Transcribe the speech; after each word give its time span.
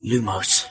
Lumos. 0.00 0.66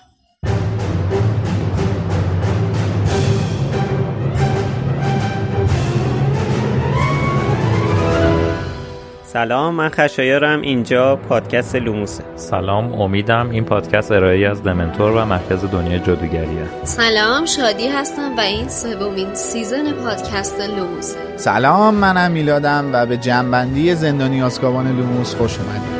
سلام 9.23 9.75
من 9.75 9.89
خشایارم. 9.89 10.61
اینجا 10.61 11.15
پادکست 11.15 11.75
لوموسه 11.75 12.23
سلام 12.35 13.01
امیدم 13.01 13.49
این 13.49 13.65
پادکست 13.65 14.11
ارائه 14.11 14.47
از 14.47 14.63
دمنتور 14.63 15.11
و 15.11 15.25
مرکز 15.25 15.65
دنیای 15.65 15.99
جادوگریه. 15.99 16.67
سلام 16.83 17.45
شادی 17.45 17.87
هستم 17.87 18.35
و 18.37 18.39
این 18.39 18.69
سومین 18.69 19.35
season 19.35 19.91
پادکست 19.91 20.59
لوموسه 20.61 21.37
سلام 21.37 21.95
منم 21.95 22.31
میلادم 22.31 22.89
و 22.93 23.05
به 23.05 23.17
جمع‌بندی 23.17 23.95
زندانی 23.95 24.41
آزکابان 24.41 24.97
لوموس 24.97 25.35
خوش 25.35 25.59
اومدید. 25.59 25.96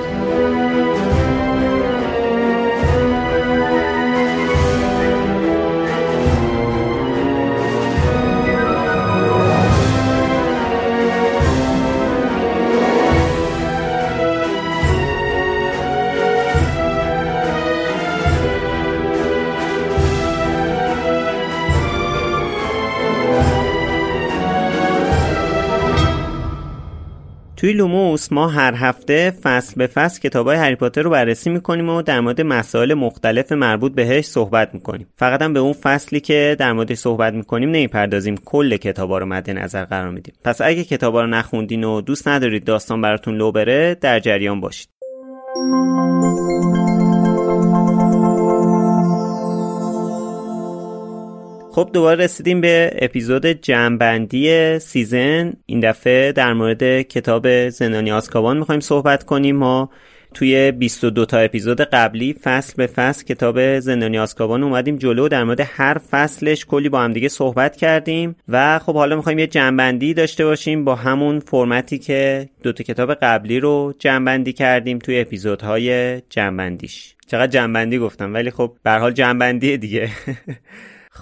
توی 27.67 27.73
لوموس 27.73 28.31
ما 28.31 28.47
هر 28.47 28.73
هفته 28.75 29.31
فصل 29.43 29.73
به 29.77 29.87
فصل 29.87 30.19
کتاب 30.19 30.47
های 30.47 30.57
هری 30.57 30.75
پاتر 30.75 31.01
رو 31.01 31.09
بررسی 31.09 31.49
می‌کنیم 31.49 31.89
و 31.89 32.01
در 32.01 32.19
مورد 32.19 32.41
مسائل 32.41 32.93
مختلف 32.93 33.51
مربوط 33.51 33.91
بهش 33.91 34.25
صحبت 34.25 34.73
می‌کنیم. 34.73 35.07
فقط 35.15 35.41
هم 35.41 35.53
به 35.53 35.59
اون 35.59 35.73
فصلی 35.73 36.19
که 36.19 36.55
در 36.59 36.73
موردش 36.73 36.97
صحبت 36.97 37.33
می‌کنیم 37.33 37.69
نمی‌پردازیم. 37.69 38.35
کل 38.45 38.77
کتابا 38.77 39.17
رو 39.17 39.25
مد 39.25 39.49
نظر 39.49 39.85
قرار 39.85 40.09
میدیم. 40.09 40.33
پس 40.43 40.61
اگه 40.61 40.83
کتابا 40.83 41.21
رو 41.21 41.27
نخوندین 41.27 41.83
و 41.83 42.01
دوست 42.01 42.27
ندارید 42.27 42.63
داستان 42.63 43.01
براتون 43.01 43.35
لو 43.35 43.51
بره 43.51 43.97
در 44.01 44.19
جریان 44.19 44.61
باشید. 44.61 44.89
خب 51.77 51.89
دوباره 51.93 52.23
رسیدیم 52.23 52.61
به 52.61 52.91
اپیزود 53.01 53.45
جمعبندی 53.45 54.79
season. 54.79 55.53
این 55.65 55.79
دفعه 55.79 56.31
در 56.31 56.53
مورد 56.53 57.01
کتاب 57.01 57.69
زندانی 57.69 58.11
آزکابان 58.11 58.57
می‌خوایم 58.57 58.81
صحبت 58.81 59.23
کنیم. 59.23 59.55
ما 59.55 59.89
توی 60.33 60.71
22 60.71 61.25
تا 61.25 61.37
اپیزود 61.37 61.81
قبلی 61.81 62.33
فصل 62.33 62.73
به 62.77 62.87
فصل 62.87 63.25
کتاب 63.25 63.79
زندانی 63.79 64.19
آسکابان 64.19 64.63
اومدیم 64.63 64.95
جلو. 64.95 65.27
در 65.27 65.43
مورد 65.43 65.59
هر 65.63 65.97
فصلش 66.11 66.65
کلی 66.65 66.89
با 66.89 66.99
هم 67.01 67.13
دیگه 67.13 67.27
صحبت 67.27 67.75
کردیم. 67.75 68.35
و 68.47 68.79
خب 68.79 68.93
حالا 68.95 69.15
می‌خوایم 69.15 69.39
یه 69.39 69.47
جنبندی 69.47 70.13
داشته 70.13 70.45
باشیم 70.45 70.85
با 70.85 70.95
همون 70.95 71.39
فرمتی 71.39 71.97
که 71.97 72.49
دو 72.63 72.73
تا 72.73 72.83
کتاب 72.83 73.13
قبلی 73.13 73.59
رو 73.59 73.93
جنبندی 73.99 74.53
کردیم 74.53 74.99
توی 74.99 75.19
اپیزودهای 75.19 76.21
جنبندیش. 76.29 77.15
چقدر 77.27 77.51
جنبندی 77.51 77.97
گفتم 77.97 78.33
ولی 78.33 78.51
خب 78.51 78.75
به 78.83 78.91
حال 78.91 79.11
جنبندی 79.11 79.77
دیگه. 79.77 80.09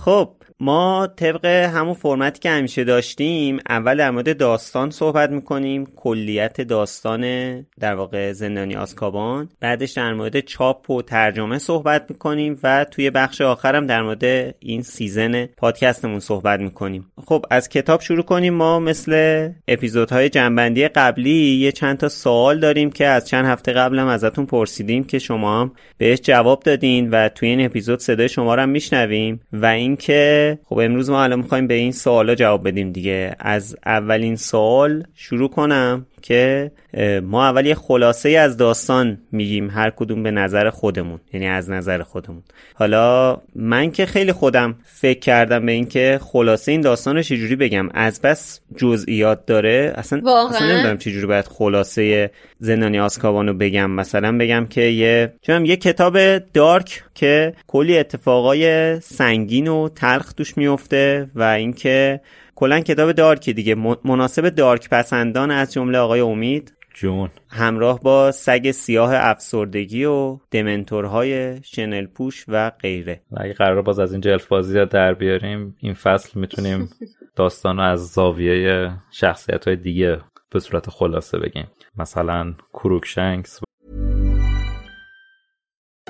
خب 0.05 0.29
ما 0.59 1.07
طبق 1.15 1.45
همون 1.45 1.93
فرمتی 1.93 2.39
که 2.39 2.49
همیشه 2.49 2.83
داشتیم 2.83 3.59
اول 3.69 3.97
در 3.97 4.11
مورد 4.11 4.37
داستان 4.37 4.89
صحبت 4.89 5.29
می‌کنیم 5.29 5.85
کلیت 5.95 6.61
داستان 6.61 7.21
در 7.79 7.95
واقع 7.95 8.31
زندانی 8.31 8.75
آسکابان 8.75 9.49
بعدش 9.59 9.91
در 9.91 10.13
مورد 10.13 10.39
چاپ 10.39 10.89
و 10.89 11.01
ترجمه 11.01 11.57
صحبت 11.57 12.05
می‌کنیم 12.09 12.59
و 12.63 12.85
توی 12.91 13.09
بخش 13.09 13.41
آخرم 13.41 13.87
در 13.87 14.01
مورد 14.01 14.55
این 14.59 14.81
سیزن 14.81 15.45
پادکستمون 15.45 16.19
صحبت 16.19 16.59
می‌کنیم. 16.59 17.11
خب 17.25 17.45
از 17.49 17.69
کتاب 17.69 18.01
شروع 18.01 18.23
کنیم. 18.23 18.53
ما 18.53 18.79
مثل 18.79 19.49
اپیزودهای 19.67 20.29
جنبندی 20.29 20.87
قبلی 20.87 21.55
یه 21.55 21.71
چند 21.71 21.97
تا 21.97 22.09
سوال 22.09 22.59
داریم 22.59 22.91
که 22.91 23.05
از 23.07 23.27
چند 23.27 23.45
هفته 23.45 23.73
قبلم 23.73 24.07
ازتون 24.07 24.45
پرسیدیم 24.45 25.03
که 25.03 25.19
شما 25.19 25.61
هم 25.61 25.71
بهش 25.97 26.19
جواب 26.23 26.63
دادین 26.63 27.09
و 27.09 27.29
توی 27.29 27.49
این 27.49 27.65
اپیزود 27.65 27.99
صدای 27.99 28.29
شما 28.29 28.55
رو 28.55 28.61
هم 28.61 28.69
میشنویم 28.69 29.41
و 29.53 29.65
اینکه 29.65 30.44
خب 30.65 30.77
امروز 30.77 31.09
ما 31.09 31.23
الان 31.23 31.39
می‌خوایم 31.39 31.67
به 31.67 31.73
این 31.73 31.91
سوالا 31.91 32.35
جواب 32.35 32.67
بدیم 32.67 32.91
دیگه. 32.91 33.35
از 33.39 33.77
اولین 33.85 34.35
سوال 34.35 35.03
شروع 35.13 35.49
کنم. 35.49 36.05
که 36.27 36.71
ما 37.23 37.45
اول 37.45 37.65
یه 37.65 37.75
خلاصه 37.75 38.29
از 38.29 38.57
داستان 38.57 39.17
میگیم 39.31 39.69
هر 39.69 39.89
کدوم 39.89 40.23
به 40.23 40.31
نظر 40.31 40.69
خودمون 40.69 41.19
یعنی 41.33 41.47
از 41.47 41.69
نظر 41.69 42.01
خودمون. 42.01 42.43
حالا 42.73 43.37
من 43.55 43.91
که 43.91 44.05
خیلی 44.05 44.31
خودم 44.31 44.75
فکر 44.83 45.19
کردم 45.19 45.65
به 45.65 45.71
اینکه 45.71 46.19
خلاصه 46.21 46.71
این 46.71 46.81
داستان 46.81 47.15
رو 47.15 47.21
چجوری 47.21 47.55
بگم. 47.55 47.89
از 47.93 48.21
بس 48.21 48.59
جزئیات 48.77 49.45
داره. 49.45 49.93
اصلا 49.95 50.21
واقعا؟ 50.23 50.55
اصلا 50.55 50.73
نمی‌دونم 50.73 50.97
چجوری 50.97 51.25
باید 51.25 51.45
خلاصه 51.45 52.31
زندانی 52.59 52.99
آسکابان 52.99 53.47
رو 53.47 53.53
بگم. 53.53 53.91
مثلا 53.91 54.37
بگم 54.37 54.65
که 54.69 54.81
یه 54.81 55.33
چونم 55.41 55.65
یه 55.65 55.75
کتاب 55.75 56.37
دارک 56.37 57.03
که 57.15 57.53
کلی 57.67 57.97
اتفاقای 57.97 58.99
سنگین 58.99 59.67
و 59.67 59.89
تلخ 59.89 60.33
توش 60.33 60.57
میفته 60.57 61.29
و 61.35 61.43
اینکه 61.43 62.21
کلا 62.55 62.79
کتاب 62.79 63.11
dark 63.11 63.45
ی 63.45 63.53
دیگه. 63.53 63.75
مناسب 64.05 64.49
dark 64.49 64.89
پسندان 64.89 65.51
از 65.51 65.73
جمله 65.73 65.97
آقای 65.97 66.19
امید. 66.19 66.73
جون. 66.93 67.29
همراه 67.49 67.99
با 67.99 68.31
سگ 68.31 68.71
سیاه 68.71 69.11
افسردگی 69.13 70.05
و 70.05 70.37
دمنتورهای 70.51 71.63
شنل 71.63 72.05
پوش 72.05 72.45
و 72.47 72.69
غیره. 72.69 73.21
و 73.31 73.35
اگه 73.41 73.53
قرار 73.53 73.81
باز 73.81 73.99
از 73.99 74.11
این 74.11 74.21
جلف 74.21 74.47
بازی 74.47 74.85
در 74.85 75.13
بیاریم 75.13 75.75
این 75.79 75.93
فصل 75.93 76.39
می‌تونیم 76.39 76.89
داستان 77.35 77.77
رو 77.77 77.83
از 77.83 78.07
زاویه 78.07 78.91
شخصیت 79.11 79.67
های 79.67 79.75
دیگه 79.75 80.21
به 80.51 80.59
صورت 80.59 80.89
خلاصه 80.89 81.37
بگیم. 81.37 81.67
مثلا 81.97 82.53
کروکشنکس 82.73 83.59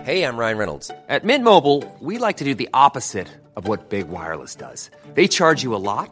Hey, 0.06 0.24
I'm 0.24 0.38
Ryan 0.38 0.58
Reynolds. 0.60 0.92
At 1.10 1.24
Mint 1.24 1.44
Mobile, 1.44 1.80
we 2.00 2.20
like 2.20 2.38
to 2.38 2.44
do 2.44 2.54
the 2.54 2.70
opposite 2.86 3.30
of 3.58 3.68
what 3.68 3.90
Big 3.90 4.08
Wireless 4.08 4.54
does. 4.66 4.92
They 5.16 5.28
charge 5.28 5.64
you 5.64 5.74
a 5.74 5.82
lot, 5.92 6.12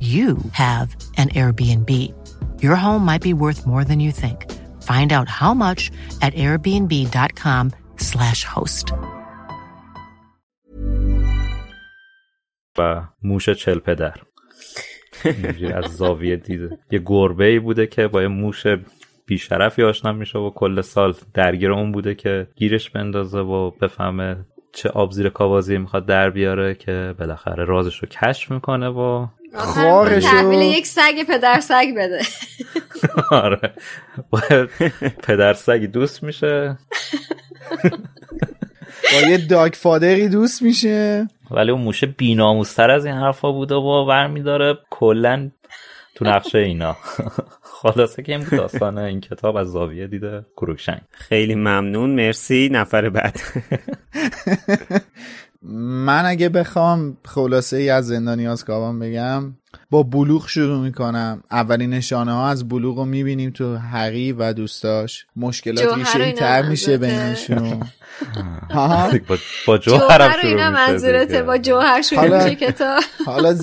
you 0.00 0.38
have 0.52 0.94
an 1.16 1.30
Airbnb. 1.30 2.12
Your 2.60 2.76
home 2.76 3.04
might 3.04 3.22
be 3.22 3.32
worth 3.32 3.66
more 3.66 3.84
than 3.84 4.00
you 4.00 4.12
think. 4.12 4.52
Find 4.82 5.12
out 5.12 5.28
how 5.28 5.54
much 5.54 5.90
at 6.20 6.34
airbnb.com/slash 6.34 8.44
host. 8.44 8.92
و 12.78 13.02
موش 13.22 13.50
چل 13.50 13.78
پدر 13.78 14.14
از 15.74 15.96
زاویه 15.96 16.36
دیده 16.36 16.78
یه 16.90 17.02
گربه 17.06 17.44
ای 17.44 17.58
بوده 17.58 17.86
که 17.86 18.08
با 18.08 18.22
یه 18.22 18.28
موش 18.28 18.66
بیشرفی 19.26 19.82
آشنا 19.82 20.12
میشه 20.12 20.38
و 20.38 20.50
کل 20.50 20.80
سال 20.80 21.14
درگیر 21.34 21.72
اون 21.72 21.92
بوده 21.92 22.14
که 22.14 22.48
گیرش 22.56 22.90
بندازه 22.90 23.38
و 23.38 23.70
بفهمه 23.70 24.36
چه 24.72 24.88
آب 24.88 25.10
زیر 25.10 25.28
کاوازی 25.28 25.78
می‌خواد 25.78 26.06
در 26.06 26.30
بیاره 26.30 26.74
که 26.74 27.14
بالاخره 27.18 27.64
رازش 27.64 27.98
رو 27.98 28.08
کشف 28.08 28.50
می‌کنه 28.50 28.88
و 28.88 29.26
خارشو 29.56 30.28
تحویل 30.28 30.62
یک 30.62 30.86
سگ 30.86 31.24
پدر 31.28 31.60
سگ 31.60 31.86
بده. 31.96 32.20
آره. 33.30 33.72
باید 34.30 34.70
پدر 35.22 35.54
سگی 35.54 35.86
دوست 35.86 36.22
میشه. 36.22 36.78
با 39.12 39.28
یه 39.28 39.46
داگ 39.46 39.72
فادری 39.72 40.28
دوست 40.28 40.62
میشه. 40.62 41.28
ولی 41.50 41.70
اون 41.70 41.80
موشه 41.80 42.06
بیناموستر 42.06 42.90
از 42.90 43.06
این 43.06 43.14
حرفا 43.14 43.52
بوده 43.52 43.74
و 43.74 44.06
برمیداره 44.06 44.78
کلا 44.90 45.50
تو 46.14 46.24
نقشه 46.24 46.58
اینا. 46.58 46.96
خلاصه 47.82 48.22
که 48.22 48.32
این 48.32 48.40
بود 48.44 48.58
داستان 48.58 48.98
این 48.98 49.20
کتاب 49.20 49.56
از 49.56 49.68
زاویه 49.68 50.06
دیده. 50.06 50.46
کروکشنگ 50.56 51.00
خیلی 51.10 51.54
ممنون. 51.54 52.10
مرسی. 52.10 52.68
نفر 52.72 53.08
بعد. 53.08 53.40
من 55.70 56.24
اگه 56.26 56.48
بخوام 56.48 57.16
خلاصه 57.24 57.76
ای 57.76 57.90
از 57.90 58.06
زندانی 58.06 58.48
آزکابان 58.48 58.98
بگم 58.98 59.52
با 59.90 60.02
بلوغ 60.02 60.48
شروع 60.48 60.82
می‌کنم. 60.82 61.42
اولین 61.50 61.90
نشانه 61.90 62.32
ها 62.32 62.48
از 62.48 62.68
بلوغ 62.68 62.98
رو 62.98 63.04
می‌بینیم 63.04 63.50
تو 63.50 63.76
هری 63.76 64.32
و 64.32 64.52
دوستاش. 64.52 65.26
مشکلات 65.36 65.94
ریشه 65.98 66.32
تر 66.32 66.62
میشه. 66.68 66.98
بینشون. 66.98 67.80
ها 68.70 69.10
با, 69.66 69.78
جوهر 69.78 70.30
شروع 70.32 70.44
اینا 70.44 70.70
میشه 70.70 70.86
منظورته. 70.90 71.24
دیگه. 71.26 71.42
با 71.42 71.58
جوهر 71.58 72.02
شروع 72.02 72.20
حالا- 72.20 72.44
میشه 72.44 72.54
کتاب 72.56 73.02
حالا 73.26 73.56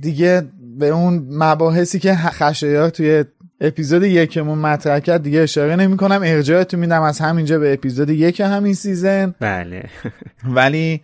دیگه 0.00 0.48
به 0.78 0.88
اون 0.88 1.26
مباحثی 1.30 1.98
که 1.98 2.14
خشایار 2.14 2.90
توی 2.90 3.24
اپیزود 3.60 4.02
یکمون 4.02 4.58
مطرح 4.58 4.98
کرد 5.00 5.22
دیگه 5.22 5.40
اشاره 5.40 5.76
نمی 5.76 5.96
کنم 5.96 6.20
ارجاعتون 6.24 6.80
میدم 6.80 7.02
از 7.02 7.18
همینجا 7.18 7.58
به 7.58 7.72
اپیزود 7.72 8.10
یک 8.10 8.40
همین 8.40 8.74
سیزن. 8.74 9.34
بله. 9.40 9.84
ولی 10.56 11.00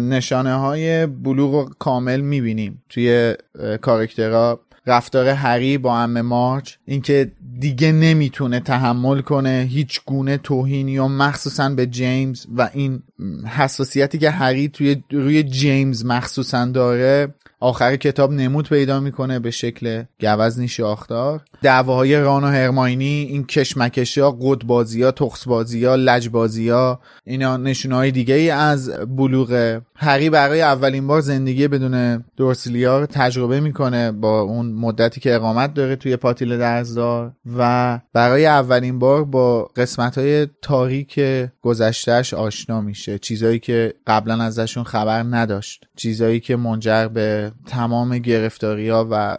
نشانه 0.00 0.54
های 0.54 1.06
بلوغ 1.06 1.54
رو 1.54 1.70
کامل 1.78 2.20
می‌بینیم. 2.20 2.82
توی 2.88 3.34
اه، 3.58 3.76
کاراکترها 3.76 4.60
رفتار 4.86 5.28
هری 5.28 5.78
با 5.78 5.98
ام 5.98 6.20
مارچ 6.20 6.74
اینکه 6.84 7.32
دیگه 7.60 7.92
نمی‌تونه 7.92 8.60
تحمل 8.60 9.20
کنه 9.20 9.66
هیچ 9.70 10.00
گونه 10.06 10.36
توهین 10.36 10.88
یا 10.88 11.08
مخصوصا 11.08 11.68
به 11.68 11.86
جیمز 11.86 12.46
و 12.56 12.70
این 12.74 13.02
حساسیتی 13.46 14.18
که 14.18 14.30
هری 14.30 14.68
توی 14.68 15.02
روی 15.10 15.42
جیمز 15.42 16.04
مخصوصا 16.04 16.66
داره 16.66 17.34
آخر 17.64 17.96
کتاب 17.96 18.32
نمود 18.32 18.68
پیدا 18.68 19.00
می‌کنه 19.00 19.38
به 19.38 19.50
شکل 19.50 20.02
گوزنی 20.20 20.68
شاخدار 20.68 21.40
دعواهای 21.62 22.16
ران 22.16 22.44
و 22.44 22.46
هرماینی 22.46 23.26
این 23.30 23.46
کشمکشی 23.46 24.20
ها 24.20 24.38
قدبازی 24.40 25.02
ها 25.02 25.10
تخصبازی 25.10 25.84
ها 25.84 25.94
لجبازی 25.94 26.68
ها 26.68 27.00
اینا 27.24 27.56
نشونه 27.56 27.94
های 27.94 28.10
دیگه 28.10 28.34
ای 28.34 28.50
از 28.50 28.90
بلوغ 28.90 29.80
هری 29.98 30.30
برای 30.30 30.62
اولین 30.62 31.06
بار 31.06 31.20
زندگی 31.20 31.68
بدون 31.68 32.24
دورسلیا 32.36 33.00
رو 33.00 33.06
تجربه 33.06 33.60
می‌کنه 33.60 34.12
با 34.12 34.40
اون 34.40 34.66
مدتی 34.66 35.20
که 35.20 35.34
اقامت 35.34 35.74
داره 35.74 35.96
توی 35.96 36.16
پاتیل 36.16 36.58
درزدار 36.58 37.32
و 37.58 38.00
برای 38.12 38.46
اولین 38.46 38.98
بار 38.98 39.24
با 39.24 39.64
قسمت 39.76 40.18
های 40.18 40.48
تاریک 40.62 41.20
گذشتهش 41.62 42.34
آشنا 42.34 42.80
میشه. 42.80 43.18
چیزایی 43.18 43.58
که 43.58 43.94
قبلا 44.06 44.42
ازشون 44.42 44.84
خبر 44.84 45.22
نداشت. 45.22 45.86
چیزایی 45.96 46.40
که 46.40 46.56
منجر 46.56 47.08
به 47.08 47.52
تمام 47.66 48.18
گرفتاری 48.18 48.88
ها 48.88 49.08
و 49.10 49.36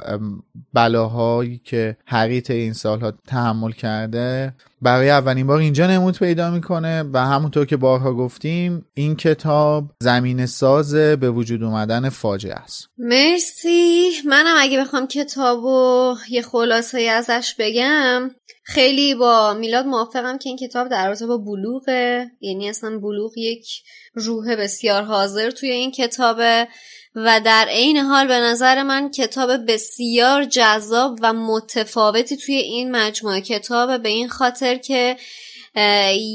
بلاهایی 0.73 1.61
که 1.63 1.97
هری 2.05 2.43
این 2.49 2.73
سالها 2.73 3.13
تحمل 3.27 3.71
کرده 3.71 4.53
برای 4.81 5.09
اولین 5.09 5.47
بار 5.47 5.57
اینجا 5.57 5.87
نمود 5.87 6.17
پیدا 6.17 6.51
می‌کنه 6.51 7.03
و 7.13 7.19
همونطور 7.19 7.65
که 7.65 7.77
بارها 7.77 8.13
گفتیم 8.13 8.85
این 8.93 9.15
کتاب 9.15 9.91
زمین 10.01 10.45
ساز 10.45 10.95
به 10.95 11.31
وجود 11.31 11.63
اومدن 11.63 12.09
فاجعه 12.09 12.53
است. 12.53 12.89
مرسی. 12.97 14.11
منم 14.25 14.55
اگه 14.59 14.79
بخوام 14.79 15.07
کتابو 15.07 16.15
یه 16.29 16.41
خلاصه 16.41 17.01
ازش 17.01 17.55
بگم 17.59 18.31
خیلی 18.63 19.15
با 19.15 19.53
میلاد 19.53 19.85
موافقم 19.85 20.37
که 20.37 20.49
این 20.49 20.57
کتاب 20.57 20.89
در 20.89 21.07
رابطه 21.07 21.27
با 21.27 21.37
بلوغه. 21.37 22.31
یعنی 22.41 22.69
اصلا 22.69 22.99
بلوغ 22.99 23.37
یک 23.37 23.67
روح 24.13 24.55
بسیار 24.55 25.03
حاضر 25.03 25.51
توی 25.51 25.71
این 25.71 25.91
کتابه. 25.91 26.67
و 27.15 27.41
در 27.45 27.67
عین 27.69 27.97
حال 27.97 28.27
به 28.27 28.39
نظر 28.39 28.83
من 28.83 29.11
کتاب 29.11 29.71
بسیار 29.71 30.43
جذاب 30.43 31.19
و 31.21 31.33
متفاوتی 31.33 32.37
توی 32.37 32.55
این 32.55 32.91
مجموعه. 32.91 33.41
کتاب 33.41 34.01
به 34.01 34.09
این 34.09 34.29
خاطر 34.29 34.75
که 34.75 35.17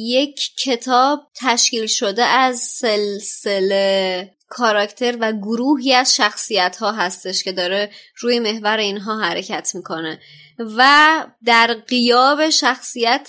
یک 0.07 0.51
کتاب 0.65 1.21
تشکیل 1.35 1.87
شده 1.87 2.25
از 2.25 2.59
سلسله 2.59 4.31
کاراکتر 4.49 5.17
و 5.21 5.33
گروهی 5.33 5.95
از 5.95 6.17
شخصیت 6.17 6.77
ها 6.77 6.93
هستش 6.93 7.45
که 7.45 7.53
داره 7.53 7.91
روی 8.17 8.39
محور 8.39 8.77
اینها 8.77 9.21
حرکت 9.21 9.71
می‌کنه. 9.75 10.21
و 10.61 11.27
در 11.45 11.75
قیاب 11.89 12.51
شخصیت 12.51 13.29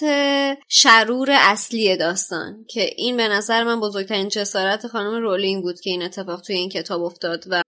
شرور 0.67 1.29
اصلی 1.31 1.97
داستان 1.97 2.65
که 2.69 2.89
این 2.97 3.17
به 3.17 3.27
نظر 3.27 3.63
من 3.63 3.79
بزرگترین 3.79 4.29
جسارت 4.29 4.87
خانم 4.87 5.21
رولینگ 5.21 5.63
بود 5.63 5.79
که 5.79 5.89
این 5.89 6.03
اتفاق 6.03 6.41
توی 6.41 6.55
این 6.55 6.69
کتاب 6.69 7.03
افتاد 7.03 7.43
و 7.49 7.61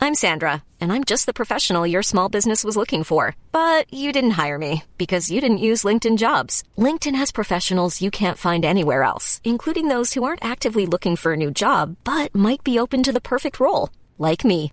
I'm 0.00 0.14
Sandra, 0.14 0.62
and 0.80 0.92
I'm 0.92 1.02
just 1.02 1.26
the 1.26 1.34
professional 1.40 1.84
your 1.84 2.04
small 2.04 2.28
business 2.28 2.62
was 2.62 2.76
looking 2.76 3.02
for. 3.02 3.34
But 3.50 3.92
you 3.92 4.12
didn't 4.12 4.38
hire 4.42 4.56
me 4.56 4.84
because 4.96 5.30
you 5.30 5.40
didn't 5.40 5.66
use 5.70 5.88
LinkedIn 5.88 6.18
jobs. 6.18 6.62
LinkedIn 6.78 7.16
has 7.16 7.32
professionals 7.32 8.00
you 8.00 8.10
can't 8.10 8.38
find 8.38 8.64
anywhere 8.64 9.02
else, 9.02 9.40
including 9.42 9.88
those 9.88 10.14
who 10.14 10.22
aren't 10.22 10.44
actively 10.44 10.86
looking 10.86 11.16
for 11.16 11.32
a 11.32 11.36
new 11.36 11.50
job 11.50 11.96
but 12.04 12.34
might 12.34 12.62
be 12.62 12.78
open 12.78 13.02
to 13.02 13.12
the 13.12 13.28
perfect 13.32 13.58
role, 13.58 13.90
like 14.18 14.44
me. 14.44 14.72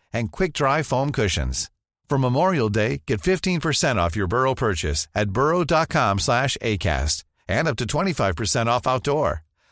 and 0.13 0.31
quick-dry 0.31 0.83
foam 0.83 1.11
cushions. 1.11 1.69
For 2.09 2.17
Memorial 2.17 2.69
Day, 2.69 3.01
get 3.07 3.21
15% 3.21 3.95
off 3.97 4.17
your 4.17 4.27
Burrow 4.27 4.55
purchase 4.65 5.07
at 5.21 5.31
burrow.com/acast 5.37 7.17
and 7.57 7.65
up 7.69 7.77
to 7.77 7.85
25% 7.85 8.67
off 8.73 8.85
outdoor. 8.93 9.31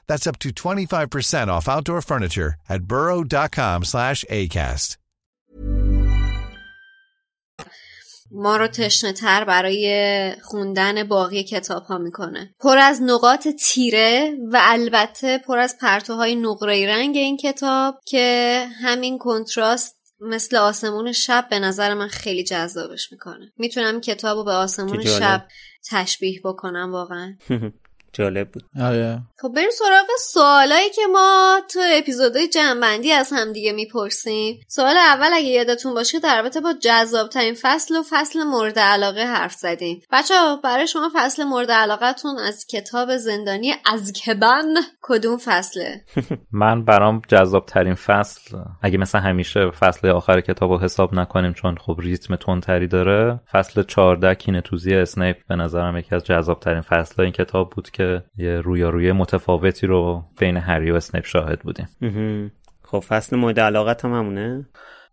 That's 0.09 0.27
up 0.29 0.37
to 0.43 0.49
25% 0.51 1.49
off 1.55 1.67
outdoor 1.75 2.01
furniture 2.01 2.51
at 2.73 2.81
burrow.com/acast. 2.91 4.89
ما 8.31 8.57
رو 8.57 8.67
تشنه 8.67 9.13
تر 9.13 9.43
برای 9.43 10.33
خوندن 10.43 11.03
باقی 11.03 11.43
کتاب 11.43 11.83
ها 11.83 11.97
می‌کنه 11.97 12.55
پر 12.59 12.77
از 12.77 13.01
نقاط 13.01 13.47
تیره 13.47 14.37
و 14.51 14.59
البته 14.61 15.37
پر 15.37 15.59
از 15.59 15.77
پرتوهای 15.81 16.35
نقره 16.35 16.87
رنگ 16.87 17.17
این 17.17 17.37
کتاب 17.37 17.99
که 18.05 18.65
همین 18.81 19.17
کنتراست 19.17 19.98
مثل 20.21 20.55
آسمون 20.57 21.11
شب 21.11 21.47
به 21.49 21.59
نظر 21.59 21.93
من 21.93 22.07
خیلی 22.07 22.43
جذابش 22.43 23.11
می‌کنه 23.11 23.53
می‌تونم 23.57 24.01
کتاب 24.01 24.37
رو 24.37 24.43
به 24.43 24.51
آسمون. 24.51 25.03
شب 25.03 25.47
تشبیه 25.89 26.41
بکنم 26.43 26.91
واقعا 26.91 27.37
جالب 28.13 28.51
بود. 28.51 28.63
آره. 28.81 29.19
خب 29.41 29.49
بریم 29.55 29.69
سراغ 29.69 30.07
سوالایی 30.19 30.89
که 30.89 31.01
ما 31.13 31.59
تو 31.73 31.79
اپیزودهای 31.97 32.47
جنبندی 32.47 33.11
از 33.11 33.33
همدیگه 33.33 33.71
می‌پرسیم. 33.71 34.59
سوال 34.67 34.97
اول 34.97 35.29
اگه 35.33 35.47
یادتون 35.47 35.93
باشه 35.93 36.19
در 36.19 36.41
رابطه 36.41 36.61
با 36.61 36.73
جذابترین 36.81 37.55
فصل 37.61 37.95
و 37.95 38.03
فصل 38.09 38.43
مورد 38.43 38.79
علاقه 38.79 39.25
حرف 39.25 39.53
زدیم. 39.53 40.01
بچه 40.11 40.33
برای 40.63 40.87
شما 40.87 41.11
فصل 41.15 41.43
مورد 41.43 41.71
علاقتون 41.71 42.39
از 42.39 42.65
کتاب 42.67 43.17
زندانی 43.17 43.73
از 43.85 44.13
کبن 44.13 44.73
کدوم 45.01 45.37
فصله؟ 45.37 46.03
من 46.51 46.85
برام 46.85 47.21
جذاب 47.27 47.65
ترین 47.65 47.95
فصل 47.95 48.57
اگه 48.81 48.97
مثل 48.97 49.19
همیشه 49.19 49.71
فصل 49.71 50.07
آخر 50.07 50.41
کتاب 50.41 50.71
رو 50.71 50.79
حساب 50.79 51.13
نکنیم 51.13 51.53
چون 51.53 51.75
خب 51.75 51.95
ریتم 51.99 52.35
تندتری 52.35 52.87
داره 52.87 53.39
فصل 53.51 53.83
14 53.83 54.35
کینتوزی 54.35 54.95
اسنیپ 54.95 55.37
به 55.49 55.55
نظرم 55.55 55.97
یکی 55.97 56.15
از 56.15 56.23
جذاب 56.23 56.59
ترین 56.59 56.81
فصل 56.81 57.21
این 57.21 57.31
کتاب 57.31 57.69
بود 57.69 57.89
که 57.89 57.98
یه 58.37 58.61
رویارویی 58.61 59.11
متفاوتی 59.11 59.87
رو 59.87 60.23
بین 60.39 60.57
هری 60.57 60.91
و 60.91 60.95
اسنیپ 60.95 61.25
شاهد 61.25 61.59
بودیم. 61.59 61.87
خب 62.83 62.99
فصل 62.99 63.35
مورد 63.35 63.59
علاقت 63.59 64.05
هم 64.05 64.13
همونه؟ 64.13 64.65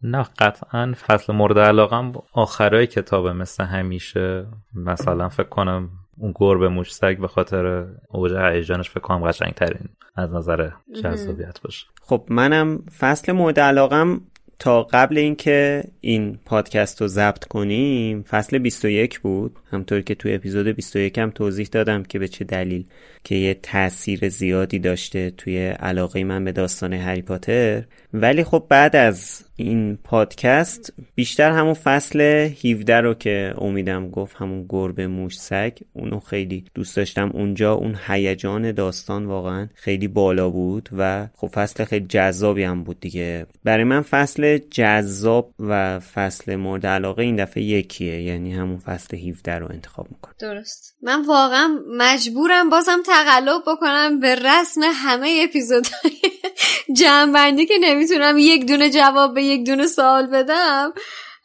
نه 0.02 0.22
قطعا 0.38 0.94
فصل 1.06 1.32
مورد 1.32 1.58
علاقم 1.58 2.12
آخرای 2.32 2.86
کتابه 2.86 3.32
مثل 3.32 3.64
همیشه. 3.64 4.46
مثلا 4.74 5.28
فکر 5.28 5.48
کنم 5.48 5.90
اون 6.18 6.32
گربه 6.34 6.68
موش 6.68 6.94
سگ 6.94 7.18
به 7.18 7.28
خاطر 7.28 7.86
اوج 8.08 8.32
هیجانش 8.32 8.90
فکر 8.90 9.00
کنم 9.00 9.28
قشنگ 9.28 9.52
ترین 9.52 9.88
از 10.14 10.30
نظر 10.30 10.70
جذابیت 11.02 11.60
باشه. 11.62 11.86
خب 12.02 12.26
منم 12.30 12.78
فصل 12.98 13.32
مورد 13.32 13.60
علاقم 13.60 14.20
تا 14.58 14.82
قبل 14.82 15.18
اینکه 15.18 15.84
این 16.00 16.38
پادکست 16.44 17.00
رو 17.00 17.08
ضبط 17.08 17.44
کنیم 17.44 18.22
فصل 18.22 18.58
21 18.58 19.20
بود. 19.20 19.56
همطور 19.70 20.00
که 20.00 20.14
توی 20.14 20.34
اپیزود 20.34 20.66
21 20.68 21.18
هم 21.18 21.30
توضیح 21.30 21.68
دادم 21.72 22.02
که 22.02 22.18
به 22.18 22.28
چه 22.28 22.44
دلیل 22.44 22.84
که 23.24 23.34
یه 23.34 23.54
تاثیر 23.54 24.28
زیادی 24.28 24.78
داشته 24.78 25.30
توی 25.30 25.66
علاقه 25.66 26.24
من 26.24 26.44
به 26.44 26.52
داستان 26.52 26.92
هری 26.92 27.22
پاتر. 27.22 27.84
ولی 28.20 28.44
خب 28.44 28.66
بعد 28.68 28.96
از 28.96 29.46
این 29.56 29.98
پادکست 30.04 30.92
بیشتر 31.14 31.50
همون 31.50 31.74
فصل 31.74 32.20
17 32.64 33.00
رو 33.00 33.14
که 33.14 33.54
امیدم 33.58 34.10
گفت 34.10 34.36
همون 34.36 34.66
گربه 34.68 35.06
موش 35.06 35.38
سگ 35.38 35.78
اونو 35.92 36.20
خیلی 36.20 36.64
دوست 36.74 36.96
داشتم. 36.96 37.30
اونجا 37.34 37.72
اون 37.74 37.98
هیجان 38.06 38.72
داستان 38.72 39.26
واقعا 39.26 39.68
خیلی 39.74 40.08
بالا 40.08 40.50
بود 40.50 40.88
و 40.98 41.26
خب 41.34 41.46
فصل 41.46 41.84
خیلی 41.84 42.06
جذابی 42.06 42.62
هم 42.62 42.84
بود 42.84 43.00
دیگه. 43.00 43.46
برای 43.64 43.84
من 43.84 44.00
فصل 44.00 44.58
جذاب 44.70 45.54
و 45.58 46.00
فصل 46.00 46.56
مورد 46.56 46.86
علاقه 46.86 47.22
این 47.22 47.36
دفعه 47.36 47.62
یکیه 47.62 48.22
یعنی 48.22 48.54
همون 48.54 48.78
فصل 48.78 49.16
17 49.16 49.58
رو 49.58 49.72
انتخاب 49.72 50.06
می‌کنم. 50.10 50.34
درست. 50.40 50.96
من 51.02 51.26
واقعا 51.26 51.68
مجبورم 51.96 52.70
بازم 52.70 53.02
تقلب 53.06 53.62
بکنم 53.66 54.20
به 54.20 54.34
رسم 54.34 54.80
همه 54.94 55.44
اپیزودهای 55.48 56.12
جمعبندی 57.00 57.66
که 57.66 57.74
نمی‌تونم 58.06 58.38
یک 58.38 58.66
دونه 58.66 58.90
جواب 58.90 59.34
به 59.34 59.42
یک 59.42 59.66
دونه 59.66 59.86
سوال 59.86 60.26
بدم. 60.26 60.92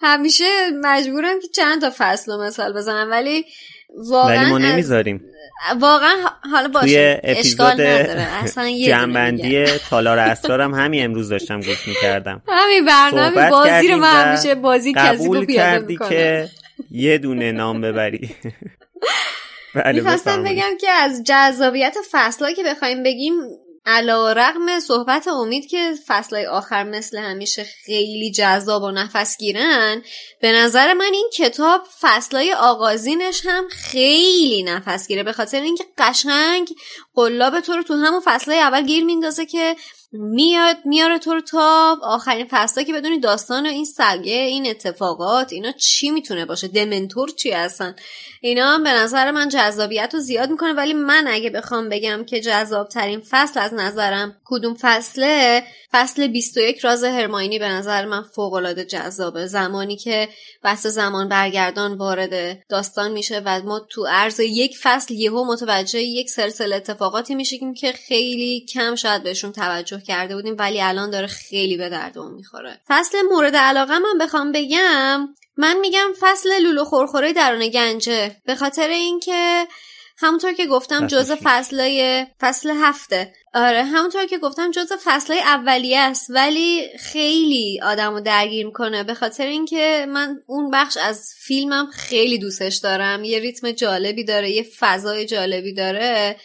همیشه 0.02 0.46
مجبورم 0.82 1.40
که 1.40 1.48
چند 1.48 1.82
تا 1.82 1.92
فصل 1.98 2.32
و 2.32 2.38
مثال 2.44 2.74
بزنم 2.74 3.12
ولی 3.12 3.46
واقعا 4.10 4.38
ولی 4.38 4.50
ما 4.50 4.58
نمی‌ذاریم. 4.58 5.26
واقعا 5.80 6.16
حالا 6.52 6.68
باشه 6.68 7.22
توی 7.22 7.32
اشکال 7.32 7.72
اپیزود 7.72 7.82
نداره. 7.82 8.44
اصلا 8.44 8.72
جنبندی. 8.88 9.66
تالار 9.90 10.20
اسرارم 10.20 10.74
همین 10.74 11.04
امروز 11.04 11.30
داشتم 11.30 11.60
گوش 11.60 11.88
می‌کردم. 11.88 12.42
همین 12.48 12.86
برنامه 12.86 13.50
بازی 13.50 13.88
رو 13.88 13.98
من 13.98 14.26
همیشه 14.26 14.56
بازی 14.56 14.94
کسی 14.94 15.08
قبول 15.08 15.38
رو 15.38 15.46
کردی 15.46 15.98
که 16.10 16.50
یه 16.92 17.18
دونه 17.18 17.52
نام 17.52 17.82
ببری. 17.82 18.30
بله 19.76 19.92
می‌خواستم. 19.92 20.44
بگم 20.44 20.78
که 20.82 20.90
از 20.90 21.24
جذابیت 21.26 21.96
فصلهایی 22.12 22.56
که 22.56 22.64
بخوایم 22.64 23.04
بگیم 23.04 23.34
علا 23.86 24.32
رقم 24.32 24.80
صحبت 24.80 25.28
امید 25.28 25.70
که 25.70 25.94
فصلهای 26.08 26.46
آخر 26.46 26.84
مثل 26.84 27.18
همیشه 27.18 27.64
خیلی 27.64 28.32
جذاب 28.32 28.84
و 28.84 28.92
نفس 28.92 29.38
گیرن 29.38 30.02
به 30.42 30.52
نظر 30.52 30.94
من 30.94 31.12
این 31.14 31.30
کتاب 31.34 31.82
فصلهای 32.02 32.54
آغازینش 32.54 33.42
هم 33.46 33.68
خیلی 33.70 34.64
نفس 34.64 35.08
گیره 35.08 35.24
به 35.24 35.34
خاطر 35.34 35.62
اینکه 35.62 35.86
قشنگ 35.98 36.70
قلاب 37.16 37.60
تو 37.60 37.74
رو 37.74 37.84
تو 37.84 37.94
همون 37.94 38.22
فصلهای 38.26 38.60
اول 38.60 38.86
گیر 38.86 39.04
میندازه 39.04 39.46
که 39.46 39.76
میاد 40.14 40.78
میاره 40.86 41.20
تو 41.20 41.34
رو 41.34 41.42
تا 41.42 41.98
آخرین 42.04 42.48
فصلا 42.50 42.84
که 42.84 42.94
بدونی 42.94 43.20
داستان 43.20 43.66
این 43.66 43.86
سگه 43.86 44.34
این 44.34 44.68
اتفاقات 44.68 45.54
اینا 45.54 45.72
چی 45.72 46.12
می‌تونه 46.12 46.46
باشه؟ 46.46 46.68
دمنتور 46.68 47.30
چی 47.30 47.52
هستن؟ 47.52 47.96
اینا 48.42 48.78
به 48.78 48.90
نظر 48.90 49.32
من 49.32 49.50
جذابیت 49.50 50.10
رو 50.14 50.20
زیاد 50.20 50.50
می‌کنه 50.50 50.74
ولی 50.74 50.94
من 50.94 51.28
اگه 51.28 51.50
بخوام 51.50 51.90
بگم 51.90 52.24
که 52.26 52.42
جذاب 52.42 52.88
ترین 52.88 53.22
فصل 53.30 53.60
از 53.60 53.74
نظرم 53.74 54.36
کدوم 54.46 54.76
فصله 54.82 55.64
فصل 55.92 56.28
21 56.28 56.80
راز 56.80 57.04
هرماینی 57.04 57.60
به 57.60 57.68
نظر 57.68 58.06
من 58.06 58.24
فوق 58.24 58.54
العاده 58.54 58.86
جذابه. 58.86 59.48
زمانی 59.48 59.98
که 59.98 60.30
بحث 60.64 60.88
زمان 60.88 61.30
برگردان 61.30 61.94
وارد 61.94 62.64
داستان 62.68 63.12
میشه 63.12 63.42
و 63.46 63.62
ما 63.62 63.80
تو 63.80 64.06
عرض 64.06 64.40
یک 64.40 64.78
فصل 64.82 65.14
یهو 65.14 65.46
متوجه 65.46 66.00
یک 66.00 66.30
سلسله 66.30 66.76
اتفاقاتی 66.76 67.36
میشیم 67.36 67.74
که 67.74 67.92
خیلی 67.92 68.66
کم 68.66 68.96
شاید 68.96 69.24
بهشون 69.24 69.52
توجه 69.52 70.01
کرده 70.04 70.36
بودیم 70.36 70.56
ولی 70.60 70.82
الان 70.82 71.10
داره 71.10 71.28
خیلی 71.28 71.78
به 71.78 71.90
دردمون 71.90 72.34
می‌خوره. 72.34 72.80
فصل 72.88 73.22
مورد 73.32 73.56
علاقه 73.56 74.00
من 74.00 74.18
بخوام 74.26 74.52
بگم 74.52 75.28
من 75.58 75.80
میگم 75.80 76.08
فصل 76.20 76.50
لولو 76.64 76.84
خورخوره 76.84 77.34
درون 77.34 77.68
گنجه 77.68 78.36
به 78.46 78.56
خاطر 78.56 78.88
اینکه 78.88 79.68
همونطور 80.18 80.54
که 80.54 80.68
گفتم 80.68 81.08
جزء. 81.08 81.36
فصلای 81.46 82.26
فصل 82.42 82.70
هفته. 82.70 83.34
آره 83.54 83.84
همونطور 83.84 84.26
که 84.26 84.38
گفتم 84.38 84.72
جزء 84.72 84.96
فصلای 85.04 85.40
اولیه 85.40 86.00
است 86.00 86.28
ولی 86.30 86.88
خیلی 87.00 87.80
آدمو 87.84 88.20
درگیر 88.20 88.66
می‌کنه. 88.66 89.04
به 89.04 89.14
خاطر 89.14 89.46
اینکه 89.46 90.06
من 90.10 90.38
اون 90.48 90.72
بخش 90.72 90.98
از 90.98 91.30
فیلمم 91.38 91.90
خیلی 91.94 92.38
دوستش 92.38 92.76
دارم. 92.76 93.24
یه 93.24 93.40
ریتم 93.40 93.72
جالبی 93.72 94.24
داره 94.24 94.52
یه 94.52 94.66
فضای 94.80 95.26
جالبی 95.26 95.74
داره. 95.74 96.38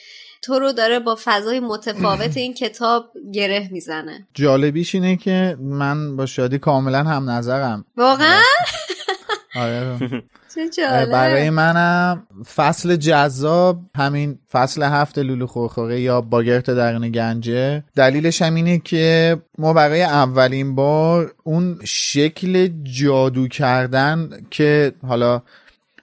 تو 0.47 0.59
رو 0.59 0.73
داره 0.73 1.01
با 1.01 1.19
فضای 1.25 1.61
متفاوت 1.61 2.37
این 2.43 2.55
کتاب 2.55 3.13
گره 3.33 3.69
می‌زنه. 3.73 4.27
جالبیش 4.35 4.95
اینه 4.95 5.17
که 5.17 5.57
من 5.61 6.17
با 6.17 6.27
شادی 6.27 6.59
کاملا 6.59 7.05
هم 7.05 7.31
نظرم. 7.31 7.85
واقعا؟ 7.97 8.41
آره. 9.57 9.99
برای 11.13 11.51
منم 11.51 12.27
فصل 12.57 12.97
جذاب 12.97 13.81
همین 13.97 14.39
فصل 14.53 14.83
هفت 14.83 15.19
لولو 15.19 15.47
خورخوره 15.47 16.01
یا 16.01 16.21
باگرت 16.21 16.71
درون 16.71 17.11
گنجه. 17.11 17.85
دلیلش 17.97 18.43
هم 18.43 18.55
اینه 18.55 18.79
که 18.79 19.37
ما 19.59 19.73
برای 19.73 20.03
اولین 20.03 20.75
بار 20.75 21.35
اون 21.45 21.79
شکل 21.85 22.69
جادو 22.83 23.49
کردن 23.49 24.31
که 24.51 24.93
حالا 25.09 25.43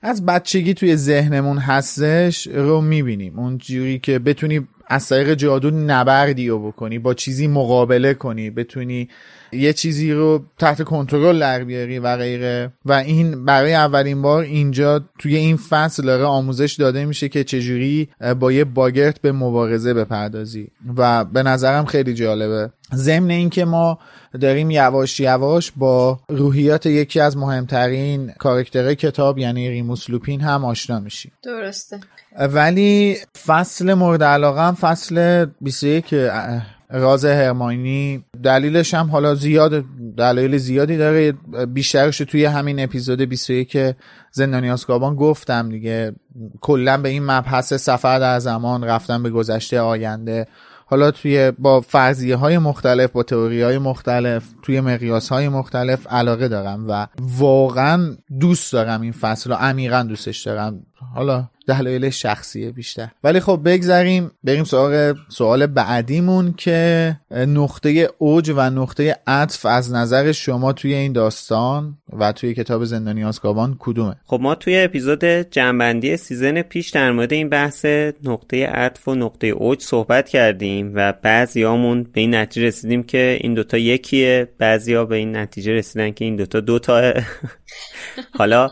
از 0.06 0.26
بچگی 0.26 0.74
توی 0.74 0.96
ذهنمون 0.96 1.58
هستش 1.58 2.48
رو 2.48 2.82
می‌بینیم. 2.82 3.40
اون 3.40 3.58
جوری 3.58 4.00
که 4.00 4.20
بتونی 4.20 4.68
از 4.88 5.10
طریق 5.10 5.34
جادو 5.34 5.72
نبردی 5.72 6.50
رو 6.50 6.68
بکنی 6.68 7.00
با 7.00 7.14
چیزی 7.14 7.48
مقابله 7.48 8.14
کنی 8.14 8.50
بتونی 8.50 9.10
یه 9.56 9.74
چیزی 9.74 10.14
رو 10.14 10.44
تحت 10.60 10.84
کنترل 10.84 11.40
در 11.40 11.64
بیاری 11.64 12.00
و 12.00 12.18
غیره. 12.18 12.72
و 12.86 12.94
این 12.94 13.46
برای 13.46 13.74
اولین 13.74 14.22
بار 14.22 14.44
اینجا 14.44 15.04
توی 15.20 15.36
این 15.36 15.58
فصل 15.58 16.06
داره 16.06 16.24
آموزش 16.24 16.74
داده 16.74 17.06
میشه 17.06 17.30
که 17.30 17.44
چجوری 17.44 18.10
با 18.40 18.52
یه 18.52 18.64
باگرت 18.64 19.22
به 19.22 19.32
مبارزه 19.32 19.94
بپردازی. 19.94 20.68
و 20.98 21.26
به 21.26 21.44
نظرم 21.44 21.86
خیلی 21.86 22.14
جالبه. 22.14 22.72
ضمن 22.94 23.30
اینکه 23.30 23.66
ما 23.66 24.00
داریم 24.42 24.72
یواش 24.72 25.20
یواش 25.20 25.72
با 25.76 26.20
روحیات 26.30 26.86
یکی 26.86 27.20
از 27.20 27.38
مهمترین 27.38 28.32
کارکترهای 28.40 28.96
کتاب 28.96 29.38
یعنی 29.38 29.70
ریموس 29.70 30.10
لوپین 30.10 30.42
هم 30.42 30.66
آشنا 30.66 31.00
میشیم. 31.00 31.32
درسته. 31.44 32.00
ولی 32.40 33.18
فصل 33.46 33.94
مورد 33.94 34.24
علاقه 34.24 34.62
هم 34.62 34.76
فصل 34.76 35.46
21 35.62 36.14
راز 36.90 37.26
هرماینی 37.26 38.24
دلیلش 38.44 38.94
هم 38.94 39.12
حالا 39.12 39.36
زیاد 39.36 39.84
دلایل 40.18 40.58
زیادی 40.58 40.98
داره. 40.98 41.32
بیشترش 41.68 42.18
توی 42.18 42.46
همین 42.46 42.80
اپیزود 42.80 43.22
21 43.22 43.78
زندانی 44.32 44.70
آسکابان 44.70 45.16
گفتم 45.16 45.70
دیگه 45.70 46.16
کلا 46.62 46.98
به 46.98 47.10
این 47.10 47.26
مبحث 47.26 47.74
سفر 47.74 48.20
در 48.20 48.40
زمان 48.40 48.84
رفتن 48.84 49.24
به 49.24 49.30
گذشته 49.30 49.80
آینده. 49.82 50.48
حالا 50.86 51.12
توی 51.12 51.52
با 51.52 51.82
فرضیه 51.82 52.36
های 52.36 52.58
مختلف 52.58 53.12
با 53.12 53.24
تئوری 53.24 53.62
های 53.62 53.78
مختلف 53.78 54.44
توی 54.62 54.82
مقیاس 54.82 55.30
های 55.30 55.50
مختلف 55.50 56.08
علاقه 56.08 56.48
دارم 56.48 56.86
و 56.90 57.08
واقعا 57.22 58.16
دوست 58.40 58.74
دارم 58.74 59.02
این 59.02 59.12
فصل 59.12 59.50
رو 59.50 59.56
عمیقا 59.56 60.04
دوستش 60.04 60.42
دارم. 60.42 60.86
حالا 61.16 61.50
دلایل 61.67 62.10
شخصیه 62.10 62.72
بیشتر. 62.72 63.08
ولی 63.24 63.39
خب 63.39 63.62
بگذریم 63.65 64.32
بریم 64.43 64.63
سراغ 64.63 65.15
سوال 65.29 65.65
بعدیمون 65.67 66.53
که 66.58 67.15
نقطه 67.32 68.10
اوج 68.17 68.53
و 68.55 68.70
نقطه 68.70 69.17
عطف 69.27 69.65
از 69.65 69.93
نظر 69.93 70.32
شما 70.32 70.74
توی 70.74 70.93
این 70.93 71.13
داستان 71.13 71.98
و 72.20 72.32
توی 72.32 72.53
کتاب 72.53 72.84
زندانی 72.84 73.24
آسکابان 73.24 73.75
کدومه؟ 73.79 74.15
خب 74.25 74.39
ما 74.41 74.55
توی 74.55 74.77
اپیزود 74.77 75.24
جنبندی 75.25 76.17
سیزن 76.17 76.62
پیش 76.62 76.89
در 76.89 77.12
مورد 77.12 77.34
این 77.34 77.50
بحث 77.50 77.86
نقطه 78.24 78.67
عطف 78.67 79.08
و 79.08 79.15
نقطه 79.15 79.48
اوج 79.48 79.82
صحبت 79.82 80.29
کردیم 80.29 80.91
و 80.96 81.13
بعضیامون 81.22 82.03
به 82.03 82.22
این 82.22 82.36
نتیجه 82.36 82.67
رسیدیم 82.67 83.03
که 83.03 83.38
این 83.41 83.53
دوتا 83.53 83.77
یکیه 83.77 84.48
بعضیا 84.58 85.05
به 85.05 85.15
این 85.15 85.36
نتیجه 85.36 85.72
رسیدن 85.72 86.12
که 86.12 86.25
این 86.25 86.36
دوتا 86.36 86.60
دوتاه 86.60 87.13
حالا 88.39 88.70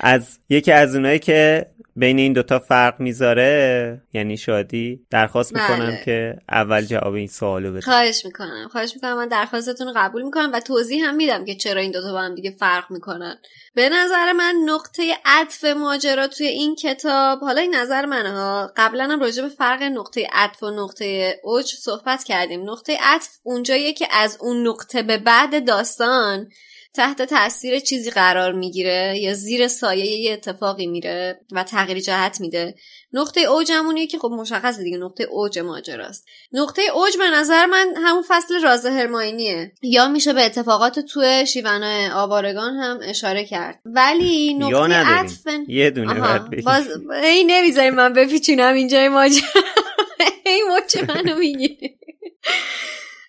از 0.00 0.38
یکی 0.48 0.72
از 0.72 0.94
اونایی 0.94 1.18
که 1.18 1.66
بین 1.98 2.18
این 2.18 2.32
دوتا 2.32 2.58
فرق 2.58 3.00
می‌ذاره؟ 3.00 4.02
یعنی 4.12 4.36
شادی؟ 4.36 5.06
درخواست 5.10 5.54
می‌کنم 5.54 5.86
بله. 5.86 6.02
که 6.04 6.36
اول 6.48 6.80
جواب 6.84 7.14
این 7.14 7.26
سوالو 7.26 7.72
بده 7.72 7.80
خواهش 7.80 8.24
می‌کنم. 8.24 8.68
خواهش 8.72 8.94
می‌کنم. 8.94 9.16
من 9.16 9.28
درخواستتون 9.28 9.86
رو 9.86 9.92
قبول 9.96 10.22
می‌کنم 10.22 10.50
و 10.52 10.60
توضیح 10.60 11.04
هم 11.04 11.14
میدم 11.14 11.44
که 11.44 11.54
چرا 11.54 11.80
این 11.80 11.90
دوتا 11.90 12.12
با 12.12 12.20
هم 12.20 12.34
دیگه 12.34 12.50
فرق 12.50 12.90
می‌کنن. 12.90 13.38
به 13.74 13.88
نظر 13.88 14.32
من 14.32 14.54
نقطه 14.64 15.16
عطف 15.24 15.64
ماجرا 15.64 16.28
توی 16.28 16.46
این 16.46 16.76
کتاب 16.76 17.40
حالا 17.40 17.60
این 17.60 17.74
نظر 17.74 18.06
منه 18.06 18.30
ها. 18.30 18.72
قبلا 18.76 19.04
هم 19.04 19.20
راجع 19.20 19.42
به 19.42 19.48
فرق 19.48 19.82
نقطه 19.82 20.28
عطف 20.32 20.62
و 20.62 20.70
نقطه 20.70 21.36
اوج 21.44 21.66
صحبت 21.66 22.24
کردیم. 22.24 22.70
نقطه 22.70 22.98
عطف 23.00 23.28
اونجاییه 23.42 23.92
که 23.92 24.08
از 24.10 24.38
اون 24.40 24.68
نقطه 24.68 25.02
به 25.02 25.18
بعد 25.18 25.66
داستان 25.66 26.48
تحت 26.98 27.22
تاثیر 27.22 27.78
چیزی 27.78 28.10
قرار 28.10 28.52
می‌گیره 28.52 29.18
یا 29.18 29.34
زیر 29.34 29.68
سایه 29.68 30.06
یه 30.06 30.32
اتفاقی 30.32 30.86
میره 30.86 31.40
و 31.52 31.64
تغییر 31.64 32.00
جهت 32.00 32.40
میده. 32.40 32.74
نقطه 33.12 33.40
اوج 33.40 33.72
همونیه 33.72 34.06
که 34.06 34.18
خب 34.18 34.28
مشخصه 34.28 34.82
دیگه 34.82 34.96
نقطه 34.96 35.24
اوج 35.24 35.58
ماجراست. 35.58 36.24
نقطه 36.52 36.82
اوج 36.94 37.16
به 37.16 37.30
نظر 37.30 37.66
من 37.66 37.94
همون 37.96 38.24
فصل 38.28 38.62
راز 38.62 38.86
هرماینیه 38.86 39.72
یا 39.82 40.08
میشه 40.08 40.32
به 40.32 40.44
اتفاقات 40.44 40.98
توی 40.98 41.46
شیون 41.46 41.82
آوارگان 42.14 42.74
هم 42.74 42.98
اشاره 43.02 43.44
کرد. 43.44 43.80
ولی 43.84 44.54
نقطه 44.54 44.94
عطف 44.94 45.46
یه 45.68 45.90
دونه 45.90 46.14
باید. 46.14 46.64
باز 46.64 46.88
هی 47.22 47.44
نمی‌ذاری 47.44 47.90
من 47.90 48.12
بپیچونم 48.12 48.74
اینجای 48.74 49.08
ماجرا. 49.08 49.48
هی 50.46 50.60
مچ 50.76 50.96
منو 51.08 51.38
می‌گیری 51.38 51.98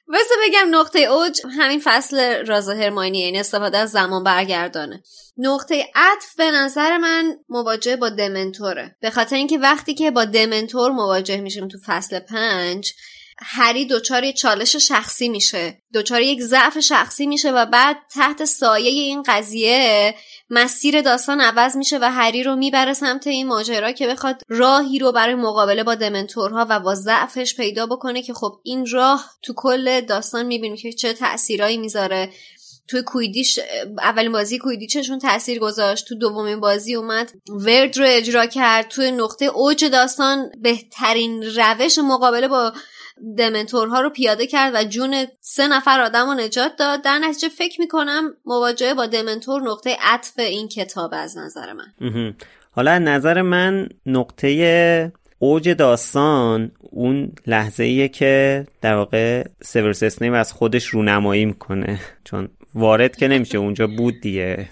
واسه 0.10 0.36
بگم 0.48 0.68
نقطه 0.72 1.00
اوج 1.00 1.42
همین 1.60 1.82
فصل 1.84 2.46
راز 2.46 2.70
هرماینی 2.70 3.20
یعنی 3.20 3.40
استفاده 3.40 3.78
از 3.78 3.92
زمان 3.92 4.24
برگردانه. 4.24 5.04
نقطه 5.38 5.88
عطف 5.96 6.36
به 6.38 6.52
نظر 6.52 6.98
من 6.98 7.38
مواجه 7.50 7.96
با 7.96 8.10
دمنتوره. 8.10 8.96
به 9.02 9.10
خاطر 9.10 9.36
اینکه 9.36 9.58
وقتی 9.58 9.94
که 9.94 10.12
با 10.12 10.26
دمنتور 10.26 10.92
مواجه 10.92 11.38
میشیم 11.38 11.68
تو 11.68 11.78
فصل 11.86 12.20
پنج 12.20 12.94
هری 13.42 13.86
دچار 13.86 14.24
یه 14.24 14.34
چالش 14.34 14.76
شخصی 14.76 15.30
میشه. 15.30 15.82
دچار 15.94 16.22
یک 16.22 16.42
ضعف 16.42 16.80
شخصی 16.80 17.28
میشه 17.28 17.52
و 17.52 17.66
بعد 17.66 17.98
تحت 18.14 18.46
سایه 18.46 18.90
این 18.90 19.24
قضیه 19.24 20.16
مسیر 20.50 21.02
داستان 21.02 21.42
عوض 21.42 21.78
میشه 21.78 22.00
و 22.02 22.12
هری 22.12 22.44
رو 22.44 22.56
می‌بره 22.56 22.94
سمت 22.94 23.28
این 23.28 23.48
ماجرا 23.48 23.92
که 23.92 24.08
بخواد 24.08 24.42
راهی 24.50 25.00
رو 25.00 25.12
برای 25.12 25.36
مقابله 25.36 25.84
با 25.84 25.96
دمنتورها 25.96 26.68
و 26.70 26.80
با 26.80 26.96
ضعفش 26.96 27.56
پیدا 27.56 27.86
بکنه 27.86 28.22
که 28.22 28.34
خب 28.34 28.60
این 28.64 28.88
راه 28.92 29.26
تو 29.42 29.54
کل 29.58 30.02
داستان 30.02 30.46
می‌بینیم 30.46 30.78
که 30.78 30.94
چه 30.94 31.14
تاثیرایی 31.14 31.78
می‌ذاره. 31.78 32.30
توی 32.88 33.02
کویدیش 33.02 33.60
اولین 33.98 34.32
بازی 34.32 34.58
کویدیچشون 34.58 35.20
تاثیر 35.20 35.60
گذاشت 35.60 36.08
تو 36.08 36.16
دومین 36.16 36.60
بازی 36.60 36.96
اومد 36.96 37.32
ورد 37.50 37.98
رو 37.98 38.06
اجرا 38.08 38.46
کرد 38.46 38.88
توی 38.88 39.12
نقطه 39.12 39.46
اوج 39.46 39.86
داستان 39.86 40.52
بهترین 40.62 41.44
روش 41.44 41.98
مقابله 41.98 42.48
با 42.48 42.74
دمنتورها 43.38 44.02
رو 44.02 44.10
پیاده 44.10 44.48
کرد 44.48 44.74
و 44.76 44.84
جون 44.84 45.26
سه 45.40 45.68
نفر 45.68 46.02
آدم 46.02 46.26
رو 46.26 46.34
نجات 46.34 46.72
داد. 46.76 47.02
در 47.02 47.20
نتیجه 47.20 47.50
فکر 47.50 47.82
می‌کنم 47.82 48.34
مواجهه 48.46 48.94
با 48.94 49.06
دمنتور 49.06 49.62
نقطه 49.62 49.98
عطف 50.02 50.40
این 50.40 50.68
کتاب 50.68 51.12
از 51.14 51.38
نظر 51.38 51.74
من. 51.74 52.34
حالا 52.72 53.00
نظر 53.00 53.42
من 53.42 53.90
نقطه 54.06 55.12
اوج 55.40 55.70
داستان 55.70 56.72
اون 56.82 57.32
لحظه 57.48 57.84
ایه 57.84 58.08
که 58.08 58.66
در 58.82 58.96
واقع 58.96 59.48
سیورس 59.62 60.22
از 60.22 60.54
خودش 60.54 60.86
رونمایی 60.86 61.46
می‌کنه. 61.46 62.00
چون 62.24 62.50
وارد 62.76 63.16
که 63.16 63.28
نمیشه 63.28 63.58
اونجا 63.58 63.88
بود 63.88 64.14
دیگه. 64.22 64.70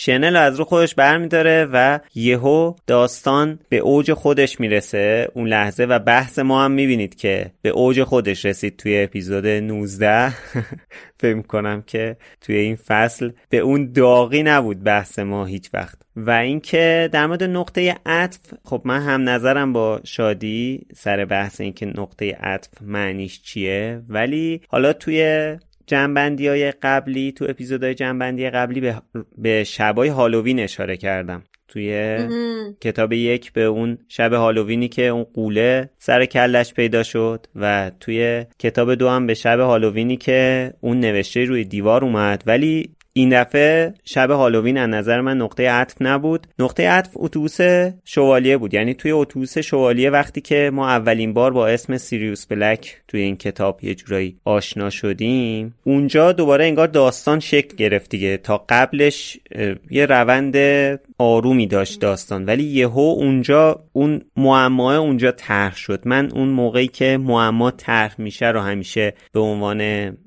شنل 0.00 0.36
از 0.36 0.58
رو 0.58 0.64
خودش 0.64 0.94
برمیداره 0.94 1.68
و 1.72 1.98
یهو 2.14 2.74
داستان 2.86 3.58
به 3.68 3.76
اوج 3.76 4.12
خودش 4.12 4.60
می‌رسه 4.60 5.28
اون 5.34 5.48
لحظه 5.48 5.84
و 5.84 5.98
بحث 5.98 6.38
ما 6.38 6.64
هم 6.64 6.70
می‌بینید 6.70 7.14
که 7.14 7.50
به 7.62 7.68
اوج 7.68 8.02
خودش 8.02 8.44
رسید 8.44 8.76
توی 8.76 9.02
اپیزود 9.02 9.46
19 9.46 10.34
فکر 11.20 11.42
کنم 11.42 11.82
که 11.86 12.16
توی 12.40 12.56
این 12.56 12.76
فصل 12.76 13.30
به 13.48 13.58
اون 13.58 13.92
داغی 13.92 14.42
نبود 14.42 14.84
بحث 14.84 15.18
ما 15.18 15.44
هیچ 15.44 15.70
وقت. 15.74 15.98
و 16.16 16.30
اینکه 16.30 17.08
در 17.12 17.26
مورد 17.26 17.42
نقطه 17.42 17.96
عطف 18.06 18.40
خب 18.64 18.82
من 18.84 19.02
هم 19.02 19.28
نظرم 19.28 19.72
با 19.72 20.00
شادی 20.04 20.86
سر 20.94 21.24
بحث 21.24 21.60
اینکه 21.60 21.86
نقطه 21.86 22.32
عطف 22.40 22.68
معنیش 22.80 23.42
چیه 23.42 24.02
ولی 24.08 24.60
حالا 24.68 24.92
توی 24.92 25.56
جنبندی 25.88 26.48
های 26.48 26.70
قبلی 26.70 27.32
تو 27.32 27.46
اپیزودهای 27.48 27.94
جنبندی 27.94 28.50
قبلی 28.50 28.80
به, 28.80 29.02
به 29.38 29.64
شبای 29.64 30.08
هالووین 30.08 30.60
اشاره 30.60 30.96
کردم. 30.96 31.42
توی 31.68 32.18
کتاب 32.80 33.12
یک 33.12 33.52
به 33.52 33.64
اون 33.64 33.98
شب 34.08 34.32
هالووینی 34.32 34.88
که 34.88 35.06
اون 35.06 35.24
قوله 35.24 35.90
سر 35.98 36.24
کلش 36.24 36.74
پیدا 36.74 37.02
شد 37.02 37.46
و 37.54 37.90
توی 38.00 38.44
کتاب 38.58 38.94
دو 38.94 39.08
هم 39.08 39.26
به 39.26 39.34
شب 39.34 39.60
هالووینی 39.60 40.16
که 40.16 40.72
اون 40.80 41.00
نوشته 41.00 41.44
روی 41.44 41.64
دیوار 41.64 42.04
اومد. 42.04 42.42
ولی 42.46 42.90
این 43.18 43.40
دفعه 43.40 43.94
شب 44.04 44.30
هالووین 44.30 44.78
از 44.78 44.88
نظر 44.88 45.20
من 45.20 45.36
نقطه 45.36 45.70
عطف 45.70 45.94
نبود. 46.00 46.46
نقطه 46.58 46.88
عطف 46.88 47.10
اتوبوس 47.14 47.58
شوالیه 48.04 48.56
بود. 48.56 48.74
یعنی 48.74 48.94
توی 48.94 49.10
اتوبوس 49.10 49.58
شوالیه 49.58 50.10
وقتی 50.10 50.40
که 50.40 50.70
ما 50.74 50.88
اولین 50.88 51.32
بار 51.32 51.52
با 51.52 51.68
اسم 51.68 51.96
سیریوس 51.96 52.46
بلک 52.46 52.96
توی 53.08 53.20
این 53.20 53.36
کتاب 53.36 53.84
یه 53.84 53.94
جورایی 53.94 54.36
آشنا 54.44 54.90
شدیم 54.90 55.74
اونجا 55.84 56.32
دوباره 56.32 56.64
انگار 56.64 56.86
داستان 56.86 57.40
شکل 57.40 57.76
گرفت 57.76 58.10
دیگه. 58.10 58.36
تا 58.36 58.64
قبلش 58.68 59.38
یه 59.90 60.06
روند 60.06 60.56
آرومی 61.18 61.66
داشت 61.66 62.00
داستان. 62.00 62.44
ولی 62.44 62.64
یهو 62.64 63.14
اونجا 63.18 63.82
اون 63.92 64.20
معما 64.36 64.96
اونجا 64.96 65.30
طرح 65.30 65.76
شد. 65.76 66.02
من 66.04 66.30
اون 66.30 66.48
موقعی 66.48 66.88
که 66.88 67.16
معما 67.16 67.70
طرح 67.70 68.14
میشه 68.18 68.46
رو 68.46 68.60
همیشه 68.60 69.14
به 69.32 69.40
عنوان 69.40 69.80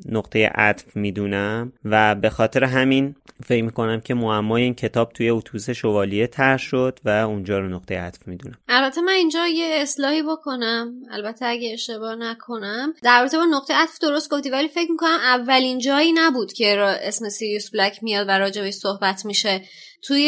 نقطه 0.10 0.48
عطف 0.56 0.96
می‌دونم 0.96 1.74
و 1.86 2.16
به 2.16 2.30
خاطر 2.30 2.64
همین 2.82 3.16
فکر 3.46 3.64
می‌کنم 3.64 4.02
که 4.02 4.14
معمای 4.14 4.64
این 4.64 4.76
کتاب 4.76 5.14
توی 5.14 5.30
اتوبوس 5.30 5.70
شوالیه 5.70 6.28
طرح 6.28 6.58
شد 6.58 7.00
و 7.06 7.10
اونجا 7.10 7.60
رو 7.60 7.70
نقطه 7.70 8.00
عطف 8.00 8.28
می‌دونم. 8.28 8.58
البته 8.68 9.02
من 9.02 9.14
اینجا 9.14 9.48
یه 9.48 9.66
اصلاحی 9.82 10.24
بکنم. 10.24 10.94
البته 11.12 11.46
اگه 11.46 11.74
اشتباه 11.74 12.16
نکنم. 12.16 12.94
در 13.04 13.20
رابطه 13.20 13.38
با 13.38 13.46
نقطه 13.46 13.74
عطف 13.74 14.00
درست 14.00 14.30
گفتی 14.30 14.50
ولی 14.50 14.68
فکر 14.68 14.92
می‌کنم 14.92 15.20
اولین 15.24 15.80
جایی 15.80 16.12
نبود 16.16 16.54
که 16.54 16.78
اسم 16.80 17.30
سیریوس 17.30 17.70
بلک 17.70 18.04
میاد 18.04 18.28
و 18.28 18.32
راجبش 18.32 18.74
صحبت 18.74 19.26
میشه. 19.26 19.62
توی 20.02 20.24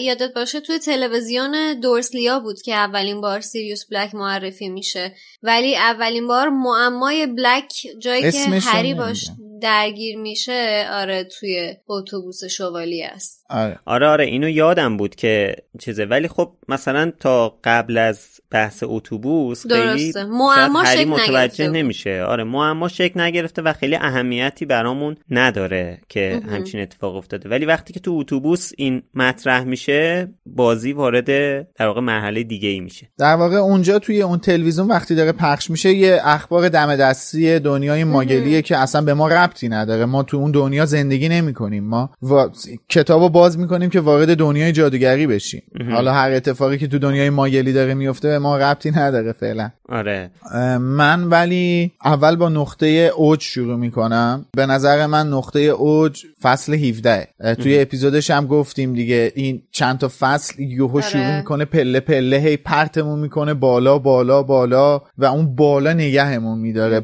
یادت 0.00 0.34
باشه 0.34 0.60
توی 0.60 0.78
تلویزیون 0.78 1.80
دورسلیا 1.80 2.40
بود 2.40 2.62
که 2.62 2.74
اولین 2.74 3.20
بار 3.20 3.40
سیریوس 3.40 3.84
بلک 3.84 4.14
معرفی 4.14 4.68
میشه. 4.68 5.14
ولی 5.42 5.76
اولین 5.76 6.26
بار 6.26 6.48
معمای 6.48 7.26
بلک 7.26 7.72
جایی 7.98 8.32
که 8.32 8.38
هری 8.38 8.94
باش 8.94 9.28
درگیر 9.62 10.18
میشه 10.18 10.88
آره 10.92 11.24
توی 11.24 11.76
اتوبوس 11.88 12.44
شوالی 12.44 13.02
است. 13.02 13.41
آره. 13.52 13.78
آره 13.84 14.06
آره 14.06 14.24
اینو 14.24 14.48
یادم 14.48 14.96
بود 14.96 15.14
که 15.14 15.56
چیزه. 15.78 16.04
ولی 16.04 16.28
خب 16.28 16.52
مثلا 16.68 17.12
تا 17.20 17.58
قبل 17.64 17.98
از 17.98 18.40
بحث 18.50 18.84
اتوبوس 18.86 19.66
خیلی 19.66 20.12
معما 20.16 20.84
شکل 20.84 21.04
متوجه 21.08 21.68
نمیشه. 21.68 22.22
آره 22.22 22.44
معما 22.44 22.88
شکل 22.88 23.20
نگرفته 23.20 23.62
و 23.62 23.72
خیلی 23.72 23.96
اهمیتی 23.96 24.66
برامون 24.66 25.16
نداره 25.30 26.00
که 26.08 26.40
همچین 26.50 26.80
اتفاق 26.80 27.16
افتاده. 27.16 27.48
ولی 27.48 27.66
وقتی 27.66 27.92
که 27.92 28.00
تو 28.00 28.12
اتوبوس 28.12 28.70
این 28.76 29.02
مطرح 29.14 29.64
میشه 29.64 30.28
بازی 30.46 30.92
وارد 30.92 31.26
در 31.74 31.86
واقع 31.86 32.00
مرحله 32.00 32.42
دیگه 32.42 32.68
ای 32.68 32.80
میشه. 32.80 33.08
در 33.18 33.34
واقع 33.34 33.56
اونجا 33.56 33.98
توی 33.98 34.22
اون 34.22 34.38
تلویزیون 34.38 34.88
وقتی 34.88 35.14
داره 35.14 35.32
پخش 35.32 35.70
میشه 35.70 35.92
یه 35.92 36.20
اخبار 36.24 36.68
دم 36.68 36.96
دستی 36.96 37.58
دنیای 37.58 38.04
ماگلیه 38.04 38.62
که 38.62 38.76
اصلا 38.76 39.00
به 39.00 39.14
ما 39.14 39.28
ربطی 39.28 39.68
نداره. 39.68 40.04
ما 40.04 40.22
تو 40.22 40.36
اون 40.36 40.50
دنیا 40.50 40.86
زندگی 40.86 41.28
نمی 41.28 41.54
کنیم 41.54 41.84
ما 41.84 42.10
و... 42.22 42.48
کتابو 42.88 43.28
باز 43.42 43.58
می‌کنیم 43.58 43.90
که 43.90 44.00
وارد 44.00 44.36
دنیای 44.36 44.72
جادوگری 44.72 45.26
بشیم. 45.26 45.62
حالا 45.90 46.12
هر 46.12 46.30
اتفاقی 46.30 46.78
که 46.78 46.86
تو 46.86 46.98
دنیای 46.98 47.30
ماگلی 47.30 47.72
داره 47.72 47.94
میفته 47.94 48.28
به 48.28 48.38
ما 48.38 48.58
ربطی 48.58 48.90
نداره 48.90 49.32
فعلا. 49.32 49.70
آره. 49.88 50.30
من 50.78 51.24
ولی 51.24 51.92
اول 52.04 52.36
با 52.36 52.48
نقطه 52.48 52.86
اوج 53.16 53.40
شروع 53.40 53.76
می‌کنم. 53.76 54.46
به 54.56 54.66
نظر 54.66 55.06
من 55.06 55.28
نقطه 55.28 55.60
اوج 55.60 56.22
فصل 56.42 56.74
17 56.74 57.28
توی 57.54 57.80
اپیزودش 57.80 58.30
هم 58.30 58.46
گفتیم 58.46 58.92
دیگه 58.92 59.32
این 59.34 59.62
چند 59.72 59.98
تا 59.98 60.10
فصل 60.20 60.62
یهو 60.62 61.00
شروع 61.00 61.36
می‌کنه 61.36 61.64
پله 61.64 62.00
پله 62.00 62.36
هی 62.36 62.56
پرتمون 62.56 63.18
می‌کنه 63.18 63.54
بالا 63.54 63.98
بالا 63.98 64.42
بالا 64.42 65.02
و 65.18 65.24
اون 65.24 65.54
بالا 65.56 65.92
نگهمون 65.92 66.58
میداره. 66.58 67.02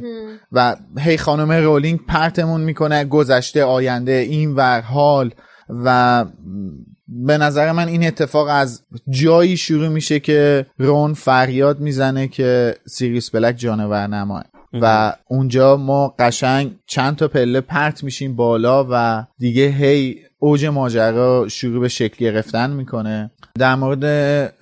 و 0.53 0.77
هی 0.99 1.17
خانم 1.17 1.53
رولینگ 1.53 2.01
پرتمون 2.09 2.61
می‌کنه 2.61 3.05
گذشته 3.05 3.65
آینده 3.65 4.13
این 4.13 4.55
ور 4.55 4.81
حال. 4.81 5.31
و 5.69 6.25
به 7.09 7.39
نظر 7.39 7.73
من 7.73 7.89
این 7.89 8.07
اتفاق 8.07 8.49
از 8.51 8.83
جایی 9.11 9.57
شروع 9.57 9.89
میشه 9.89 10.21
که 10.21 10.67
رون 10.79 11.15
فریاد 11.15 11.81
می‌زنه 11.81 12.29
که 12.29 12.77
سیریس 12.87 13.31
بلک 13.31 13.57
جانورنماست 13.59 14.45
و 14.73 15.13
اونجا 15.29 15.77
ما 15.77 16.15
قشنگ 16.19 16.71
چند 16.87 17.17
تا 17.17 17.29
پله 17.29 17.61
پرت 17.61 18.05
میشیم 18.05 18.37
بالا 18.37 18.87
و 18.91 19.25
دیگه 19.39 19.67
هی 19.67 20.17
اوج 20.39 20.65
ماجرا 20.65 21.49
شروع 21.49 21.81
به 21.81 21.89
شکل 21.89 22.17
گرفتن 22.25 22.71
می‌کنه. 22.71 23.31
در 23.59 23.75
مورد 23.75 24.05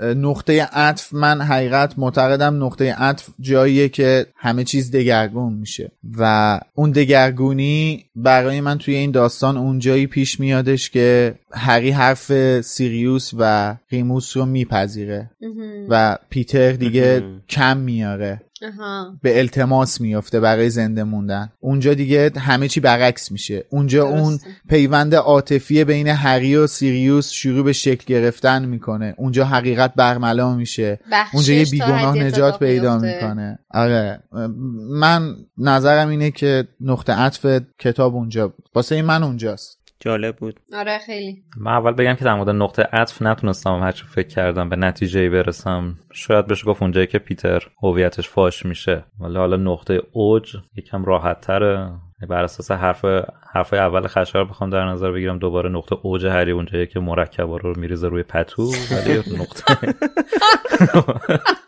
نقطه 0.02 0.62
عطف 0.62 1.14
من 1.14 1.40
حقیقت 1.40 1.98
معتقدم 1.98 2.64
نقطه 2.64 2.94
عطف 2.94 3.28
جاییه 3.40 3.88
که 3.88 4.26
همه 4.36 4.64
چیز 4.64 4.90
دگرگون 4.90 5.52
میشه 5.52 5.92
و 6.18 6.60
اون 6.74 6.90
دگرگونی 6.90 8.04
برای 8.16 8.60
من 8.60 8.78
توی 8.78 8.94
این 8.94 9.10
داستان 9.10 9.56
اونجایی 9.56 10.06
پیش 10.06 10.40
میادش 10.40 10.90
که 10.90 11.34
هری 11.52 11.90
حرف 11.90 12.60
سیریوس 12.60 13.30
و 13.38 13.76
ریموس 13.90 14.36
رو 14.36 14.46
میپذیره 14.46 15.30
و 15.88 16.18
پیتر 16.30 16.72
دیگه 16.72 17.22
کم 17.48 17.76
میاره. 17.76 18.40
به 19.22 19.38
التماس 19.38 20.00
میفته 20.00 20.40
برای 20.40 20.70
زنده 20.70 21.04
موندن. 21.04 21.52
اونجا 21.60 21.94
دیگه 21.94 22.32
همه 22.36 22.68
چی 22.68 22.80
برعکس 22.80 23.32
میشه. 23.32 23.64
اونجا 23.70 24.04
اون 24.04 24.38
پیوند 24.68 25.14
عاطفی 25.14 25.84
بین 25.84 26.08
هری 26.08 26.56
و 26.56 26.66
سیریوس 26.66 27.30
شروع 27.30 27.64
به 27.64 27.72
شکل 27.72 28.04
گرفتن 28.06 28.64
می‌کنه. 28.64 29.14
اونجا 29.18 29.44
حقیقت 29.44 29.94
برملا 29.94 30.54
میشه. 30.54 31.00
اونجا 31.32 31.52
یه 31.52 31.64
بیگناه 31.64 32.18
نجات 32.18 32.58
پیدا 32.58 32.98
می‌کنه. 32.98 33.58
آره. 33.70 34.22
من 34.90 35.36
نظرم 35.58 36.08
اینه 36.08 36.30
که 36.30 36.68
نقطه 36.80 37.12
عطف 37.12 37.62
کتاب 37.78 38.14
اونجا. 38.14 38.48
بود 38.48 38.68
واسه 38.74 39.02
من 39.02 39.22
اونجاست. 39.22 39.78
جالب 40.00 40.36
بود. 40.36 40.60
آره 40.72 40.98
خیلی. 40.98 41.42
من 41.56 41.72
اول 41.72 41.92
بگم 41.92 42.14
که 42.14 42.24
در 42.24 42.34
مورد 42.34 42.50
نقطه 42.50 42.82
عطف 42.92 43.22
نتونستم 43.22 43.80
هرچی 43.82 44.04
فکر 44.04 44.28
کردم 44.28 44.68
به 44.68 44.76
نتیجه 44.76 45.30
برسم. 45.30 45.98
شاید 46.12 46.46
بشه 46.46 46.64
گفت 46.66 46.82
اونجایی 46.82 47.06
که 47.06 47.18
پیتر 47.18 47.62
هویتش 47.82 48.28
فاش 48.28 48.66
میشه. 48.66 49.04
ولی 49.20 49.36
حالا 49.36 49.56
نقطه 49.56 50.02
اوج 50.12 50.56
یکم 50.76 51.04
راحت 51.04 51.40
تره 51.40 51.90
بر 52.28 52.44
اساس 52.44 52.70
حرف 52.70 53.04
حرف 53.52 53.72
اول 53.72 54.06
خشایار 54.06 54.44
بخوام 54.44 54.70
در 54.70 54.84
نظر 54.84 55.12
بگیرم 55.12 55.38
دوباره 55.38 55.70
نقطه 55.70 55.96
اوج 56.02 56.26
هری 56.26 56.50
اونجایی 56.50 56.86
که 56.86 57.00
مرکب 57.00 57.50
رو 57.50 57.74
میریزه 57.76 58.08
روی 58.08 58.22
پتو 58.22 58.62
ولی 58.90 59.22
نقطه 59.40 59.94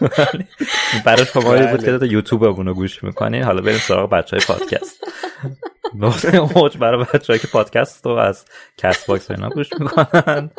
برای 1.06 1.24
شما 1.24 1.70
بود 1.70 1.84
که 1.84 2.06
یوتیوب 2.06 2.44
رو 2.44 2.74
گوش 2.74 3.04
می‌کنین 3.04 3.42
حالا 3.42 3.62
بریم 3.62 3.78
سراغ 3.78 4.10
بچه 4.10 4.36
های 4.36 4.46
پادکست. 4.46 5.04
نقطه 5.94 6.36
اوج 6.36 6.78
برای 6.78 7.06
بچه‌هایی 7.14 7.38
که 7.38 7.46
پادکست 7.46 8.06
رو 8.06 8.12
از 8.12 8.44
کست 8.76 9.06
باکس 9.06 9.30
اینا 9.30 9.48
گوش 9.48 9.68
می‌کنن. 9.80 10.50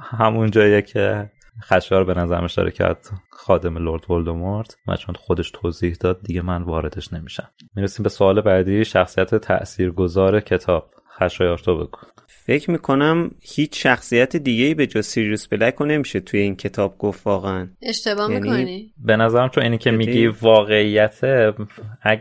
همون 0.00 0.50
جاییه 0.50 0.82
که 0.82 1.30
خشایار 1.62 2.04
به 2.04 2.14
نظر 2.14 2.44
اشاره 2.44 2.70
کرد 2.70 3.10
خادم 3.30 3.78
لورد 3.78 4.10
ولدمورت 4.10 4.76
و 4.86 4.96
چون 4.96 5.14
خودش 5.14 5.50
توضیح 5.50 5.96
داد 6.00 6.20
دیگه 6.22 6.42
من 6.42 6.62
واردش 6.62 7.12
نمیشم. 7.12 7.48
می‌رسیم 7.76 8.02
به 8.02 8.08
سوال 8.08 8.40
بعدی. 8.40 8.84
شخصیت 8.84 9.34
تاثیرگذار 9.34 10.40
کتاب. 10.40 10.90
خشایار 11.18 11.58
تو 11.58 11.76
بگو. 11.76 11.98
فکر 12.48 12.70
می‌کنم 12.70 13.30
هیچ 13.40 13.82
شخصیت 13.82 14.36
دیگه 14.36 14.64
ای 14.64 14.74
به 14.74 14.86
جز 14.86 15.06
سیریوس 15.06 15.46
بلک 15.48 15.74
رو 15.74 15.86
نمیشه 15.86 16.20
توی 16.20 16.40
این 16.40 16.56
کتاب 16.56 16.98
گفت 16.98 17.26
واقعا. 17.26 17.68
اشتباه 17.82 18.32
یعنی 18.32 18.50
می‌کنی؟ 18.50 18.92
به 19.04 19.16
نظرم 19.16 19.48
چون 19.48 19.64
اینی 19.64 19.78
که 19.78 19.90
میگی 19.90 20.26
واقعیت 20.26 21.24
اگ 22.02 22.20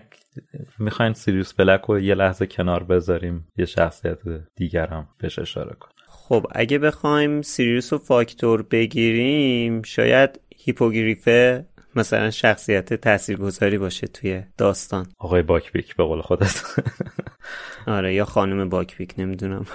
می‌خواین 0.79 1.13
سیریوس 1.13 1.53
بلک 1.53 1.81
رو 1.81 1.99
یه 1.99 2.15
لحظه 2.15 2.45
کنار 2.45 2.83
بذاریم 2.83 3.47
یه 3.57 3.65
شخصیت 3.65 4.17
دیگرم 4.55 5.07
بهش 5.17 5.39
اشاره 5.39 5.75
کن 5.79 5.89
خب 6.07 6.47
اگه 6.51 6.79
بخوایم 6.79 7.41
سیریوس 7.41 7.93
و 7.93 7.97
فاکتور 7.97 8.61
بگیریم 8.61 9.81
شاید 9.81 10.39
هیپوگریفه 10.57 11.65
مثلا 11.97 12.31
شخصیت 12.31 12.93
تاثیرگذاری 12.93 13.77
باشه 13.77 14.07
توی 14.07 14.43
داستان. 14.57 15.07
آقای 15.17 15.41
باکبیک 15.41 15.95
به 15.95 16.03
قول 16.03 16.21
خودت. 16.21 16.63
آره 17.87 18.13
یا 18.13 18.25
خانم 18.25 18.69
باکبیک 18.69 19.13
نمی‌دونم. 19.17 19.65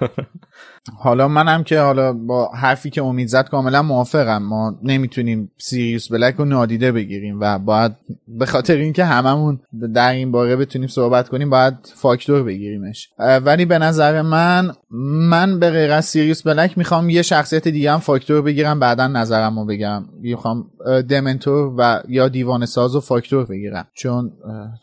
حالا 0.98 1.28
منم 1.28 1.64
که 1.64 1.80
حالا 1.80 2.12
با 2.12 2.50
حرفی 2.54 2.90
که 2.90 3.02
امید 3.02 3.28
زد 3.28 3.48
کاملا 3.48 3.82
موافقم. 3.82 4.42
ما 4.42 4.78
نمی‌تونیم 4.82 5.50
سیریوس 5.58 6.12
بلک 6.12 6.34
رو 6.34 6.44
نادیده 6.44 6.92
بگیریم 6.92 7.40
و 7.40 7.58
باید 7.58 7.92
به 8.28 8.46
خاطر 8.46 8.76
اینکه 8.76 9.04
هممون 9.04 9.60
در 9.94 10.12
این 10.12 10.32
باره 10.32 10.56
بتونیم 10.56 10.88
صحبت 10.88 11.28
کنیم 11.28 11.50
باید 11.50 11.74
فاکتور 11.94 12.42
بگیریمش. 12.42 13.08
ولی 13.18 13.64
به 13.64 13.78
نظر 13.78 14.22
من 14.22 14.72
من 15.00 15.58
به 15.58 15.70
غیر 15.70 15.92
از 15.92 16.04
سیریوس 16.04 16.42
بلک 16.42 16.78
می‌خوام 16.78 17.10
یه 17.10 17.22
شخصیت 17.22 17.68
دیگه 17.68 17.92
هم 17.92 17.98
فاکتور 17.98 18.42
بگیرم 18.42 18.80
بعدا 18.80 19.06
نظرم 19.06 19.58
رو 19.58 19.66
بگم. 19.66 20.04
می‌خوام 20.20 20.70
dementor 21.08 21.74
و 21.78 22.02
یا 22.08 22.28
دیوانه 22.28 22.66
ساز 22.66 22.96
و 22.96 23.00
فاکتور 23.00 23.46
بگیرم. 23.46 23.86
چون 23.94 24.32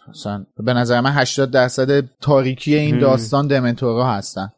مثلا 0.09 0.45
به 0.57 0.73
نظر 0.73 1.01
من 1.01 1.11
80 1.11 1.51
درصد 1.51 2.03
تاریکی 2.21 2.75
این 2.75 2.99
داستان 2.99 3.47
dementor 3.47 4.06
ها 4.06 4.13
هستن. 4.13 4.49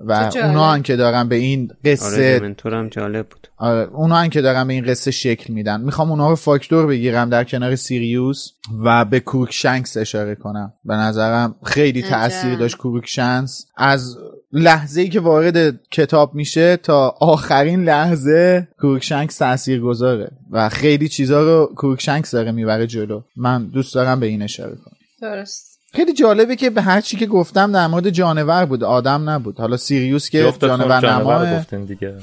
و 0.00 0.30
اونا 0.58 0.78
که 0.78 0.96
دارن 0.96 1.28
به 1.28 1.36
این 1.36 1.70
قصه 1.84 2.54
آره 2.64 2.88
جالب 2.90 3.28
بود. 3.28 3.48
آره 3.56 3.88
اونا 3.92 4.28
که 4.28 4.40
دارن 4.40 4.66
به 4.66 4.74
این 4.74 4.84
قصه 4.84 5.10
شکل 5.10 5.52
میدن. 5.52 5.80
می‌خوام 5.80 6.10
اونا 6.10 6.30
رو 6.30 6.36
فاکتور 6.36 6.86
بگیرم 6.86 7.30
در 7.30 7.44
کنار 7.44 7.76
سیریوس 7.76 8.50
و 8.84 9.04
به 9.04 9.20
کروکشنکس 9.20 9.96
اشاره 9.96 10.34
کنم. 10.34 10.72
به 10.84 10.94
نظرم 10.94 11.54
خیلی 11.64 12.02
تاثیر 12.02 12.56
داشت 12.56 12.76
کروکشنکس 12.76 13.66
از 13.76 14.16
لحظه 14.52 15.00
ای 15.00 15.08
که 15.08 15.20
وارد 15.20 15.80
کتاب 15.90 16.34
میشه 16.34 16.76
تا 16.76 17.14
آخرین 17.20 17.84
لحظه 17.84 18.68
کروکشنکس 18.80 19.38
تاثیر 19.38 19.80
گذاره 19.80 20.30
و 20.50 20.68
خیلی 20.68 21.08
چیزا 21.08 21.42
رو 21.42 21.72
کروکشنکس 21.76 22.30
داره 22.30 22.52
می‌بره 22.52 22.86
جلو. 22.86 23.22
من 23.36 23.66
دوست 23.66 23.94
دارم 23.94 24.20
به 24.20 24.26
این 24.26 24.42
اشاره 24.42 24.76
کنم. 24.76 24.96
درست. 25.22 25.77
خیلی 25.94 26.12
جالبه 26.12 26.56
که 26.56 26.70
به 26.70 26.82
هر 26.82 27.00
چی 27.00 27.16
که 27.16 27.26
گفتم 27.26 27.72
در 27.72 27.86
مورد 27.86 28.10
جانور 28.10 28.64
بود 28.64 28.84
آدم 28.84 29.30
نبود. 29.30 29.58
حالا 29.58 29.76
سیریوس 29.76 30.30
که 30.30 30.52
جانور 30.60 31.12
نما 31.12 31.46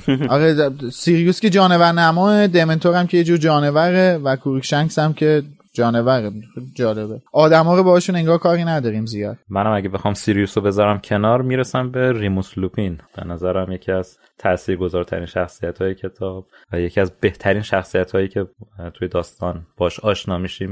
آره 0.29 0.71
سیریوس 0.91 1.39
که 1.39 1.49
جانور 1.49 1.91
نما 1.91 2.47
dementor 2.47 2.95
هم 2.95 3.07
که 3.07 3.17
یه 3.17 3.23
جور 3.23 3.37
جانوره 3.37 4.17
و 4.23 4.35
کروکشنکس 4.35 4.99
هم 4.99 5.13
که 5.13 5.43
جانوره 5.75 6.31
جالبه. 6.75 7.21
آدما 7.33 7.75
رو 7.75 7.83
باشون 7.83 8.15
انگار 8.15 8.37
کاری 8.37 8.63
نداریم 8.63 9.05
زیاد. 9.05 9.37
منم 9.49 9.71
اگه 9.71 9.89
بخوام 9.89 10.13
سیریوس 10.13 10.57
رو 10.57 10.63
بذارم 10.63 10.99
کنار 10.99 11.41
می‌رسم 11.41 11.91
به 11.91 12.13
ریموس 12.13 12.57
لوپین. 12.57 12.97
به 13.15 13.23
نظرم 13.27 13.71
یکی 13.71 13.91
از 13.91 14.17
تاثیرگذارترین 14.37 15.25
شخصیت 15.25 15.81
های 15.81 15.95
کتاب 15.95 16.47
و 16.71 16.79
یکی 16.79 17.01
از 17.01 17.11
بهترین 17.21 17.61
شخصیت 17.61 18.11
هایی 18.11 18.27
که 18.27 18.47
توی 18.93 19.07
داستان 19.07 19.65
باش 19.77 19.99
آشنا 19.99 20.37
میشیم 20.37 20.71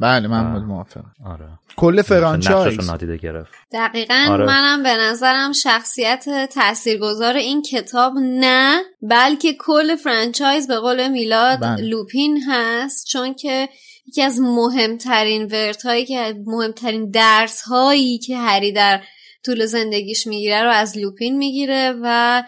بله 0.00 0.28
من 0.28 0.52
بود 0.52 0.62
موافقم. 0.62 1.12
آره. 1.24 1.48
کل 1.76 2.02
franchise. 2.02 2.90
نادیده 2.90 3.16
گرفت. 3.16 3.54
دقیقا 3.72 4.26
آره. 4.30 4.46
منم 4.46 4.82
به 4.82 4.96
نظرم 4.96 5.52
شخصیت 5.52 6.24
تاثیرگذار 6.54 7.34
این 7.34 7.62
کتاب 7.62 8.12
نه 8.40 8.80
بلکه 9.02 9.52
کل 9.58 9.96
franchise 9.96 10.68
به 10.68 10.76
قول 10.76 11.08
میلاد 11.08 11.60
بله. 11.60 11.82
لوپین 11.82 12.42
هست 12.48 13.06
چون 13.06 13.34
که 13.34 13.68
یکی 14.08 14.22
از 14.22 14.40
مهمترین 14.40 15.44
ورت 15.44 15.82
هایی 15.82 16.06
که 16.06 16.34
مهمترین 16.46 17.10
درس 17.10 17.62
هایی 17.62 18.18
که 18.18 18.36
هری 18.36 18.72
در 18.72 19.00
طول 19.44 19.66
زندگیش 19.66 20.26
می‌گیره 20.26 20.62
رو 20.62 20.70
از 20.70 20.98
لوپین 20.98 21.38
می‌گیره 21.38 21.94
و 22.02 22.42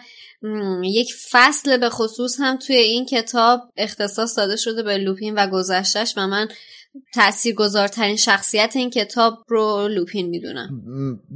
یک 0.83 1.13
فصل 1.31 1.77
به 1.77 1.89
خصوص 1.89 2.37
هم 2.39 2.57
توی 2.57 2.75
این 2.75 3.05
کتاب 3.05 3.61
اختصاص 3.77 4.37
داده 4.37 4.55
شده 4.55 4.83
به 4.83 4.97
لوپین 4.97 5.33
و 5.35 5.47
گذشتش 5.47 6.13
و 6.17 6.27
من 6.27 6.47
تأثیر 7.13 7.55
گذارترین 7.55 8.15
شخصیت 8.15 8.71
این 8.75 8.89
کتاب 8.89 9.37
رو 9.47 9.87
لوپین 9.87 10.29
می‌دونم. 10.29 10.69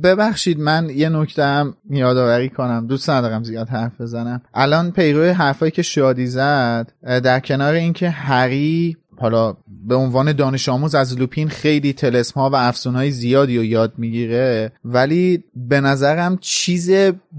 ببخشید 0.03 0.59
من 0.59 0.89
یه 0.89 1.09
نکته 1.09 1.43
هم 1.43 1.77
یادآوری 1.89 2.49
کنم. 2.49 2.87
دوست 2.87 3.09
ندارم 3.09 3.43
زیاد 3.43 3.69
حرف 3.69 4.01
بزنم. 4.01 4.41
الان 4.53 4.91
پیروی 4.91 5.29
حرفایی 5.29 5.71
که 5.71 5.81
شادی 5.81 6.27
زد 6.27 6.93
در 7.03 7.39
کنار 7.39 7.73
اینکه 7.73 8.09
هری 8.09 8.97
حالا 9.23 9.55
به 9.87 9.95
عنوان 9.95 10.33
دانش 10.33 10.69
آموز 10.69 10.95
از 10.95 11.17
لوپین 11.17 11.49
خیلی 11.49 11.93
تلسم 11.93 12.39
ها 12.39 12.49
و 12.49 12.55
افسون 12.55 12.95
های 12.95 13.11
زیادی 13.11 13.57
رو 13.57 13.63
یاد 13.63 13.93
می‌گیره. 13.97 14.71
ولی 14.85 15.43
به 15.55 15.81
نظرم 15.81 16.37
چیز 16.41 16.91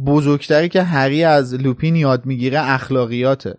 بزرگتری 0.07 0.68
که 0.68 0.83
هری 0.83 1.25
از 1.25 1.55
لوپین 1.55 1.97
یاد 1.97 2.27
می‌گیره 2.27 2.70
اخلاقیاته. 2.70 3.55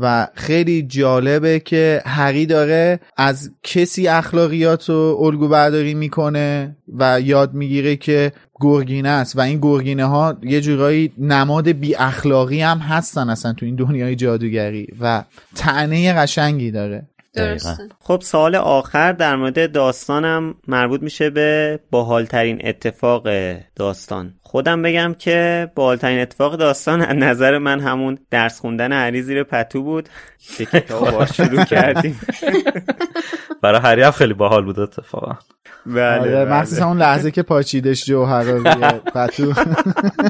و 0.00 0.28
خیلی 0.34 0.82
جالبه 0.82 1.60
که 1.60 2.02
هری 2.06 2.46
داره 2.46 3.00
از 3.16 3.50
کسی 3.62 4.08
اخلاقیات 4.08 4.88
رو 4.88 5.18
الگو 5.20 5.48
برداری 5.48 5.94
می‌کنه 5.94 6.76
و 6.98 7.20
یاد 7.20 7.54
می‌گیره 7.54 7.96
که 7.96 8.32
گرگینه 8.60 9.08
است. 9.08 9.36
و 9.36 9.40
این 9.40 9.58
گرگینه 9.62 10.04
ها 10.04 10.36
یه 10.42 10.60
جورایی 10.60 11.12
نماد 11.18 11.68
بی 11.68 11.94
اخلاقی 11.94 12.60
هم 12.60 12.78
هستن 12.78 13.30
اصلا 13.30 13.52
تو 13.52 13.66
این 13.66 13.76
دنیای 13.76 14.16
جادوگری 14.16 14.86
و 15.00 15.24
تعنی 15.54 16.12
قشنگی 16.12 16.70
داره. 16.70 17.06
درسته. 17.38 17.88
خب 18.00 18.20
سال 18.22 18.54
آخر 18.54 19.12
در 19.12 19.36
مورد 19.36 19.72
داستانم 19.72 20.54
مربوط 20.68 21.02
میشه 21.02 21.30
به 21.30 21.80
باحالترین 21.90 22.60
اتفاق 22.64 23.28
داستان. 23.76 24.34
خودم 24.40 24.82
بگم 24.82 25.14
که 25.18 25.70
باحالترین 25.74 26.20
اتفاق 26.20 26.56
داستان 26.56 27.00
از 27.00 27.16
نظر 27.16 27.58
من 27.58 27.80
همون 27.80 28.18
درس 28.30 28.60
خوندن 28.60 28.92
هری 28.92 29.22
زیر 29.22 29.42
پتو 29.42 29.82
بود. 29.82 30.08
که 30.58 30.66
کتاب 30.66 31.10
باش 31.10 31.36
شروع 31.36 31.64
کردیم. 31.64 32.20
برای 33.62 33.80
هری 33.80 34.02
هم 34.02 34.10
خیلی 34.10 34.34
باحال 34.34 34.64
بود 34.64 34.80
اتفاقا. 34.80 35.38
بله 35.86 36.18
آره 36.18 36.44
بله. 36.44 36.44
مخصوصا 36.44 36.86
اون 36.86 36.98
لحظه 36.98 37.30
که 37.30 37.42
پاچیدش 37.42 38.04
جوهر 38.04 38.42
رو 38.42 38.62
پتو. 39.14 39.52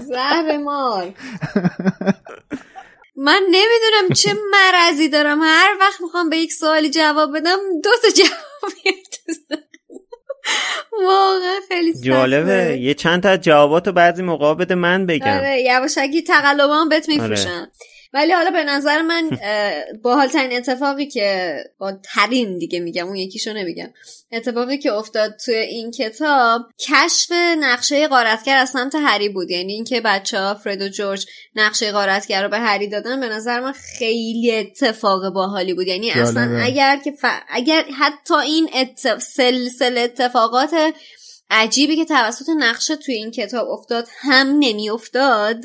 زهر 0.02 0.58
مار 0.64 1.06
من 3.20 3.42
نمی‌دونم 3.50 4.14
چه 4.14 4.34
مرضی 4.50 5.08
دارم. 5.08 5.40
هر 5.42 5.76
وقت 5.80 6.00
می‌خوام 6.00 6.30
به 6.30 6.36
یک 6.36 6.52
سوالی 6.52 6.90
جواب 6.90 7.36
بدم 7.36 7.58
دو 7.84 7.90
تا 8.02 8.08
جواب 8.08 8.72
میاد. 8.84 8.96
واقعا 10.92 11.60
خیلی. 11.68 12.00
جالبه. 12.00 12.78
یه 12.80 12.94
چند 12.94 13.22
تا 13.22 13.36
جواباتو 13.36 13.92
بعضی 13.92 14.22
موقع 14.22 14.54
بده 14.54 14.74
من 14.74 15.06
بگم. 15.06 15.36
آره 15.36 15.62
یواشکی 15.62 16.22
تقلبان 16.22 16.88
بهت 16.88 17.08
میفروشن 17.08 17.70
ولی 18.12 18.32
حالا 18.32 18.50
به 18.50 18.64
نظر 18.64 19.02
من 19.02 19.30
باحالترین 20.02 20.56
اتفاقی 20.56 21.06
که 21.06 21.56
با 21.78 21.92
ترین 21.92 22.58
دیگه 22.58 22.80
میگم 22.80 23.06
اون 23.06 23.16
یکیشو 23.16 23.52
نمیگم. 23.52 23.88
اتفاقی 24.32 24.78
که 24.78 24.92
افتاد 24.92 25.36
توی 25.44 25.54
این 25.54 25.90
کتاب 25.90 26.62
کشف 26.78 27.32
نقشه 27.60 28.08
غارتگر 28.08 28.56
از 28.56 28.70
سمت 28.70 28.94
هری 28.94 29.28
بود. 29.28 29.50
یعنی 29.50 29.72
اینکه 29.72 30.00
بچه 30.00 30.40
ها 30.40 30.54
فرد 30.54 30.82
و 30.82 30.88
جورج 30.88 31.26
نقشه 31.54 31.92
غارتگر 31.92 32.42
رو 32.42 32.48
به 32.48 32.58
هری 32.58 32.88
دادن 32.88 33.20
به 33.20 33.28
نظر 33.28 33.60
من 33.60 33.72
خیلی 33.72 34.56
اتفاق 34.56 35.32
باحالی 35.34 35.74
بود. 35.74 35.86
یعنی 35.86 36.10
اصلا 36.10 36.46
جالبه. 36.46 36.64
اگر 36.64 36.96
که 36.96 37.10
ف... 37.10 37.24
اگر 37.48 37.84
حتی 37.98 38.34
این 38.34 38.70
اتف... 38.74 39.22
سلسله 39.22 40.00
اتفاقات 40.00 40.94
عجیبی 41.50 41.96
که 41.96 42.04
توسط 42.04 42.46
نقشه 42.58 42.96
توی 42.96 43.14
این 43.14 43.30
کتاب 43.30 43.68
افتاد 43.68 44.08
هم 44.20 44.56
نمیافتاد 44.58 45.64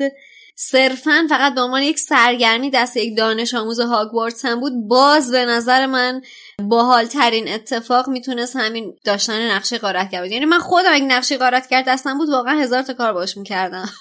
صرفا 0.56 1.26
فقط 1.30 1.54
به 1.54 1.60
عنوان 1.60 1.82
یک 1.82 1.98
سرگرمی 1.98 2.70
دست 2.70 2.96
یک 2.96 3.16
دانش 3.16 3.54
آموز 3.54 3.80
هاگوارتس 3.80 4.44
هم 4.44 4.60
بود. 4.60 4.72
باز 4.88 5.30
به 5.30 5.44
نظر 5.44 5.86
من 5.86 6.22
باحال 6.62 7.06
ترین 7.06 7.48
اتفاق 7.48 8.08
می‌تونست 8.08 8.56
همین 8.56 8.96
داشتن 9.04 9.50
نقشه 9.50 9.78
غارتگر 9.78 10.22
بود 10.22 10.32
یعنی 10.32 10.44
من 10.44 10.58
خودم 10.58 10.90
اگه 10.92 11.04
نقشه 11.04 11.38
غارتگر 11.38 11.82
دستم 11.82 12.18
بود 12.18 12.28
واقعا 12.28 12.60
هزار 12.60 12.82
تا 12.82 12.94
کار 12.94 13.12
باش 13.12 13.36
می‌کردم. 13.36 13.90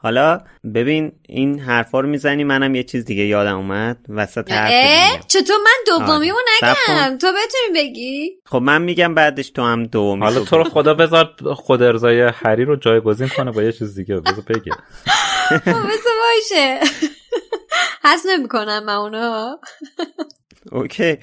حالا 0.00 0.40
ببین 0.74 1.12
این 1.28 1.58
حرفا 1.58 2.00
رو 2.00 2.08
می‌زنی 2.08 2.44
منم 2.44 2.74
یه 2.74 2.82
چیز 2.82 3.04
دیگه 3.04 3.24
یادم 3.24 3.56
اومد. 3.56 3.96
وسط 4.08 4.52
حرف. 4.52 5.26
چطور 5.26 5.56
من 5.64 5.98
دومیمو 6.06 6.36
آره. 6.62 6.74
صبر 6.74 6.94
نگم. 6.94 7.18
تو 7.18 7.26
بتونی 7.26 7.74
بگی؟ 7.74 8.30
خب 8.46 8.56
من 8.56 8.82
میگم 8.82 9.14
بعدش 9.14 9.50
تو 9.50 9.62
هم 9.62 9.82
دومی 9.82 10.22
حالا 10.22 10.40
تو 10.40 10.56
رو 10.56 10.64
خدا 10.64 10.94
بذار 10.94 11.34
خود 11.56 11.82
ارزای 11.82 12.20
هری 12.20 12.64
رو 12.64 12.76
جایگزین 12.76 13.28
کنه 13.28 13.50
با 13.50 13.62
یه 13.62 13.72
چیز 13.72 13.94
دیگه. 13.94 14.20
بذار 14.20 14.44
بگه. 14.48 14.72
خب 15.64 15.68
مثل 15.68 16.10
باشه. 16.24 16.80
حس 18.04 18.26
نمی‌کنم 18.28 18.84
من 18.84 18.94
اونو. 18.94 19.56
اوکی. 20.72 21.18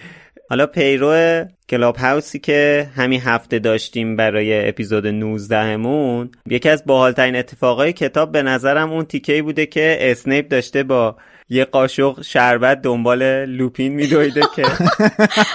حالا 0.49 0.65
پیرو 0.65 1.45
کلاب 1.69 1.95
هاوسی 1.95 2.39
که 2.39 2.89
همین 2.95 3.21
هفته 3.21 3.59
داشتیم 3.59 4.15
برای 4.15 4.69
اپیزود 4.69 5.07
19 5.07 5.77
مون 5.77 6.29
یکی 6.49 6.69
از 6.69 6.83
باحالترین 6.85 7.35
اتفاقای 7.35 7.93
کتاب 7.93 8.31
به 8.31 8.43
نظرم 8.43 8.91
اون 8.91 9.05
تیکه‌ای 9.05 9.41
بوده 9.41 9.65
که 9.65 9.97
اسنیپ 9.99 10.47
داشته 10.47 10.83
با 10.83 11.15
یه 11.49 11.65
قاشق 11.65 12.21
شربت 12.21 12.81
دنبال 12.81 13.45
لوپین 13.45 13.93
میدویده 13.93 14.41
که. 14.55 14.65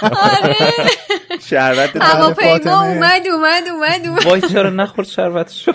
آره. 0.01 0.55
شربت 1.49 1.89
هواپیما 1.95 2.51
فاطمه. 2.51 2.83
اومد 2.83 3.21
اومد 3.31 3.63
اومد 3.71 4.07
اومد. 4.07 4.25
وای 4.25 4.41
چرا 4.41 4.69
نخورد 4.69 5.07
شربتشو 5.07 5.71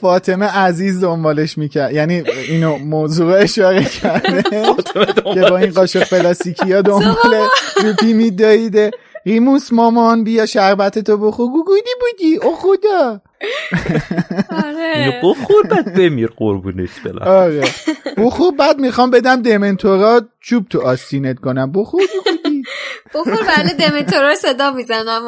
فاطمه 0.00 0.46
عزیز 0.46 1.00
دنبالش 1.04 1.58
می‌کرد. 1.58 1.92
یعنی 1.92 2.22
اینو 2.48 2.78
موضوع 2.78 3.38
اشاره 3.42 3.84
کرده 3.84 4.42
که 5.34 5.40
با 5.50 5.56
این 5.58 5.70
قاشق 5.70 6.08
پلاستیکی 6.08 6.72
ها 6.72 6.82
دنبال 6.82 7.48
روپی 7.82 8.12
میداییده 8.12 8.90
ریموس 9.26 9.72
مامان 9.72 10.24
بیا 10.24 10.46
شربت 10.46 10.98
تو 10.98 11.16
بخور. 11.16 11.50
گوگودی 11.50 11.90
بودی؟ 12.00 12.36
او 12.36 12.56
خدا. 12.56 13.20
اینو 13.40 14.00
آره 14.50 15.20
بخور 15.24 15.66
بعد 15.66 15.94
بمیر 15.94 16.32
قربونش 16.36 16.90
بلا 17.04 17.26
آره. 17.26 17.64
بخور 18.16 18.54
بعد 18.54 18.78
می‌خوام 18.78 19.10
بدم 19.10 19.42
دمنتورا 19.42 20.20
چوب 20.40 20.68
تو 20.68 20.80
آستینت 20.80 21.38
کنم. 21.38 21.72
بخور 21.72 22.02
گوگودی 22.24 22.62
بخور 23.14 23.42
بله 23.46 23.72
دمتورا 23.88 24.28
رو 24.28 24.34
صدا 24.34 24.70
می‌زنم 24.70 25.22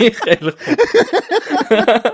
این 0.00 0.10
خیلی 0.10 0.50
خوب. 0.50 0.60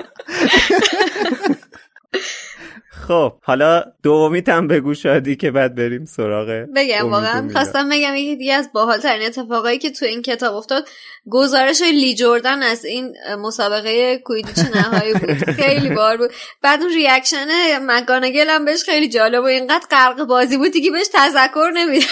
خب 3.08 3.32
حالا 3.42 3.84
دومیت 4.02 4.48
هم 4.48 4.68
بگو 4.68 4.94
شادی 4.94 5.36
که 5.36 5.50
بعد 5.50 5.74
بریم 5.74 6.04
سراغ 6.04 6.48
بگم 6.76 7.10
واقعا. 7.10 7.48
خواستم 7.52 7.88
بگم 7.88 8.14
یکی 8.14 8.36
دیگه 8.36 8.54
از 8.54 8.70
باحال 8.72 8.98
ترین 8.98 9.26
اتفاقایی 9.26 9.78
که 9.78 9.90
تو 9.90 10.04
این 10.04 10.22
کتاب 10.22 10.54
افتاد 10.54 10.88
گزارش 11.30 11.82
لی 11.82 12.14
جردن 12.14 12.62
از 12.62 12.84
این 12.84 13.14
مسابقه 13.38 14.18
کویدیچ 14.18 14.58
نهایی 14.58 15.12
بود. 15.12 15.50
خیلی 15.62 15.90
بار 15.90 16.16
بود. 16.16 16.30
بعد 16.62 16.82
اون 16.82 16.92
ریاکشن 16.92 17.46
مکانگل 17.82 18.48
هم 18.48 18.64
بهش 18.64 18.84
خیلی 18.84 19.08
جالب 19.08 19.42
و 19.42 19.46
اینقدر 19.46 19.86
غرق 19.90 20.24
بازی 20.24 20.56
بود 20.56 20.72
دیگه 20.72 20.90
بهش 20.90 21.06
تذکر 21.12 21.70
نمیده 21.74 22.06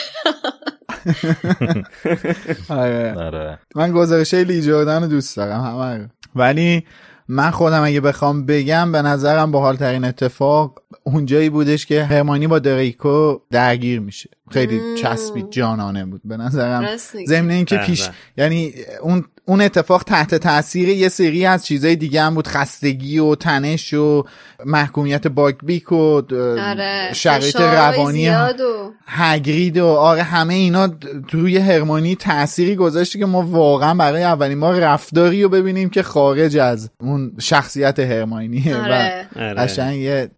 آره. 2.68 3.14
آره. 3.14 3.58
من 3.74 3.92
گزارش 3.92 4.34
لی 4.34 4.60
جردن 4.60 5.02
رو 5.02 5.08
دوست 5.08 5.36
دارم 5.36 5.60
همه. 5.60 6.10
ولی 6.34 6.84
من 7.28 7.50
خودم 7.50 7.84
اگه 7.84 8.00
بخوام 8.00 8.46
بگم 8.46 8.92
به 8.92 9.02
نظرم 9.02 9.50
باحال 9.50 9.76
ترین 9.76 10.04
اتفاق 10.04 10.80
اونجایی 11.04 11.50
بودش 11.50 11.86
که 11.86 12.04
هرمانی 12.04 12.46
با 12.46 12.58
دریکو 12.58 13.38
درگیر 13.50 14.00
میشه. 14.00 14.30
خیلی 14.50 14.80
چسبید 15.02 15.50
جانانه 15.50 16.04
بود 16.04 16.20
به 16.24 16.36
نظرم. 16.36 16.96
ضمن 17.26 17.50
اینکه 17.50 17.76
پیش. 17.76 18.08
یعنی 18.36 18.74
اون 19.02 19.24
اون 19.46 19.60
اتفاق 19.60 20.02
تحت 20.02 20.34
تاثیر 20.34 20.88
یه 20.88 21.08
سری 21.08 21.46
از 21.46 21.66
چیزای 21.66 21.96
دیگه 21.96 22.22
هم 22.22 22.34
بود 22.34 22.48
خستگی 22.48 23.18
و 23.18 23.34
تنش 23.34 23.94
و 23.94 24.24
محکومیت 24.64 25.26
باگبیک 25.26 25.92
و 25.92 26.22
آره 26.60 27.10
شرایط 27.12 27.56
روانی 27.56 28.18
زیاد 28.18 28.60
و 28.60 28.92
هگرید 29.06 29.78
و 29.78 29.86
آره 29.86 30.22
همه 30.22 30.54
اینا 30.54 30.88
روی 31.30 31.58
هرمونی 31.58 32.16
تأثیری 32.16 32.76
گذاشته 32.76 33.18
که 33.18 33.26
ما 33.26 33.42
واقعا 33.42 33.94
برای 33.94 34.22
اولین 34.22 34.60
بار 34.60 34.74
رفتاری 34.74 35.42
رو 35.42 35.48
ببینیم 35.48 35.90
که 35.90 36.02
خارج 36.02 36.56
از 36.56 36.90
اون 37.00 37.32
شخصیت 37.40 37.98
هرماینیه 37.98 38.76
آره. 38.76 39.26
و 39.36 39.38
آره. 39.38 39.54
قشنگ 39.54 39.96
یه 40.00 40.30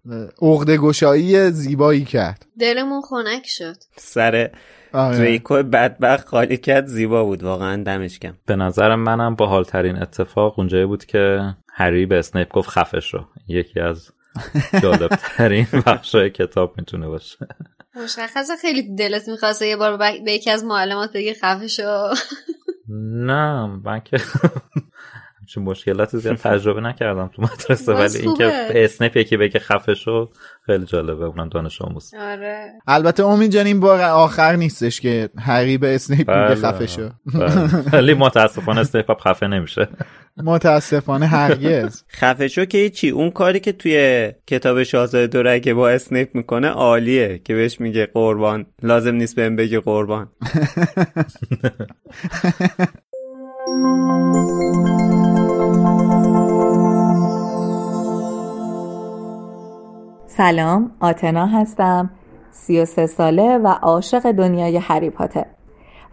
عقده 0.42 0.77
گشایی 0.77 1.51
زیبایی 1.51 2.05
کرد 2.05 2.47
دلمون 2.61 3.03
خنک 3.03 3.47
شد 3.47 3.77
سر 4.07 4.51
آره. 4.92 5.19
دریکو 5.19 5.62
بدبخت 5.62 6.29
خالی 6.29 6.57
کرد 6.57 6.87
زیبا 6.87 7.25
بود 7.25 7.42
واقعا 7.42 7.83
دمش 7.83 8.19
کم 8.19 8.35
به 8.47 8.57
نظر 8.57 8.95
منم 8.95 9.35
باحال 9.35 9.64
ترین 9.64 10.03
اتفاق 10.03 10.59
اونجایی 10.59 10.87
بود 10.87 11.05
که 11.05 11.55
هری 11.73 12.07
به 12.07 12.19
اسنیپ 12.19 12.53
گفت 12.53 12.69
خفش 12.69 13.14
رو. 13.14 13.25
یکی 13.49 13.81
از 13.81 14.11
جالب 14.83 15.09
ترین 15.09 15.66
بخشای 15.87 16.31
کتاب 16.31 16.75
می‌تونه 16.79 17.09
باشه. 17.09 17.38
مشخصه 18.05 18.57
خیلی 18.57 18.95
دلت 18.95 19.29
می‌خواسته 19.29 19.66
یه 19.66 19.77
بار 19.77 19.97
به 19.97 20.33
یکی 20.33 20.51
از 20.51 20.64
معلمات 20.64 21.12
بگی 21.12 21.35
خفه 21.35 21.66
شو 21.66 22.14
نه 22.88 23.66
من 23.66 24.01
که 24.01 24.16
چون 25.47 25.65
مشکلات 25.65 26.17
زیاد 26.17 26.37
تجربه 26.37 26.81
نکردم 26.81 27.31
تو 27.37 27.43
مدرسه 27.43 27.93
ولی 27.93 28.19
اینکه 28.19 28.53
اسنیپ 28.71 29.17
یکی 29.17 29.37
بگه 29.37 29.61
خفه 29.61 29.95
شو 29.95 30.31
خیلی 30.67 30.85
جالبه 30.85 31.25
اونم 31.25 31.49
دانش 31.49 31.83
آموز. 31.83 32.15
آره. 32.15 32.73
البته 32.87 33.25
امید 33.25 33.51
جان 33.51 33.67
این 33.67 33.81
بار 33.81 34.01
آخر 34.01 34.57
نیستش 34.57 35.01
که 35.01 35.29
هری 35.39 35.79
به 35.79 35.95
اسنیپ 35.95 36.31
میگه 36.31 36.55
بله. 36.55 36.55
خفه 36.55 36.87
شو. 36.87 37.09
بله. 37.35 37.51
ولی 37.93 38.15
متاسفانه 38.15 38.81
اسنیپ 38.81 39.13
خفه 39.21 39.47
نمیشه. 39.47 39.89
متاسفانه 40.37 41.27
هرگز. 41.27 42.03
خفه 42.21 42.49
شو 42.49 42.65
که 42.65 42.91
چی؟ 42.91 43.11
اون 43.11 43.31
کاری 43.31 43.61
که 43.61 43.73
توی 43.73 44.33
کتاب 44.47 44.83
شاهزاده 44.83 45.27
دورگه 45.27 45.75
با 45.75 45.89
اسنیپ 45.91 46.35
می‌کنه 46.35 46.69
عالیه 46.69 47.41
که 47.45 47.55
بهش 47.55 47.81
میگه 47.81 48.07
قربان. 48.07 48.67
لازم 48.83 49.15
نیست 49.15 49.37
بهم 49.37 49.57
بگی 49.57 49.79
قربان. 49.79 50.29
سلام 60.37 60.90
آتنا 61.01 61.46
هستم 61.46 62.11
33 62.51 63.07
ساله 63.07 63.59
و 63.59 63.68
عاشق 63.68 64.33
دنیای 64.33 64.77
هری 64.77 65.11
پاتر. 65.11 65.46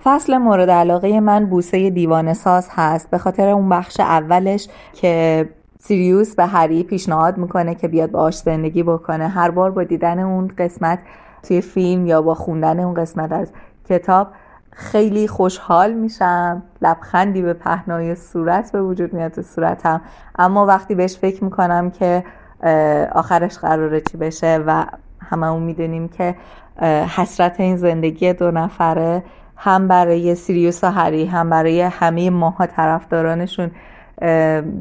فصل 0.03 0.38
مورد 0.38 0.69
علاقه 0.69 1.19
من 1.19 1.45
بوسه 1.45 1.89
دیوانه 1.89 2.33
ساز 2.33 2.67
هست 2.71 3.09
به 3.09 3.17
خاطر 3.17 3.49
اون 3.49 3.69
بخش 3.69 3.99
اولش 3.99 4.67
که 4.93 5.49
سیریوس 5.79 6.36
به 6.36 6.45
هری 6.45 6.83
پیشنهاد 6.83 7.38
می‌کنه 7.38 7.75
که 7.75 7.88
بیاد 7.88 8.12
باهاش 8.12 8.38
زندگی 8.38 8.83
بکنه. 8.83 9.27
هر 9.27 9.51
بار 9.51 9.71
با 9.71 9.83
دیدن 9.83 10.19
اون 10.19 10.51
قسمت 10.57 10.99
توی 11.43 11.62
فیلم 11.62 12.05
یا 12.05 12.21
با 12.21 12.36
خوندن 12.36 12.79
اون 12.79 12.93
قسمت 12.93 13.31
از 13.31 13.51
کتاب 13.89 14.27
خیلی 14.71 15.27
خوشحال 15.27 15.93
میشم. 15.93 16.63
لبخندی 16.81 17.41
به 17.41 17.53
پهنای 17.53 18.15
صورت 18.15 18.71
به 18.71 18.81
وجود 18.81 19.13
میاد 19.13 19.31
تو 19.31 19.41
صورتم. 19.41 20.01
اما 20.39 20.65
وقتی 20.65 20.95
بهش 20.95 21.17
فکر 21.17 21.43
می‌کنم 21.43 21.91
که 21.91 22.23
آخرش 23.12 23.58
قراره 23.58 24.02
چی 24.02 24.17
بشه 24.17 24.63
و 24.67 24.86
هممون 25.30 25.63
می‌دونیم 25.63 26.08
که 26.08 26.36
حسرت 27.17 27.60
این 27.60 27.78
زندگی 27.78 28.34
دو 28.34 28.52
نفره 28.52 29.23
هم 29.58 29.88
برای 29.88 30.36
سیریوس 30.36 30.84
و 30.84 30.91
هری 30.91 31.26
هم 31.26 31.49
برای 31.49 31.82
همه 31.82 32.30
ماها 32.30 32.65
طرفدارانشون 32.65 33.71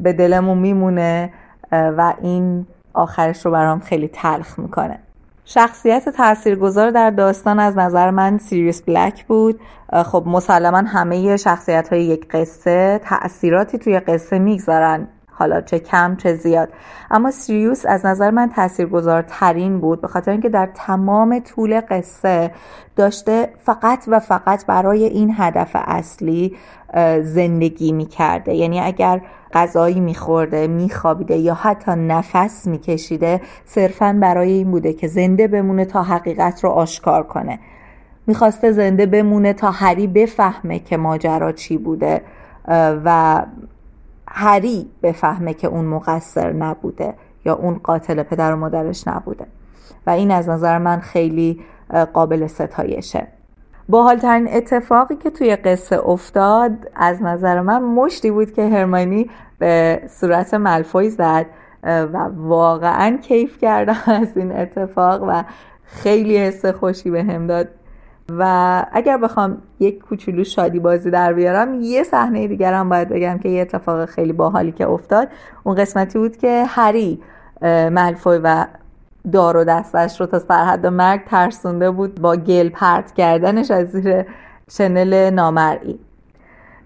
به 0.03 0.15
دلمون 0.17 0.57
میمونه 0.57 1.33
و 1.71 2.13
این 2.21 2.65
آخرش 2.93 3.45
رو 3.45 3.51
برام 3.51 3.79
خیلی 3.79 4.07
تلخ 4.07 4.59
می‌کنه. 4.59 4.99
شخصیت 5.45 6.09
تاثیرگذار 6.09 6.91
در 6.91 7.09
داستان 7.09 7.59
از 7.59 7.77
نظر 7.77 8.09
من 8.09 8.37
سیریوس 8.37 8.81
بلک 8.81 9.25
بود. 9.25 9.59
خب 10.05 10.23
مسلما 10.27 10.77
همه 10.77 11.37
شخصیت 11.37 11.89
های 11.89 12.03
یک 12.03 12.27
قصه 12.27 13.01
تاثیراتی 13.03 13.77
توی 13.77 13.99
قصه 13.99 14.39
می‌گذارن. 14.39 15.07
حالا 15.35 15.61
چه 15.61 15.79
کم 15.79 16.15
چه 16.15 16.33
زیاد. 16.33 16.69
اما 17.11 17.31
سیریوس 17.31 17.85
از 17.85 18.05
نظر 18.05 18.31
من 18.31 18.49
تاثیرگذارترین 18.49 19.79
بود 19.79 20.01
به 20.01 20.07
خاطر 20.07 20.31
اینکه 20.31 20.49
در 20.49 20.69
تمام 20.73 21.39
طول 21.39 21.81
قصه 21.89 22.51
داشته 22.95 23.49
فقط 23.59 24.03
و 24.07 24.19
فقط 24.19 24.65
برای 24.65 25.03
این 25.03 25.35
هدف 25.37 25.71
اصلی 25.73 26.55
زندگی 27.21 27.91
می‌کرده. 27.91 28.53
یعنی 28.53 28.79
اگر 28.79 29.21
غذایی 29.53 29.99
میخورده 29.99 30.67
میخوابیده 30.67 31.37
یا 31.37 31.53
حتی 31.53 31.91
نفس 31.91 32.67
میکشیده 32.67 33.41
صرفا 33.65 34.17
برای 34.21 34.51
این 34.51 34.71
بوده 34.71 34.93
که 34.93 35.07
زنده 35.07 35.47
بمونه 35.47 35.85
تا 35.85 36.03
حقیقت 36.03 36.63
رو 36.63 36.69
آشکار 36.69 37.23
کنه. 37.23 37.59
می‌خواسته 38.27 38.71
زنده 38.71 39.05
بمونه 39.05 39.53
تا 39.53 39.71
هری 39.71 40.07
بفهمه 40.07 40.79
که 40.79 40.97
ماجرا 40.97 41.51
چی 41.51 41.77
بوده 41.77 42.21
و 43.05 43.41
هری 44.35 44.89
بفهمه 45.03 45.53
که 45.53 45.67
اون 45.67 45.85
مقصر 45.85 46.53
نبوده 46.53 47.13
یا 47.45 47.55
اون 47.55 47.79
قاتل 47.83 48.23
پدر 48.23 48.53
و 48.53 48.55
مادرش 48.55 49.07
نبوده. 49.07 49.45
و 50.07 50.09
این 50.09 50.31
از 50.31 50.49
نظر 50.49 50.77
من 50.77 50.99
خیلی 50.99 51.61
قابل 52.13 52.47
ستایشه. 52.47 53.27
باحالترین 53.89 54.47
اتفاقی 54.53 55.15
که 55.15 55.29
توی 55.29 55.55
قصه 55.55 56.09
افتاد 56.09 56.71
از 56.95 57.21
نظر 57.21 57.61
من 57.61 57.81
مشتی 57.81 58.31
بود 58.31 58.53
که 58.53 58.69
هرمانی 58.69 59.29
به 59.59 60.01
صورت 60.09 60.53
ملفوی 60.53 61.09
زد 61.09 61.45
و 61.83 62.29
واقعا 62.35 63.17
کیف 63.17 63.57
کردم 63.57 63.97
از 64.21 64.37
این 64.37 64.51
اتفاق 64.51 65.23
و 65.27 65.43
خیلی 65.85 66.37
حس 66.37 66.65
خوشی 66.65 67.11
به 67.11 67.23
هم 67.23 67.47
داد. 67.47 67.67
و 68.39 68.85
اگر 68.91 69.17
بخوام 69.17 69.57
یک 69.79 69.99
کوچولو 69.99 70.43
شادی 70.43 70.79
بازی 70.79 71.11
در 71.11 71.33
بیارم 71.33 71.81
یه 71.81 72.03
صحنه 72.03 72.47
دیگرم 72.47 72.89
باید 72.89 73.09
بگم 73.09 73.37
که 73.37 73.49
یه 73.49 73.61
اتفاق 73.61 74.05
خیلی 74.05 74.33
باحالی 74.33 74.71
که 74.71 74.87
افتاد. 74.87 75.27
اون 75.63 75.75
قسمتی 75.75 76.19
بود 76.19 76.37
که 76.37 76.65
هری 76.67 77.21
ملفوی 77.91 78.39
و 78.43 78.65
دار 79.31 79.57
و 79.57 79.63
دستش 79.63 80.21
رو 80.21 80.27
تا 80.27 80.39
سرحد 80.39 80.85
مرگ 80.85 81.21
ترسونده 81.25 81.91
بود 81.91 82.21
با 82.21 82.35
گل 82.35 82.69
پرت 82.69 83.13
کردنش 83.13 83.71
از 83.71 83.87
زیر 83.87 84.25
شنل 84.71 85.29
نامرئی. 85.29 85.99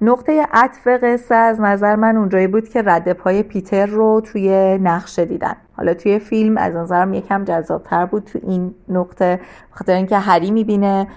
نقطه 0.02 0.48
عطف 0.54 0.88
قصه 0.88 1.36
از 1.36 1.62
نظر 1.62 1.96
من 1.96 2.18
اونجایی 2.18 2.48
بود 2.48 2.70
که 2.70 2.82
رد 2.82 3.14
پای 3.14 3.44
پیتر 3.44 3.86
رو 3.86 4.22
توی 4.22 4.78
نقشه 4.78 5.26
دیدن. 5.26 5.56
حالا 5.78 5.94
توی 5.94 6.20
فیلم 6.20 6.58
از 6.58 6.76
نظرم 6.76 7.14
یکم 7.14 7.44
جذابتر 7.44 8.06
بود 8.06 8.24
تو 8.24 8.40
این 8.44 8.76
نقطه 8.90 9.40
خاطر 9.72 9.94
اینکه 9.94 10.18
هری 10.18 10.52
می‌بینه 10.52 11.08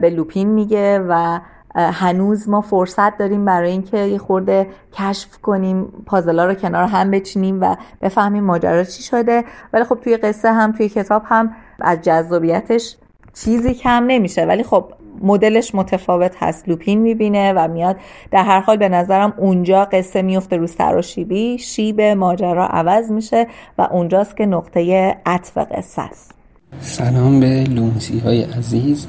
به 0.00 0.10
لوپین 0.10 0.48
میگه 0.48 0.98
و 1.08 1.40
هنوز 1.74 2.48
ما 2.48 2.60
فرصت 2.60 3.18
داریم 3.18 3.44
برای 3.44 3.70
اینکه 3.70 3.98
یه 3.98 4.18
خورده 4.18 4.66
کشف 4.92 5.38
کنیم 5.38 5.84
پازلا 6.06 6.44
رو 6.44 6.54
کنار 6.54 6.84
هم 6.84 7.10
بچینیم 7.10 7.60
و 7.60 7.76
بفهمیم 8.02 8.44
ماجرا 8.44 8.84
چی 8.84 9.02
شده. 9.02 9.44
ولی 9.72 9.84
خب 9.84 9.98
توی 10.04 10.16
قصه 10.16 10.52
هم 10.52 10.72
توی 10.72 10.88
کتاب 10.88 11.22
هم 11.26 11.52
از 11.80 12.02
جذابیتش 12.02 12.96
چیزی 13.34 13.74
کم 13.74 14.04
نمیشه. 14.06 14.44
ولی 14.44 14.62
خب 14.62 14.92
مدلش 15.22 15.74
متفاوت 15.74 16.32
هست. 16.38 16.68
لوپین 16.68 17.00
می‌بینه 17.00 17.52
و 17.52 17.68
میاد. 17.68 17.96
در 18.30 18.42
هر 18.42 18.60
حال 18.60 18.76
به 18.76 18.88
نظرم 18.88 19.32
اونجا 19.36 19.84
قصه 19.84 20.22
میفته 20.22 20.56
رو 20.56 20.66
سر 20.66 20.96
و 20.96 21.02
شیبی. 21.02 21.58
شیب 21.58 22.00
ماجرا 22.00 22.66
عوض 22.66 23.10
میشه 23.10 23.46
و 23.78 23.82
اونجاست 23.82 24.36
که 24.36 24.46
نقطه 24.46 25.16
عطف 25.26 25.58
قصه 25.58 26.02
است. 26.02 26.34
سلام 26.80 27.40
به 27.40 27.64
لوموسی 27.64 28.18
های 28.18 28.42
عزیز. 28.42 29.06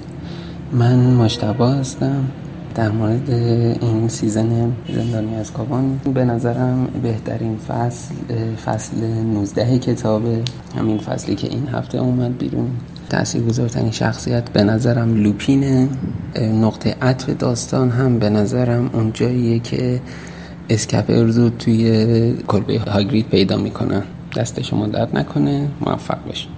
من 0.72 0.96
مجتبی 1.00 1.70
هستم 1.70 2.24
در 2.76 2.90
مورد 2.90 3.30
این 3.82 4.08
season 4.08 4.72
زندانی 4.90 5.36
آزکابان. 5.36 6.00
به 6.14 6.26
نظرم 6.26 6.88
بهترین 7.04 7.58
فصل 7.58 8.16
فصل 8.66 8.98
19 9.06 9.80
کتاب 9.80 10.24
همین 10.78 10.98
فصلی 10.98 11.36
که 11.36 11.48
این 11.48 11.68
هفته 11.68 11.98
اومد 11.98 12.38
بیرون. 12.38 12.70
تأثیر 13.10 13.42
گذارترین 13.42 13.92
شخصیت 13.92 14.50
به 14.50 14.64
نظرم 14.64 15.16
لوپینه. 15.16 15.90
نقطه 16.42 16.96
عطف 17.02 17.30
داستان 17.30 17.90
هم 17.90 18.20
به 18.20 18.30
نظرم 18.30 18.90
اونجاییه 18.94 19.60
که 19.60 20.02
اسکپرزو 20.70 21.50
توی 21.50 22.34
کلبه 22.48 22.80
هاگرید 22.80 23.30
پیدا 23.30 23.58
می‌کنن 23.58 24.04
دست 24.38 24.62
شما 24.62 24.88
درد 24.88 25.18
نکنه 25.18 25.68
موفق 25.82 26.18
بشین 26.30 26.52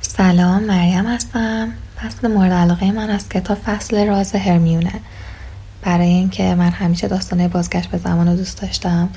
سلام 0.00 0.64
مریم 0.64 1.06
هستم. 1.06 1.68
فصل 2.04 2.28
مورد 2.28 2.52
علاقه 2.52 2.92
من 2.92 3.10
از 3.10 3.28
کتاب 3.28 3.58
فصل 3.58 4.06
راز 4.06 4.34
هرمیونه. 4.34 4.92
برای 5.82 6.08
اینکه 6.08 6.54
من 6.54 6.70
همیشه 6.70 7.08
داستانه 7.08 7.48
بازگشت 7.48 7.90
به 7.90 7.98
زمان 7.98 8.28
رو 8.28 8.36
دوست 8.36 8.62
داشتم 8.62 9.08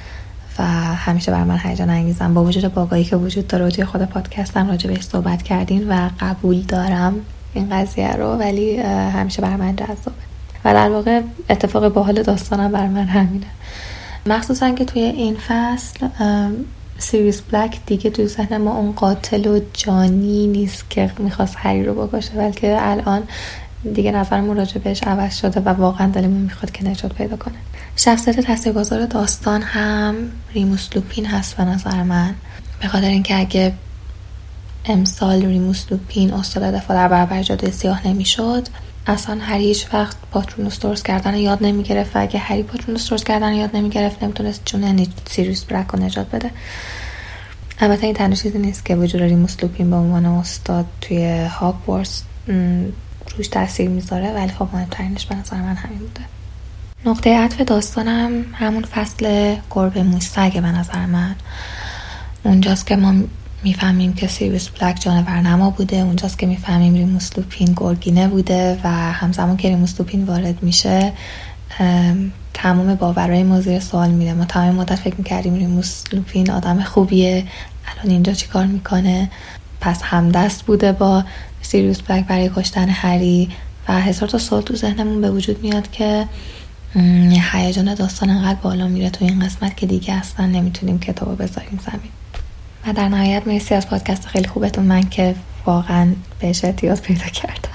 و 0.59 0.63
همیشه 0.95 1.31
بر 1.31 1.43
من 1.43 1.59
هیجان 1.63 1.89
انگیزم 1.89 2.33
با 2.33 2.43
وجود 2.43 2.73
باگایی 2.73 3.03
که 3.03 3.15
وجود 3.15 3.47
داره 3.47 3.65
و 3.65 3.69
توی 3.69 3.85
خود 3.85 4.01
پادکستم 4.01 4.69
راجع 4.69 4.89
بهش 4.89 5.03
صحبت 5.03 5.43
کردین 5.43 5.89
و 5.89 6.09
قبول 6.19 6.61
دارم 6.61 7.15
این 7.53 7.69
قضیه 7.69 8.11
رو 8.13 8.35
ولی 8.35 8.77
همیشه 8.81 9.41
بر 9.41 9.55
من 9.55 9.75
جذابه. 9.75 10.27
و 10.65 10.73
در 10.73 10.89
واقع 10.89 11.21
اتفاق 11.49 11.93
باحال 11.93 12.23
داستانم 12.23 12.71
برای 12.71 12.87
من 12.87 13.05
همینه. 13.05 13.47
مخصوصا 14.25 14.71
که 14.71 14.85
توی 14.85 15.01
این 15.01 15.35
فصل 15.47 16.07
سیریوس 16.97 17.41
بلک 17.41 17.79
دیگه 17.85 18.09
توی 18.09 18.27
ذهن 18.27 18.57
ما 18.57 18.77
اون 18.77 18.91
قاتل 18.91 19.47
و 19.47 19.59
جانی 19.73 20.47
نیست 20.47 20.89
که 20.89 21.11
می‌خواست 21.19 21.55
هری 21.57 21.85
رو 21.85 22.07
بکشه 22.07 22.31
بلکه 22.31 22.77
الان 22.79 23.23
دیگه 23.93 24.11
نظرمون 24.11 24.57
راجع 24.57 24.77
بهش 24.77 25.03
عوض 25.03 25.35
شده 25.35 25.59
و 25.59 25.69
واقعا 25.69 26.07
دلمون 26.07 26.41
می‌خواد 26.41 26.71
که 26.71 26.87
نجات 26.87 27.13
پیدا 27.13 27.37
کنه. 27.37 27.55
شخصیت 27.95 28.39
تاثیرگذار 28.39 29.05
داستان 29.05 29.61
هم 29.61 30.15
ریموس 30.53 30.89
لوپین 30.95 31.25
هست 31.25 31.57
به 31.57 31.63
نظر 31.63 32.03
من. 32.03 32.33
به 32.81 32.87
خاطر 32.87 33.07
اینکه 33.07 33.39
اگه 33.39 33.73
امسال 34.85 35.45
ریموس 35.45 35.85
لوپین 35.91 36.33
استاد 36.33 36.63
دفاع 36.63 36.97
در 36.97 37.07
برابر 37.07 37.43
جادوی 37.43 37.71
سیاه 37.71 38.07
نمی‌شد 38.07 38.67
اصلا 39.07 39.39
هری 39.41 39.57
هیچ 39.57 39.87
وقت 39.93 40.17
Patronus 40.31 40.79
درست 40.79 41.05
کردن 41.05 41.35
یاد 41.35 41.63
نمی‌گرفت 41.63 42.15
و 42.15 42.21
اگه 42.21 42.39
هری 42.39 42.63
Patronus 42.63 43.09
درست 43.09 43.25
کردن 43.25 43.53
یاد 43.53 43.75
نمی‌گرفت 43.75 44.23
نمی‌تونست 44.23 44.61
جون 44.65 45.07
سیریوس 45.29 45.63
بلک 45.63 45.87
رو 45.87 45.99
نجات 45.99 46.35
بده. 46.35 46.51
البته 47.79 48.05
این 48.05 48.15
تنها 48.15 48.35
چیزی 48.35 48.59
نیست 48.59 48.85
که 48.85 48.95
وجود 48.95 49.21
ریموس 49.21 49.63
لوپین 49.63 49.89
به 49.89 49.95
عنوان 49.95 50.25
استاد 50.25 50.85
توی 51.01 51.45
هاگوارتس 51.45 52.23
روش 53.37 53.47
تاثیر 53.51 53.89
می‌ذاره 53.89 54.33
ولی 54.33 54.51
خب 54.51 54.67
مهمترینش 54.73 55.25
به 55.25 55.35
نظر 55.35 55.57
من 55.57 55.75
همین 55.75 55.99
بوده. 55.99 56.21
نقطه 57.05 57.37
عطف 57.37 57.61
داستانم 57.61 58.45
همون 58.53 58.83
فصل 58.83 59.55
گربه 59.71 60.03
و 60.03 60.10
موش 60.10 60.36
و 60.36 60.42
سگه 60.42 60.61
به 60.61 60.67
نظر 60.67 61.05
من 61.05 61.35
اونجاست 62.43 62.87
که 62.87 62.95
ما 62.95 63.13
می‌فهمیم 63.67 64.13
که 64.13 64.27
سیریوس 64.27 64.69
بلک 64.69 65.01
جانور 65.01 65.41
نما 65.41 65.69
بوده. 65.69 65.97
اونجاست 65.97 66.39
که 66.39 66.45
می‌فهمیم 66.45 66.93
ریموس 66.93 67.37
لوپین 67.37 67.73
گرگینه 67.75 68.27
بوده 68.27 68.79
و 68.83 68.87
همزمان 69.13 69.57
که 69.57 69.69
ریموس 69.69 69.99
لوپین 69.99 70.23
وارد 70.23 70.63
میشه 70.63 71.13
تمام 72.53 72.95
باورهای 72.95 73.43
ما 73.43 73.61
زیر 73.61 73.79
سوال 73.79 74.09
میره. 74.09 74.33
ما 74.33 74.45
تمام 74.45 74.75
مدت 74.75 74.95
فکر 74.95 75.15
می‌کردیم 75.17 75.55
ریموس 75.55 76.03
لوپین 76.13 76.51
آدم 76.51 76.81
خوبیه. 76.81 77.45
الان 77.87 78.11
اینجا 78.11 78.33
چیکار 78.33 78.65
می‌کنه؟ 78.65 79.29
پس 79.81 80.01
همدست 80.03 80.65
بوده 80.65 80.91
با 80.91 81.23
سیریوس 81.61 82.01
بلک 82.01 82.25
برای 82.27 82.51
کشتن 82.55 82.89
هری 82.89 83.49
و 83.87 84.01
هزار 84.01 84.29
تا 84.29 84.37
سوال 84.37 84.61
تو 84.61 84.75
ذهنمون 84.75 85.21
به 85.21 85.31
وجود 85.31 85.63
میاد 85.63 85.91
که 85.91 86.27
هیجان 87.51 87.93
داستان 87.93 88.29
انقدر 88.29 88.59
بالا 88.59 88.87
میره 88.87 89.09
تو 89.09 89.25
این 89.25 89.45
قسمت 89.45 89.77
که 89.77 89.85
دیگه 89.85 90.13
اصلا 90.13 90.45
نمی‌تونیم 90.45 90.99
کتابو 90.99 91.35
بذاریم 91.35 91.79
زمین. 91.85 92.11
و 92.87 92.93
در 92.93 93.09
نهایت 93.09 93.47
مرسی 93.47 93.75
از 93.75 93.89
پادکست 93.89 94.25
خیلی 94.25 94.47
خوبتون. 94.47 94.85
من 94.85 95.01
که 95.01 95.35
واقعا 95.65 96.07
بهش 96.41 96.65
احتیاط 96.65 97.01
پیدا 97.01 97.25
کردم. 97.25 97.69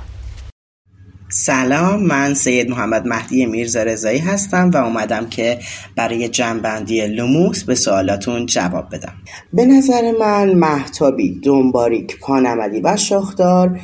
سلام 1.29 2.03
من 2.03 2.35
سید 2.35 2.71
محمد 2.71 3.07
مهدی 3.07 3.47
میرزا 3.47 3.83
رضایی 3.83 4.19
هستم 4.19 4.71
و 4.71 4.77
اومدم 4.77 5.27
که 5.29 5.59
برای 5.97 6.29
جنبندی 6.29 7.07
لوموس 7.07 7.65
به 7.65 7.75
سوالاتون 7.75 8.47
جواب 8.47 8.89
بدم. 8.93 9.13
به 9.53 9.65
نظر 9.65 10.13
من 10.21 10.53
محتابی 10.53 11.41
دنباریک 11.41 12.19
پانمدی 12.21 12.81
و 12.81 12.97
شاخدار 12.97 13.81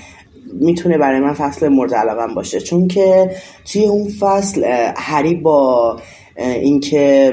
می‌تونه 0.61 0.99
برای 0.99 1.21
من 1.21 1.35
فصل 1.35 1.69
مورد 1.69 1.95
علاقم 1.95 2.35
باشه. 2.35 2.61
چون 2.61 2.89
که 2.89 3.31
توی 3.73 3.85
اون 3.85 4.09
فصل 4.21 4.91
هری 4.97 5.35
با 5.35 6.01
اینکه 6.37 7.33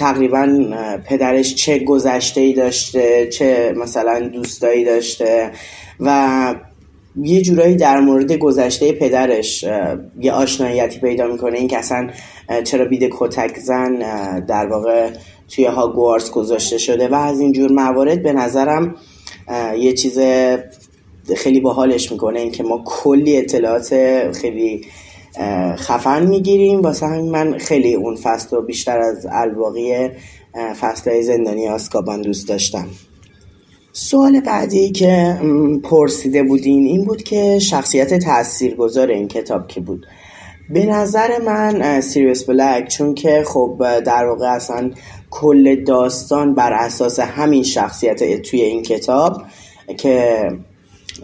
تقریبا 0.00 0.64
پدرش 1.06 1.54
چه 1.54 1.78
گذشته 1.78 2.40
ای 2.40 2.52
داشته 2.52 3.26
چه 3.26 3.74
مثلا 3.76 4.20
دوستایی 4.20 4.84
داشته 4.84 5.50
و 6.00 6.54
یه 7.22 7.42
جورایی 7.42 7.76
در 7.76 8.00
مورد 8.00 8.32
گذشته 8.32 8.92
پدرش 8.92 9.64
یه 10.20 10.32
آشناییتی 10.32 11.00
پیدا 11.00 11.26
می‌کنه. 11.26 11.58
این 11.58 11.68
که 11.68 11.78
اصلا 11.78 12.10
چرا 12.64 12.84
بید 12.84 13.08
کتک 13.12 13.58
زن 13.58 13.98
در 14.48 14.66
واقع 14.66 15.10
توی 15.48 15.64
هاگوارس 15.64 16.30
گذاشته 16.30 16.78
شده. 16.78 17.08
و 17.08 17.14
از 17.14 17.40
اینجور 17.40 17.72
موارد 17.72 18.22
به 18.22 18.32
نظرم 18.32 18.94
یه 19.78 19.92
چیز 19.92 20.18
خیلی 21.36 21.60
باحالش 21.60 22.12
می‌کنه. 22.12 22.40
اینکه 22.40 22.62
ما 22.62 22.82
کلی 22.86 23.36
اطلاعات 23.36 23.94
خیلی 24.40 24.84
خفن 25.76 26.26
می‌گیریم. 26.26 26.80
واسه 26.80 27.06
همین 27.06 27.30
من 27.30 27.58
خیلی 27.58 27.94
اون 27.94 28.16
فصل 28.16 28.56
رو 28.56 28.62
بیشتر 28.62 28.98
از 28.98 29.26
الباقی 29.32 30.08
فصل 30.80 31.22
زندانی 31.22 31.68
آسکابان 31.68 32.22
دوست 32.22 32.48
داشتم. 32.48 32.86
سوال 33.92 34.40
بعدی 34.40 34.90
که 34.92 35.40
پرسیده 35.82 36.42
بودین 36.42 36.86
این 36.86 37.04
بود 37.04 37.22
که 37.22 37.58
شخصیت 37.58 38.14
تاثیرگذار 38.14 39.08
این 39.08 39.28
کتاب 39.28 39.68
کی 39.68 39.80
بود؟ 39.80 40.06
به 40.70 40.86
نظر 40.86 41.38
من 41.38 42.00
سیریوس 42.00 42.44
بلک 42.44 42.88
چون 42.88 43.14
که 43.14 43.44
خب 43.46 44.00
در 44.06 44.26
واقع 44.26 44.46
اصلا 44.46 44.90
کل 45.30 45.84
داستان 45.84 46.54
بر 46.54 46.72
اساس 46.72 47.20
همین 47.20 47.62
شخصیت 47.62 48.42
توی 48.42 48.60
این 48.60 48.82
کتاب 48.82 49.42
که 49.98 50.48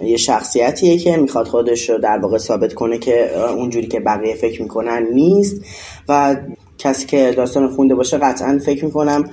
یه 0.05 0.17
شخصیتیه 0.17 0.99
که 0.99 1.17
می‌خواد 1.17 1.47
خودش 1.47 1.91
رو 1.91 1.99
در 1.99 2.19
واقع 2.19 2.39
ثابت 2.39 2.75
کنه 2.75 2.99
که 2.99 3.39
اونجوری 3.39 3.87
که 3.87 4.01
بقیه 4.01 4.35
فکر 4.35 4.63
می‌کنن 4.63 5.07
نیست. 5.15 5.61
و 6.09 6.37
کسی 6.79 7.07
که 7.07 7.33
داستان 7.37 7.69
خونده 7.69 7.95
باشه 7.95 8.19
قطعا 8.19 8.61
فکر 8.65 8.85
می‌کنم 8.85 9.31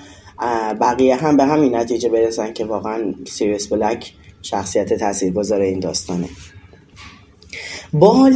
بقیه 0.81 1.15
هم 1.15 1.37
به 1.37 1.43
همین 1.43 1.75
نتیجه 1.75 2.09
برسن 2.09 2.53
که 2.53 2.65
واقعا 2.65 3.13
سیریس 3.27 3.67
بلک 3.67 4.13
شخصیت 4.41 4.93
تاثیرگذار 4.93 5.61
این 5.61 5.79
داستانه. 5.79 6.29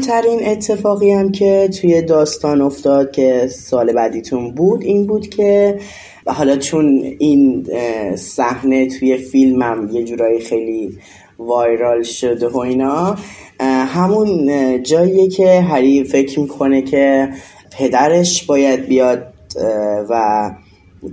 ترین 0.07 0.47
اتفاقی 0.47 1.11
هم 1.11 1.31
که 1.31 1.69
توی 1.81 2.01
داستان 2.01 2.61
افتاد 2.61 3.11
که 3.11 3.47
سال 3.51 3.93
بعدیتون 3.93 4.51
بود 4.51 4.83
این 4.83 5.07
بود 5.07 5.27
که 5.29 5.79
حالا 6.25 6.55
چون 6.55 7.15
این 7.19 7.67
صحنه 8.15 8.87
توی 8.87 9.17
فیلمم 9.17 9.89
یه 9.91 10.03
جورایی 10.03 10.39
خیلی 10.39 10.97
وایرال 11.39 12.03
شده 12.03 12.47
و 12.47 12.57
اینا 12.57 13.15
همون 13.59 14.83
جاییه 14.83 15.29
که 15.29 15.61
هری 15.61 16.03
فکر 16.03 16.39
می‌کنه 16.39 16.81
که 16.81 17.29
پدرش 17.77 18.45
باید 18.45 18.87
بیاد 18.87 19.33
و 20.09 20.51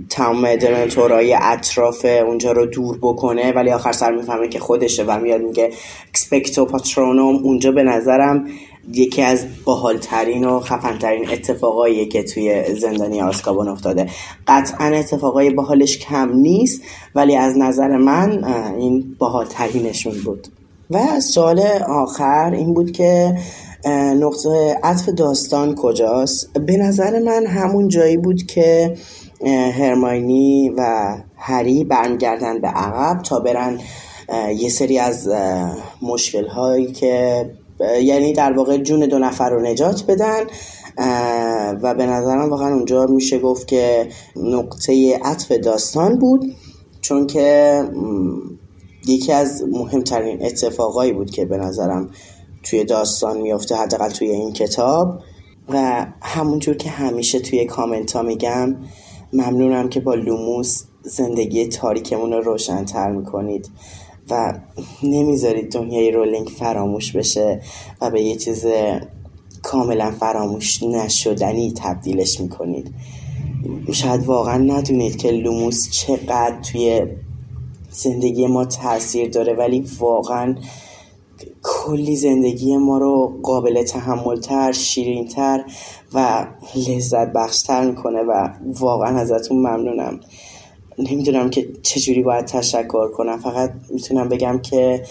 تمام 0.09 0.55
دمنتورای 0.55 1.37
اطراف 1.41 2.05
اونجا 2.05 2.51
رو 2.51 2.65
دور 2.65 2.97
بکنه 3.01 3.51
ولی 3.51 3.71
آخر 3.71 3.91
سر 3.91 4.11
می‌فهمه 4.11 4.47
که 4.47 4.59
خودشه 4.59 5.03
و 5.03 5.19
میاد 5.19 5.41
میگه 5.41 5.69
اکسپکتو 6.09 6.65
پاترونوم 6.65 7.35
اونجا 7.35 7.71
به 7.71 7.83
نظرم 7.83 8.47
یکی 8.93 9.21
از 9.21 9.45
باحالترین 9.65 10.45
و 10.45 10.59
خفنترین 10.59 11.29
اتفاقایی 11.29 12.05
که 12.05 12.23
توی 12.23 12.75
زندانی 12.75 13.21
آسکابان 13.21 13.67
افتاده. 13.67 14.09
قطعا 14.47 14.85
اتفاقای 14.85 15.49
باحالش 15.49 15.97
کم 15.97 16.33
نیست 16.33 16.81
ولی 17.15 17.35
از 17.35 17.57
نظر 17.57 17.97
من 17.97 18.43
این 18.77 19.15
باحالترینشون 19.19 20.13
بود. 20.25 20.47
و 20.91 21.19
سوال 21.19 21.59
آخر 21.89 22.51
این 22.53 22.73
بود 22.73 22.91
که 22.91 23.35
نقطه 24.19 24.79
عطف 24.83 25.09
داستان 25.09 25.75
کجاست؟ 25.75 26.59
به 26.59 26.77
نظر 26.77 27.19
من 27.19 27.45
همون 27.45 27.87
جایی 27.87 28.17
بود 28.17 28.43
که 28.43 28.95
هرماینی 29.73 30.69
و 30.77 31.15
هری 31.37 31.83
برمیگردن 31.83 32.61
به 32.61 32.67
عقب 32.67 33.21
تا 33.21 33.39
برن 33.39 33.79
یه 34.57 34.69
سری 34.69 34.99
از 34.99 35.29
مشکل 36.01 36.47
هایی 36.47 36.91
که 36.91 37.45
یعنی 37.79 38.33
در 38.33 38.53
واقع 38.53 38.77
جون 38.77 38.99
دو 38.99 39.19
نفر 39.19 39.49
رو 39.49 39.61
نجات 39.61 40.05
بدن 40.07 40.43
و 41.81 41.93
به 41.93 42.05
نظرم 42.05 42.49
واقعا 42.49 42.73
اونجا 42.73 43.05
میشه 43.05 43.39
گفت 43.39 43.67
که 43.67 44.09
نقطه 44.35 45.19
عطف 45.23 45.51
داستان 45.51 46.19
بود 46.19 46.55
چون 47.01 47.27
که 47.27 47.83
یکی 49.07 49.31
از 49.31 49.63
مهمترین 49.71 50.45
اتفاقایی 50.45 51.13
بود 51.13 51.31
که 51.31 51.45
به 51.45 51.57
نظرم 51.57 52.09
توی 52.63 52.83
داستان 52.83 53.41
میفته 53.41 53.75
حداقل 53.75 54.09
توی 54.09 54.29
این 54.29 54.53
کتاب. 54.53 55.19
و 55.69 56.05
همونجور 56.21 56.75
که 56.75 56.89
همیشه 56.89 57.39
توی 57.39 57.65
کامنت 57.65 58.11
ها 58.11 58.21
میگم 58.21 58.75
ممنونم 59.33 59.89
که 59.89 59.99
با 59.99 60.13
لوموس 60.13 60.83
زندگی 61.01 61.67
تاریکمون 61.67 62.31
رو 62.31 62.41
روشنتر 62.41 63.11
می‌کنید. 63.11 63.69
و 64.29 64.53
نمی‌ذارید 65.03 65.71
دنیای 65.71 66.11
رولینگ 66.11 66.47
فراموش 66.47 67.11
بشه 67.11 67.61
و 68.01 68.09
به 68.09 68.21
یه 68.21 68.35
چیز 68.35 68.65
کاملا 69.63 70.11
فراموش 70.11 70.83
نشدنی 70.83 71.73
تبدیلش 71.77 72.41
می‌کنید. 72.41 72.93
شاید 73.91 74.25
واقعا 74.25 74.57
ندونید 74.57 75.17
که 75.17 75.31
لوموس 75.31 75.89
چقدر 75.89 76.55
توی 76.71 77.01
زندگی 77.89 78.47
ما 78.47 78.65
تاثیر 78.65 79.29
داره 79.29 79.53
ولی 79.53 79.85
واقعا 79.99 80.55
کلی 81.63 82.15
زندگی 82.15 82.77
ما 82.77 82.97
رو 82.97 83.39
قابل 83.43 83.83
تحملتر 83.83 84.71
شیرینتر 84.71 85.63
و 86.13 86.47
لذت 86.87 87.33
بخشتر 87.33 87.85
می‌کنه 87.85 88.19
و 88.19 88.49
واقعا 88.79 89.19
ازتون 89.19 89.57
ممنونم. 89.57 90.19
نمی‌دونم 90.99 91.49
که 91.49 91.67
چجوری 91.83 92.23
باید 92.23 92.45
تشکر 92.45 93.11
کنم. 93.11 93.39
فقط 93.39 93.71
می‌تونم 93.89 94.29
بگم 94.29 94.59
که 94.59 95.03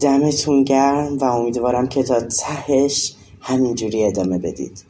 دمتون 0.00 0.64
گرم 0.64 1.18
و 1.18 1.24
امیدوارم 1.24 1.88
که 1.88 2.02
تا 2.02 2.20
تهش 2.20 3.14
همینجوری 3.40 4.04
ادامه 4.04 4.38
بدید. 4.38 4.84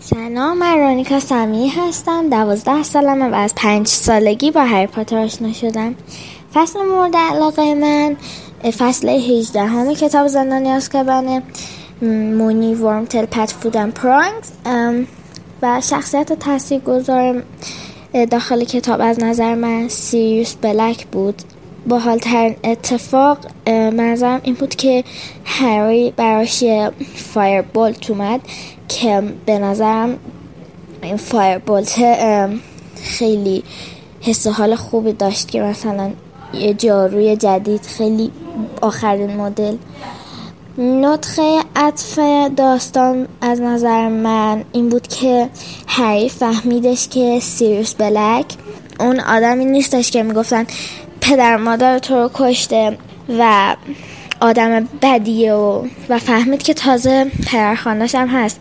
سلام 0.00 0.58
من 0.58 0.78
رونیکا 0.78 1.20
سمی 1.20 1.68
هستم. 1.68 2.30
دوازده 2.30 2.82
سالمه 2.82 3.28
و 3.28 3.34
از 3.34 3.54
پنج 3.56 3.86
سالگی 3.86 4.50
با 4.50 4.60
هری 4.60 4.86
پاتر 4.86 5.18
آشنا 5.18 5.52
شدم. 5.52 5.94
فصل 6.54 6.82
مورد 6.82 7.16
علاقه 7.16 7.74
من 7.74 8.16
فصل 8.78 9.08
18 9.08 9.60
همه 9.60 9.94
کتاب 9.94 10.26
زندانی 10.26 10.72
آسکابانه 10.72 11.42
مونی 12.38 12.74
ورم 12.74 13.04
تل 13.04 13.24
پت 13.24 13.50
فودن 13.50 13.90
پرانگز 13.90 14.50
و 15.62 15.80
شخصیت 15.80 16.32
تاثیر 16.32 16.80
گذار 16.80 17.42
داخل 18.30 18.64
کتاب 18.64 19.00
از 19.00 19.20
نظر 19.20 19.54
من 19.54 19.88
سیریوس 19.88 20.54
بلک 20.54 21.06
بود. 21.06 21.42
با 21.86 21.98
حال 21.98 22.18
ترین 22.18 22.56
اتفاق 22.64 23.38
به 23.68 23.92
نظرم 23.92 24.40
این 24.44 24.54
بود 24.54 24.74
که 24.74 25.04
هری 25.44 26.10
براش 26.16 26.64
Firebolt 27.14 28.10
اومد 28.10 28.40
که 28.88 29.22
به 29.46 29.58
نظرم 29.58 30.18
این 31.02 31.16
Firebolt 31.16 32.00
خیلی 33.02 33.62
حس 34.20 34.46
حال 34.46 34.74
خوبی 34.74 35.12
داشت 35.12 35.48
که 35.48 35.60
مثلا 35.60 36.10
یه 36.54 36.74
جاروی 36.74 37.36
جدید 37.36 37.82
خیلی 37.82 38.30
آخرین 38.80 39.36
مدل. 39.36 39.76
نقطه 40.78 41.60
عطف 41.76 42.18
داستان 42.56 43.28
از 43.40 43.60
نظر 43.60 44.08
من 44.08 44.64
این 44.72 44.88
بود 44.88 45.06
که 45.06 45.50
هری 45.86 46.28
فهمیدش 46.28 47.08
که 47.08 47.40
سیریوس 47.42 47.94
بلک 47.94 48.46
اون 49.00 49.20
آدمی 49.20 49.64
نیستش 49.64 50.10
که 50.10 50.22
می‌گفتن 50.22 50.66
پدر 51.20 51.56
مادر 51.56 51.98
تو 51.98 52.14
رو 52.14 52.30
کشته 52.34 52.98
و 53.38 53.76
آدم 54.40 54.88
بدیه 55.02 55.54
و, 55.54 55.86
و 56.08 56.18
فهمید 56.18 56.62
که 56.62 56.74
تازه 56.74 57.30
پدرخوانش 57.46 58.14
هم 58.14 58.28
هست 58.28 58.60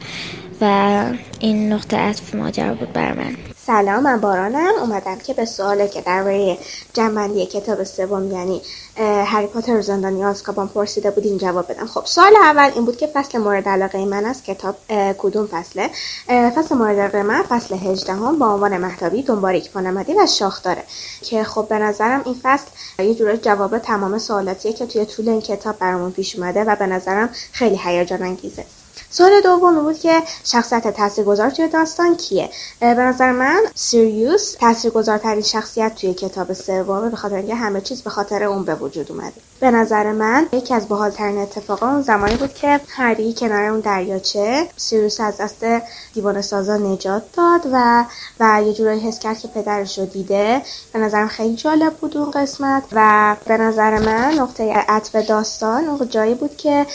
و 0.62 1.04
این 1.40 1.74
نقطه 1.74 1.98
عطف 1.98 2.36
ماجرا 2.36 2.74
بود 2.74 2.94
بر 2.94 3.14
من. 3.14 3.36
سلام 3.66 4.04
من 4.04 4.22
بارانم. 4.22 4.72
اومدم 4.82 5.18
که 5.28 5.34
به 5.34 5.46
سوالی 5.46 5.88
که 5.88 6.02
درباره 6.02 6.58
جنبندی 6.94 7.46
کتاب 7.46 7.84
سوم 7.84 8.32
یعنی 8.32 8.62
هری 8.98 9.48
پاتر 9.48 9.82
زندانی 9.82 10.26
آزکابان 10.26 10.68
پرسیده 10.68 11.12
بودین 11.12 11.38
جواب 11.38 11.72
بدم 11.72 11.86
خب 11.86 12.06
سال 12.06 12.36
اول 12.36 12.72
این 12.76 12.86
بود 12.86 12.98
که 12.98 13.08
فصل 13.08 13.38
مورد 13.38 13.70
علاقه 13.70 14.06
من 14.06 14.26
از 14.26 14.44
کتاب 14.44 14.76
کدوم 15.18 15.48
فصله؟ 15.48 15.90
فصل 16.28 16.76
مورد 16.76 17.00
علاقه 17.00 17.24
من 17.24 17.44
فصل 17.44 17.76
18 17.76 18.14
هم 18.14 18.40
با 18.40 18.54
عنوان 18.54 18.78
محتابی 18.78 19.24
دنباریک 19.24 19.72
پانمدی 19.72 20.14
و 20.14 20.28
شاخ 20.28 20.64
داره. 20.64 20.84
که 21.22 21.44
خب 21.44 21.68
به 21.70 21.80
نظرم 21.80 22.22
این 22.26 22.36
فصل 22.44 22.68
یه 23.00 23.16
جوره 23.16 23.38
جواب 23.38 23.78
تمام 23.78 24.18
سوالاتیه 24.18 24.74
که 24.74 24.86
توی 24.86 25.06
طول 25.06 25.30
این 25.30 25.42
کتاب 25.42 25.78
برامون 25.78 26.12
پیش 26.12 26.36
اومده 26.36 26.64
و 26.64 26.76
به 26.76 26.88
نظرم 26.88 27.30
خیلی 27.52 27.80
هیجان 27.84 28.22
انگیزه 28.22 28.66
سوال 29.12 29.42
دوم 29.42 29.84
بود 29.84 30.00
که 30.00 30.24
شخصیت 30.44 30.88
تاثیرگذار 30.88 31.50
توی 31.50 31.68
داستان 31.68 32.18
کیه؟ 32.18 32.50
به 32.80 32.88
نظر 32.88 33.32
من 33.32 33.62
سیریوس 33.76 34.56
تاثیرگذارترین 34.60 35.42
شخصیت 35.42 35.96
توی 35.96 36.14
کتاب 36.14 36.54
سومه 36.54 37.10
به 37.10 37.18
خاطر 37.18 37.36
اینکه 37.36 37.56
همه 37.56 37.82
چیز 37.82 38.02
به 38.02 38.10
خاطر 38.10 38.44
اون 38.44 38.64
به 38.66 38.76
وجود 38.76 39.12
اومده. 39.12 39.34
به 39.60 39.72
نظر 39.72 40.12
من 40.12 40.48
یکی 40.54 40.74
از 40.74 40.88
باحالترین 40.88 41.38
اتفاقا 41.38 41.88
اون 41.88 42.02
زمانی 42.02 42.36
بود 42.36 42.54
که 42.54 42.80
هری 42.90 43.34
کنار 43.34 43.64
اون 43.64 43.80
دریاچه 43.80 44.68
سیریوس 44.78 45.20
از 45.20 45.38
دست 45.38 45.66
دیوان 46.14 46.42
سازا 46.42 46.78
نجات 46.78 47.24
داد 47.34 47.62
و 47.74 48.06
و 48.40 48.64
یه 48.66 48.74
جورایی 48.74 49.00
حس 49.00 49.20
کرد 49.20 49.40
که 49.40 49.48
پدرش 49.48 50.00
رو 50.00 50.06
دیده. 50.06 50.62
به 50.94 51.00
نظرم 51.00 51.28
خیلی 51.28 51.56
جالب 51.56 51.94
بود 51.94 52.18
اون 52.18 52.32
قسمت 52.32 52.84
و 52.92 53.36
به 53.46 53.58
نظر 53.58 54.00
من 54.00 54.34
نقطه 54.34 54.74
عطف 54.74 55.16
داستان 55.16 55.88
اون 55.88 56.10
جایی 56.10 56.34
بود 56.34 56.58
که 56.58 56.86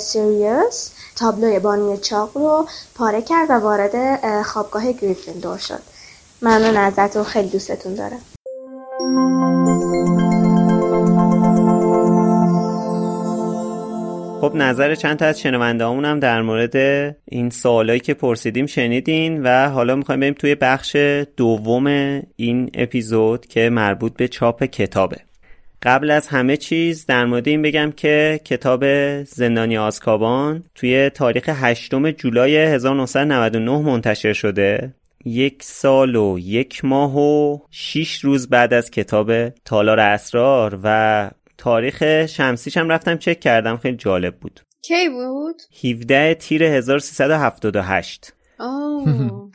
سیریوس 0.00 0.90
تابلوی 1.18 1.58
بانی 1.58 1.98
چاق 1.98 2.30
رو 2.34 2.66
پاره 2.94 3.22
کرد 3.22 3.50
و 3.50 3.52
وارد 3.52 4.42
خوابگاه 4.42 4.92
گریفیندور 4.92 5.58
شد. 5.58 5.80
ممنون 6.42 6.76
ازتون 6.76 7.24
خیلی 7.24 7.48
دوستتون 7.48 7.94
دارم. 7.94 8.20
خب 14.40 14.54
نظر 14.54 14.94
چند 14.94 15.18
تا 15.18 15.26
از 15.26 15.40
شنونده 15.40 15.84
هم 15.84 16.20
در 16.20 16.42
مورد 16.42 16.76
این 17.24 17.50
سوالایی 17.50 18.00
که 18.00 18.14
پرسیدیم 18.14 18.66
شنیدین 18.66 19.42
و 19.42 19.68
حالا 19.68 19.94
می‌خوایم 19.96 20.20
بریم 20.20 20.34
توی 20.34 20.54
بخش 20.54 20.96
دوم 21.36 21.86
این 22.36 22.70
اپیزود 22.74 23.46
که 23.46 23.70
مربوط 23.70 24.12
به 24.12 24.28
چاپ 24.28 24.64
کتابه. 24.64 25.27
قبل 25.82 26.10
از 26.10 26.28
همه 26.28 26.56
چیز 26.56 27.06
در 27.06 27.24
مورد 27.24 27.48
این 27.48 27.62
بگم 27.62 27.92
که 27.96 28.40
کتاب 28.44 28.84
زندانی 29.24 29.78
آزکابان 29.78 30.64
توی 30.74 31.10
تاریخ 31.10 31.48
8 31.48 31.94
جولای 32.16 32.56
1999 32.56 33.78
منتشر 33.78 34.32
شده. 34.32 34.94
یک 35.24 35.62
سال 35.62 36.16
و 36.16 36.38
یک 36.38 36.84
ماه 36.84 37.18
و 37.18 37.58
شیش 37.70 38.20
روز 38.20 38.48
بعد 38.48 38.74
از 38.74 38.90
کتاب 38.90 39.48
تالار 39.48 40.00
اسرار 40.00 40.80
و 40.82 41.30
تاریخ 41.58 42.26
شمسیش 42.26 42.76
هم 42.76 42.88
رفتم 42.88 43.16
چک 43.16 43.40
کردم 43.40 43.76
خیلی 43.76 43.96
جالب 43.96 44.36
بود. 44.36 44.60
کی 44.82 45.08
بود؟ 45.08 45.62
17 45.84 46.34
تیر 46.34 46.62
1378 46.62 48.32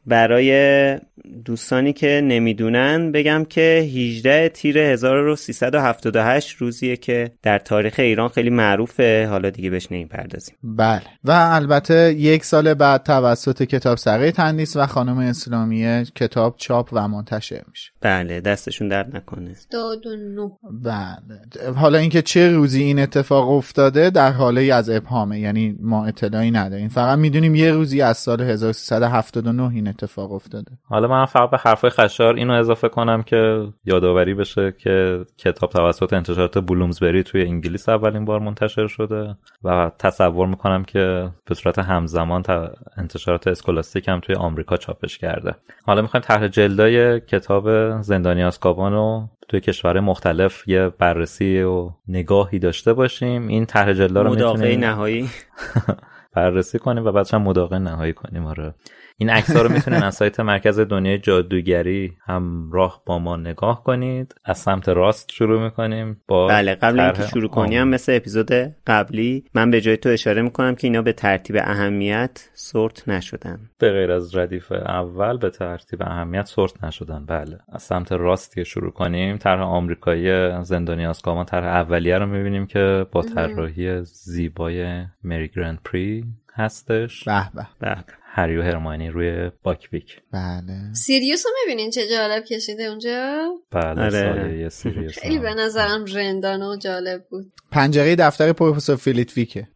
برای 0.05 0.99
دوستانی 1.45 1.93
که 1.93 2.21
نمی‌دونن 2.23 3.11
بگم 3.11 3.45
که 3.49 3.61
18 3.95 4.49
تیر 4.49 4.77
1378 4.77 6.57
روزیه 6.57 6.97
که 6.97 7.31
در 7.41 7.59
تاریخ 7.59 7.95
ایران 7.99 8.29
خیلی 8.29 8.49
معروفه. 8.49 9.27
حالا 9.29 9.49
دیگه 9.49 9.69
بهش 9.69 9.87
پردازیم 9.87 10.55
بله. 10.63 11.01
و 11.23 11.31
البته 11.31 12.13
یک 12.13 12.45
سال 12.45 12.73
بعد 12.73 13.03
توسط 13.03 13.63
کتاب 13.63 13.97
سره 13.97 14.31
تندیس 14.31 14.75
و 14.75 14.85
خانم 14.85 15.17
اسلامیه 15.17 16.03
کتاب 16.15 16.55
چاپ 16.57 16.89
و 16.93 17.07
منتشر 17.07 17.61
میشه. 17.69 17.91
بله 18.01 18.41
دستشون 18.41 18.87
درد 18.87 19.15
نکنه. 19.15 19.49
29 19.49 20.51
بله. 20.83 21.73
حالا 21.75 21.97
اینکه 21.97 22.21
چه 22.21 22.49
روزی 22.49 22.83
این 22.83 22.99
اتفاق 22.99 23.49
افتاده 23.49 24.09
در 24.09 24.31
حاله 24.31 24.73
از 24.73 24.89
ابهامه 24.89 25.39
یعنی 25.39 25.75
ما 25.81 26.05
اطلاعی 26.05 26.51
نداریم. 26.51 26.89
فقط 26.89 27.19
می‌دونیم 27.19 27.55
یه 27.55 27.71
روزی 27.71 28.01
از 28.01 28.17
سال 28.17 28.41
1379 28.41 29.71
این 29.73 29.92
اتفاق 29.93 30.31
افتاده. 30.31 30.71
حالا 30.83 31.07
من 31.07 31.25
فقط 31.25 31.49
به 31.49 31.57
حرفای 31.57 31.89
خشار 31.89 32.35
اینو 32.35 32.53
اضافه 32.53 32.89
کنم 32.89 33.23
که 33.23 33.67
یادآوری 33.85 34.33
بشه 34.33 34.73
که 34.77 35.25
کتاب 35.37 35.69
توسط 35.69 36.13
انتشارات 36.13 36.57
بلومزبری 36.57 37.23
توی 37.23 37.41
انگلیس 37.41 37.89
اولین 37.89 38.25
بار 38.25 38.39
منتشر 38.39 38.87
شده 38.87 39.35
و 39.63 39.91
تصور 39.99 40.47
می‌کنم 40.47 40.83
که 40.83 41.29
به 41.45 41.55
صورت 41.55 41.79
همزمان 41.79 42.43
انتشارات 42.97 43.47
اسکولاستیک 43.47 44.07
هم 44.07 44.19
توی 44.19 44.35
آمریکا 44.35 44.77
چاپش 44.77 45.17
کرده. 45.17 45.55
حالا 45.85 46.01
می‌خوایم 46.01 46.23
طرح 46.23 46.47
جلدای 46.47 47.19
کتاب 47.19 48.01
زندانی 48.01 48.43
آسکابان 48.43 48.93
رو 48.93 49.29
توی 49.47 49.59
کشور 49.59 49.99
مختلف 49.99 50.67
یه 50.67 50.89
بررسی 50.89 51.61
و 51.61 51.89
نگاهی 52.07 52.59
داشته 52.59 52.93
باشیم. 52.93 53.47
این 53.47 53.65
طرح 53.65 53.93
جلدا 53.93 54.21
رو 54.21 54.29
می‌تونیم 54.29 54.79
نهایی. 54.79 55.29
بررسی 56.35 56.79
کنیم 56.79 57.05
و 57.05 57.11
بعدش 57.11 57.33
هم 57.33 57.41
مداقه 57.41 57.79
نهایی 57.79 58.13
کنیم. 58.13 58.45
آره. 58.45 58.73
این 59.24 59.30
عکس 59.30 59.55
رو 59.55 59.71
می‌تونید 59.71 60.03
از 60.03 60.15
سایت 60.15 60.39
مرکز 60.39 60.80
دنیای 60.80 61.17
جادوگری 61.17 62.13
همراه 62.26 63.01
با 63.05 63.19
ما 63.19 63.36
نگاه 63.36 63.84
کنید. 63.84 64.36
از 64.45 64.57
سمت 64.57 64.89
راست 64.89 65.32
شروع 65.32 65.63
می‌کنیم 65.63 66.21
با 66.28 66.47
بله 66.47 66.76
قبل 66.76 66.99
اینکه 66.99 67.28
شروع 67.28 67.49
کنیم 67.49 67.84
مثل 67.84 68.15
اپیزود 68.15 68.51
قبلی 68.88 69.45
من 69.53 69.71
به 69.71 69.82
جای 69.82 69.97
تو 69.97 70.09
اشاره 70.09 70.41
می‌کنم 70.41 70.76
که 70.76 70.88
اینا 70.88 71.01
به 71.01 71.13
ترتیب 71.13 71.55
اهمیت 71.59 72.49
سورت 72.53 73.09
نشدن. 73.09 73.69
به 73.80 73.91
غیر 73.91 74.11
از 74.11 74.36
ردیف 74.36 74.71
اول 74.71 75.38
به 75.38 75.49
ترتیب 75.49 76.01
اهمیت 76.01 76.45
سورت 76.45 76.84
نشدن. 76.84 77.26
بله 77.26 77.59
از 77.71 77.84
سمت 77.84 78.11
راست 78.11 78.55
که 78.55 78.63
شروع 78.63 78.91
کنیم 78.91 79.38
طرح 79.38 79.61
آمریکایی 79.61 80.63
زندانی 80.63 81.05
آسکامان 81.05 81.45
طرح 81.45 81.65
اولیه 81.65 82.17
رو 82.17 82.26
می‌بینیم 82.26 82.65
که 82.65 83.05
با 83.11 83.21
طراحی 83.21 84.01
زیبای 84.03 85.05
مری 85.24 85.47
گرند 85.47 85.80
پری 85.86 86.26
هستش. 86.55 87.24
به 87.24 87.49
به 87.53 87.67
به. 87.80 87.95
هری 88.36 88.57
و 88.57 88.61
هرمانی 88.61 89.09
روی 89.09 89.51
باکویک 89.63 90.21
بله. 90.31 90.93
سیریوس 90.93 91.45
رو 91.45 91.51
می‌بینین؟ 91.61 91.91
چه 91.91 92.01
جالب 92.07 92.43
کشیده 92.43 92.84
اونجا؟ 92.84 93.47
بله 93.71 94.01
آره. 94.01 94.69
سیریوس 94.69 95.19
خیلی 95.19 95.39
به 95.39 95.53
نظرم 95.53 96.05
رندانه 96.05 96.65
و 96.65 96.75
جالب 96.75 97.23
بود. 97.29 97.51
پنجره 97.71 98.15
دفتر 98.15 98.53
پروفسور 98.53 98.95
فیلیتویکه 98.95 99.67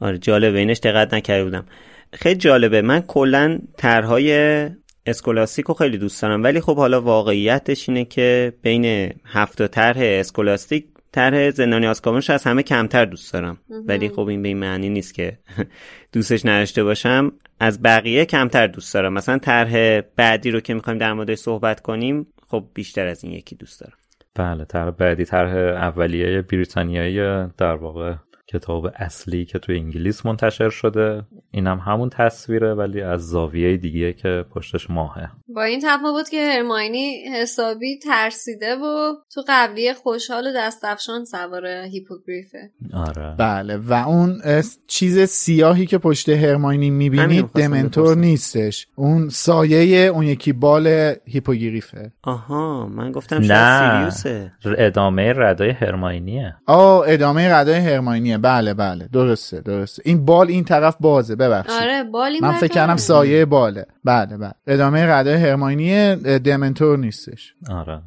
آره 0.00 0.18
جالبه. 0.18 0.58
اینش 0.58 0.78
دقت 0.78 1.14
نکرده 1.14 1.44
بودم. 1.44 1.66
خیلی 2.12 2.38
جالبه. 2.38 2.82
من 2.82 3.00
کلا 3.00 3.58
طرحهای 3.76 4.68
اسکولاستیک 5.06 5.66
رو 5.66 5.74
خیلی 5.74 5.98
دوست 5.98 6.22
دارم. 6.22 6.42
ولی 6.42 6.60
خب 6.60 6.76
حالا 6.76 7.00
واقعیتش 7.00 7.88
اینه 7.88 8.04
که 8.04 8.52
بین 8.62 9.12
هفت 9.24 9.66
طرح 9.66 9.98
اسکولاستیک 10.00 10.86
طرح 11.12 11.50
زندانی 11.50 11.86
آسکابانش 11.86 12.30
از 12.30 12.44
همه 12.44 12.62
کمتر 12.62 13.04
دوست 13.04 13.32
دارم. 13.32 13.58
ولی 13.86 14.08
خب 14.08 14.26
این 14.26 14.42
به 14.42 14.48
این 14.48 14.58
معنی 14.58 14.88
نیست 14.88 15.14
که 15.14 15.38
دوستش 16.12 16.46
نداشته 16.46 16.84
باشم. 16.84 17.32
از 17.60 17.82
بقیه 17.82 18.24
کمتر 18.24 18.66
دوست 18.66 18.94
دارم. 18.94 19.12
مثلا 19.12 19.38
طرح 19.38 20.00
بعدی 20.16 20.50
رو 20.50 20.60
که 20.60 20.74
می‌خوایم 20.74 20.98
در 20.98 21.12
موردش 21.12 21.38
صحبت 21.38 21.80
کنیم 21.80 22.26
خب 22.48 22.64
بیشتر 22.74 23.06
از 23.06 23.24
این 23.24 23.32
یکی 23.32 23.56
دوست 23.56 23.80
دارم. 23.80 23.96
بله 24.34 24.64
طرح 24.64 24.90
بعدی 24.90 25.24
طرح 25.24 25.56
اولیه 25.56 26.42
بریتانیایی 26.42 27.48
در 27.58 27.74
واقع 27.74 28.14
کتاب 28.48 28.86
اصلی 28.96 29.44
که 29.44 29.58
توی 29.58 29.76
انگلیس 29.76 30.26
منتشر 30.26 30.70
شده. 30.70 31.22
اینم 31.50 31.78
هم 31.78 31.92
همون 31.92 32.10
تصویره 32.10 32.74
ولی 32.74 33.02
از 33.02 33.28
زاویه 33.28 33.76
دیگه 33.76 34.12
که 34.12 34.44
پشتش 34.54 34.90
ماهه. 34.90 35.30
با 35.48 35.62
این 35.62 35.80
تفاوت 35.84 36.30
که 36.30 36.52
هرماینی 36.52 37.14
حسابی 37.42 37.98
ترسیده 37.98 38.74
و 38.74 39.14
تو 39.34 39.42
قبلی 39.48 39.92
خوشحال 39.92 40.46
و 40.46 40.50
دستفشان 40.56 41.24
سوار 41.24 41.66
هیپوگریفه. 41.66 42.70
آره. 42.94 43.34
بله 43.38 43.76
و 43.76 43.92
اون 43.92 44.42
چیز 44.86 45.18
سیاهی 45.20 45.86
که 45.86 45.98
پشت 45.98 46.28
هرماینی 46.28 46.90
می‌بینید 46.90 47.46
دمنتور 47.54 48.16
نیستش. 48.16 48.86
اون 48.96 49.28
سایه 49.28 50.06
اون 50.06 50.26
یکی 50.26 50.52
بال 50.52 51.14
هیپوگریفه. 51.24 52.12
آها 52.22 52.86
من 52.86 53.12
گفتم 53.12 53.40
نه. 53.52 54.10
سیریوسه. 54.10 54.52
ادامه 54.78 55.32
ردای 55.36 55.70
هرماینیه. 55.70 56.56
آه 56.66 57.04
ادامه 57.06 57.48
ردای 57.52 57.78
هرماینیه. 57.78 58.38
بله 58.42 58.74
بله 58.74 59.08
درسته 59.12 59.60
درسته. 59.60 60.02
این 60.04 60.24
بال 60.24 60.48
این 60.48 60.64
طرف 60.64 60.96
بازه 61.00 61.36
ببخشید. 61.36 61.82
آره 61.82 62.04
بالی 62.04 62.40
من 62.40 62.52
فکر 62.52 62.74
کردم 62.74 62.96
سایه 62.96 63.44
باله. 63.44 63.86
بله 64.04 64.36
بله. 64.36 64.52
ادامه 64.66 65.06
ردای 65.06 65.34
هرماینی 65.34 66.16
دمنتور 66.38 66.98
نیستش. 66.98 67.54
آره. 67.70 68.02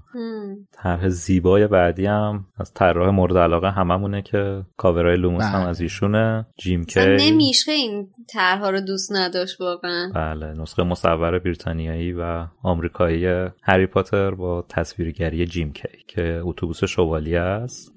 طرح 0.71 1.09
زیبای 1.09 1.67
بعدی 1.67 2.05
هم 2.05 2.45
از 2.57 2.73
طراح 2.73 3.09
مورد 3.09 3.37
علاقه 3.37 3.71
هممونه 3.71 4.21
که 4.21 4.63
کاورای 4.77 5.17
لوموس 5.17 5.43
هم 5.43 5.67
از 5.67 5.81
ایشونه. 5.81 6.45
جیم 6.57 6.85
کی. 6.85 6.99
نمیشه 6.99 7.71
این 7.71 8.07
طرحها 8.33 8.69
رو 8.69 8.81
دوست 8.81 9.11
نداشت 9.15 9.61
واقعا. 9.61 10.11
بله 10.15 10.53
نسخه 10.53 10.83
مصور 10.83 11.39
بریتانیایی 11.39 12.13
و 12.13 12.45
آمریکایی 12.63 13.49
هری 13.63 13.85
پاتر 13.85 14.31
با 14.31 14.65
تصویرگری 14.69 15.45
جیم 15.45 15.73
کی 15.73 15.87
که 16.07 16.41
اتوبوس 16.43 16.83
شوالیه 16.83 17.39
است. 17.39 17.94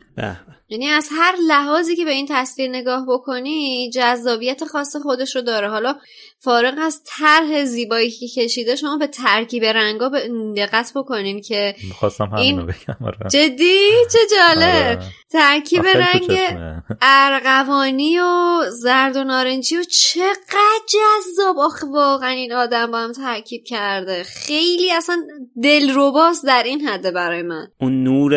یعنی 0.70 0.86
از 0.86 1.08
هر 1.12 1.34
لحاظی 1.48 1.96
که 1.96 2.04
به 2.04 2.10
این 2.10 2.26
تصویر 2.30 2.70
نگاه 2.70 3.06
بکنی 3.08 3.90
جذابیت 3.90 4.64
خاص 4.64 4.96
خودش 4.96 5.36
رو 5.36 5.42
داره. 5.42 5.68
حالا 5.68 5.96
فارغ 6.40 6.74
از 6.82 7.02
طرح 7.06 7.64
زیبایی 7.64 8.10
که 8.10 8.28
کشیده 8.28 8.76
شما 8.76 8.96
به 8.96 9.06
ترکیب 9.06 9.64
رنگا 9.64 10.10
دقت 10.56 10.92
بکنین 10.94 11.40
که 11.40 11.74
می‌خواستم 11.88 12.34
این 12.34 12.66
بگم 12.66 13.06
آره. 13.06 13.30
جدی؟ 13.30 13.90
چه 14.12 14.18
جالب. 14.36 14.98
آره. 14.98 15.02
ترکیب 15.30 15.86
رنگ 15.86 16.38
ارغوانی 17.02 18.18
و 18.18 18.60
زرد 18.70 19.16
و 19.16 19.24
نارنجی 19.24 19.76
و 19.76 19.82
چقدر 19.82 20.80
جذاب. 20.88 21.58
آخه 21.58 21.86
واقعا 21.86 22.30
این 22.30 22.52
آدم 22.52 22.90
با 22.90 22.98
هم 22.98 23.12
ترکیب 23.12 23.64
کرده. 23.64 24.22
خیلی 24.22 24.92
اصلا 24.92 25.16
دلرباست 25.62 26.46
در 26.46 26.62
این 26.62 26.88
حده 26.88 27.10
برای 27.10 27.42
من. 27.42 27.68
اون 27.80 28.04
نور 28.04 28.34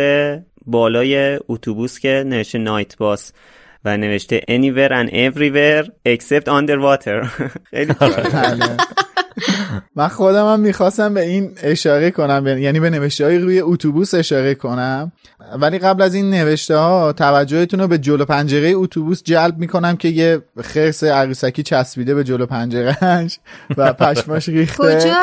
بالای 0.66 1.39
اتوبوس 1.49 1.99
که 1.99 2.24
نشه 2.28 2.57
نایت 2.57 2.97
باس 2.97 3.32
و 3.86 3.97
نوشته 3.97 4.41
anywhere 4.49 4.91
and 4.91 5.09
everywhere 5.14 5.89
except 6.05 6.47
underwater. 6.47 7.28
خیلی 7.72 7.93
بله. 7.93 8.78
من 9.95 10.07
خودم 10.07 10.45
هم 10.53 10.59
می‌خواستم 10.59 11.14
به 11.14 11.22
این 11.22 11.51
اشاره 11.64 12.12
کنم 12.12 12.47
یعنی 12.47 12.80
به 12.80 12.89
نوشته 12.89 13.26
های 13.26 13.38
روی 13.38 13.62
اتوبوس 13.62 14.14
اشاره 14.14 14.55
کنم. 14.55 15.12
ولی 15.59 15.80
قبل 15.80 16.01
از 16.01 16.14
این 16.14 16.30
نوشته 16.30 16.78
ها 16.78 17.14
توجهتون 17.14 17.80
رو 17.80 17.88
به 17.88 17.97
جلو 17.97 18.26
پنجره 18.26 18.72
اتوبوس 18.76 19.24
جلب 19.24 19.57
می‌کنم 19.57 19.97
که 19.97 20.07
یه 20.07 20.41
خرس 20.64 21.03
عروسکی 21.03 21.64
چسبیده 21.64 22.16
به 22.16 22.24
جلو 22.24 22.45
پنجرهش 22.45 23.39
و 23.78 23.93
پشماش 23.93 24.49
ریخته. 24.49 24.99
کجا؟ 24.99 25.18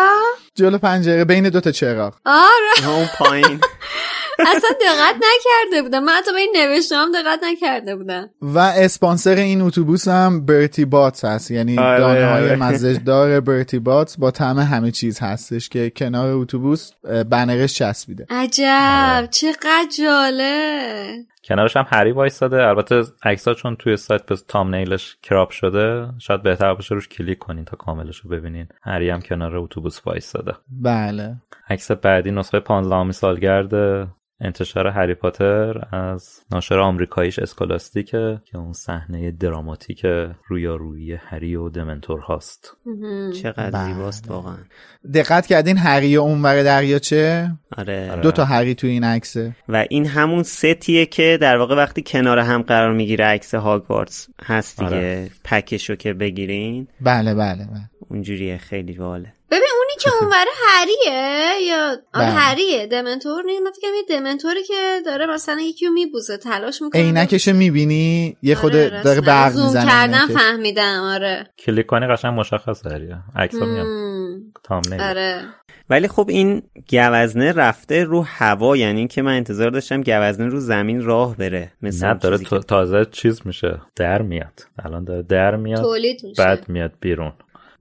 جلو 0.55 0.79
پنجره 0.79 1.25
بین 1.25 1.49
دوتا 1.49 1.71
چراغ. 1.71 2.15
آره. 2.27 2.89
اون 2.89 3.07
پایین. 3.19 3.61
اصلا 4.39 4.71
دقت 4.81 5.15
نکرده 5.15 5.83
بودم. 5.83 6.05
من 6.05 6.13
حتی 6.13 6.33
به 6.33 6.39
این 6.39 6.53
نوشته 6.57 6.97
هم 6.97 7.13
دقت 7.13 7.41
نکرده 7.45 7.97
بودم. 7.97 8.31
و 8.43 8.59
اسپانسر 8.59 9.35
این 9.35 9.61
اتوبوس 9.61 10.09
هم 10.09 10.47
برتی 10.47 10.85
باتس 10.85 11.25
هست. 11.25 11.51
یعنی 11.51 11.79
آره، 11.79 11.99
دانه 11.99 12.27
های 12.27 12.45
آره. 12.45 12.57
مزهدار 12.57 13.41
برتی 13.41 13.79
باتس 13.79 14.19
با 14.19 14.31
طعم 14.31 14.59
همه 14.59 14.91
چیز 14.91 15.19
هستش 15.21 15.69
که 15.69 15.91
کنار 15.91 16.33
اتوبوس 16.33 16.91
بنرش 17.31 17.75
چسبیده. 17.75 18.27
عجب. 18.31 19.29
چقدر 19.31 19.87
جالب. 19.99 21.17
کنارش 21.45 21.77
هم 21.77 21.87
هری 21.89 22.13
وایستاده. 22.13 22.63
البته 22.63 23.03
عکس‌ها 23.23 23.55
چون 23.55 23.77
توی 23.77 23.97
سایت 23.97 24.27
به 24.27 24.37
تامنیلش 24.49 25.17
کراپ 25.23 25.51
شده 25.51 26.09
شاید 26.19 26.43
بهتر 26.43 26.75
باشه 26.75 26.95
روش 26.95 27.09
کلیک 27.09 27.39
کنین 27.39 27.65
تا 27.65 27.77
کاملش 27.77 28.19
رو 28.19 28.31
ببینین. 28.31 28.69
هری 28.83 29.11
هم 29.11 29.21
کنار 29.21 29.57
اتوبوس 29.57 30.01
وایستاده. 30.07 30.53
بله. 30.69 31.37
عکس 31.71 31.91
بعدی 31.91 32.31
نسخه 32.31 32.61
15 32.61 33.13
سالگرد 33.13 33.75
انتشار 34.41 34.87
هری 34.87 35.15
پاتر 35.15 35.85
از 35.93 36.41
ناشر 36.53 36.79
آمریکاییش 36.79 37.39
اسکولاستیکه 37.39 38.41
که 38.45 38.59
اون 38.59 38.73
صحنه 38.73 39.31
دراماتیک 39.31 40.07
رویارویی 40.49 41.13
هری 41.13 41.57
و 41.57 41.69
دمنتور 41.69 42.21
هاست. 42.21 42.77
چقدر 43.43 43.71
بله. 43.71 43.95
زیباست 43.95 44.31
واقعا. 44.31 44.57
دقت 45.15 45.47
کردین 45.47 45.77
هری 45.77 46.17
و 46.17 46.21
اونور 46.21 46.63
دریاچه 46.63 47.51
آره. 47.79 48.17
دو 48.23 48.31
تا 48.31 48.45
هری 48.45 48.75
تو 48.75 48.87
این 48.87 49.05
عکسه. 49.05 49.57
و 49.69 49.87
این 49.91 50.07
همون 50.07 50.43
ستیه 50.43 51.07
که 51.07 51.39
در 51.41 51.57
واقع 51.57 51.77
وقتی 51.77 52.03
کنار 52.07 52.39
هم 52.39 52.63
قرار 52.63 52.93
می‌گیره 52.93 53.25
عکس 53.25 53.55
هاگوارتس 53.55 54.29
هست 54.43 54.81
دیگه. 54.81 54.97
آره. 54.97 55.31
پکشو 55.45 55.95
که 55.95 56.13
بگیرین. 56.13 56.89
بله 57.01 57.35
بله 57.35 57.65
بله. 57.65 57.91
اونجوریه 58.11 58.59
خیلی 58.59 58.95
باله. 58.95 59.33
ببین 59.51 59.69
اونی 59.79 59.93
که 60.01 60.11
اونور 60.21 60.45
هریه 60.67 61.67
یا 61.69 61.87
آره 61.87 62.01
بله. 62.13 62.25
هریه 62.25 62.87
دمنتور. 62.87 63.45
نیست 63.45 63.63
من 63.63 63.71
فکرم 63.71 63.95
یه 63.95 64.19
دمنتوری 64.19 64.63
که 64.63 65.01
داره 65.07 65.27
مثلا 65.27 65.61
یکی 65.61 65.87
رو 65.87 65.93
میبوزه 65.93 66.37
تلاش 66.37 66.83
می‌کنه 66.83 67.03
عینکشو 67.03 67.53
می‌بینی 67.53 68.37
یه 68.43 68.55
خود 68.55 68.77
آره، 68.77 69.03
داره. 69.03 69.21
برق 69.21 69.53
زوم 69.53 69.65
می‌زنه 69.65 69.87
کردم. 69.87 70.27
فهمیدم 70.35 71.01
آره. 71.03 71.47
کلیک 71.59 71.87
کنی 71.87 72.07
قشنگ 72.07 72.41
مشخص 72.41 72.87
هریه 72.87 73.17
عکس‌ها 73.37 73.67
میام. 73.67 73.87
تامنیل 74.65 75.01
آره. 75.01 75.43
ولی 75.91 76.09
خب 76.09 76.27
این 76.29 76.63
گوزنه 76.91 77.53
رفته 77.53 78.05
رو 78.05 78.23
هوا 78.23 78.77
یعنی 78.77 79.09
که 79.09 79.23
من 79.23 79.37
انتظار 79.37 79.71
داشتم 79.71 80.01
گوزنه 80.01 80.47
رو 80.47 80.61
زمین 80.61 81.03
راه 81.05 81.37
بره. 81.37 81.73
مثل 81.83 82.07
نه 82.07 82.15
داره 82.15 82.39
تازه 82.69 83.05
چیز 83.13 83.41
میشه. 83.45 83.81
در 83.97 84.23
میاد. 84.23 84.61
الان 84.85 85.05
داره 85.05 85.23
در 85.23 85.57
میاد 85.57 85.83
تولید 85.83 86.21
میشه. 86.25 86.45
بعد 86.45 86.69
میاد 86.69 86.93
بیرون. 87.01 87.33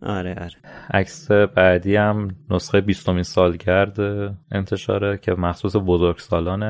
آره 0.02 0.36
آره. 0.36 0.56
عکس 0.94 1.32
بعدی 1.32 1.96
هم 1.96 2.28
نسخه 2.50 2.82
بیستمین 2.82 3.24
سالگرد 3.24 4.00
انتشاره 4.52 5.18
که 5.18 5.32
مخصوص 5.32 5.76
بزرگسالان 5.76 6.64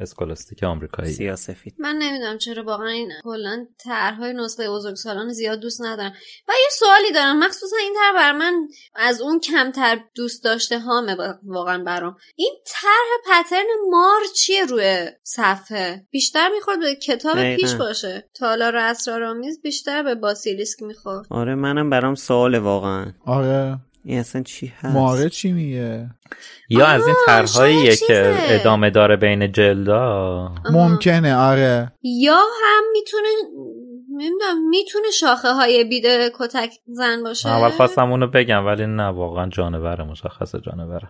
اسکولاستیک 0.00 0.62
آمریکایی. 0.62 1.12
سیاسفید 1.12 1.74
من 1.78 1.96
نمی‌دونم 1.96 2.38
چرا 2.38 2.64
واقعا 2.64 2.88
این 2.88 3.12
کلا 3.22 3.66
طرحهای 3.78 4.32
نسخه 4.32 4.70
بزرگسالان 4.70 5.32
زیاد 5.32 5.60
دوست 5.60 5.82
ندارم. 5.82 6.12
و 6.48 6.52
یه 6.52 6.68
سوالی 6.70 7.12
دارم. 7.14 7.38
مخصوصا 7.38 7.76
این 7.80 7.94
طرح 8.00 8.14
بر 8.14 8.32
من 8.38 8.68
از 8.94 9.20
اون 9.20 9.40
کمتر 9.40 9.98
دوست 10.14 10.44
داشته 10.44 10.80
هامه 10.80 11.16
با- 11.16 11.34
واقعا 11.44 11.84
برام. 11.84 12.16
این 12.36 12.54
طرح 12.66 13.40
پترن 13.42 13.66
مار 13.90 14.20
چیه 14.36 14.64
روی 14.64 15.06
صفحه؟ 15.22 16.06
بیشتر 16.10 16.48
می‌خورد 16.54 16.80
به 16.80 16.94
کتاب 16.94 17.36
دقیقاً. 17.36 17.62
پیش 17.62 17.74
باشه. 17.74 18.28
تالار 18.34 18.76
اسرارآمیز 18.76 19.62
بیشتر 19.62 20.02
به 20.02 20.14
باسیلیسک 20.14 20.82
می‌خورد. 20.82 21.26
آره 21.30 21.54
منم 21.54 21.90
برام 21.90 22.14
سوال 22.14 22.54
واقعا. 22.54 23.12
آره. 23.26 23.78
این 24.04 24.18
اصلا 24.18 24.42
چی 24.42 24.72
هست؟ 24.80 24.94
ماره 24.94 25.28
چی 25.28 25.52
میگه؟ 25.52 26.10
یا 26.68 26.86
از 26.86 27.06
این 27.06 27.16
طرحهاییه 27.26 27.96
که. 27.96 28.36
ادامه 28.38 28.90
داره 28.90 29.16
بین 29.16 29.52
جلدا. 29.52 30.54
ممکنه 30.70 31.34
آره. 31.36 31.92
یا 32.02 32.36
هم 32.36 32.84
می‌تونه 32.92 33.28
نمی‌دونم 34.10 34.68
می‌تونه 34.68 35.10
شاخه 35.10 35.52
های 35.52 35.84
بیده 35.84 36.30
کتک 36.38 36.70
زن 36.86 37.22
باشه. 37.22 37.48
اول 37.48 37.70
خواستم 37.70 38.10
اونو 38.10 38.26
بگم 38.26 38.66
ولی 38.66 38.86
نه 38.86 39.06
واقعا 39.06 39.48
جانوره 39.48 40.04
مشخص 40.04 40.54
جانوره 40.56 41.08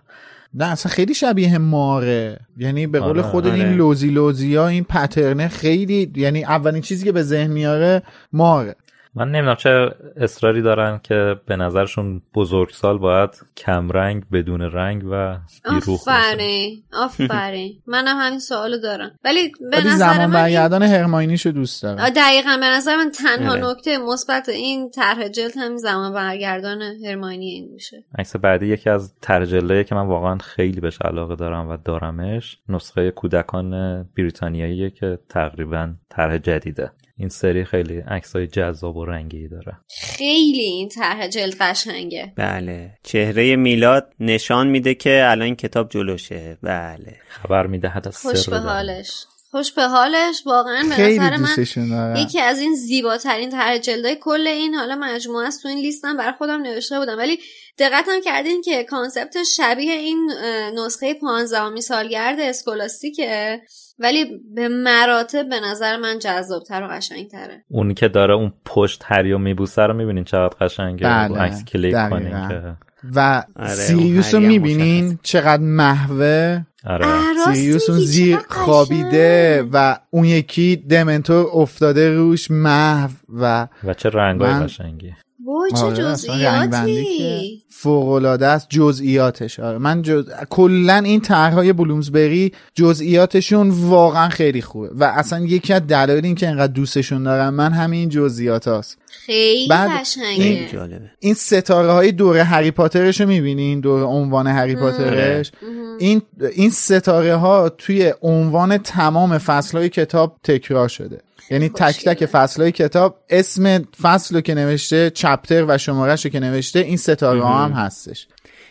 نه 0.54 0.64
اصلا 0.64 0.92
خیلی 0.92 1.14
شبیه 1.14 1.58
ماره. 1.58 2.38
یعنی 2.56 2.86
به 2.86 3.00
قول 3.00 3.18
آره، 3.18 3.22
خود 3.22 3.46
آره. 3.46 3.54
این 3.54 3.72
لوزی 3.72 4.08
لوزی 4.08 4.56
ها 4.56 4.68
این 4.68 4.84
پترنه 4.84 5.48
خیلی 5.48 6.12
یعنی 6.16 6.44
اولین 6.44 6.82
چیزی 6.82 7.04
که 7.04 7.12
به 7.12 7.22
ذهن 7.22 7.50
میاره 7.50 8.02
ماره. 8.32 8.76
من 9.16 9.30
نمی‌دونم 9.30 9.54
چه 9.54 9.90
اصراری 10.16 10.62
دارن 10.62 11.00
که 11.02 11.36
به 11.46 11.56
نظرشون 11.56 12.22
بزرگسال 12.34 12.98
باید 12.98 13.30
کمرنگ 13.56 14.22
بدون 14.32 14.60
رنگ 14.62 15.04
و 15.10 15.38
بیروح 15.64 15.80
باشه. 15.86 15.92
آفرین 15.92 16.82
آفرین. 16.92 17.82
منم 17.86 18.16
همین 18.18 18.38
سوالو 18.38 18.78
دارم. 18.78 19.10
ولی 19.24 19.52
به 19.70 19.76
ولی 19.76 19.88
نظر 19.88 20.12
زمان 20.12 20.26
من 20.26 20.32
برگردان 20.32 20.82
هرماینیشو 20.82 21.50
دوست 21.50 21.82
دارم. 21.82 22.08
دقیقا. 22.08 22.56
به 22.60 22.66
نظر 22.66 22.96
من 22.96 23.10
تنها 23.10 23.52
آره. 23.52 23.70
نکته 23.70 23.98
مثبت 23.98 24.48
این 24.48 24.90
طرح 24.90 25.28
جلد 25.28 25.52
هم 25.56 25.76
زمان 25.76 26.14
برگردان 26.14 26.82
هرماینی 26.82 27.46
این 27.46 27.68
میشه. 27.72 28.04
عکس 28.18 28.36
بعدی 28.36 28.66
یکی 28.66 28.90
از 28.90 29.14
ترجله‌ای 29.22 29.84
که 29.84 29.94
من 29.94 30.06
واقعا 30.06 30.38
خیلی 30.38 30.80
بهش 30.80 30.98
علاقه 31.02 31.36
دارم 31.36 31.68
و 31.68 31.76
دارمش 31.76 32.58
نسخه 32.68 33.10
کودکان 33.10 34.02
بریتانیاییه 34.16 34.90
که 34.90 35.18
تقریبا 35.28 35.94
طرح 36.10 36.38
جدیده. 36.38 36.90
این 37.16 37.28
سری 37.28 37.64
خیلی 37.64 38.00
عکسای 38.00 38.46
جذاب 38.46 38.96
و 38.96 39.04
رنگی 39.04 39.48
داره. 39.48 39.76
خیلی 39.98 40.62
این 40.62 40.88
طرح 40.88 41.26
جلد 41.26 41.54
قشنگه. 41.60 42.32
بله. 42.36 42.90
چهره 43.02 43.56
میلاد 43.56 44.12
نشان 44.20 44.66
میده 44.66 44.94
که 44.94 45.24
الان 45.24 45.42
این 45.42 45.56
کتاب 45.56 45.90
جلوشه. 45.90 46.58
بله. 46.62 47.16
خبر 47.28 47.66
می‌دهد 47.66 48.08
از 48.08 48.16
خوش 48.16 48.36
سر 48.36 48.50
به. 48.50 48.58
حالش. 48.58 49.10
خوش 49.50 49.72
به 49.72 49.82
حالش. 49.82 50.42
واقعا 50.46 50.82
به 50.88 50.94
خیلی 50.94 51.18
نظر 51.18 51.36
من 51.36 52.16
یکی 52.16 52.40
از 52.40 52.60
این 52.60 52.74
زیباترین 52.74 53.50
طرح 53.50 53.78
جلدای 53.78 54.16
کل 54.20 54.46
این 54.46 54.74
حالا 54.74 54.96
مجموعه 54.96 55.46
است 55.46 55.62
تو 55.62 55.68
این 55.68 55.78
لیستم 55.78 56.16
برای 56.16 56.32
خودم 56.32 56.62
نوشته 56.62 56.98
بودم. 56.98 57.18
ولی 57.18 57.38
دقتم 57.78 58.20
کردین 58.24 58.62
که 58.62 58.84
کانسپت 58.84 59.42
شبیه 59.56 59.92
این 59.92 60.30
نسخه 60.74 61.14
پانزدهمی 61.14 61.80
سالگرد 61.80 62.40
اسکولاستیکه 62.40 63.60
ولی 63.98 64.24
به 64.54 64.68
مراتب 64.68 65.48
به 65.48 65.60
نظر 65.60 65.96
من 65.96 66.18
جذابتر 66.18 66.82
و 66.82 66.86
قشنگتره. 66.86 67.64
اون 67.68 67.94
که 67.94 68.08
داره 68.08 68.34
اون 68.34 68.52
پشت 68.64 69.02
هریو 69.06 69.38
میبوسه 69.38 69.82
رو 69.82 69.94
می‌بینین 69.94 70.24
چقدر 70.24 70.56
قشنگه؟ 70.60 71.06
بله، 71.06 71.38
عکس 71.38 71.64
کلیک 71.64 71.94
دقیقاً. 71.94 72.18
کنین 72.18 72.48
که. 72.48 72.76
و 73.14 73.44
آره، 73.56 73.68
سیریوس 73.68 74.34
رو 74.34 74.40
می‌بینین 74.40 75.18
چقدر 75.22 75.62
محوه. 75.62 76.60
آره. 76.86 77.06
سیریوس 77.54 77.90
اون 77.90 77.98
زیر 77.98 78.38
خوابیده. 78.48 79.62
و 79.72 79.98
اون 80.10 80.24
یکی 80.24 80.76
دمنتور 80.76 81.46
افتاده 81.54 82.10
روش 82.14 82.50
محو 82.50 83.10
و 83.28 83.68
و 83.84 83.94
چه 83.94 84.08
رنگای 84.08 84.50
من- 84.50 84.64
قشنگی. 84.66 85.12
وای 85.46 85.70
چه 85.70 85.84
آره، 85.84 85.96
جزئیاتی؟ 85.96 87.62
فوق 87.68 88.08
العاده 88.08 88.46
است 88.46 88.66
جزئیاتش. 88.70 89.60
آره 89.60 89.78
من 89.78 90.02
جز... 90.02 90.30
کلا 90.50 90.96
این 90.96 91.20
طرحهای 91.20 91.72
بلومزبری 91.72 92.52
جزئیاتشون 92.74 93.70
واقعا 93.70 94.28
خیلی 94.28 94.62
خوبه. 94.62 94.90
و 94.94 95.04
اصلا 95.04 95.44
یکی 95.44 95.72
از 95.72 95.86
دلایل 95.86 96.24
این 96.24 96.34
که 96.34 96.48
انقدر 96.48 96.72
دوستشون 96.72 97.22
دارم 97.22 97.54
من 97.54 97.72
همین 97.72 98.08
جزئیات 98.08 98.68
هاست. 98.68 98.98
خیلی 99.26 99.68
بعد 99.68 100.00
قشنگه. 100.00 100.68
جالبه. 100.72 101.10
این 101.18 101.34
ستاره 101.34 101.92
های 101.92 102.12
دور 102.12 102.36
هری 102.36 102.70
پاترش 102.70 103.20
رو 103.20 103.28
می‌بینین؟ 103.28 103.80
دور 103.80 104.02
عنوان 104.02 104.46
هری 104.46 104.76
پاترش. 104.76 105.52
این 105.98 106.22
این 106.52 106.70
ستاره 106.70 107.34
ها 107.34 107.68
توی 107.68 108.12
عنوان 108.22 108.78
تمام 108.78 109.38
فصل 109.38 109.78
های 109.78 109.88
کتاب 109.88 110.36
تکرار 110.44 110.88
شده. 110.88 111.20
یعنی 111.50 111.68
تک 111.68 112.04
تک 112.04 112.26
فصل 112.26 112.62
های 112.62 112.72
کتاب 112.72 113.18
اسم 113.30 113.84
فصل 114.02 114.34
رو 114.34 114.40
که 114.40 114.54
نوشته 114.54 115.10
chapter 115.10 115.64
و 115.68 115.78
شمارش 115.78 116.24
رو 116.24 116.30
که 116.30 116.40
نوشته 116.40 116.78
این 116.78 116.96
ستاره 116.96 117.42
ها 117.42 117.64
هم 117.64 117.72
هستش. 117.72 118.26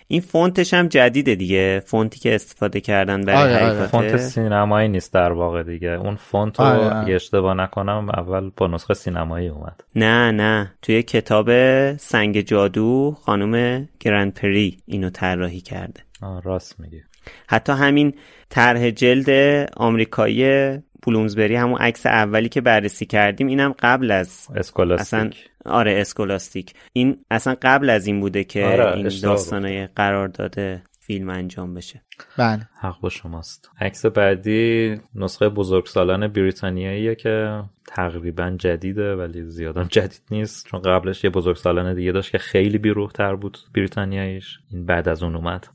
این 0.07 0.21
فونتش 0.21 0.73
هم 0.73 0.87
جدیده 0.87 1.35
دیگه. 1.35 1.83
فونتی 1.85 2.19
که 2.19 2.35
استفاده 2.35 2.81
کردن 2.81 3.21
برای 3.21 3.53
آره، 3.53 3.65
آره. 3.65 3.87
فونت 3.87 4.17
سینمایی 4.17 4.87
نیست 4.87 5.13
در 5.13 5.31
واقع 5.31 5.63
دیگه. 5.63 5.89
اون 5.89 6.15
فونت 6.15 6.59
رو 6.59 6.65
آره، 6.65 7.15
اشتباه 7.15 7.53
نکنم 7.53 8.09
اول 8.09 8.51
با 8.57 8.67
نسخه 8.67 8.93
سینمایی 8.93 9.47
اومد. 9.47 9.83
نه 9.95 10.31
نه. 10.31 10.71
توی 10.81 11.03
کتاب 11.03 11.49
سنگ 11.97 12.41
جادو 12.41 13.17
خانم 13.25 13.85
گرندپری 13.99 14.77
اینو 14.85 15.09
طراحی 15.09 15.61
کرده. 15.61 16.01
آه 16.21 16.41
راست 16.41 16.79
میگی. 16.79 17.01
حتی 17.47 17.73
همین 17.73 18.13
طرح 18.49 18.89
جلد 18.89 19.29
آمریکایی 19.77 20.77
بلومزبری 21.01 21.55
همون 21.55 21.77
عکس 21.77 22.05
اولی 22.05 22.49
که 22.49 22.61
بررسی 22.61 23.05
کردیم 23.05 23.47
اینم 23.47 23.75
قبل 23.79 24.11
از 24.11 24.47
اسکولاستیک 24.55 25.01
اصلا 25.01 25.29
آره 25.65 26.01
اسکولاستیک. 26.01 26.73
این 26.93 27.25
اصلا 27.31 27.55
قبل 27.61 27.89
از 27.89 28.07
این 28.07 28.19
بوده 28.19 28.43
که 28.43 28.65
آره، 28.65 28.97
این 28.97 29.09
داستانای 29.23 29.87
قرار 29.87 30.27
داده 30.27 30.83
فیلم 30.99 31.29
انجام 31.29 31.73
بشه. 31.73 32.01
بله. 32.37 32.69
حق 32.79 32.99
با 32.99 33.09
شماست. 33.09 33.69
عکس 33.79 34.05
بعدی 34.05 34.95
نسخه 35.15 35.49
بزرگسالان 35.49 36.27
بریتانیاییه 36.27 37.15
که 37.15 37.63
تقریبا 37.87 38.55
جدیده 38.59 39.15
ولی 39.15 39.43
زیادم 39.43 39.83
جدید 39.83 40.21
نیست 40.31 40.67
چون 40.67 40.81
قبلش 40.81 41.23
یه 41.23 41.29
بزرگسالان 41.29 41.95
دیگه 41.95 42.11
داشت 42.11 42.31
که 42.31 42.37
خیلی 42.37 42.77
بیروحتر 42.77 43.35
بود 43.35 43.57
بریتانیاییش. 43.75 44.59
این 44.71 44.85
بعد 44.85 45.09
از 45.09 45.23
اون 45.23 45.35
اومد. 45.35 45.67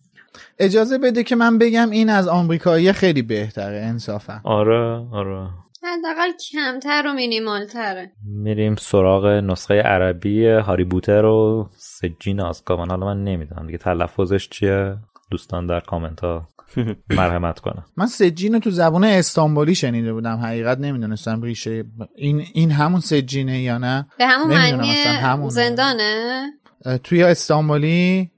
اجازه 0.59 0.99
بده 0.99 1.25
که 1.25 1.37
من 1.37 1.59
بگم 1.59 1.91
این 1.91 2.11
از 2.11 2.29
آمریکایی 2.29 2.93
خیلی 2.93 3.23
بهتره 3.23 3.81
انصافا. 3.81 4.41
آره 4.45 5.07
آره. 5.13 5.49
حداقل 5.83 6.31
کمتر 6.53 7.07
و 7.07 7.13
مینیمالتره. 7.13 8.13
میریم 8.25 8.77
سراغ 8.77 9.27
نسخه 9.27 9.75
عربی 9.75 10.47
هاری 10.47 10.85
بوتر 10.85 11.25
و 11.25 11.71
سجین 11.77 12.41
آسکابان 12.41 12.91
حالا 12.91 13.07
من 13.07 13.25
نمی‌دونم 13.25 13.67
دیگه 13.67 13.79
تلفظش 13.79 14.49
چیه؟ 14.49 14.97
دوستان 15.31 15.67
در 15.67 15.81
کامنت 15.81 16.21
ها 16.21 16.49
مرحمت 17.11 17.61
کنم 17.61 17.85
من 17.97 18.07
سجین 18.07 18.55
رو 18.55 18.59
تو 18.61 18.71
زبان 18.71 19.05
استانبولی 19.05 19.75
شنیده 19.75 20.13
بودم. 20.13 20.37
حقیقت 20.37 20.79
نمی‌دونستم 20.79 21.43
ریشه 21.43 21.85
این 22.17 22.45
این 22.53 22.71
همون 22.71 23.01
سجینه 23.01 23.63
یا 23.63 23.79
نه. 23.79 24.07
به 24.19 24.27
همون 24.27 24.49
معنی. 24.49 25.51
زندانه؟ 25.51 26.47
توی 27.05 27.23
استانبولی. 27.23 28.31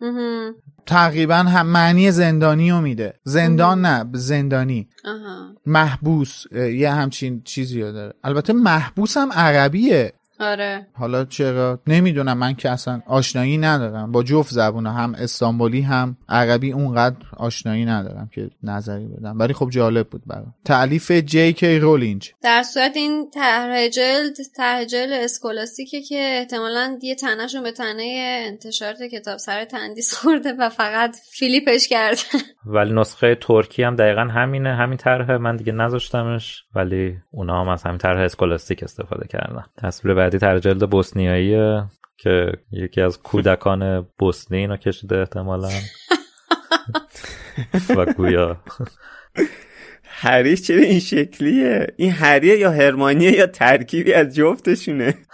تقریبا 0.87 1.35
هم 1.35 1.67
معنی 1.67 2.11
زندانی 2.11 2.71
رو 2.71 2.81
میده. 2.81 3.15
زندان 3.25 3.81
نه 3.87 4.11
زندانی. 4.13 4.89
آها. 5.05 5.55
محبوس 5.67 6.45
یه 6.53 6.91
همچین 6.91 7.43
چیزی 7.45 7.83
رو 7.83 7.93
داره. 7.93 8.15
البته 8.25 8.53
محبوس 8.53 9.17
هم 9.17 9.33
عربیه. 9.33 10.13
آره. 10.41 10.87
حالا 10.93 11.25
چرا؟ 11.25 11.81
نمی‌دونم 11.87 12.39
من 12.39 12.55
که 12.55 12.71
اصلا 12.71 13.03
آشنایی 13.07 13.59
ندارم. 13.59 14.13
با 14.13 14.23
جفت 14.23 14.51
زبون 14.51 14.87
هم 14.87 15.15
استانبولی 15.15 15.81
هم 15.81 16.17
عربی 16.29 16.73
اونقدر 16.73 17.17
آشنایی 17.37 17.85
ندارم 17.85 18.31
که 18.35 18.51
نظری 18.63 19.07
بدم. 19.07 19.39
ولی 19.39 19.53
خب 19.53 19.71
جالب 19.71 20.09
بود 20.09 20.23
برام. 20.27 20.55
تعلیف 20.65 21.11
جی 21.13 21.53
کی 21.53 21.79
رولینج 21.79 22.33
در 22.43 22.63
صورت 22.63 22.97
این 22.97 23.31
طرح 23.31 23.89
جلد 23.89 24.37
طرح 24.57 24.85
جلد 24.85 25.13
اسکولاستیکه 25.13 26.03
که 26.03 26.37
احتمالا 26.39 26.99
یه 27.03 27.15
تنهشون 27.15 27.63
به 27.63 27.73
تنه 27.73 28.41
انتشارات 28.47 29.03
کتاب 29.03 29.37
سر 29.37 29.65
تندیس 29.65 30.15
خورده 30.15 30.53
و 30.59 30.69
فقط 30.69 31.17
فیلیپش 31.33 31.89
کردن 31.89 32.41
ولی 32.67 32.93
نسخه 32.93 33.35
ترکی 33.35 33.83
هم 33.83 33.97
دقیقا 33.97 34.21
همینه. 34.21 34.75
همین 34.75 34.97
طرحه 34.97 35.39
من 35.39 35.57
دیگه 35.57 35.73
نذاشتمش. 35.73 36.65
ولی 36.75 37.19
اونا 37.31 37.61
هم 37.61 37.69
از 37.69 37.83
همین 37.83 37.99
طرح 37.99 38.21
اسکولاستیک 38.21 38.83
استفاده 38.83 39.29
کردن. 39.29 39.65
تصویر 39.79 40.15
بعدی 40.31 40.39
طرح 40.39 40.59
جلد 40.59 40.91
بوسنیاییه 40.91 41.85
که 42.19 42.53
یکی 42.73 43.01
از 43.01 43.23
کودکان 43.23 44.09
بوسنی 44.19 44.59
اینو 44.59 44.77
کشیده 44.77 45.19
احتمالا. 45.19 45.71
و 47.97 48.05
گویا. 48.13 48.57
هریش 50.05 50.63
چرا 50.63 50.83
این 50.83 51.01
شکلیه؟ 51.01 51.87
این 51.97 52.13
هریه 52.13 52.59
یا 52.59 52.71
هرمانیه 52.71 53.33
یا 53.33 53.47
ترکیبی 53.47 54.13
از 54.13 54.35
جفتشونه؟ 54.35 55.15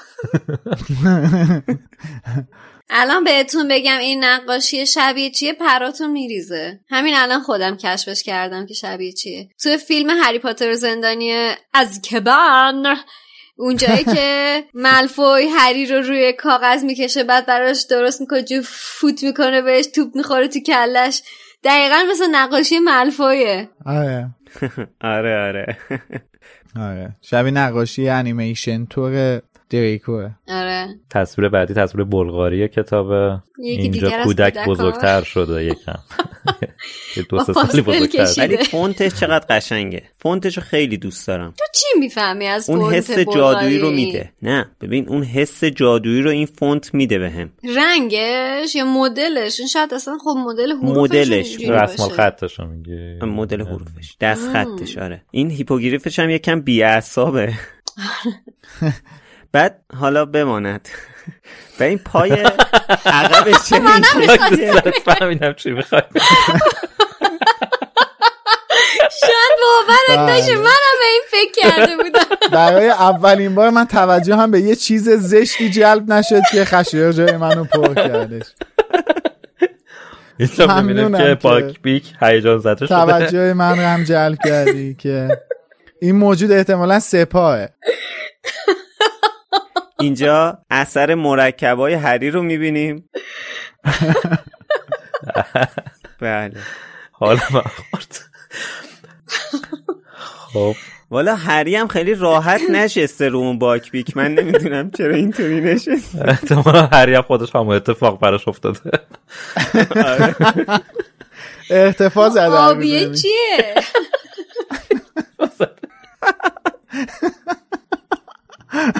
الان 2.90 3.24
بهتون 3.24 3.68
بگم 3.68 3.98
این 3.98 4.24
نقاشی 4.24 4.86
شبیه 4.86 5.30
چیه؟ 5.30 5.52
پراتون 5.52 6.10
میریزه. 6.10 6.80
همین 6.88 7.14
الان 7.16 7.40
خودم 7.40 7.76
کشفش 7.76 8.22
کردم 8.22 8.66
که 8.66 8.74
شبیه 8.74 9.12
چیه. 9.12 9.48
تو 9.62 9.76
فیلم 9.76 10.10
هری 10.10 10.38
پاتر 10.38 10.74
زندانی 10.74 11.32
از 11.74 12.02
کبان 12.02 12.96
اونجایی 13.56 14.04
که 14.04 14.64
ملفوی 14.74 15.48
هری 15.48 15.86
رو 15.86 16.00
روی 16.00 16.32
کاغذ 16.32 16.84
می‌کشه 16.84 17.24
بعد 17.24 17.46
براش 17.46 17.86
درست 17.90 18.20
می‌کنه 18.20 18.42
جو 18.42 18.60
فوت 18.64 19.22
می‌کنه 19.22 19.62
بهش 19.62 19.86
توپ 19.86 20.16
می‌خوره 20.16 20.48
تو 20.48 20.60
کلش 20.60 21.22
دقیقا 21.64 21.96
مثل 22.10 22.26
نقاشی 22.30 22.78
ملفویه. 22.78 23.68
آره. 23.86 24.30
آره 25.14 25.38
آره. 25.38 25.78
آره. 26.76 27.16
شبیه 27.22 27.52
نقاشی 27.52 28.08
انیمیشن 28.08 28.86
تور 28.86 29.42
دریکوه 29.70 30.30
آره. 30.48 30.88
تصویر 31.10 31.48
بعدی 31.48 31.74
تصویر 31.74 32.04
بلغاری 32.04 32.68
کتاب 32.68 33.40
یکی 33.58 33.82
اینجا 33.82 34.10
کودک. 34.24 34.64
بزرگتر 34.66 35.22
شده 35.22 35.64
یکم. 35.64 35.98
یه 37.16 37.22
دو 37.28 37.44
سه 37.44 37.52
سالی 37.52 37.82
بزرگتر. 37.82 38.42
ولی 38.42 38.56
فونتش 38.56 39.14
چقدر 39.14 39.46
قشنگه. 39.50 40.02
فونتش 40.18 40.56
رو 40.56 40.62
خیلی 40.62 40.96
دوست 40.96 41.26
دارم. 41.26 41.54
تو 41.58 41.64
چی 41.74 41.98
می‌فهمی 41.98 42.46
از 42.46 42.70
اون 42.70 42.94
حس؟ 42.94 43.18
جادویی 43.18 43.78
رو 43.78 43.90
میده. 43.90 44.32
نه 44.42 44.66
ببین 44.80 45.08
اون 45.08 45.22
حس 45.22 45.64
جادویی 45.64 46.22
رو 46.22 46.30
این 46.30 46.46
فونت 46.46 46.94
میده 46.94 47.18
بهم. 47.18 47.52
رنگش 47.76 48.74
یا 48.74 48.84
مدلش؟ 48.84 49.58
این 49.60 49.68
شاید 49.68 49.94
اصلا 49.94 50.18
خب 50.18 50.34
مدل 50.38 50.72
حروفش 50.72 50.98
مدلش، 50.98 51.56
رسم 51.68 52.08
رو 52.58 52.66
میگه. 52.66 53.18
مدل 53.22 53.62
حروفش. 53.62 54.16
دست 54.20 54.52
خطش 54.52 54.98
آره. 54.98 55.22
این 55.30 55.50
هیپوگریفش 55.50 56.18
هم 56.18 56.30
یکم 56.30 56.60
بی‌اعصابه. 56.60 57.52
بعد 59.56 59.80
حالا 60.00 60.24
بماند. 60.24 60.88
و 61.80 61.82
این 61.82 61.98
پای 61.98 62.32
عقبش 63.06 63.68
چه 63.68 63.76
این 63.76 64.26
شکلیه؟ 64.26 64.72
فهمیدم 65.04 65.52
چی 65.52 65.70
می‌خوای. 65.70 66.02
شاید 69.20 69.56
باورت 69.62 70.18
بله. 70.18 70.32
نشه 70.32 70.56
منم 70.56 70.96
به 71.00 71.06
این 71.12 71.22
فکر 71.30 71.52
کرده 71.62 71.96
بودم. 71.96 72.36
برای 72.56 72.88
اولین 72.88 73.54
بار 73.54 73.70
من 73.70 73.84
توجه 73.84 74.36
هم 74.36 74.50
به 74.50 74.60
یه 74.60 74.74
چیز 74.74 75.08
زشتی 75.08 75.70
جلب 75.70 76.12
نشد 76.12 76.42
که 76.52 76.64
خشیر 76.64 77.12
جای 77.12 77.36
منو 77.36 77.64
پر 77.64 77.94
کردش. 77.94 78.46
اینجا 80.38 80.66
می‌بینیم 80.66 81.04
ممنونم 81.04 81.18
که 81.18 81.28
که 81.28 81.34
پاک 81.34 81.82
بیک 81.82 82.14
هیجان 82.20 82.58
زده 82.58 82.86
شده. 82.86 82.88
توجه 82.88 83.52
من 83.52 83.78
رو 83.78 83.86
هم 83.86 84.04
جلب 84.04 84.38
کردی 84.44 84.94
که 84.94 85.42
این 86.00 86.16
موجود 86.16 86.52
احتمالا 86.52 87.00
سپاهه. 87.00 87.68
اینجا 90.00 90.58
اثر 90.70 91.14
مرکبای 91.14 91.94
هری 91.94 92.30
رو 92.30 92.42
می‌بینیم. 92.42 93.08
بله. 96.20 96.52
حالا 97.12 97.40
من 97.50 97.60
خورد. 97.60 98.18
خب. 100.52 100.74
والا 101.10 101.34
هری 101.34 101.76
هم 101.76 101.88
خیلی 101.88 102.14
راحت 102.14 102.60
نشسته 102.70 103.28
رو 103.28 103.38
اون 103.38 103.58
باک 103.58 103.90
بیک. 103.90 104.16
من 104.16 104.34
نمی‌دونم 104.34 104.90
چرا 104.90 105.14
اینطوری 105.14 105.60
نشسته. 105.60 106.28
احتمالا 106.28 106.86
هری 106.86 107.14
هم 107.14 107.22
خودش 107.22 107.54
هم 107.54 107.68
اتفاق 107.68 108.20
براش 108.20 108.48
افتاده. 108.48 108.80
ارتفاع 111.70 112.28
زده. 112.28 112.42
آبیه 112.42 113.00
البته. 113.00 113.28
چیه 118.76 118.92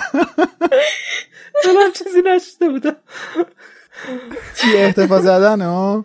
دلم 1.65 1.93
چیزی 1.95 2.23
نشده 2.23 2.69
بودم. 2.69 2.97
چی 4.57 4.77
ارتفاع 4.77 5.21
زدن 5.21 5.61
ها 5.61 6.05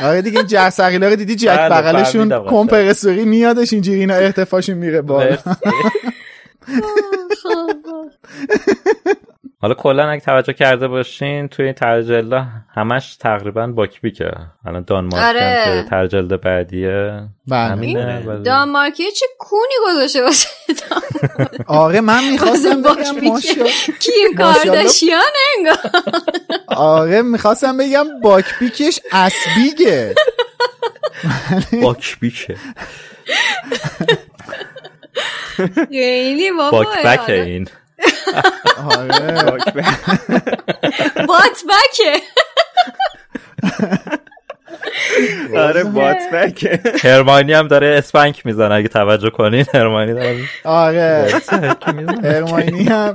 آره 0.00 0.22
دیگه 0.22 0.38
این 0.38 0.46
جرثقیلا 0.46 1.08
رو 1.08 1.16
دیدی 1.16 1.36
جک 1.36 1.48
بله، 1.48 1.68
بغلشون. 1.68 2.44
کمپرسوری 2.50 3.24
میادش 3.24 3.72
اینجوری 3.72 4.00
اینا 4.00 4.14
ارتفاعشون 4.14 4.76
میره 4.76 5.02
بالا. 5.02 5.36
حالا 9.60 9.74
کلا 9.74 10.10
اگه 10.10 10.20
توجه 10.20 10.52
کرده 10.52 10.88
باشین 10.88 11.48
توی 11.48 11.64
این 11.64 11.74
ترجله 11.74 12.46
همش 12.74 13.16
تقریبا 13.16 13.66
باکبیکه 13.66 14.30
الان 14.66 14.84
دانمارک 14.86 15.24
آره. 15.24 15.86
ترجله 15.90 16.36
بعدیه. 16.36 17.28
بله. 17.48 18.42
دانمارکی 18.44 19.10
چه 19.10 19.26
کونی 19.38 19.72
گذاشته 19.86 20.22
باشه 20.22 20.48
آره 21.66 22.00
من 22.00 22.30
می‌خواستم 22.30 22.82
باک 22.82 23.14
بگم. 23.14 23.28
ماشا 23.28 23.64
کیم. 24.00 24.36
کارداشیان 24.38 25.22
انگار. 25.56 25.78
آره 26.68 27.22
می‌خواستم 27.22 27.76
بگم 27.76 28.04
باکپیکش 28.22 29.00
اسبیگه. 29.12 30.14
باکبیکه 31.82 32.56
خیلی 35.88 36.52
بابا 36.52 36.70
باکبکه 36.70 37.42
این. 37.42 37.68
آره. 38.90 39.58
بات 41.28 41.62
بکه 41.68 42.22
آره 45.56 45.84
butt 45.84 46.18
beak 46.32 46.80
هرمانی 47.04 47.52
هم 47.52 47.68
داره 47.68 47.86
spank 47.98 48.46
می‌زنه 48.46 48.74
اگه 48.74 48.88
توجه 48.88 49.30
کنین. 49.30 49.64
هرمانی 49.74 50.14
داره. 50.14 50.38
آره. 50.64 51.32
هرماینی 52.24 52.84
هم. 52.84 53.14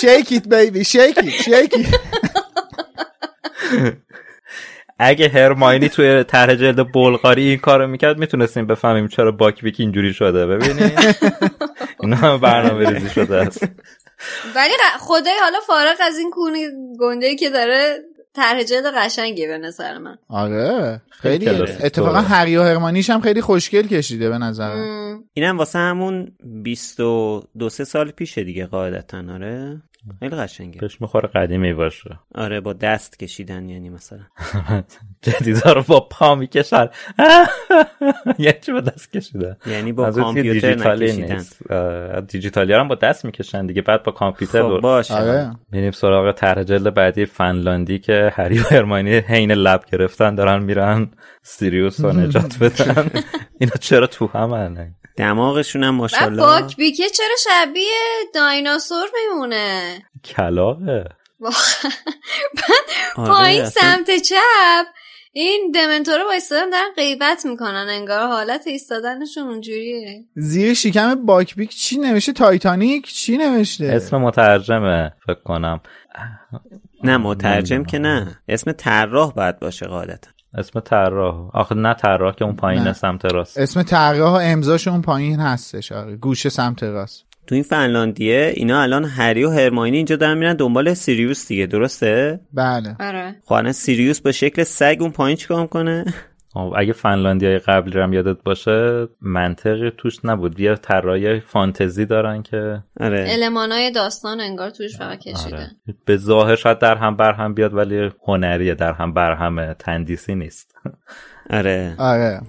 shake 0.00 0.26
it 0.30 0.48
baby 0.48 0.84
shake 0.84 1.18
it 1.18 1.30
shake 1.30 1.74
it 1.74 1.94
اگه 5.02 5.28
هرماینی 5.28 5.88
توی 5.88 6.24
طرح 6.24 6.54
جلد 6.54 6.92
بلغاری 6.92 7.48
این 7.48 7.58
کارو 7.58 7.86
می‌کرد 7.86 8.18
می‌تونستیم 8.18 8.66
بفهمیم 8.66 9.08
چرا 9.08 9.32
باک‌بیک 9.32 9.80
اینجوری 9.80 10.12
شده. 10.12 10.46
ببینید 10.46 11.16
اینا 12.00 12.16
هم 12.16 12.40
برنامه 12.40 12.90
ریزی 12.90 13.08
شده 13.08 13.36
است. 13.36 13.64
ولی 14.56 14.72
خدای 15.00 15.34
حالا 15.42 15.58
فارغ 15.66 15.96
از 16.00 16.18
این 16.18 16.30
کونی 16.30 16.66
گنده 17.00 17.36
که 17.36 17.50
داره 17.50 17.98
طرح 18.34 18.62
جلد 18.62 18.84
قشنگی 18.96 19.46
به 19.46 19.58
نظر 19.58 19.98
من. 19.98 20.18
آره 20.28 21.00
خیلی 21.10 21.48
اتفاقا 21.48 22.20
هری 22.20 22.56
و 22.56 22.62
هرمانیش 22.62 23.10
هم 23.10 23.20
خیلی 23.20 23.40
خوشگل 23.40 23.86
کشیده 23.86 24.28
به 24.28 24.38
نظر 24.38 24.70
اینم 25.34 25.58
واسه 25.58 25.78
همون 25.78 26.32
22 26.62 27.68
سال 27.68 28.10
پیشه 28.10 28.44
دیگه 28.44 28.66
قاعدتا 28.66 29.24
آره؟ 29.34 29.82
خیلی 30.20 30.36
قشنگه. 30.36 30.80
بهش 30.80 31.00
می‌خوره 31.00 31.28
قدیمی 31.28 31.74
باشه. 31.74 32.18
آره 32.34 32.60
با 32.60 32.72
دست 32.72 33.18
کشیدن 33.18 33.68
یعنی 33.68 33.90
مثلا. 33.90 34.20
جدیدا 35.22 35.72
رو 35.72 35.82
با 35.82 36.00
پا 36.00 36.34
می‌کشن. 36.34 36.88
یعنی 38.38 38.58
چی 38.60 38.72
با 38.72 38.80
دست 38.80 39.12
کشیدن؟ 39.12 39.56
یعنی 39.66 39.92
با 39.92 40.10
کامپیوتر 40.10 40.74
نکشیدن. 40.74 41.44
دیجیتالی 42.28 42.72
هم 42.72 42.88
با 42.88 42.94
دست 42.94 43.24
می‌کشن 43.24 43.66
دیگه 43.66 43.82
بعد 43.82 44.02
با 44.02 44.12
کامپیوتر 44.12 44.62
خب 44.62 44.80
باشه. 44.80 45.14
آره. 45.14 45.56
میریم 45.72 45.90
سراغ 45.90 46.32
طرح 46.32 46.62
جلد 46.62 46.94
بعدی 46.94 47.24
فنلاندی 47.26 47.98
که 47.98 48.32
هری 48.34 48.58
و 48.58 48.62
هرماینی 48.70 49.14
حین 49.14 49.52
لب 49.52 49.84
گرفتن 49.92 50.34
دارن 50.34 50.62
میرن 50.62 51.10
سیریوس 51.42 52.00
رو 52.00 52.12
نجات 52.20 52.58
بدن. 52.58 53.10
اینا 53.58 53.74
چرا 53.80 54.06
تو 54.06 54.26
هم 54.26 54.52
دماغشون 55.16 55.84
هم 55.84 55.94
ماشاءالله. 55.94 56.42
باک 56.42 56.76
بیکه 56.76 57.08
چرا 57.08 57.36
شبیه 57.44 57.84
دایناسور 58.34 59.08
میمونه؟ 59.20 60.02
کلاقه 60.24 61.04
پایین 63.16 63.64
سمت 63.64 64.22
چپ 64.22 64.86
این 65.34 65.72
دمنتورو 65.74 66.24
با 66.24 66.32
ایستادن 66.32 66.70
دارن 66.70 66.92
غیبت 66.96 67.46
می‌کنن 67.46 67.86
انگار 67.90 68.26
حالت 68.26 68.66
ایستادنشون 68.66 69.48
اونجوریه. 69.48 70.24
زیر 70.36 70.74
شکم 70.74 71.26
باک‌بیک 71.26 71.70
چی 71.70 71.98
نوشته؟ 71.98 72.32
تایتانیک 72.32 73.06
چی 73.06 73.36
نوشته؟ 73.36 73.84
اسم 73.84 74.16
مترجمه 74.16 75.12
فکر 75.26 75.42
کنم. 75.44 75.80
نه 77.04 77.16
مترجم 77.16 77.84
که 77.84 77.98
نه. 77.98 78.42
اسم 78.48 78.72
طراح 78.72 79.32
باید 79.32 79.58
باشه 79.58 79.86
غالبا 79.86 80.16
اسم 80.58 80.80
طراح. 80.80 81.50
آخه 81.52 81.74
نه 81.74 81.94
طراح 81.94 82.34
که 82.34 82.44
اون 82.44 82.56
پایین 82.56 82.92
سمت 82.92 83.24
راست. 83.24 83.58
اسم 83.58 83.82
طراح 83.82 84.38
امضاش 84.42 84.88
اون 84.88 85.02
پایین 85.02 85.40
هستش. 85.40 85.92
آره 85.92 86.16
گوشه 86.16 86.48
سمت 86.48 86.82
راست. 86.82 87.24
تو 87.46 87.54
این 87.54 87.64
فنلاندیه 87.64 88.52
اینا 88.56 88.82
الان 88.82 89.04
هری 89.04 89.44
و 89.44 89.50
هرماینی 89.50 89.96
اینجا 89.96 90.16
دارن 90.16 90.38
میرن 90.38 90.54
دنبال 90.54 90.94
سیریوس 90.94 91.48
دیگه 91.48 91.66
درسته؟ 91.66 92.40
بله. 92.52 92.96
آره. 93.00 93.36
خب 93.44 93.70
سیریوس 93.70 94.20
به 94.20 94.32
شکل 94.32 94.62
سگ 94.62 94.96
اون 95.00 95.10
پایین 95.10 95.36
چیکار 95.36 95.66
کنه 95.66 96.04
اگه 96.56 96.92
فنلاندی 96.92 97.58
قبلی 97.58 97.92
رو 97.92 98.02
هم 98.02 98.12
یادت 98.12 98.42
باشه 98.42 99.08
منطقی 99.20 99.90
توش 99.90 100.24
نبود. 100.24 100.60
یه 100.60 100.74
طراحی 100.74 101.40
فانتزی 101.40 102.06
دارن 102.06 102.42
که 102.42 102.82
آره. 103.00 103.26
المانای 103.28 103.90
داستان 103.90 104.40
انگار 104.40 104.70
توش 104.70 104.96
فقط 104.96 105.18
کشیده. 105.18 105.56
آره. 105.56 105.70
به 106.04 106.16
ظاهر 106.16 106.56
شاید 106.56 106.78
در 106.78 106.96
هم 106.96 107.16
بر 107.16 107.32
هم 107.32 107.54
بیاد 107.54 107.74
ولی 107.74 108.10
هنریه 108.26 108.74
در 108.74 108.92
هم 108.92 109.12
بر 109.12 109.34
هم 109.34 109.72
تندیسی 109.72 110.34
نیست. 110.34 110.74
آره. 111.50 111.94
آره. 111.98 112.40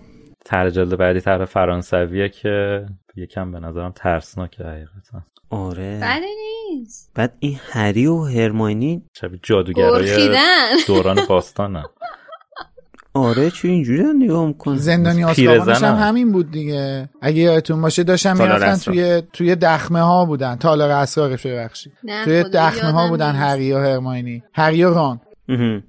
طرح 0.46 0.70
جلد 0.70 0.98
بعدی 0.98 1.22
طرح 1.22 1.46
فرانسویه 1.46 2.30
که 2.30 2.86
یکم 3.16 3.52
به 3.52 3.60
نظرم 3.60 3.92
ترسناکه 3.92 4.64
حقیقتا. 4.64 5.22
آره. 5.50 5.98
بده 5.98 6.26
نیست. 6.70 7.12
بعد 7.16 7.34
این 7.40 7.60
هری 7.72 8.06
و 8.06 8.24
هرماینی 8.24 9.04
شبیه 9.14 9.40
جادوگرای 9.44 10.38
دوران 10.88 11.20
باستانه. 11.30 11.84
آره 13.14 13.52
چون 13.52 13.72
اینجوری 13.72 14.04
نگاه 14.04 14.48
می‌کنه 14.48 14.78
زندانی 14.78 15.24
آسکابانش 15.24 15.84
هم 15.84 15.96
همین 15.96 16.32
بود 16.32 16.52
دیگه. 16.52 17.10
اگه 17.22 17.42
یادتون 17.42 17.82
باشه 17.82 18.04
داشتن 18.04 18.38
می‌رفتن 18.38 18.76
توی 18.76 19.24
توی 19.34 19.56
دخمه 19.56 20.02
ها 20.02 20.26
بودن 20.26 20.56
تالار 20.56 20.92
اسرارش 20.92 21.46
ببخشید. 21.46 21.94
توی 22.24 22.44
دخمه 22.44 22.92
ها 22.92 23.10
بودن 23.10 23.32
هری 23.32 23.74
و 23.74 23.78
هرماینی. 23.78 24.44
هری 24.54 24.84
و 24.84 24.94
ران. 24.94 25.22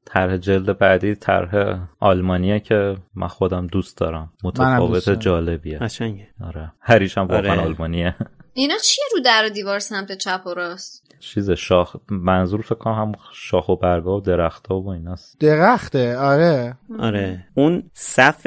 طرح 0.04 0.36
جلد 0.36 0.78
بعدی 0.78 1.14
طرح 1.14 1.78
آلمانیه 2.00 2.60
که 2.60 2.96
من 3.14 3.28
خودم 3.28 3.66
دوست 3.66 3.98
دارم. 3.98 4.32
متفاوت 4.44 5.10
جالبیه. 5.10 5.78
قشنگه. 5.78 6.28
آره. 6.44 6.72
هریش 6.80 7.18
هم 7.18 7.26
واقعا 7.26 7.52
آره. 7.52 7.60
آلمانیه. 7.60 8.14
اینا 8.54 8.74
چیه 8.84 9.04
رو 9.14 9.20
در 9.20 9.42
و 9.46 9.48
دیوار 9.48 9.78
سمت 9.78 10.12
چپ 10.12 10.46
و 10.46 10.54
راست؟ 10.54 11.03
چیز 11.24 11.50
شاخ 11.50 11.96
منظور 12.08 12.60
فکر 12.60 12.74
کنم 12.74 12.94
هم 12.94 13.12
شاخ 13.32 13.68
و 13.68 13.76
برگا 13.76 14.16
و 14.16 14.20
درخت 14.20 14.66
ها 14.66 14.80
و 14.80 14.88
ایناست. 14.88 15.40
درخته 15.40 16.16
آره. 16.18 16.76
آره. 16.98 17.46
اون 17.54 17.90
صف 17.94 18.46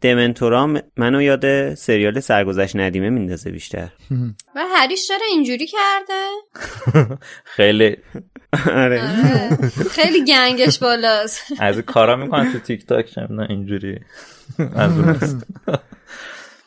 دمنتورا 0.00 0.66
منو 0.96 1.22
یاد 1.22 1.74
سریال 1.74 2.20
سرگذشت 2.20 2.76
ندیمه 2.76 3.10
میندازه 3.10 3.50
بیشتر. 3.50 3.88
و 4.56 4.60
هریش 4.76 5.08
چرا 5.08 5.26
اینجوری 5.30 5.66
کرده؟ 5.66 7.16
خیلی. 7.56 7.96
آره. 8.66 9.02
خیلی 9.90 10.24
گنگش 10.24 10.78
بالاست. 10.78 11.42
از 11.58 11.78
کارا 11.78 12.16
می‌کنن 12.16 12.52
تو 12.52 12.58
تیک 12.58 12.86
تاک 12.86 13.18
نه 13.18 13.46
اینجوری. 13.50 14.00
از 14.74 14.92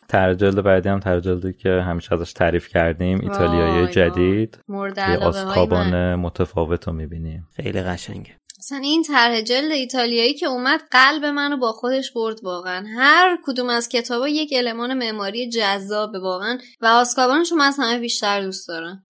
ترجلد 0.10 0.64
بعدی 0.64 0.90
هم 0.90 1.00
ترجلدی 1.00 1.54
که 1.54 1.70
همیشه 1.70 2.14
ازش 2.14 2.34
تعریف 2.34 2.68
کردیم 2.68 3.20
ایتالیایی 3.22 3.88
جدید. 3.88 4.60
یه 4.98 5.18
آسکابان 5.18 6.16
متفاوت 6.16 6.88
رو 6.88 6.94
می‌بینیم. 6.94 7.48
خیلی 7.56 7.82
قشنگه. 7.82 8.32
اصلا 8.60 8.78
این 8.78 9.04
طرح 9.04 9.42
جلد 9.42 9.72
ایتالیایی 9.72 10.34
که 10.34 10.46
اومد 10.46 10.80
قلب 10.92 11.26
منو 11.26 11.58
با 11.58 11.72
خودش 11.72 12.12
برد 12.12 12.44
واقعا. 12.44 12.86
هر 12.98 13.38
کدوم 13.46 13.70
از 13.70 13.90
کتابا 13.90 14.28
یک 14.28 14.54
المان 14.58 14.94
معماری 14.94 15.50
جذاب 15.50 16.16
واقعا 16.16 16.58
و 16.82 16.86
آسکابانش 16.86 17.52
من 17.52 17.66
از 17.66 17.76
همه 17.80 18.00
بیشتر 18.00 18.42
دوست 18.42 18.68
دارم. 18.68 19.04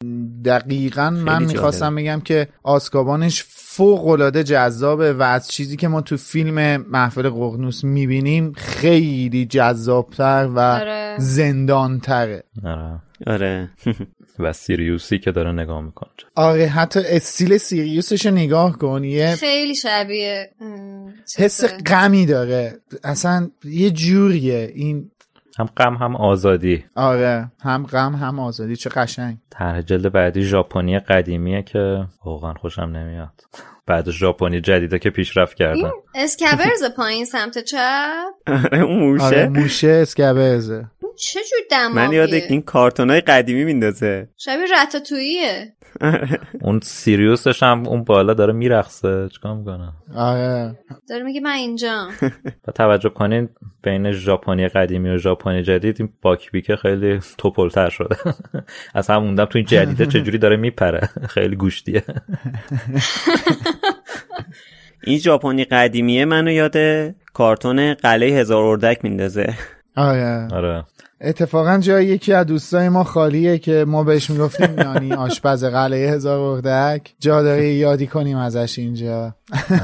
دقیقا 0.45 1.09
من 1.09 1.43
می‌خواستم 1.43 1.95
بگم 1.95 2.21
که 2.21 2.47
آسکابانش 2.63 3.43
فوق 3.47 4.07
العاده 4.07 4.43
جذابه 4.43 5.13
و 5.13 5.21
از 5.21 5.47
چیزی 5.47 5.77
که 5.77 5.87
ما 5.87 6.01
تو 6.01 6.17
فیلم 6.17 6.77
محفل 6.77 7.29
ققنوس 7.29 7.83
می‌بینیم 7.83 8.53
خیلی 8.53 9.45
جذابتر 9.45 10.49
و 10.55 10.59
آره. 10.59 11.15
زندانتره. 11.19 12.43
آره. 12.65 13.01
آره. 13.27 13.69
و 14.39 14.53
سیریوسی 14.53 15.19
که 15.19 15.31
داره 15.31 15.51
نگاه 15.51 15.81
می‌کنه. 15.81 16.09
آره 16.35 16.67
حتی 16.67 16.99
استیل 17.05 17.57
سیریوسش 17.57 18.25
رو 18.25 18.31
نگاه 18.31 18.77
کن 18.77 19.03
یه 19.03 19.35
خیلی 19.35 19.75
شبیه 19.75 20.49
حس 21.37 21.65
غمی 21.65 22.25
داره. 22.25 22.79
اصلا 23.03 23.49
یه 23.63 23.91
جوریه 23.91 24.71
این. 24.75 25.11
هم 25.59 25.65
غم 25.77 25.95
هم 25.95 26.15
آزادی. 26.15 26.85
آره 26.95 27.51
هم 27.61 27.85
غم 27.85 28.15
هم 28.15 28.39
آزادی. 28.39 28.75
چه 28.75 28.89
قشنگ. 28.89 29.37
طرح 29.49 29.81
جلد 29.81 30.11
بعدی 30.11 30.41
ژاپنی 30.41 30.99
قدیمیه 30.99 31.61
که 31.61 32.05
واقعا 32.25 32.53
خوشم 32.53 32.81
نمیاد. 32.81 33.41
بعد 33.87 34.09
ژاپنی 34.11 34.61
جدیده 34.61 34.99
که 34.99 35.09
پیشرفت 35.09 35.53
کردن. 35.57 35.89
اسکبرز 36.15 36.83
پایین 36.97 37.25
سمت 37.25 37.57
چپ؟ 37.57 37.77
آره 38.47 38.79
اون 38.87 38.99
موشه. 38.99 39.23
آره 39.23 39.47
موشه 39.47 39.87
اسکبرزه 39.87 40.85
چه 41.19 41.39
جور 41.49 41.59
دماغیه؟ 41.71 42.07
من 42.07 42.13
یاد 42.13 42.33
این 42.33 42.61
کارتونای 42.61 43.21
قدیمی 43.21 43.63
میندازه. 43.63 44.29
شبیه 44.37 44.65
رتاتوییه 44.83 45.73
اون 46.61 46.79
سیریوسش 46.83 47.63
هم 47.63 47.87
اون 47.87 48.03
بالا 48.03 48.33
داره 48.33 48.53
میرقصه. 48.53 49.29
چیکار 49.33 49.55
می‌کنه؟ 49.55 49.91
آره. 50.15 50.79
داره 51.09 51.23
میگه 51.23 51.41
من 51.41 51.51
اینجا. 51.51 52.07
با 52.67 52.73
توجه 52.73 53.09
کنین 53.09 53.49
بین 53.83 54.11
ژاپنی 54.11 54.67
قدیمی 54.67 55.09
و 55.09 55.17
ژاپنی 55.17 55.63
جدید 55.63 55.95
این 55.99 56.09
باکبیکه 56.21 56.75
خیلی 56.75 57.19
توپلتر 57.37 57.89
شده. 57.89 58.15
از 58.95 59.09
هم 59.09 59.23
موندم 59.23 59.45
تو 59.45 59.57
این 59.57 59.65
جدیده 59.65 60.05
چجوری 60.13 60.37
داره 60.37 60.55
میپره. 60.55 61.09
خیلی 61.29 61.55
گوشتیه. 61.55 62.03
این 65.03 65.17
ژاپنی 65.17 65.63
قدیمیه 65.63 66.25
منو 66.25 66.51
یاد 66.51 66.77
کارتون 67.33 67.93
قلعه 67.93 68.29
هزار 68.39 68.63
اردک 68.63 68.99
میندازه. 69.03 69.53
آره. 69.95 70.47
آره. 70.51 70.83
اتفاقا 71.21 71.77
جای 71.77 72.05
یکی 72.05 72.33
از 72.33 72.45
دوستای 72.45 72.89
ما 72.89 73.03
خالیه 73.03 73.57
که 73.57 73.85
ما 73.87 74.03
بهش 74.03 74.29
می‌گفتیم 74.29 74.77
یعنی 74.77 75.13
آشپز 75.27 75.63
قلعه 75.63 76.11
هزار 76.11 76.39
اردک 76.39 77.13
جا 77.19 77.43
داره 77.43 77.73
یادی 77.73 78.07
کنیم 78.07 78.37
ازش 78.37 78.79
اینجا 78.79 79.35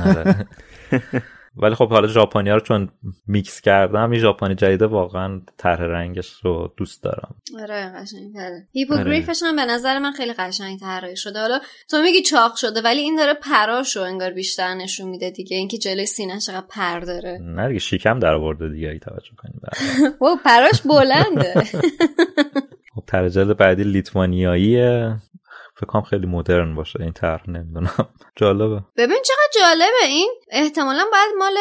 آره. 0.06 0.46
ولی 1.58 1.76
خب 1.76 1.90
حالا 1.90 2.08
ژاپنی 2.08 2.50
رو 2.50 2.60
چون 2.60 2.90
میکس 3.28 3.62
کردم 3.62 4.12
این 4.12 4.20
ژاپنی 4.20 4.56
جدیده 4.56 4.86
واقعا 4.86 5.42
طرح 5.58 5.82
رنگش 5.82 6.32
رو 6.44 6.74
دوست 6.78 7.04
دارم. 7.04 7.36
آره 7.62 7.94
قشنگ 7.96 8.34
هیپوگریفش 8.72 9.44
هم 9.44 9.56
به 9.56 9.66
نظر 9.66 10.00
من 10.00 10.12
خیلی 10.12 10.34
قشنگ 10.34 10.80
طراحی 10.80 11.16
شده. 11.16 11.40
حالا 11.40 11.60
تو 11.90 12.02
میگی 12.02 12.22
چاق 12.22 12.56
شده 12.56 12.82
ولی 12.82 13.02
این 13.02 13.16
داره 13.16 13.34
پراشو 13.34 14.02
انگار 14.02 14.32
بیشتر 14.32 14.74
نشون 14.74 15.10
میده 15.10 15.30
دیگه. 15.30 15.58
اینکه 15.58 15.78
جلوی 15.78 16.06
سینه 16.06 16.40
چقدر 16.40 16.66
پر 16.70 17.00
داره. 17.00 17.40
نه 17.42 17.68
دیگه 17.68 17.80
شیکم 17.80 18.20
در 18.20 18.34
آورده 18.34 18.70
دیگه 18.70 18.90
ای 18.90 19.00
توجه 19.00 19.32
کنیم 19.38 19.62
و 20.22 20.36
پراش 20.46 20.82
بلنده. 20.82 21.54
خب 22.96 23.54
بعدی 23.54 23.84
لیتوانیاییه. 23.84 25.16
فکر 25.78 25.86
کنم 25.86 26.02
خیلی 26.02 26.26
مدرن 26.26 26.76
باشه 26.76 27.02
این 27.02 27.14
طرح 27.14 27.50
نمی‌دونم. 27.50 28.10
جالبه. 28.40 28.82
ببین 28.98 29.18
چقدر 29.26 29.62
جالبه 29.62 30.06
این 30.08 30.30
احتمالا 30.52 31.04
باید 31.12 31.36
مال 31.40 31.54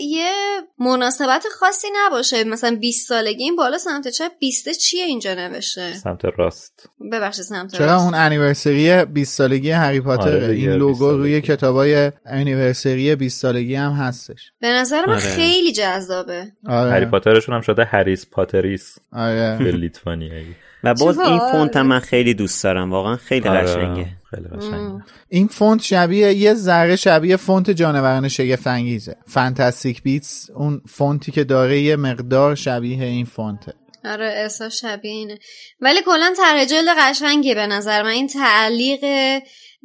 یه 0.00 0.30
مناسبت 0.78 1.46
خاصی 1.60 1.88
نباشه. 1.96 2.44
مثلا 2.44 2.76
20 2.80 3.08
سالگی 3.08 3.44
این 3.44 3.56
بالا 3.56 3.78
سمت 3.78 4.08
چپ 4.08 4.32
20 4.40 4.68
چیه 4.68 5.04
اینجا 5.04 5.34
نوشته؟ 5.34 5.92
سمت 5.92 6.24
راست. 6.24 6.88
ببخشید 7.12 7.44
سمت 7.44 7.74
چپ 7.76 7.86
راست. 7.86 8.04
اون 8.04 8.14
anniversary 8.14 9.04
20 9.04 9.36
سالگی 9.38 9.70
هری 9.70 10.00
پاتر؟ 10.00 10.22
آره 10.22 10.46
این 10.46 10.66
20 10.66 10.78
لوگو. 10.78 11.10
روی 11.10 11.40
کتابای 11.40 12.12
anniversary 12.26 13.16
20 13.16 13.40
سالگی 13.40 13.74
هم 13.74 13.92
هستش. 13.92 14.52
به 14.60 14.68
نظر 14.68 15.06
من 15.06 15.12
آره. 15.12 15.20
خیلی 15.20 15.72
جذابه. 15.72 16.52
آره. 16.68 16.90
هری 16.90 17.06
پاترشون 17.06 17.54
هم 17.54 17.60
شده 17.60 17.84
هریس 17.84 18.26
پاتریس. 18.30 18.98
آره. 19.12 19.58
به 19.58 19.72
لیتوانیایی. 19.72 20.56
و 20.84 20.94
باز 20.94 21.18
این. 21.18 21.38
فونت 21.38 21.76
هم 21.76 21.86
من 21.86 21.98
خیلی 21.98 22.34
دوست 22.34 22.64
دارم 22.64 22.90
واقعا 22.90 23.16
خیلی 23.16 23.48
آره، 23.48 23.60
قشنگه. 23.60 24.06
خیلی 24.30 24.48
قشنگه. 24.48 25.04
این 25.28 25.46
فونت 25.46 25.82
شبیه 25.82 26.32
یه 26.32 26.54
ذره 26.54 26.96
شبیه 26.96 27.36
فونت 27.36 27.70
جانوران 27.70 28.28
شگفت 28.28 28.66
انگیزه 28.66 29.16
Fantastic 29.26 30.02
Beasts 30.02 30.50
اون 30.54 30.80
فونتی 30.88 31.32
که 31.32 31.44
داره 31.44 31.80
یه 31.80 31.96
مقدار 31.96 32.54
شبیه 32.54 33.04
این 33.04 33.24
فونته. 33.24 33.74
آره 34.04 34.26
احساس 34.26 34.76
شبیه 34.76 35.10
اینه. 35.10 35.38
ولی 35.80 36.00
کلا 36.06 36.34
طرح 36.36 36.64
جلد 36.64 36.88
قشنگه 36.98 37.54
به 37.54 37.66
نظر 37.66 38.02
من. 38.02 38.08
این 38.08 38.26
تعلیق 38.26 39.04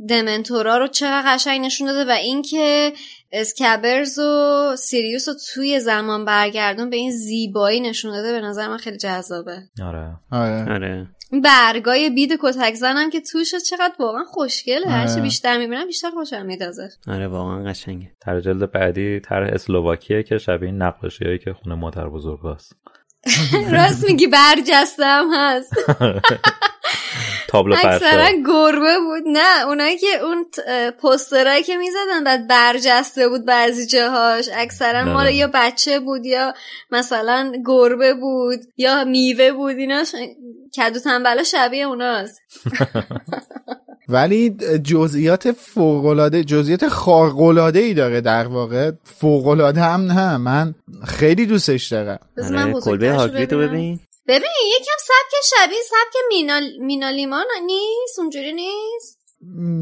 دمنتورا 0.10 0.78
رو 0.78 0.88
چقدر 0.88 1.36
قشنگ 1.36 1.66
نشون 1.66 1.88
داده 1.88 2.12
و 2.12 2.14
اینکه 2.14 2.94
اسکبرز 3.32 4.20
و 4.20 4.76
سیریوس 4.76 5.28
رو 5.28 5.34
توی 5.54 5.80
زمان 5.80 6.26
برگردون 6.26 6.90
به 6.90 6.96
این 6.96 7.12
زیبایی 7.12 7.80
نشون 7.80 8.12
داده 8.12 8.32
به 8.32 8.42
نظر 8.42 8.68
من 8.68 8.78
خیلی 8.78 8.98
جذابه. 8.98 9.64
آره. 9.84 10.16
آره. 10.32 10.74
آره. 10.74 11.08
این 11.32 11.42
برگای 11.42 12.10
بید 12.10 12.40
کتک 12.42 12.74
زنم 12.74 13.10
که 13.10 13.22
توش 13.22 13.56
چقدر 13.56 13.94
واقعا 14.00 14.24
خوشگله. 14.24 14.88
هرچی 14.88 15.14
آره. 15.14 15.22
بیشتر 15.22 15.58
می‌بینم 15.58 15.88
بیشتر 15.88 16.10
خوشم 16.10 16.46
میاد 16.46 16.64
ازش 16.64 16.92
آره 17.08 17.28
واقعا 17.28 17.64
قشنگه. 17.64 18.12
طرح 18.22 18.40
جلد 18.40 18.72
بعدی 18.72 19.20
طرح 19.20 19.50
اسلوواکیه 19.54 20.24
که 20.24 20.38
شبیه 20.38 20.70
این 20.70 20.82
نقاشی 20.82 21.26
هایی 21.26 21.40
که 21.40 21.54
خونه 21.54 21.76
مادر 21.76 22.10
بزرگ 22.10 22.40
هست. 22.46 22.76
راست 23.74 24.10
میگی 24.10 24.28
برجسته 24.28 25.06
هم 25.06 25.28
هست. 25.34 25.74
تابلو 27.48 27.76
اکثرا 27.84 28.28
گربه 28.48 28.98
بود. 29.00 29.24
نه 29.28 29.66
اونایی 29.68 29.98
که 29.98 30.08
اون 30.24 30.46
پوسترایی 31.02 31.64
که 31.64 31.78
می‌زدن 31.78 32.24
بعد 32.24 32.48
برجسته 32.48 33.30
بود 33.30 33.46
بعضی 33.46 33.88
جاهاش. 33.88 34.50
اکثرا 34.56 35.06
مال 35.06 35.26
نه. 35.26 35.34
یا 35.34 35.50
بچه 35.54 36.00
بود 36.00 36.26
یا 36.26 36.54
مثلا 36.92 37.52
گربه 37.66 38.14
بود 38.14 38.60
یا 38.78 39.04
میوه 39.04 39.52
بود. 39.52 39.76
اینا 39.76 40.04
ش... 40.04 40.16
کدو 40.78 41.00
تنبلا 41.00 41.44
شبیه 41.44 41.86
اوناست. 41.86 42.42
ولی 44.10 44.50
جزئیات 44.84 45.52
فوق‌العاده 45.52 46.44
جزئیات 46.44 46.88
خارق‌العاده 46.88 47.80
ای 47.80 47.94
داره 47.94 48.22
در 48.22 48.48
واقع. 48.48 48.92
فوق‌العاده 49.04 49.82
هم 49.82 50.02
نه 50.02 50.38
من 50.38 50.76
خیلی 51.08 51.46
دوستش 51.46 51.88
دارم. 51.88 52.20
بذار 52.38 52.56
من 52.56 52.74
آره 52.74 52.82
کلبه 52.82 53.12
هاگرید 53.12 53.54
رو. 53.54 53.60
ببین. 53.60 54.00
ببین 54.28 54.52
یکم 54.76 54.98
سبک 55.00 55.34
شبیه 55.44 55.80
سبک 55.90 56.24
مینال... 56.30 56.64
مینالیمان 56.80 57.46
نیست؟ 57.66 58.20
اونجوری 58.20 58.54
نیست؟ 58.54 59.18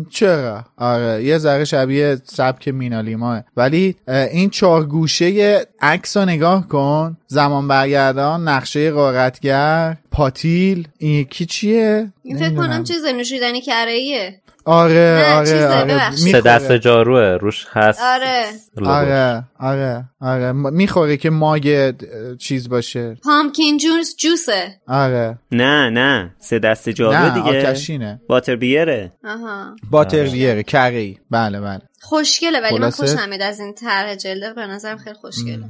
چرا؟ 0.10 0.66
آره 0.78 1.24
یه 1.24 1.38
ذره 1.38 1.66
شبیه 1.66 2.18
سبک 2.26 2.68
مینالیماه 2.68 3.43
ولی 3.58 3.96
این 4.08 4.50
چهار 4.50 4.86
گوشه 4.86 5.68
عکس 5.82 6.18
رو 6.18 6.26
نگاه 6.26 6.68
کن. 6.68 7.18
زمان 7.28 7.68
برگردان 7.68 8.48
نقشه 8.48 8.91
قارتگر 8.91 9.98
پاتیل 10.16 10.88
این 10.97 11.11
یکی 11.11 11.45
چیه؟ 11.45 12.11
این 12.24 12.38
فکر. 12.38 12.55
کنم 12.55 12.84
چیز 12.84 13.05
نوشیدنی 13.05 13.61
کره 13.61 13.91
ایه 13.91 14.41
آره 14.66 14.93
نه، 14.93 15.34
آره 15.34 15.45
چیزه، 15.45 15.68
آره. 15.68 16.11
سه 16.16 16.24
می‌خوره. 16.24 16.41
دست 16.41 16.72
جاروه 16.72 17.38
روش 17.41 17.66
هست. 17.72 18.01
آره. 18.01 18.43
لوگوش. 18.78 18.88
آره 18.93 19.43
آره 19.59 20.03
آره. 20.22 20.51
م- 20.51 20.74
می‌خوره 20.74 21.18
که 21.18 21.30
ماگ 21.30 21.93
چیز 22.38 22.70
باشه. 22.70 23.18
پامکین 23.24 23.78
جوس 23.78 24.16
جوسه. 24.18 24.76
آره. 24.88 25.38
نه 25.51 25.89
نه. 25.89 26.36
سه 26.39 26.59
دست 26.59 26.89
جارو 26.89 27.18
نه 27.18 27.34
دیگه. 27.34 27.70
آتشینه 27.70 28.22
واتر 28.30 28.55
بیره. 28.55 29.11
آها. 29.26 29.76
باتر 29.91 30.24
بیره 30.24 30.63
کری 30.63 31.20
بله 31.32 31.59
بله. 31.61 31.82
خوشگله 32.06 32.62
ولی 32.62 32.80
من؟ 32.80 32.89
خوشم 32.89 33.30
میاد 33.30 33.41
از 33.41 33.60
این 33.60 33.74
طرح 33.74 34.16
جلد 34.16 34.56
به 34.56 34.68
نظرم 34.68 34.97
خیلی 34.97 35.16
خوشگله. 35.16 35.64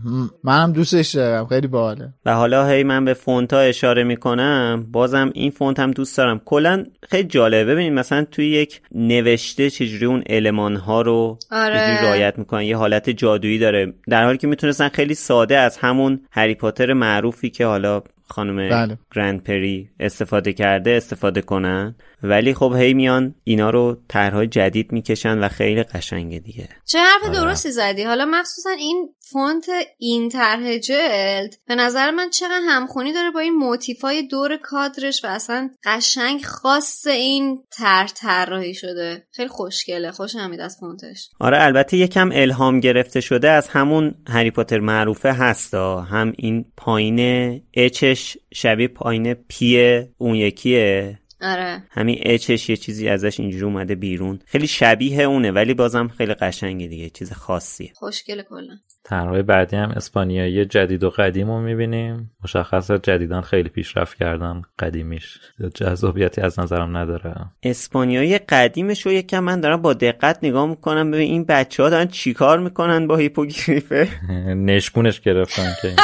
منم 0.43 0.73
دوستش 0.73 1.15
دارم 1.15 1.47
خیلی 1.47 1.67
باحاله. 1.67 2.09
و 2.25 2.33
حالا 2.33 2.67
هی 2.67 2.83
من 2.83 3.05
به 3.05 3.13
فونت 3.13 3.53
ها 3.53 3.59
اشاره 3.59 4.03
می‌کنم 4.03 4.87
بازم 4.91 5.31
این 5.33 5.51
فونت 5.51 5.79
هم 5.79 5.91
دوست 5.91 6.17
دارم. 6.17 6.41
کلا 6.45 6.85
خیلی 7.09 7.27
جالبه. 7.27 7.73
ببینید 7.73 7.93
مثلا 7.93 8.25
توی 8.31 8.49
یک 8.49 8.81
نوشته 8.95 9.69
چجوری 9.69 10.05
اون 10.05 10.23
المان 10.29 10.75
ها 10.75 11.01
رو 11.01 11.37
آره. 11.51 12.03
رعایت 12.03 12.37
می‌کنن؟ 12.37 12.61
یه 12.61 12.77
حالت 12.77 13.09
جادویی 13.09 13.59
داره. 13.59 13.93
در 14.07 14.25
حالی 14.25 14.37
که 14.37 14.47
می‌تونستن 14.47 14.89
خیلی 14.89 15.13
ساده 15.13 15.57
از 15.57 15.77
همون 15.77 16.19
هری 16.31 16.55
پاتر 16.55 16.93
معروفی 16.93 17.49
که 17.49 17.65
حالا 17.65 18.01
خانم 18.27 18.69
بله. 18.69 18.97
گرندپره 19.15 19.89
استفاده 19.99 20.53
کرده 20.53 20.91
استفاده 20.91 21.41
کنن. 21.41 21.95
ولی 22.29 22.53
خب 22.53 22.75
هی 22.77 22.93
میان 22.93 23.35
اینا 23.43 23.69
رو 23.69 23.97
طرحهای 24.07 24.47
جدید 24.47 24.91
می‌کشن 24.91 25.39
و 25.39 25.47
خیلی 25.47 25.83
قشنگه 25.83 26.39
دیگه. 26.39 26.69
چه 26.85 26.99
حرف 26.99 27.23
آره. 27.23 27.33
درستی 27.33 27.71
زدی. 27.71 28.03
حالا 28.03 28.25
مخصوصا 28.25 28.69
این 28.69 29.09
فونت 29.31 29.65
این 29.97 30.29
طرح 30.29 30.77
جلد 30.77 31.55
به 31.67 31.75
نظر 31.75 32.11
من 32.11 32.29
چقدر 32.29 32.61
همخونی 32.67 33.13
داره 33.13 33.31
با 33.31 33.39
این 33.39 33.53
موتیفای 33.53 34.27
دور 34.27 34.57
کادرش 34.57 35.23
و 35.23 35.27
اصلا 35.27 35.69
قشنگ 35.83 36.41
خاص 36.43 37.07
این 37.07 37.63
طرح 37.71 38.07
طراحی 38.07 38.73
شده. 38.73 39.27
خیلی 39.31 39.49
خوشگله. 39.49 40.11
خوشم 40.11 40.49
میاد 40.49 40.61
از 40.61 40.77
فونتش. 40.79 41.29
آره 41.39 41.63
البته 41.63 41.97
یکم 41.97 42.29
الهام 42.33 42.79
گرفته 42.79 43.21
شده 43.21 43.49
از 43.49 43.67
همون 43.67 44.15
هری 44.27 44.51
پاتر 44.51 44.79
معروفه 44.79 45.31
هستا. 45.31 46.01
هم 46.01 46.33
این 46.37 46.65
پایین 46.77 47.61
H 47.73 47.95
ش 47.95 48.37
شبیه 48.53 48.87
پایین 48.87 49.33
P 49.33 50.03
اون 50.17 50.35
یکیه. 50.35 51.19
آره. 51.41 51.83
همین 51.89 52.17
H 52.21 52.37
ش 52.37 52.69
یه 52.69 52.77
چیزی 52.77 53.09
ازش 53.09 53.39
اینجوری 53.39 53.63
اومده 53.63 53.95
بیرون. 53.95 54.39
خیلی 54.45 54.67
شبیه 54.67 55.21
اونه 55.21 55.51
ولی 55.51 55.73
بازم 55.73 56.07
خیلی 56.07 56.33
قشنگه 56.33 56.87
دیگه 56.87 57.09
چیز 57.09 57.33
خاصیه. 57.33 57.91
خوشگله 57.95 58.43
کلا. 58.43 58.77
طرحهای 59.05 59.41
بعدی 59.41 59.75
هم 59.75 59.89
اسپانیایی 59.89 60.65
جدید 60.65 61.03
و 61.03 61.09
قدیم 61.09 61.47
رو 61.47 61.61
می‌بینیم. 61.61 62.31
مشخص 62.43 62.91
جدیدان 62.91 63.41
خیلی 63.41 63.69
پیشرفت 63.69 64.17
کردن 64.17 64.61
قدیمیش. 64.79 65.39
جذابیتی 65.75 66.41
از 66.41 66.59
نظرم 66.59 66.97
نداره. 66.97 67.35
اسپانیایی 67.63 68.37
قدیمش 68.37 69.05
رو 69.05 69.11
یکم 69.11 69.39
من 69.39 69.61
دارم 69.61 69.81
با 69.81 69.93
دقت 69.93 70.39
نگاه 70.43 70.65
می‌کنم. 70.69 71.11
ببین 71.11 71.31
این 71.31 71.45
بچه 71.45 71.83
ها 71.83 71.89
دارن 71.89 72.07
چیکار 72.07 72.59
می‌کنن 72.59 73.07
با 73.07 73.15
هیپوگریفه؟ 73.15 74.07
نشکونش 74.69 75.21
گرفتن 75.21 75.73
که 75.81 75.87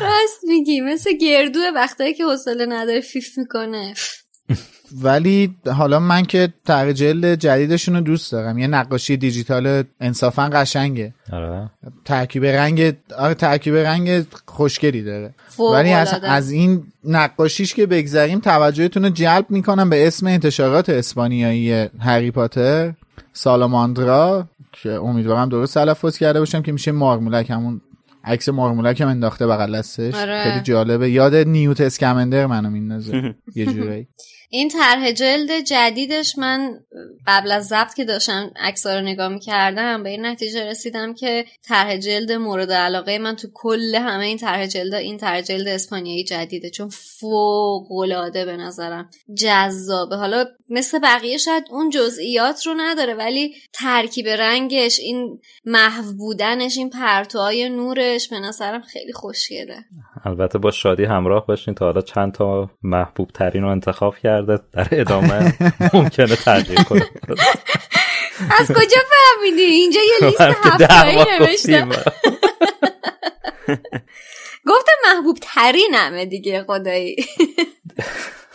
راست 0.00 0.44
میگی. 0.48 0.80
مثل 0.80 1.10
گردو 1.20 1.60
وقتایی 1.74 2.14
که 2.14 2.24
حوصله 2.24 2.66
نداره 2.66 3.00
فیف 3.00 3.38
می‌کنه. 3.38 3.94
ولی 5.02 5.54
حالا 5.66 6.00
من 6.00 6.24
که 6.24 6.52
جلد 6.94 7.34
جدیدشون 7.34 7.94
رو 7.94 8.00
دوست 8.00 8.32
دارم. 8.32 8.58
یه 8.58 8.66
نقاشی 8.66 9.16
دیجیتال 9.16 9.82
انصافا 10.00 10.48
قشنگه. 10.52 11.14
آره. 11.32 11.70
ترکیب 12.04 12.44
رنگ 12.44 12.96
آره 13.18 13.34
ترکیب 13.34 13.74
رنگ 13.74 14.26
خوشگلی 14.46 15.02
داره. 15.02 15.34
ولی 15.74 15.92
از. 15.92 16.14
از 16.22 16.50
این 16.50 16.82
نقاشیش 17.04 17.74
که 17.74 17.86
بگذریم 17.86 18.38
توجهتون 18.40 19.04
رو 19.04 19.10
جلب 19.10 19.46
می‌کنم 19.48 19.90
به 19.90 20.06
اسم 20.06 20.26
انتشارات 20.26 20.88
اسپانیایی 20.88 21.88
هری 21.98 22.30
پاتر 22.30 22.92
سالاماندرا 23.32 24.48
که 24.72 24.90
امیدوارم 24.90 25.48
درست 25.48 25.74
تلفظ 25.74 26.18
کرده 26.18 26.38
باشم 26.38 26.62
که 26.62 26.72
میشه 26.72 26.92
مارمولک 26.92 27.50
همون 27.50 27.80
عکس 28.24 28.48
مارمولک 28.48 29.00
هم 29.00 29.08
انداخته 29.08 29.46
بغل 29.46 29.78
دستش. 29.78 30.14
آره. 30.14 30.42
خیلی 30.42 30.60
جالبه. 30.60 31.10
یاد 31.10 31.34
نیوت 31.34 31.80
اسکمندر 31.80 32.46
منو 32.46 32.70
میندازه. 32.70 33.34
یه 33.56 33.66
جورایی. 33.66 34.08
این 34.50 34.68
طرح 34.68 35.12
جلد 35.12 35.60
جدیدش 35.60 36.38
من 36.38 36.80
قبل 37.26 37.52
از 37.52 37.66
ضبط 37.66 37.94
که 37.94 38.04
داشتم 38.04 38.50
عکس‌ها 38.56 38.94
رو 38.94 39.00
نگاه 39.00 39.28
می‌کردم 39.28 40.02
به 40.02 40.10
این 40.10 40.26
نتیجه 40.26 40.64
رسیدم 40.64 41.14
که 41.14 41.44
طرح 41.68 41.96
جلد 41.96 42.32
مورد 42.32 42.72
علاقه 42.72 43.18
من 43.18 43.36
تو 43.36 43.48
کل 43.54 43.94
همه 43.94 44.24
این 44.24 44.38
طرح 44.38 44.66
جلد 44.66 44.94
این 44.94 45.18
طرح 45.18 45.40
جلد 45.40 45.68
اسپانیایی 45.68 46.24
جدیده. 46.24 46.70
چون 46.70 46.88
فوق 46.88 47.92
العاده 47.92 48.44
به 48.44 48.56
نظرم 48.56 49.10
جذابه. 49.36 50.16
حالا 50.16 50.44
مثل 50.70 50.98
بقیه 50.98 51.38
شاید 51.38 51.64
اون 51.70 51.90
جزئیات 51.90 52.66
رو 52.66 52.74
نداره 52.76 53.14
ولی 53.14 53.54
ترکیب 53.72 54.28
رنگش 54.28 54.98
این 54.98 55.40
محو 55.64 56.12
بودنش 56.12 56.78
این 56.78 56.90
پرتوهای 56.90 57.68
نورش 57.68 58.28
به 58.28 58.38
نظرم 58.38 58.82
خیلی 58.82 59.12
خوشگله. 59.12 59.84
البته 60.24 60.58
با 60.58 60.70
شادی 60.70 61.04
همراه 61.04 61.46
باشین 61.46 61.74
تا 61.74 61.84
حالا 61.84 62.00
چند 62.00 62.32
تا 62.32 62.70
محبوب 62.82 63.30
ترین 63.30 63.62
رو 63.62 63.68
انتخاب 63.68 64.18
کرده 64.18 64.58
در 64.72 64.88
ادامه 64.92 65.54
ممکنه 65.94 66.36
تغییر 66.36 66.82
کنه. 66.82 67.08
از 68.60 68.68
کجا 68.68 69.00
فهمیدی؟ 69.10 69.62
اینجا 69.62 70.00
یه 70.00 70.28
لیست 70.28 70.40
هفتایی 70.64 71.18
گفتیم. 71.40 71.88
گفتم 74.70 74.92
محبوب 75.04 75.38
ترینمه 75.42 76.26
دیگه 76.26 76.64
خدایی. 76.64 77.16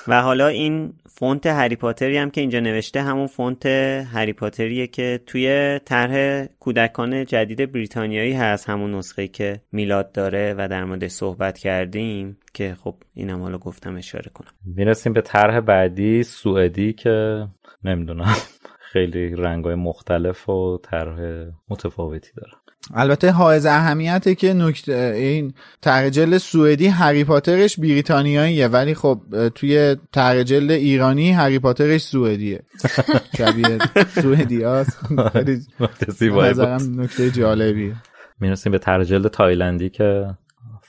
و 0.07 0.21
حالا 0.21 0.47
این 0.47 0.93
فونت 1.07 1.45
هری 1.45 1.75
پاتری 1.75 2.17
هم 2.17 2.29
که 2.29 2.41
اینجا 2.41 2.59
نوشته 2.59 3.01
همون 3.01 3.27
فونت 3.27 3.65
هری 3.65 4.33
پاتریه 4.33 4.87
که 4.87 5.19
توی 5.25 5.79
طرح 5.85 6.45
کودکان 6.45 7.25
جدید 7.25 7.71
بریتانیایی 7.71 8.33
هست 8.33 8.69
همون 8.69 8.95
نسخه 8.95 9.27
که 9.27 9.61
میلاد 9.71 10.11
داره 10.11 10.55
و 10.57 10.67
در 10.67 10.83
مورد 10.83 11.07
صحبت 11.07 11.57
کردیم 11.57 12.37
که 12.53 12.75
خب 12.83 12.95
اینم 13.13 13.41
حالا 13.41 13.57
گفتم 13.57 13.95
اشاره 13.95 14.31
کنم. 14.33 14.51
می‌رسیم 14.65 15.13
به 15.13 15.21
طرح 15.21 15.59
بعدی 15.59 16.23
سوئدی 16.23 16.93
که 16.93 17.47
نمی‌دونم 17.83 18.35
خیلی 18.79 19.35
رنگای 19.35 19.75
مختلف 19.75 20.49
و 20.49 20.77
طرح 20.83 21.45
متفاوتی 21.69 22.31
داره. 22.37 22.62
البته 22.93 23.31
حائز 23.31 23.65
اهمیته 23.65 24.35
که 24.35 24.53
نکته 24.53 25.13
این 25.15 25.53
ترجل 25.81 26.37
سوئدی 26.37 26.87
هری 26.87 27.23
پاترش 27.23 27.79
بریتانیاییه 27.79 28.67
ولی 28.67 28.93
خب 28.93 29.21
توی 29.55 29.95
ترجل 30.11 30.71
ایرانی 30.71 31.31
هری 31.31 31.59
پاترش 31.59 32.01
سوئدیه. 32.01 32.63
شبیه 33.37 33.77
سوئدی 34.07 34.63
هست 34.63 34.99
نکته 36.99 37.31
جالبیه. 37.31 37.95
می‌رسیم 38.39 38.71
به 38.71 38.79
ترجل 38.79 39.27
تایلندی 39.27 39.89
که 39.89 40.25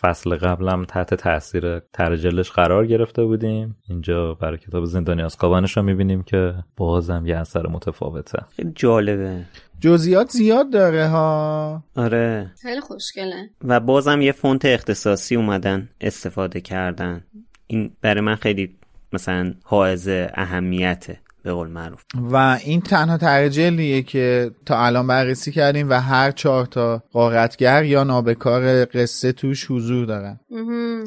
فصل 0.00 0.36
قبلم 0.36 0.84
تحت 0.84 1.14
تاثیر 1.14 1.78
ترجلش 1.78 2.50
قرار 2.50 2.86
گرفته 2.86 3.24
بودیم. 3.24 3.76
اینجا 3.88 4.34
برای 4.34 4.58
کتاب 4.58 4.84
زندانی 4.84 5.22
آسکابانش 5.22 5.76
رو 5.76 5.82
می‌بینیم 5.82 6.22
که 6.22 6.54
بازم 6.76 7.26
یه 7.26 7.36
اثر 7.36 7.66
متفاوته. 7.66 8.38
خیلی 8.56 8.72
جالبه. 8.74 9.44
جزئیات 9.80 10.30
زیاد 10.30 10.70
داره 10.70 11.08
ها؟ 11.08 11.84
آره. 11.96 12.52
خیلی 12.62 12.80
خوشگله. 12.80 13.50
و 13.64 13.80
بازم 13.80 14.20
یه 14.20 14.32
فونت 14.32 14.64
اختصاصی 14.64 15.36
اومدن 15.36 15.88
استفاده 16.00 16.60
کردن. 16.60 17.24
این 17.66 17.90
برای 18.00 18.20
من 18.20 18.36
خیلی 18.36 18.76
مثلا 19.12 19.54
حائز 19.62 20.08
اهمیته. 20.34 21.18
به 21.44 21.52
قول 21.52 21.68
معروف. 21.68 22.02
و 22.14 22.58
این 22.64 22.80
تنها 22.80 23.16
ترجلیه 23.16 24.02
که 24.02 24.50
تا 24.66 24.86
الان 24.86 25.06
بررسی 25.06 25.52
کردیم 25.52 25.90
و 25.90 26.00
هر 26.00 26.30
چهار 26.30 26.66
تا 26.66 27.02
قارتگر 27.12 27.84
یا 27.84 28.04
نابکار 28.04 28.84
قصه 28.84 29.32
توش 29.32 29.70
حضور 29.70 30.06
دارن. 30.06 30.40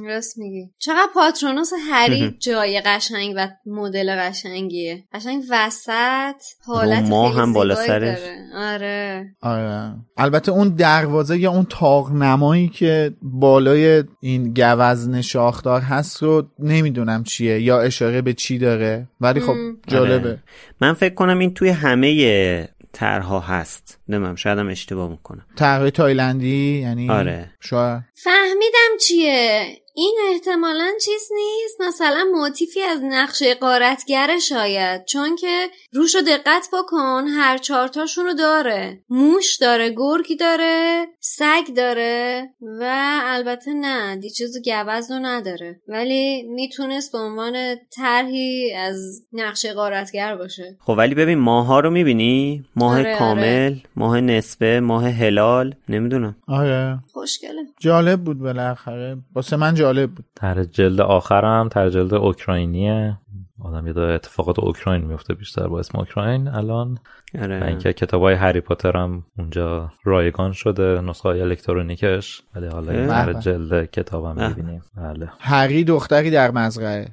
راست 0.08 0.38
میگی. 0.38 0.72
چقدر 0.78 1.08
پاترونوس 1.14 1.70
هری 1.92 2.38
جای 2.40 2.82
قشنگ 2.86 3.34
و 3.38 3.48
مدل 3.66 4.16
قشنگیه. 4.16 5.04
قشنگ 5.14 5.44
وسط 5.52 6.42
حالت 6.66 7.10
ما 7.10 7.30
هم 7.30 7.54
بالا 7.54 7.76
سرش. 7.76 8.20
آره. 8.56 9.26
آره. 9.42 9.94
البته 10.18 10.52
اون 10.52 10.70
دروازه 10.70 11.38
یا 11.38 11.52
اون 11.52 11.66
تاق 11.70 12.12
نمایی 12.12 12.68
که 12.68 13.14
بالای 13.22 14.04
این 14.20 14.54
گوزن 14.54 15.22
شاخدار 15.22 15.82
هست 15.82 16.24
رو 16.24 16.48
نمی‌دونم 16.60 17.24
چیه 17.24 17.62
یا 17.62 17.82
اشاره 17.82 18.22
به 18.22 18.34
چی 18.34 18.58
داره 18.58 19.08
ولی 19.22 19.40
خب 19.40 19.56
جالبه. 19.88 20.27
آره. 20.28 20.40
من 20.82 20.94
فکر 20.94 21.14
کنم 21.14 21.40
این 21.40 21.54
توی 21.54 21.70
همه 21.70 22.70
ترها 22.94 23.40
هست. 23.40 24.00
نمیم 24.10 24.36
شاید 24.36 24.60
هم 24.60 24.68
اشتباه 24.70 25.10
می‌کنم. 25.10 25.46
طرح 25.56 25.90
تایلندی 25.90 26.80
یعنی 26.82 27.10
آره. 27.10 27.52
شاید. 27.60 28.04
فهمیدم 28.14 28.98
چیه. 29.02 29.78
این 30.00 30.18
احتمالا 30.32 30.88
چیز 31.06 31.30
نیست. 31.36 31.82
مثلا 31.82 32.26
موتیفی 32.34 32.82
از 32.82 33.00
نقشه 33.04 33.56
قارتگره 33.56 34.40
شاید 34.40 35.06
چون 35.06 35.36
که 35.36 35.68
روش 35.94 36.16
رو 36.16 36.22
دقت 36.22 36.68
بکن 36.74 37.28
هر 37.28 37.58
چهارتاشون 37.58 38.26
رو 38.26 38.34
داره. 38.34 39.04
موش 39.10 39.56
داره 39.56 39.90
گرگی 39.90 40.36
داره 40.36 41.06
سگ 41.20 41.74
داره 41.76 42.50
و 42.80 43.20
البته 43.24 43.74
نه 43.74 44.16
دی 44.16 44.30
چیز 44.30 44.58
گوز 44.66 45.12
رو 45.12 45.20
نداره. 45.20 45.82
ولی 45.88 46.44
می‌تونست 46.44 47.12
به 47.12 47.18
عنوان 47.18 47.76
طرحی 47.96 48.74
از 48.74 48.98
نقشه 49.34 49.74
قارتگر 49.74 50.36
باشه. 50.36 50.78
خب 50.80 50.96
ولی 50.98 51.16
ببین 51.16 51.38
ماها 51.38 51.80
رو 51.80 51.90
می‌بینی؟ 51.90 52.64
ماه 52.76 53.00
آره، 53.00 53.16
کامل 53.18 53.44
آره. 53.44 53.82
ماه 53.96 54.22
نصفه 54.22 54.80
ماه 54.84 55.10
هلال 55.10 55.76
نمی‌دونم. 55.90 56.36
آره. 56.48 57.00
خوشگله. 57.14 57.62
جالب 57.80 58.24
بود 58.24 58.40
بالاخره. 58.40 59.18
واسه 59.36 59.56
من 59.56 59.76
جالب 59.76 59.87
بود. 59.94 60.26
تر 60.36 60.64
جلد 60.64 61.02
آخرم 61.02 61.70
تر 61.70 61.90
جلد 61.90 62.14
اوکراینیه. 62.14 63.18
آدم 63.64 63.88
یه 63.88 63.94
داره 63.94 64.14
اتفاقات 64.14 64.60
اوکراین 64.60 65.06
میفته 65.06 65.34
بیشتر 65.34 65.68
با 65.68 65.80
اسم 65.80 65.98
اوکراین 65.98 66.48
الان. 66.48 67.00
آره. 67.42 67.60
و 67.62 67.64
اینکه 67.64 67.94
کتاب 67.94 68.22
های 68.22 68.36
هری 68.36 68.62
پاتر 68.62 68.98
هم 68.98 69.24
اونجا 69.38 69.92
رایگان 70.04 70.52
شده 70.52 71.02
نسخه 71.02 71.30
های 71.30 71.42
الکترونیکش. 71.42 72.42
ولی 72.56 72.68
حالا 72.68 72.92
این 72.92 73.08
تر 73.08 73.34
جلد 73.34 73.92
کتاب 73.92 74.26
هم 74.26 74.48
می‌بینیم. 74.48 74.82
بله. 74.98 75.30
هری 75.40 75.84
دختری 75.84 76.32
در 76.32 76.52
مزرعه. 76.52 77.08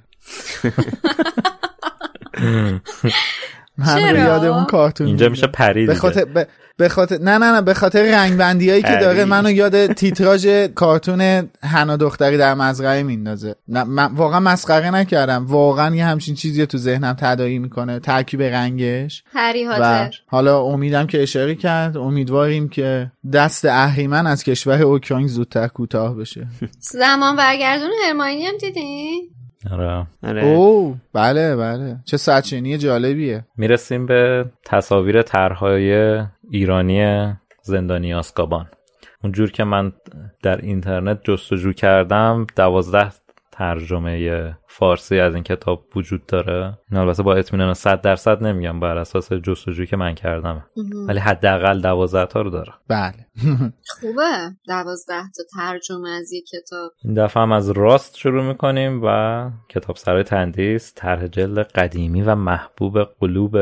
من 3.78 4.16
یاد 4.16 4.44
اون 4.44 4.64
کارتون 4.64 5.06
اینجا 5.06 5.28
میشه 5.28 5.46
پری 5.46 5.86
به 5.86 5.94
خاطر 5.94 6.24
ب... 6.24 6.46
به 6.76 6.88
خاطر 6.88 7.18
نه 7.18 7.38
نه 7.38 7.52
نه 7.52 7.62
به 7.62 7.74
خاطر 7.74 8.02
رنگ 8.02 8.36
بندی 8.36 8.70
هایی 8.70 8.82
که 8.82 8.96
داره 8.96 9.24
منو 9.24 9.50
یاد 9.50 9.92
تیتراژ 9.92 10.46
کارتون 10.74 11.48
حنا 11.62 11.96
دختری 11.96 12.36
در 12.36 12.54
مزرعه 12.54 13.02
میندازه. 13.02 13.54
نه 13.68 13.84
من 13.84 14.14
واقعا 14.14 14.40
مسخره 14.40 14.90
نکردم. 14.90 15.46
واقعا 15.46 15.94
یه 15.94 16.04
همچین 16.04 16.34
چیزی 16.34 16.66
تو 16.66 16.78
ذهنم 16.78 17.16
تداعی 17.18 17.58
می‌کنه. 17.58 17.98
ترکیب 17.98 18.42
رنگش. 18.42 19.24
هری 19.32 19.66
و 19.66 20.10
حالا 20.26 20.62
امیدم 20.62 21.06
که 21.06 21.22
اشاره 21.22 21.54
کرد. 21.54 21.96
امیدواریم 21.96 22.68
که 22.68 23.12
دست 23.32 23.64
اهریمن 23.64 24.26
از 24.26 24.44
کشور 24.44 24.82
اوکراین 24.82 25.26
زودتر 25.26 25.68
کوتاه 25.68 26.16
بشه. 26.16 26.46
زمان 26.78 27.36
برگردون 27.36 27.90
هرماینی 28.04 28.46
هم 28.46 28.56
دیدی؟ 28.56 29.33
آره. 29.70 30.06
او 30.44 30.96
بله 31.12 31.56
بله. 31.56 31.96
چه 32.04 32.16
سرچینی 32.16 32.78
جالبیه. 32.78 33.44
می‌رسیم 33.56 34.06
به 34.06 34.44
تصاویر 34.64 35.22
طرحهای 35.22 36.20
ایرانی 36.50 37.32
زندانی 37.62 38.14
آسکابان. 38.14 38.66
اونجور 39.22 39.50
که 39.50 39.64
من 39.64 39.92
در 40.42 40.56
اینترنت 40.56 41.20
جستجو 41.24 41.72
کردم 41.72 42.46
دوازده 42.56 43.12
ترجمه 43.52 44.54
فارسی 44.78 45.18
از 45.18 45.34
این 45.34 45.42
کتاب 45.42 45.84
وجود 45.96 46.26
داره. 46.26 46.78
این 46.90 47.00
البته 47.00 47.22
با 47.22 47.34
اطمینان 47.34 47.74
100 47.74 48.00
درصد 48.00 48.42
نمیگم 48.42 48.80
بر 48.80 48.98
اساس 48.98 49.32
جستجویی 49.32 49.86
که 49.86 49.96
من 49.96 50.14
کردم 50.14 50.66
ولی 51.08 51.18
حداقل 51.18 51.80
12 51.80 52.26
تا 52.26 52.40
رو 52.40 52.50
داره. 52.50 52.72
بله. 52.88 53.26
خوبه. 54.00 54.56
دوازده 54.68 55.22
تا 55.36 55.42
ترجمه 55.56 56.10
از 56.10 56.32
یک 56.32 56.44
کتاب. 56.46 56.92
این 57.04 57.14
دفعه 57.14 57.42
هم 57.42 57.52
از 57.52 57.70
راست 57.70 58.16
شروع 58.16 58.44
می‌کنیم 58.44 59.00
و 59.04 59.50
کتاب 59.68 59.96
سرای 59.96 60.22
تندیس 60.22 60.92
طرح 60.96 61.26
جلد 61.26 61.58
قدیمی 61.58 62.22
و 62.22 62.34
محبوب 62.34 63.02
قلوب 63.02 63.56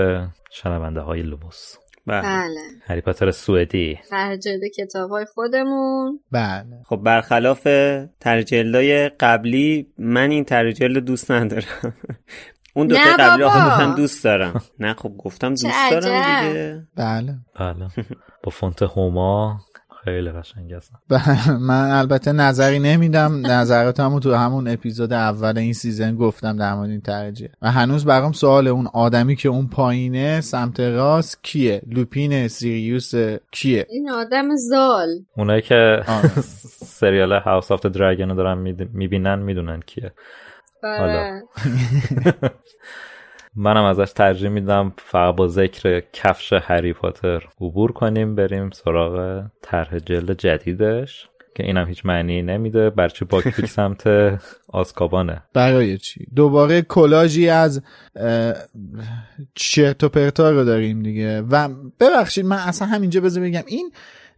شنونده 0.50 1.00
های 1.00 1.22
لوموس 1.22 1.76
بله. 2.06 2.60
هری 2.82 3.00
پاتر 3.00 3.30
سوئدی. 3.30 3.98
ترجمه 4.10 4.68
کتاب 4.76 5.10
های 5.10 5.24
خودمون. 5.24 6.20
بله. 6.32 6.82
خب 6.84 6.96
برخلاف 6.96 7.68
ترجلدای 8.20 9.08
قبلی 9.08 9.92
من 9.98 10.30
این 10.30 10.44
ترجل 10.44 11.00
دوست 11.00 11.30
ندارم. 11.30 11.64
اون 12.74 12.86
دو 12.86 12.94
نه 12.94 13.16
قبلی 13.16 13.44
هم 13.44 13.94
دوست 13.94 14.24
دارم. 14.24 14.62
نه 14.78 14.94
خب 14.94 15.12
گفتم 15.18 15.48
دوست 15.48 15.90
دارم. 15.90 16.48
دیگه. 16.48 16.86
بله. 16.96 17.34
بله. 17.60 17.88
با 18.42 18.50
فونت 18.50 18.82
هوما. 18.82 19.60
خیلی 20.04 20.30
قشنگ 20.30 20.72
هستن. 20.72 20.98
بله، 21.08 21.56
من 21.68 21.90
البته 21.90 22.32
نظری 22.32 22.78
نمیدم. 22.78 23.46
نظراتمو 23.46 24.20
تو 24.20 24.34
همون 24.34 24.68
اپیزود 24.68 25.12
اول 25.12 25.58
این 25.58 25.72
season 25.72 26.16
گفتم 26.16 26.56
در 26.56 26.74
مورد 26.74 26.90
این 26.90 27.00
طرح 27.00 27.21
جلد. 27.21 27.48
و 27.62 27.70
هنوز 27.70 28.04
برام 28.04 28.32
سوال 28.32 28.68
اون 28.68 28.86
آدمی 28.86 29.36
که 29.36 29.48
اون 29.48 29.68
پایینه 29.68 30.40
سمت 30.40 30.80
راست 30.80 31.38
کیه؟ 31.42 31.82
لوپین 31.86 32.48
سیریوس 32.48 33.12
کیه؟ 33.50 33.86
این 33.90 34.10
آدم 34.10 34.56
زال. 34.56 35.08
اونایی 35.36 35.62
که 35.62 36.02
سریال 37.00 37.32
House 37.32 37.72
of 37.72 37.86
Dragon 37.86 38.28
رو 38.28 38.34
دارن 38.34 38.58
می‌بینن 38.92 39.38
می‌دونن 39.38 39.80
کیه. 39.80 40.12
حالا. 40.82 41.40
منم 43.56 43.84
ازش 43.84 44.12
ترجیح 44.12 44.48
میدم 44.48 44.92
فقط 44.98 45.36
با 45.36 45.48
ذکر 45.48 46.02
کفش 46.12 46.52
هری 46.52 46.92
پاتر 46.92 47.42
عبور 47.60 47.92
کنیم 47.92 48.34
بریم 48.34 48.70
سراغ 48.70 49.44
طرح 49.62 49.98
جلد 49.98 50.32
جدیدش 50.32 51.28
که 51.54 51.66
اینم 51.66 51.88
هیچ 51.88 52.06
معنی 52.06 52.42
نمیده. 52.42 52.90
برچه 52.90 53.24
باکپیک 53.24 53.66
سمت 53.78 54.04
آسکابانه 54.68 55.42
برای 55.52 55.98
چی؟ 55.98 56.26
دوباره 56.34 56.82
کلاژی 56.82 57.48
از 57.48 57.82
چرت 59.54 60.04
و 60.04 60.08
پرتا 60.08 60.50
رو 60.50 60.64
داریم 60.64 61.02
دیگه. 61.02 61.40
و 61.40 61.68
ببخشید 62.00 62.46
من 62.46 62.56
اصلا 62.56 62.88
همینجا 62.88 63.20
بذار 63.20 63.42
بگم 63.42 63.62
این 63.66 63.92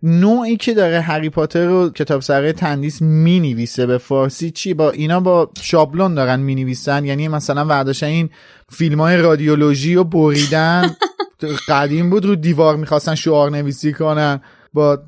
نوعی 0.07 0.57
که 0.57 0.75
داره 0.75 1.01
هری 1.01 1.31
پاتر 1.31 1.67
رو 1.67 1.91
کتاب 1.91 2.23
سرای 2.23 2.53
تندیس 2.53 3.03
می 3.03 3.41
نویسه 3.41 3.87
به 3.87 3.99
فارسی 3.99 4.51
چی؟ 4.51 4.75
با 4.75 4.91
اینا 4.91 5.21
با 5.21 5.51
شابلون 5.61 6.15
دارن 6.15 6.41
می 6.41 6.55
نویسن 6.55 7.05
یعنی 7.05 7.29
مثلا 7.29 7.65
ورداشتن 7.65 8.07
این 8.07 8.31
فیلم 8.71 9.01
های 9.01 9.17
رادیولوژی 9.17 9.95
رو 9.95 10.05
بریدن. 10.05 10.97
قدیم 11.69 12.11
بود 12.11 12.25
رو 12.25 12.37
دیوار 12.37 12.77
می‌خواستن 12.77 13.15
شعار 13.15 13.51
نویسی 13.51 13.93
کنن. 13.93 14.41
با 14.73 14.99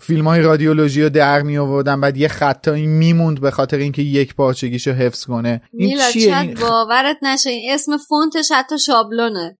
فیلم 0.00 0.28
های 0.28 0.42
رادیولوژی 0.42 1.02
رو 1.02 1.08
در 1.08 1.42
می 1.42 1.58
آوردن 1.58 2.00
بعد 2.00 2.16
یه 2.16 2.28
خطایی 2.28 2.86
میموند 2.86 3.40
به 3.40 3.50
خاطر 3.50 3.76
اینکه 3.76 4.02
یک 4.02 4.34
پارچگیشو 4.34 4.92
حفظ 4.92 5.24
کنه. 5.24 5.62
این 5.72 5.98
چیه؟ 6.12 6.38
این 6.38 6.54
باورت 6.54 7.16
نشه. 7.22 7.50
این 7.50 7.74
اسم 7.74 7.96
فونتش 7.96 8.52
حتی 8.52 8.78
شابلونه. 8.78 9.58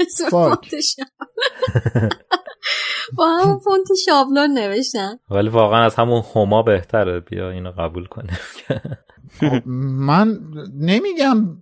اسم 0.00 0.28
فونتش 0.28 0.96
با 3.14 3.26
همون 3.26 3.58
فونت 3.58 3.86
شابلون 4.06 4.58
نوشتن. 4.58 5.18
ولی 5.30 5.48
واقعا 5.48 5.84
از 5.84 5.94
همون 5.94 6.22
هما 6.34 6.62
بهتره. 6.62 7.20
بیا 7.20 7.50
اینو 7.50 7.70
قبول 7.70 8.06
کنه 8.06 8.32
خب، 9.40 9.68
من 9.98 10.38
نمیگم 10.78 11.56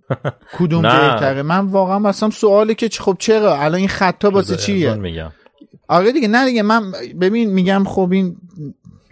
کدوم 0.57 0.81
بهتره. 0.81 1.41
من 1.41 1.65
واقعا 1.65 1.99
مثلا 1.99 2.29
سوالی 2.29 2.75
که 2.75 2.89
خب 2.89 3.15
چرا؟ 3.19 3.57
الان 3.57 3.75
این 3.75 3.87
خطا 3.87 4.29
واسه 4.29 4.55
چیه؟ 4.55 4.93
میگم. 4.93 5.31
آره 5.87 6.11
دیگه 6.11 6.27
نه 6.27 6.45
دیگه 6.45 6.61
من 6.61 6.91
ببین 7.21 7.49
میگم 7.53 7.83
خب 7.83 8.09
این 8.11 8.37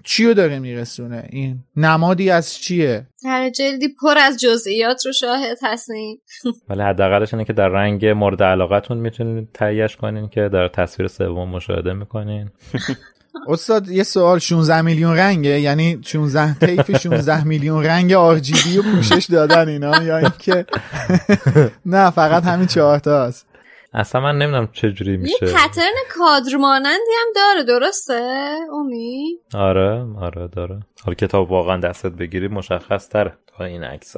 چیو 0.08 0.34
داره 0.34 0.60
میرسونه؟ 0.60 1.28
این 1.30 1.60
نمادی 1.76 2.30
از 2.30 2.54
چیه؟ 2.54 3.08
هر 3.26 3.50
جلدی 3.50 3.88
پر 4.02 4.18
از 4.18 4.40
جزئیات 4.40 5.06
رو 5.06 5.12
شاهد 5.12 5.58
هستین 5.64 6.20
ولی 6.70 6.82
حداقلش 6.82 7.34
اینه 7.34 7.46
که 7.46 7.54
در 7.54 7.68
رنگ 7.68 8.06
مورد 8.06 8.44
علاقتون 8.44 8.98
می‌تونید 8.98 9.50
تهیهش 9.54 9.96
کنین 9.96 10.30
که 10.30 10.50
در 10.54 10.68
تصویر 10.68 11.08
سوم 11.08 11.50
مشاهده 11.50 11.94
می‌کنین. 11.94 12.50
استاد 13.48 13.90
یه 13.90 14.04
سوال 14.04 14.40
16 14.40 14.82
میلیون 14.82 15.18
رنگه؟ 15.18 15.60
یعنی 15.60 16.00
16 16.06 16.54
طیف 16.54 16.98
16 16.98 17.44
میلیون 17.44 17.84
رنگ 17.84 18.14
آر 18.14 18.40
جی 18.40 18.54
بی 18.64 18.78
رو 18.78 18.84
پوشش 18.84 19.26
دادن 19.26 19.68
اینا؟ 19.68 20.04
یا 20.04 20.18
اینکه 20.18 20.66
نه 21.86 22.12
فقط 22.12 22.44
همین 22.44 22.68
چهار 22.68 23.00
تا 23.00 23.24
است 23.24 23.47
اصلا 23.98 24.22
من 24.22 24.38
نمی‌دونم 24.38 24.69
چه 24.74 24.91
جوری 24.91 25.18
میشه. 25.18 25.36
یه 25.41 25.53
پترن 25.53 25.94
کادر 26.10 26.57
مانندی 26.57 27.11
هم 27.19 27.28
داره 27.36 27.64
درسته؟ 27.64 28.56
اومی 28.72 29.40
آره 29.53 30.06
آره 30.19 30.48
داره. 30.48 30.80
حالا 31.03 31.15
کتاب 31.15 31.52
واقعا 31.52 31.78
دستت 31.78 32.11
بگیری 32.11 32.48
مشخص 32.48 33.10
تره 33.10 33.38
تا 33.48 33.64
این 33.65 33.84
عکس 33.84 34.15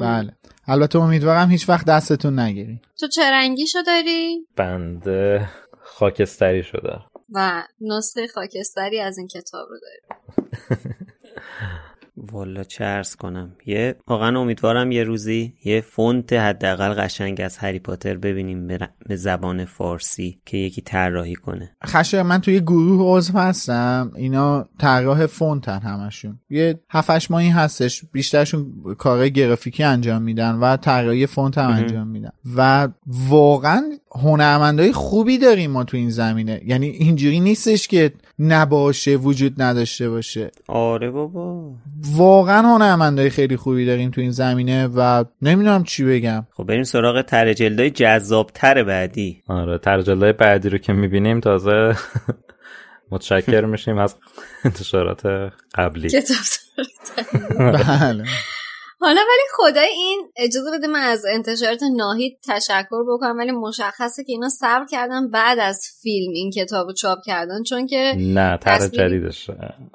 بله. 0.00 0.32
البته 0.66 0.98
امیدوارم 0.98 1.50
هیچ 1.50 1.68
وقت 1.68 1.86
دستتون 1.86 2.38
نگیری. 2.38 2.80
تو 3.00 3.06
چه 3.08 3.22
رنگیشو 3.30 3.78
داری؟ 3.86 4.46
بنده 4.56 5.48
خاکستری 5.82 6.62
شده. 6.62 6.98
و 7.34 7.62
نسخه 7.80 8.26
خاکستری 8.26 9.00
از 9.00 9.18
این 9.18 9.28
کتاب 9.28 9.68
رو 9.70 9.76
داری. 9.80 10.24
والا 12.16 12.64
چه 12.64 12.84
ارز 12.84 13.14
کنم. 13.16 13.52
یه 13.66 13.96
واقعا 14.06 14.40
امیدوارم 14.40 14.92
یه 14.92 15.04
روزی 15.04 15.54
یه 15.64 15.80
فونت 15.80 16.32
حداقل 16.32 16.94
قشنگ 16.94 17.40
از 17.40 17.58
هری 17.58 17.78
پاتر 17.78 18.16
ببینیم 18.16 18.66
به 19.06 19.16
زبان 19.16 19.64
فارسی 19.64 20.40
که 20.46 20.56
یکی 20.56 20.80
طراحی 20.82 21.34
کنه. 21.34 21.76
خشه 21.84 22.22
من 22.22 22.40
توی 22.40 22.60
گروه 22.60 23.16
عضو 23.16 23.38
هستم. 23.38 24.12
اینا 24.16 24.68
طراح 24.78 25.26
فونتن 25.26 25.78
همشون. 25.78 26.40
یه 26.50 26.80
هفتش 26.90 27.30
ماهی 27.30 27.48
هستش. 27.48 28.04
بیشترشون 28.12 28.94
کار 28.98 29.28
گرافیکی 29.28 29.82
انجام 29.82 30.22
میدن 30.22 30.54
و 30.54 30.76
طراحی 30.76 31.26
فونت 31.26 31.58
هم 31.58 31.70
انجام 31.70 32.06
میدن. 32.06 32.32
و 32.56 32.88
واقعا 33.06 33.82
هنرمندای 34.22 34.92
خوبی 34.92 35.38
داریم 35.38 35.70
ما 35.70 35.84
تو 35.84 35.96
این 35.96 36.10
زمینه. 36.10 36.60
یعنی 36.64 36.86
اینجوری 36.86 37.40
نیستش 37.40 37.88
که 37.88 38.12
نباشه 38.38 39.16
وجود 39.16 39.62
نداشته 39.62 40.10
باشه. 40.10 40.50
آره 40.68 41.10
بابا. 41.10 41.72
واقعا 42.16 42.62
هنرمندای 42.62 43.30
خیلی 43.30 43.56
خوبی 43.56 43.86
داریم 43.86 44.10
تو 44.10 44.20
این 44.20 44.30
زمینه 44.30 44.86
و 44.86 45.24
نمی‌دونم 45.42 45.84
چی 45.84 46.04
بگم. 46.04 46.46
خب 46.52 46.64
بریم 46.64 46.82
سراغ 46.82 47.22
تر 47.22 47.52
جذاب 47.88 48.50
تر 48.54 48.84
بعدی. 48.84 49.42
آره 49.48 49.78
تر 49.78 50.32
بعدی 50.32 50.68
رو 50.68 50.78
که 50.78 50.92
می‌بینیم 50.92 51.40
تازه 51.40 51.96
متشکر 53.10 53.64
میشیم 53.64 53.98
از 53.98 54.14
انتشارات 54.64 55.52
قبلی. 55.74 56.08
بله. 57.58 58.24
حالا 59.04 59.20
ولی 59.20 59.42
خدای 59.56 59.88
این 59.88 60.30
اجازه 60.36 60.70
بده 60.70 60.86
من 60.86 61.00
از 61.00 61.24
انتشارات 61.24 61.80
ناهید 61.96 62.38
تشکر 62.48 63.04
بکنم 63.08 63.38
ولی 63.38 63.52
مشخصه 63.52 64.24
که 64.24 64.32
اینا 64.32 64.48
صبر 64.48 64.86
کردن 64.90 65.30
بعد 65.30 65.58
از 65.58 65.80
فیلم 66.02 66.32
این 66.34 66.50
کتاب 66.50 66.92
چاپ 66.92 67.18
کردن 67.26 67.62
چون 67.62 67.86
که 67.86 68.14
نه 68.18 68.58
تر 68.58 68.78
تصویر... 68.78 69.08
جدیدش. 69.08 69.50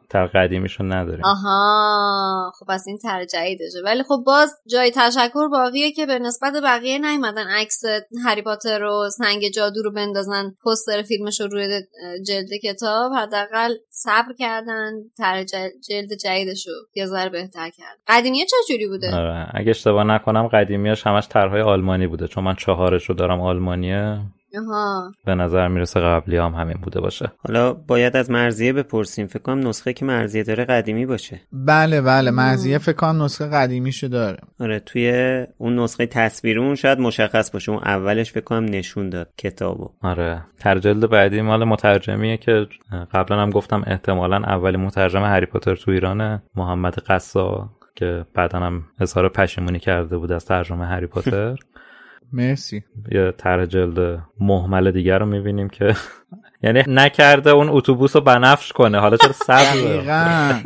تر 0.09 0.27
قدیمیشو 0.27 0.83
نداریم. 0.83 1.25
آها 1.25 2.51
خب 2.59 2.65
پس 2.69 2.83
این 2.87 2.97
تر 2.97 3.25
جدیدشه. 3.25 3.81
ولی 3.85 4.03
خب 4.03 4.23
باز 4.25 4.53
جای 4.69 4.91
تشکر 4.95 5.47
باقیه 5.47 5.91
که 5.91 6.05
به 6.05 6.19
نسبت 6.19 6.53
بقیه 6.63 6.97
نیومدن 6.97 7.47
عکس 7.47 7.81
هری 8.25 8.41
پاتر 8.41 8.79
رو 8.79 9.09
سنگ 9.17 9.49
جادو 9.49 9.83
رو 9.83 9.91
بندازن 9.91 10.55
پستر 10.65 11.01
فیلمش 11.01 11.41
رو 11.41 11.47
روی 11.47 11.81
جلد 12.27 12.49
کتاب 12.63 13.13
حداقل 13.13 13.75
صبر 13.89 14.33
کردن 14.39 14.91
تر 15.17 15.43
جلد 15.89 16.13
جدیدش 16.23 16.67
رو 16.67 16.73
یه 16.95 17.05
ذره 17.05 17.29
بهتر 17.29 17.69
کرد 17.69 17.97
قدیمیه 18.07 18.45
چجوری 18.45 18.87
بود؟ 18.87 18.98
بوده. 19.01 19.15
آره. 19.15 19.47
اگه 19.53 19.69
اشتباه 19.69 20.03
نکنم 20.03 20.47
قدیمیاش 20.47 21.07
همش 21.07 21.27
طرحهای 21.27 21.61
آلمانی 21.61 22.07
بوده. 22.07 22.27
چون 22.27 22.43
من 22.43 22.55
چهارش 22.55 23.05
رو 23.05 23.15
دارم 23.15 23.41
آلمانیه. 23.41 24.19
آها. 24.57 25.11
به 25.25 25.35
نظر 25.35 25.67
می‌رسه 25.67 25.99
قبلی 25.99 26.37
هم 26.37 26.53
همین 26.53 26.77
بوده 26.81 27.01
باشه. 27.01 27.31
حالا 27.47 27.73
باید 27.73 28.17
از 28.17 28.31
مرزیه 28.31 28.73
بپرسیم. 28.73 29.27
فکر 29.27 29.39
کنم 29.39 29.67
نسخه 29.67 29.93
که 29.93 30.05
مرزیه 30.05 30.43
داره 30.43 30.65
قدیمی 30.65 31.05
باشه. 31.05 31.41
بله 31.53 32.01
بله. 32.01 32.31
مرزیه 32.31 32.77
فکر 32.77 32.95
کنم 32.95 33.23
نسخه 33.23 33.47
قدیمیشو 33.47 34.07
داره. 34.07 34.37
آره 34.59 34.79
توی 34.79 35.45
اون 35.57 35.79
نسخه 35.79 36.05
تصویرون 36.05 36.75
شاید 36.75 36.99
مشخص 36.99 37.51
باشه. 37.51 37.71
اون 37.71 37.81
اولش 37.85 38.31
فکر 38.31 38.43
کنم 38.43 38.65
نشون 38.65 39.09
داد 39.09 39.29
کتابو. 39.37 39.89
آره. 40.01 40.43
ترجلد 40.59 41.09
بعدی 41.09 41.41
مال 41.41 41.63
مترجمیه 41.63 42.37
که 42.37 42.67
قبلا 43.13 43.41
هم 43.41 43.49
گفتم 43.49 43.83
احتمالا 43.87 44.37
اولی 44.37 44.77
مترجم 44.77 45.23
هری 45.23 45.45
پاتر 45.45 45.75
تو 45.75 45.91
ایرانه. 45.91 46.43
محمد 46.55 46.99
قصا 46.99 47.69
که 47.99 48.25
بعدا 48.33 48.59
هم 48.59 48.83
اظهار 48.99 49.29
پشیمونی 49.29 49.79
کرده 49.79 50.17
بود 50.17 50.31
از 50.31 50.45
ترجمه 50.45 50.85
هری 50.85 51.07
پاتر. 51.07 51.55
مرسی. 52.33 52.83
یه 53.11 53.33
طرح 53.37 53.65
جلد 53.65 54.19
محمل 54.39 54.91
دیگر 54.91 55.19
رو 55.19 55.25
می‌بینیم 55.25 55.69
که 55.69 55.95
یعنی 56.63 56.83
نکرده 56.87 57.49
اون 57.49 57.69
اتوبوس 57.69 58.15
رو 58.15 58.21
بنفش 58.21 58.71
کنه. 58.71 58.99
حالا 58.99 59.17
چرا 59.17 59.31
صبر 59.31 59.73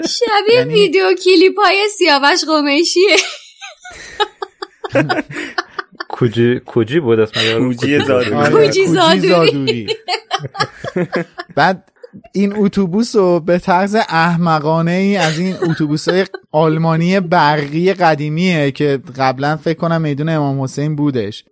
شبیه 0.10 0.58
یعنی... 0.58 0.74
ویدیو 0.74 1.04
کلیپ 1.26 1.60
های 1.66 1.88
سیاوش 1.98 2.44
قمیشیه 2.48 3.16
کوجی 6.10 6.60
کوجی 6.60 7.00
بود 7.00 7.20
اسم 7.20 7.60
کوجی 7.60 8.00
زادوری. 8.00 8.52
کوجی 8.52 8.86
زادوری. 8.86 9.88
بعد 11.56 11.93
این 12.34 12.54
اتوبوس 12.58 13.16
رو 13.16 13.40
به 13.40 13.60
طرز 13.60 13.96
احمقانه 13.96 14.92
ای 14.92 15.18
از 15.18 15.40
این 15.40 15.56
اتوبوس 15.70 16.10
های 16.10 16.26
آلمانی 16.52 17.20
برقی 17.20 17.94
قدیمیه 17.94 18.72
که 18.72 19.00
قبلا 19.18 19.56
فکر 19.56 19.78
کنم 19.78 20.02
میدون 20.02 20.30
امام 20.30 20.62
حسین 20.62 20.96
بودش. 20.96 21.46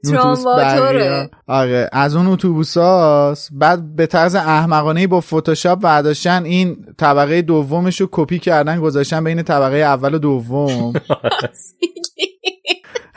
آره 1.47 1.89
از 1.91 2.15
اون 2.15 2.27
اتوبوس 2.27 2.77
هاست 2.77 3.49
بعد 3.51 3.95
به 3.95 4.05
طرز 4.05 4.35
احمقانه 4.35 4.99
ای 4.99 5.07
با 5.07 5.21
فتوشاپ 5.21 5.79
برداشتن 5.79 6.43
این 6.43 6.85
طبقه 6.97 7.41
دومش 7.41 8.01
رو 8.01 8.07
کپی 8.11 8.39
کردن 8.39 8.79
گذاشتن 8.79 9.23
بین 9.23 9.43
طبقه 9.43 9.77
اول 9.77 10.13
و 10.13 10.17
دوم. 10.17 10.93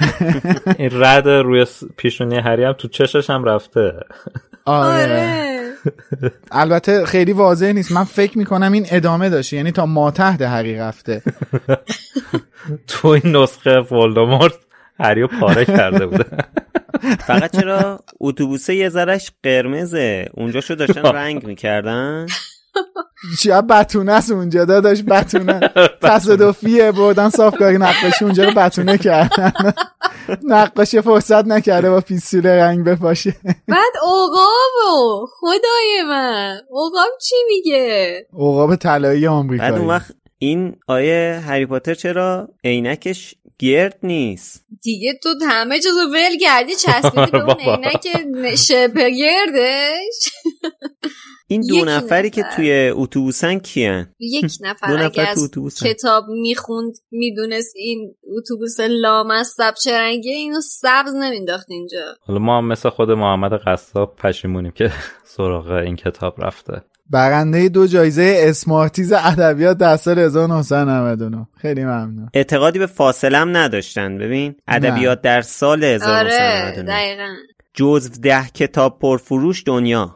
این 0.79 0.91
رد 0.93 1.29
روی 1.29 1.67
پیشونی 1.97 2.37
هری 2.37 2.65
هم 2.65 2.73
تو 2.73 2.89
چشش 2.89 3.31
هم 3.31 3.45
رفته. 3.45 3.93
آره, 4.65 5.03
آره. 5.03 5.45
البته 6.51 7.07
خیلی 7.07 7.33
واضح 7.33 7.73
نیست. 7.73 7.93
من 7.93 8.05
فکر 8.05 8.39
می‌کنم 8.39 8.73
این 8.73 8.87
ادامه 8.91 9.31
داشته. 9.31 9.57
یعنی 9.57 9.73
تا 9.73 9.87
ما 9.87 10.11
تحت 10.11 10.43
هری 10.43 10.77
رفته. 10.77 11.23
تو 12.89 13.09
این 13.09 13.37
نسخه 13.37 13.79
ولدمورت 13.81 14.55
هریو 15.01 15.27
پاره 15.27 15.65
کرده 15.65 16.07
بوده. 16.07 16.25
فقط 17.27 17.61
چرا 17.61 18.01
اتوبوسه 18.21 18.75
یه 18.75 18.89
ذرش 18.89 19.31
قرمزه؟ 19.43 20.29
اونجا 20.35 20.61
شو 20.61 20.75
داشتن 20.75 21.03
رنگ 21.03 21.47
می‌کردن؟ 21.47 22.27
چیا 23.41 23.63
بتونه 23.63 24.13
است 24.13 24.31
اونجا 24.31 24.65
داداش 24.65 25.03
بتونه. 25.03 25.61
تصادفیه 26.03 26.93
بردن 26.93 27.29
صافکاری 27.29 27.79
نقاشی 27.79 28.25
اونجا 28.25 28.45
رو 28.45 28.55
بتونه 28.55 28.99
کردن. 28.99 29.53
نقاشی 30.43 31.01
فرصت 31.01 31.47
نکرده 31.47 31.91
با 31.91 32.01
پیستول 32.01 32.47
رنگ 32.47 32.85
بپاشه. 32.85 33.37
بعد 33.69 33.93
اوقابو 34.03 35.27
خدای 35.41 36.03
من. 36.09 36.61
اوقاب 36.71 37.11
چی 37.21 37.37
میگه؟ 37.49 38.27
اوقاب 38.33 38.77
طلایی 38.77 39.27
آمریکایی. 39.27 39.71
بعد 39.71 39.81
اون 39.81 39.89
وقت 39.89 40.13
این 40.45 40.77
آیه 40.89 41.43
هری 41.47 41.67
پاتر 41.67 41.95
چرا 41.95 42.49
عینکش 42.65 43.35
گرد 43.59 43.99
نیست؟ 44.03 44.65
دیگه 44.83 45.13
تو 45.23 45.29
همه 45.49 45.81
چیزو 45.81 46.01
ول 46.15 46.39
کردی 46.41 46.75
چسبیدی 46.75 47.31
به 47.31 47.43
اون 47.49 47.57
عینک 47.61 48.55
شبه 48.55 49.11
گردش 49.11 50.29
این 51.49 51.61
دو 51.69 51.85
نفری 51.85 52.31
که 52.31 52.45
توی 52.57 52.91
اتوبوسن 52.95 53.59
کیان؟ 53.59 54.15
یک 54.21 54.53
نفر, 54.61 54.87
دو 54.93 54.97
نفر 54.97 55.21
اگه 55.21 55.35
کتاب 55.85 56.25
می‌خوند 56.29 56.93
می‌دونست 57.11 57.73
این 57.77 58.15
اتوبوس 58.37 58.81
لامصب 58.81 59.75
چه 59.85 59.99
رنگه 59.99 60.33
اینو 60.33 60.61
سبز 60.61 61.15
نمینداخت 61.15 61.71
اینجا. 61.71 62.05
حالا 62.21 62.39
ما 62.39 62.59
هم 62.59 62.69
مثل 62.69 62.89
خود 62.89 63.11
محمد 63.11 63.53
قصاب 63.67 64.17
پشیمونیم 64.17 64.73
که 64.73 64.93
سراغ 65.25 65.71
این 65.71 65.97
کتاب 65.97 66.45
رفته. 66.45 66.83
برنده 67.11 67.69
دو 67.69 67.87
جایزه 67.87 68.37
اسمارتیز 68.39 69.13
ادبیات 69.13 69.79
در 69.79 69.97
سال 69.97 70.19
1999 70.19 71.47
خیلی 71.57 71.85
ممنون. 71.85 72.29
اعتقادی 72.35 72.79
به 72.79 72.87
فاصلم 72.87 73.57
نداشتن. 73.57 74.19
ببین 74.19 74.55
ادبیات 74.69 75.21
در 75.21 75.41
سال 75.41 75.85
1999 75.85 76.83
آره 76.83 76.83
دقیقا. 76.83 77.35
جزو 77.75 78.21
ده 78.23 78.47
کتاب 78.55 78.99
پرفروش 78.99 79.63
دنیا. 79.67 80.15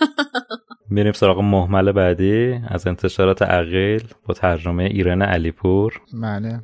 میریم 0.90 1.12
سراغ 1.12 1.38
محمل 1.40 1.92
بعدی. 1.92 2.60
از 2.68 2.86
انتشارات 2.86 3.42
عقیل 3.42 4.02
با 4.26 4.34
ترجمه 4.34 4.84
ایران 4.84 5.22
علیپور. 5.22 6.00
بله. 6.22 6.60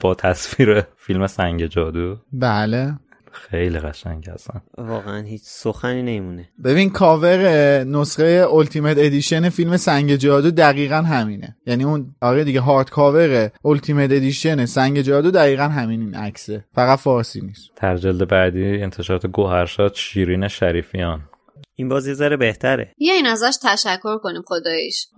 با 0.00 0.14
تصویر 0.14 0.80
فیلم 0.96 1.26
سنگ 1.26 1.66
جادو. 1.66 2.16
بله. 2.32 2.98
خیلی 3.34 3.78
قشنگ 3.78 4.28
هستن. 4.28 4.62
واقعا 4.78 5.22
هیچ 5.22 5.42
سخنی 5.44 6.02
نمیمونه. 6.02 6.48
ببین 6.64 6.90
کاور 6.90 7.38
نسخه 7.84 8.46
Ultimate 8.52 8.96
Edition 8.98 9.48
فیلم 9.48 9.76
سنگ 9.76 10.16
جادو 10.16 10.50
دقیقا 10.50 10.96
همینه. 10.96 11.56
یعنی 11.66 11.84
اون 11.84 12.14
آره 12.20 12.44
دیگه 12.44 12.60
hardcover 12.60 13.50
Ultimate 13.64 14.12
Edition 14.12 14.66
سنگ 14.66 15.00
جادو 15.00 15.30
دقیقا 15.30 15.68
همین 15.68 16.00
این 16.00 16.14
عکسه. 16.14 16.64
فقط 16.74 16.98
فارسی 16.98 17.40
نیست. 17.40 17.70
طرح 17.76 18.02
جلد 18.02 18.28
بعدی 18.28 18.82
انتشارات 18.82 19.26
گوهرشاد 19.26 19.94
شیرین 19.94 20.48
شریفیان. 20.48 21.20
این 21.76 21.88
باز 21.88 22.10
یه 22.10 22.14
ذره 22.14 22.36
بهتره. 22.36 22.94
یه 22.98 23.12
این 23.12 23.26
ازش 23.26 23.56
تشکر 23.62 24.18
کنیم 24.18 24.42
خداییش. 24.46 25.08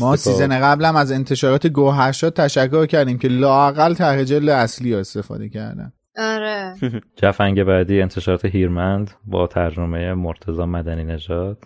ما 0.00 0.16
season 0.16 0.60
قبلم 0.60 0.96
از 0.96 1.12
انتشارات 1.12 1.66
گوهرشاد 1.66 2.32
تشکر 2.32 2.86
کردیم 2.86 3.18
که 3.18 3.28
لاقل 3.28 3.94
طرح 3.94 4.22
جلد 4.22 4.48
اصلی 4.48 4.94
استفاده 4.94 5.48
کردن. 5.48 5.92
آره. 6.16 6.74
جفنگ 7.22 7.64
بعدی 7.64 8.00
انتشارات 8.00 8.44
هیرمند 8.44 9.10
با 9.26 9.46
ترجمه 9.46 10.14
مرتضا 10.14 10.66
مدنی 10.66 11.04
نژاد. 11.04 11.58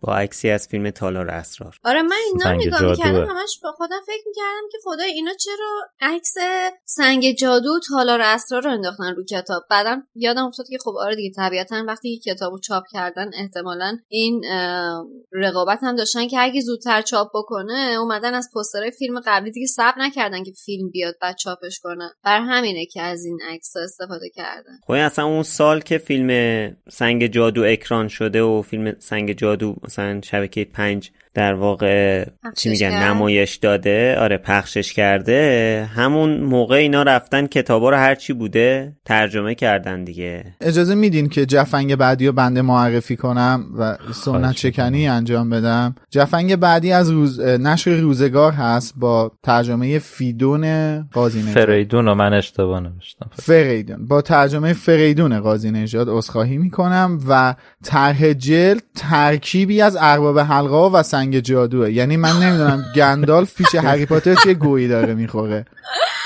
با 0.00 0.16
عکسی 0.16 0.50
از 0.50 0.68
فیلم 0.68 0.90
تالار 0.90 1.30
اسرار. 1.30 1.76
آره 1.84 2.02
من 2.02 2.16
اینا 2.32 2.52
نگاه 2.52 2.90
می‌کردم 2.90 3.26
همش 3.30 3.60
با 3.62 3.72
خودم 3.72 4.00
فکر 4.06 4.22
می‌کردم 4.26 4.68
که 4.72 4.78
خدا 4.84 5.04
اینا 5.04 5.30
چرا 5.44 5.80
عکس 6.00 6.34
سنگ 6.84 7.32
جادو 7.32 7.68
و 7.68 7.80
تالار 7.88 8.20
اسرار 8.20 8.62
رو 8.62 8.70
انداختن 8.70 9.14
رو 9.14 9.24
کتاب. 9.24 9.62
بعدم 9.70 10.02
یادم 10.14 10.44
افتاد 10.44 10.66
که 10.70 10.78
خب 10.84 10.92
آره 11.00 11.16
دیگه 11.16 11.30
طبیعتا 11.36 11.84
وقتی 11.86 12.20
کتابو 12.26 12.58
چاپ 12.58 12.84
کردن 12.92 13.30
احتمالا 13.34 13.96
این 14.08 14.44
رقابت 15.32 15.78
هم 15.82 15.96
داشتن 15.96 16.28
که 16.28 16.40
اگه 16.40 16.60
زودتر 16.60 17.02
چاپ 17.02 17.28
بکنه 17.34 17.96
اومدن 18.00 18.34
از 18.34 18.50
پسترهای 18.56 18.90
فیلم 18.90 19.20
قبلی 19.26 19.50
دیگه 19.50 19.66
صبر 19.66 19.94
نکردن 19.98 20.44
که 20.44 20.52
فیلم 20.64 20.90
بیاد 20.90 21.14
بعد 21.22 21.36
چاپش 21.36 21.80
کنن. 21.82 22.10
بر 22.24 22.40
همینه 22.40 22.86
که 22.86 23.02
از 23.02 23.24
این 23.24 23.38
عکس 23.54 23.76
استفاده 23.76 24.28
کردن. 24.28 24.78
خب 24.86 24.92
اصلا 24.92 25.24
اون 25.24 25.42
سال 25.42 25.80
که 25.80 25.98
فیلم 25.98 26.30
سنگ 26.88 27.26
جادو 27.26 27.62
اکران 27.62 28.08
شده 28.08 28.42
و 28.42 28.62
فیلم 28.62 28.96
سنگ 28.98 29.32
جادو 29.32 29.76
مثلا 29.82 30.20
شبکه 30.20 30.64
پنج 30.64 31.10
در 31.34 31.54
واقع 31.54 32.24
چی 32.56 32.70
میگن 32.70 32.90
نمایش 32.90 33.56
داده. 33.56 34.16
آره 34.18 34.36
پخشش 34.36 34.92
کرده. 34.92 35.88
همون 35.94 36.40
موقع 36.40 36.76
اینا 36.76 37.02
رفتن 37.02 37.46
کتابا 37.46 37.90
رو 37.90 37.96
هرچی 37.96 38.32
بوده 38.32 38.92
ترجمه 39.04 39.54
کردن 39.54 40.04
دیگه. 40.04 40.44
اجازه 40.60 40.94
میدین 40.94 41.28
که 41.28 41.46
جفنگ 41.46 41.96
بعدی 41.96 42.26
رو 42.26 42.32
بنده 42.32 42.62
معرفی 42.62 43.16
کنم 43.16 43.64
و 43.78 43.96
سنت 44.12 44.56
شکنی 44.56 45.08
انجام 45.08 45.50
بدم؟ 45.50 45.94
جفنگ 46.10 46.56
بعدی 46.56 46.92
از 46.92 47.10
روز 47.10 47.40
نشر 47.40 47.90
روزگار 47.90 48.52
هست 48.52 48.94
با 48.96 49.32
ترجمه 49.42 49.98
فیدون 49.98 51.00
قاضی 51.02 51.40
نژاد. 51.40 51.54
فریدون 51.54 52.12
من 52.12 52.32
اشتباه 52.32 52.80
نوشتم. 52.80 53.30
فریدون. 53.32 54.06
با 54.06 54.22
ترجمه 54.22 54.72
فریدون 54.72 55.40
قاضی 55.40 55.70
نژاد 55.70 56.08
عذرخواهی 56.10 56.58
می‌کنم 56.58 57.18
و 57.28 57.54
طرح 57.84 58.32
جلد 58.32 58.82
ترکیبی 58.96 59.80
از 59.80 59.96
ارباب 60.00 60.38
حلقه 60.38 60.76
و 60.76 61.02
سنگ 61.02 61.23
جادوه. 61.30 61.92
یعنی 61.92 62.16
من 62.16 62.42
نمی‌دونم 62.42 62.84
گندالف 62.96 63.54
پیش 63.54 63.74
هری 63.74 64.06
پاتر 64.06 64.34
چه 64.34 64.54
گویی 64.54 64.88
داره 64.88 65.14
می‌خوره. 65.14 65.64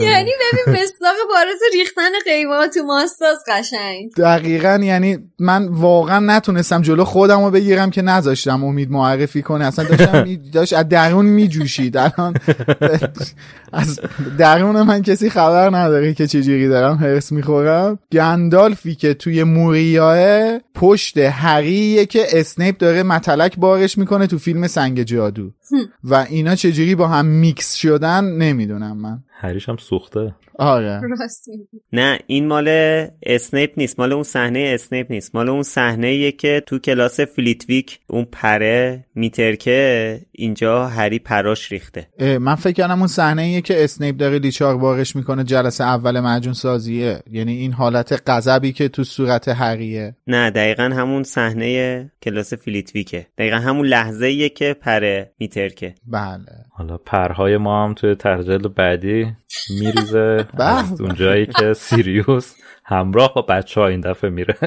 یعنی 0.00 0.30
ببین 0.40 0.82
مصداق 0.82 1.16
بارز 1.28 1.60
ریختن 1.74 2.10
قیمه 2.24 2.68
تو 2.74 2.82
ماستاز 2.82 3.38
قشنگ. 3.48 4.12
دقیقا 4.16 4.80
یعنی 4.82 5.18
من 5.38 5.68
واقعا 5.68 6.20
نتونستم 6.20 6.82
جلو 6.82 7.04
خودم 7.04 7.44
رو 7.44 7.50
بگیرم 7.50 7.90
که 7.90 8.02
نذاشتم 8.02 8.64
امید 8.64 8.90
معرفی 8.90 9.42
کنه. 9.42 9.64
اصلا 9.64 9.84
داشتم 9.84 10.24
داشت 10.52 10.72
از 10.72 10.88
درون 10.88 11.26
میجوشید. 11.26 11.96
الان 11.96 12.34
از 13.72 14.00
درون 14.38 14.82
من 14.82 15.02
کسی 15.02 15.30
خبر 15.30 15.76
نداره 15.76 16.14
که 16.14 16.26
چجوری 16.26 16.68
دارم 16.68 16.96
حرص 16.96 17.32
می‌خورم. 17.32 17.98
گندالفی 18.12 18.94
که 18.94 19.14
توی 19.14 19.44
موریاه 19.44 20.58
پشت 20.74 21.18
هریه 21.18 22.06
که 22.06 22.26
اسنیپ 22.32 22.76
داره 22.76 23.02
متلک 23.02 23.56
بارش 23.56 23.98
می‌کنه 23.98 24.26
تو 24.26 24.38
فیلم 24.38 24.66
سنگ 24.66 25.02
جادو. 25.02 25.50
و 26.04 26.14
اینا 26.14 26.54
چجوری 26.54 26.94
با 26.94 27.08
هم 27.08 27.26
میکس 27.26 27.74
شدن 27.74 28.24
نمی‌دونم 28.24 28.96
من. 28.96 29.18
هریش 29.42 29.68
هم 29.68 29.76
سوخته. 29.76 30.34
آره. 30.58 31.00
نه 31.92 32.18
این 32.26 32.46
مال 32.46 32.68
اسنیپ 33.22 33.72
نیست. 33.76 33.98
مال 33.98 34.12
اون 34.12 34.22
صحنه 34.22 34.70
اسنیپ 34.74 35.06
نیست. 35.10 35.34
مال 35.34 35.48
اون 35.48 35.62
صحنه 35.62 36.32
که 36.32 36.62
تو 36.66 36.78
کلاس 36.78 37.20
فلیتویک 37.20 38.00
اون 38.06 38.24
پره 38.32 39.04
میترکه 39.14 40.20
اینجا 40.32 40.86
هری 40.86 41.18
پراش 41.18 41.72
ریخته. 41.72 42.08
من 42.38 42.54
فکر 42.54 42.72
کردم 42.72 42.98
اون 42.98 43.06
صحنه 43.06 43.60
که 43.60 43.84
اسنیپ 43.84 44.16
داره 44.16 44.38
لیچار 44.38 44.76
بارش 44.76 45.16
می‌کنه 45.16 45.44
جلسه 45.44 45.84
اول 45.84 46.20
معجون 46.20 46.52
سازیه. 46.52 47.22
یعنی 47.30 47.56
این 47.56 47.72
حالت 47.72 48.22
غضبی 48.26 48.72
که 48.72 48.88
تو 48.88 49.04
صورت 49.04 49.48
هریه 49.48 50.16
نه 50.26 50.50
دقیقا 50.50 50.82
همون 50.82 51.22
صحنه 51.22 52.10
کلاس 52.22 52.54
فلیتویکه. 52.54 53.26
دقیقا 53.38 53.56
همون 53.56 53.86
لحظه 53.86 54.48
که 54.48 54.74
پره 54.74 55.32
میترکه. 55.38 55.94
بله. 56.06 56.44
حالا 56.82 56.98
پرهای 56.98 57.56
ما 57.56 57.84
هم 57.84 57.94
توی 57.94 58.14
ترجل 58.14 58.68
بعدی 58.68 59.26
میریزه. 59.80 60.48
از 60.58 61.00
اون 61.00 61.14
جایی 61.14 61.46
که 61.46 61.72
سیریوس 61.72 62.54
همراه 62.84 63.34
با 63.34 63.42
بچه 63.42 63.80
ها 63.80 63.86
این 63.86 64.00
دفعه 64.00 64.30
میره. 64.30 64.58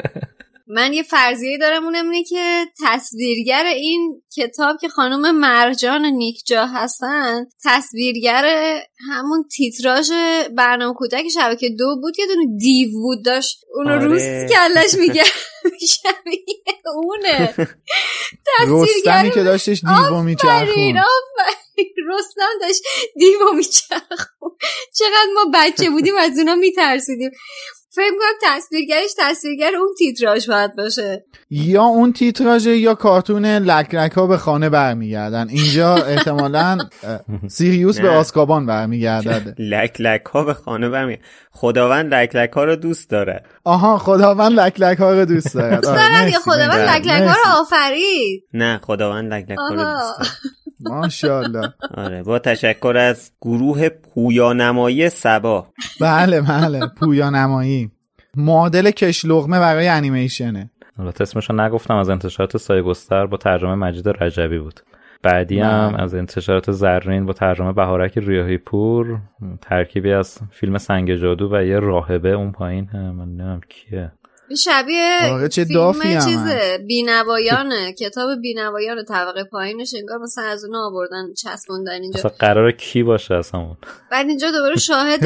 من 0.68 0.94
یه 0.94 1.04
فرضیه 1.04 1.58
دارم 1.58 1.84
اونم 1.84 2.10
اینه 2.10 2.24
که 2.24 2.66
تصویرگر 2.86 3.66
این 3.66 4.22
کتاب 4.36 4.78
که 4.82 4.90
خانم 4.90 5.36
مرجان 5.40 6.06
نیکجا 6.06 6.66
هستن 6.66 7.46
تصویرگر 7.66 8.46
همون 9.10 9.44
تیتراژ 9.52 10.12
برنامه 10.58 10.94
کودک 10.94 11.28
شبکه 11.34 11.70
دو 11.70 11.96
بود. 12.02 12.20
یه 12.20 12.26
دونه 12.26 12.58
دیو 12.60 12.92
بود 12.92 13.26
داشت. 13.26 13.66
اونو 13.76 13.92
آره. 13.92 14.06
روز 14.06 14.22
کلش 14.22 14.94
میگه 15.00 15.24
شبیه 15.90 16.82
اونه. 16.96 17.56
رستمی 18.68 19.32
که 19.32 19.44
داشتش 19.44 19.82
دیو 19.82 20.22
میچرخون. 20.22 21.02
رستم 22.10 22.52
داشت. 22.62 22.82
دیو 23.20 23.54
میچرخون. 23.56 24.52
چقدر 24.96 25.32
ما 25.36 25.52
بچه 25.54 25.90
بودیم 25.90 26.14
از 26.20 26.38
اونا 26.38 26.56
میترسیدیم. 26.56 27.32
فکر 27.96 28.10
کنم 28.10 28.56
تصویرگرش 28.56 29.10
تصویرگر 29.18 29.76
اون 29.76 29.94
تیتراژ 29.98 30.50
باید 30.50 30.76
باشه. 30.76 31.26
یا 31.50 31.84
اون 31.84 32.14
تیتراژ 32.14 32.66
یا 32.68 32.96
کارتون 32.96 33.46
لکلک 33.46 34.12
ها 34.12 34.28
به 34.28 34.38
خانه 34.38 34.70
برمیگردن. 34.70 35.50
اینجا 35.50 35.96
احتمالا 35.96 36.78
سیریوس 37.50 38.00
به 38.00 38.10
آسکابان 38.10 38.66
برمیگردد. 38.66 39.56
لکلک 39.60 40.26
ها 40.26 40.44
به 40.44 40.54
خانه 40.54 40.90
برمیگردن. 40.90 41.28
خداوند 41.52 42.14
لکلک 42.14 42.52
ها 42.52 42.64
رو 42.64 42.76
دوست 42.76 43.10
داره. 43.10 43.44
آها 43.64 43.98
خداوند 43.98 44.60
لکلک 44.60 44.98
ها 44.98 45.14
رو 45.14 45.26
دوست 45.26 45.56
داره. 45.56 45.76
دوست 45.76 45.96
داره 45.96 46.32
یا 46.32 46.40
خداوند 46.40 46.90
لکلک 46.90 47.22
ها 47.22 47.36
رو 47.36 47.62
آفرید؟ 47.62 48.44
نه 48.54 48.80
خداوند 48.84 49.34
لکلک 49.34 49.58
ها 49.58 49.68
رو 49.68 49.76
دوست 49.76 50.18
داره. 50.20 50.30
ماشاءالله. 50.82 51.74
آره 51.94 52.24
با 52.24 52.40
تشکر 52.40 52.98
از 52.98 53.32
گروه 53.42 53.90
پویانمایی 53.90 55.10
سبا. 55.10 55.68
بله 56.02 56.42
بله 56.42 56.88
پویانمایی. 57.00 57.92
معادل 58.36 58.92
کش 58.92 59.26
لغمه 59.26 59.60
برای 59.60 59.88
انیمیشنه. 59.88 60.70
البته 61.00 61.22
اسمشو 61.22 61.54
نگفتم 61.54 61.96
از 61.96 62.10
انتشارات 62.10 62.58
سایگستر 62.58 63.26
با 63.26 63.38
ترجمه 63.38 63.76
مجید 63.76 64.10
رجبی 64.10 64.60
بود. 64.60 64.80
بعدی 65.24 65.60
هم 65.60 65.96
از 66.00 66.16
انتشارات 66.16 66.72
زرین 66.72 67.26
با 67.26 67.34
ترجمه 67.34 67.74
بهارک 67.74 68.18
ریاهی 68.18 68.58
پور 68.58 69.20
ترکیبی 69.62 70.12
از 70.12 70.40
فیلم 70.52 70.78
سنگ 70.78 71.16
جادو 71.16 71.56
و 71.56 71.64
یه 71.64 71.80
راهبه 71.80 72.32
اون 72.32 72.52
پایین. 72.52 72.88
هم 72.88 73.16
من 73.16 73.26
نمی‌دونم 73.26 73.62
کیه. 73.70 74.12
شبیه 74.58 75.48
چه 75.52 75.66
فیلم 75.66 76.26
چیزه 76.26 76.78
بینوایانه 76.88 77.94
کتاب 77.94 78.42
بینوایان 78.42 79.06
طبقه 79.06 79.44
پایینش 79.44 79.94
انگار 79.98 80.18
مثلا 80.18 80.44
از 80.44 80.66
اون 80.66 80.76
آوردن 80.76 81.34
چسبوندن 81.34 82.02
اینجا. 82.02 82.20
اصلا 82.20 82.32
قرار 82.40 82.72
کی 82.72 83.04
باشه 83.04 83.36
اصلا 83.36 83.78
بعد 84.12 84.28
اینجا 84.28 84.52
دوباره 84.52 84.76
شاهد 84.76 85.26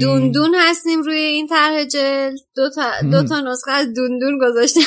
دوندون 0.00 0.54
هستیم 0.58 1.02
روی 1.02 1.18
این 1.18 1.46
طرح 1.46 1.84
جلد. 1.84 2.38
دو 2.56 2.70
تا, 2.70 2.90
دو 3.10 3.22
تا 3.22 3.40
نسخه 3.40 3.70
از 3.70 3.94
دوندون 3.94 4.38
گذاشته 4.38 4.80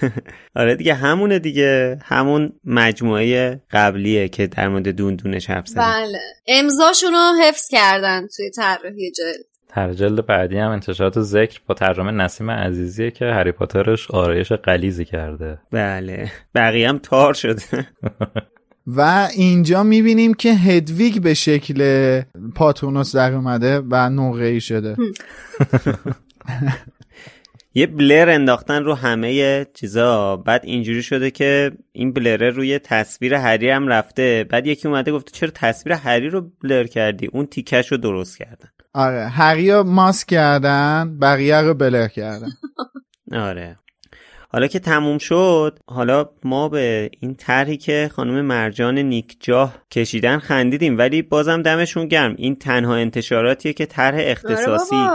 آره 0.56 0.76
دیگه 0.76 0.94
همونه 0.94 1.38
دیگه. 1.38 1.98
همون 2.02 2.52
مجموعه 2.64 3.62
قبلیه 3.70 4.28
که 4.28 4.46
در 4.46 4.68
مورد 4.68 4.88
دوندونش 4.88 5.50
حرف 5.50 5.72
بله. 5.76 6.18
امضاشون 6.46 7.12
رو 7.12 7.32
حفظ 7.42 7.68
کردن 7.70 8.26
توی 8.36 8.50
طراحی 8.50 9.10
جلد. 9.10 9.55
تر 9.76 9.92
جلد 9.92 10.26
بعدی 10.26 10.58
هم 10.58 10.70
انتشارات 10.70 11.20
ذکر 11.20 11.60
با 11.66 11.74
ترجمه 11.74 12.10
نسیم 12.10 12.50
عزیزیه 12.50 13.10
که 13.10 13.24
هری 13.24 13.52
پاترش 13.52 14.10
آرایش 14.10 14.52
قلیزی 14.52 15.04
کرده. 15.04 15.58
بله. 15.70 16.30
بقیه 16.54 16.88
هم 16.88 16.98
تار 16.98 17.34
شده. 17.34 17.62
و 18.96 19.28
اینجا 19.36 19.82
می‌بینیم 19.82 20.34
که 20.34 20.52
هدویگ 20.54 21.22
به 21.22 21.34
شکل 21.34 22.20
پاتونوس 22.54 23.16
در 23.16 23.34
اومده 23.34 23.80
و 23.90 24.10
نقعی 24.10 24.60
شده. 24.60 24.96
یه 27.74 27.86
بلر 27.86 28.28
انداختن 28.30 28.84
رو 28.84 28.94
همه 28.94 29.64
چیزا. 29.74 30.36
بعد 30.36 30.60
اینجوری 30.64 31.02
شده 31.02 31.30
که 31.30 31.72
این 31.92 32.12
بلره 32.12 32.50
روی 32.50 32.78
تصویر 32.78 33.34
هری 33.34 33.70
هم 33.70 33.88
رفته. 33.88 34.46
بعد 34.50 34.66
یکی 34.66 34.88
اومده 34.88 35.12
گفته 35.12 35.30
چرا 35.30 35.50
تصویر 35.54 35.96
هری 35.96 36.28
رو 36.28 36.50
بلر 36.62 36.84
کردی؟ 36.84 37.26
اون 37.26 37.46
تیکش 37.46 37.92
رو 37.92 37.96
درست 37.96 38.38
کردن. 38.38 38.68
آره. 38.96 39.28
هری 39.28 39.82
ماسک 39.82 40.28
کردن 40.28 41.18
بقیه 41.18 41.60
رو 41.60 41.74
بلر 41.74 42.08
کردن. 42.08 42.48
آره. 43.48 43.78
حالا 44.48 44.66
که 44.66 44.78
تموم 44.78 45.18
شد 45.18 45.78
حالا 45.86 46.28
ما 46.44 46.68
به 46.68 47.10
این 47.20 47.34
طرحی 47.34 47.76
که 47.76 48.10
خانم 48.12 48.40
مرجان 48.40 48.98
نیک 48.98 49.36
جاه 49.40 49.74
کشیدن 49.90 50.38
خندیدیم 50.38 50.98
ولی 50.98 51.22
بازم 51.22 51.62
دمشون 51.62 52.08
گرم. 52.08 52.34
این 52.38 52.56
تنها 52.56 52.94
انتشاراتیه 52.94 53.72
که 53.72 53.86
طرح 53.86 54.16
اختصاصی 54.18 55.06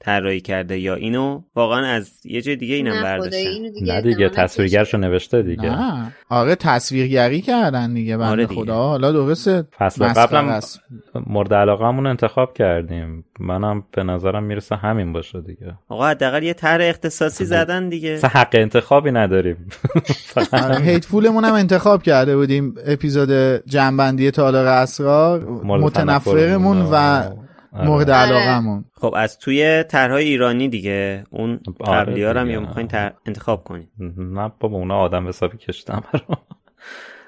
طراحی 0.00 0.40
کرده. 0.40 0.78
یا 0.78 0.94
اینو 0.94 1.42
واقعا 1.54 1.86
از 1.86 2.26
یه 2.26 2.42
جای 2.42 2.56
دیگه 2.56 2.74
اینم 2.74 3.02
برداشتن. 3.02 3.38
نه 3.82 4.00
دیگه 4.00 4.28
تصویرگرشو 4.28 4.98
نوشته 4.98 5.42
دیگه. 5.42 5.70
نه. 5.70 6.12
آره 6.28 6.54
تصویرگری 6.54 7.40
کردن 7.40 7.94
دیگه 7.94 8.16
بنده 8.16 8.30
آره. 8.30 8.46
خدا. 8.46 8.76
حالا 8.76 9.12
درسته 9.12 9.64
فصل 9.78 10.04
قبلم 10.04 10.48
است. 10.48 10.80
مورد 11.26 11.54
علاقه 11.54 11.84
همون 11.84 12.06
انتخاب 12.06 12.52
کردیم. 12.54 13.24
منم 13.40 13.84
به 13.92 14.02
نظرم 14.02 14.44
می‌رسه 14.44 14.76
همین 14.76 15.12
باشه 15.12 15.40
دیگه. 15.40 15.74
آقا 15.88 16.06
حداقل 16.08 16.42
یه 16.42 16.54
طرح 16.54 16.84
اختصاصی 16.84 17.44
زدن 17.44 17.88
دیگه. 17.88 18.10
اصلا 18.10 18.30
حق 18.30 18.54
انتخابی 18.76 19.10
نداریم. 19.10 19.68
آره، 20.52 20.76
هیتفولمون 20.76 21.44
هم 21.44 21.54
انتخاب 21.54 22.02
کرده 22.02 22.36
بودیم 22.36 22.74
اپیزود 22.86 23.30
جنبندی 23.66 24.30
تالار 24.30 24.66
اسرار 24.66 25.44
متنفرمون 25.64 26.82
و 26.82 26.94
آره. 26.94 27.86
مورد 27.86 28.10
علاقمون 28.10 28.84
خب 29.00 29.14
از 29.16 29.38
توی 29.38 29.84
طرحهای 29.88 30.24
ایرانی 30.24 30.68
دیگه 30.68 31.24
اون 31.30 31.60
آره 31.80 32.00
قبلی 32.00 32.24
ها 32.24 32.32
رو 32.32 32.40
هم. 32.40 32.50
یا 32.50 32.60
می‌خواین 32.60 32.88
تر... 32.88 33.12
انتخاب 33.26 33.64
کنین 33.64 33.88
نه 34.18 34.52
بابا 34.60 34.76
اونا 34.76 34.98
آدم 34.98 35.28
حسابی 35.28 35.58
کشتم 35.58 36.02
برام. 36.12 36.38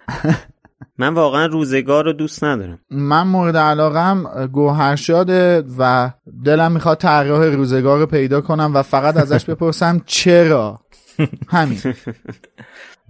من 1.00 1.14
واقعا 1.14 1.46
روزگار 1.46 2.04
رو 2.04 2.12
دوست 2.12 2.44
ندارم. 2.44 2.78
من 2.90 3.22
مورد 3.22 3.56
علاقم 3.56 4.46
گوهرشاده 4.52 5.64
و 5.78 6.10
دلم 6.44 6.72
می‌خواد 6.72 6.98
طراح 6.98 7.44
روزگار 7.44 7.98
رو 7.98 8.06
پیدا 8.06 8.40
کنم 8.40 8.72
و 8.74 8.82
فقط 8.82 9.16
ازش 9.16 9.44
بپرسم 9.44 10.02
چرا. 10.06 10.80
همین. 11.48 11.78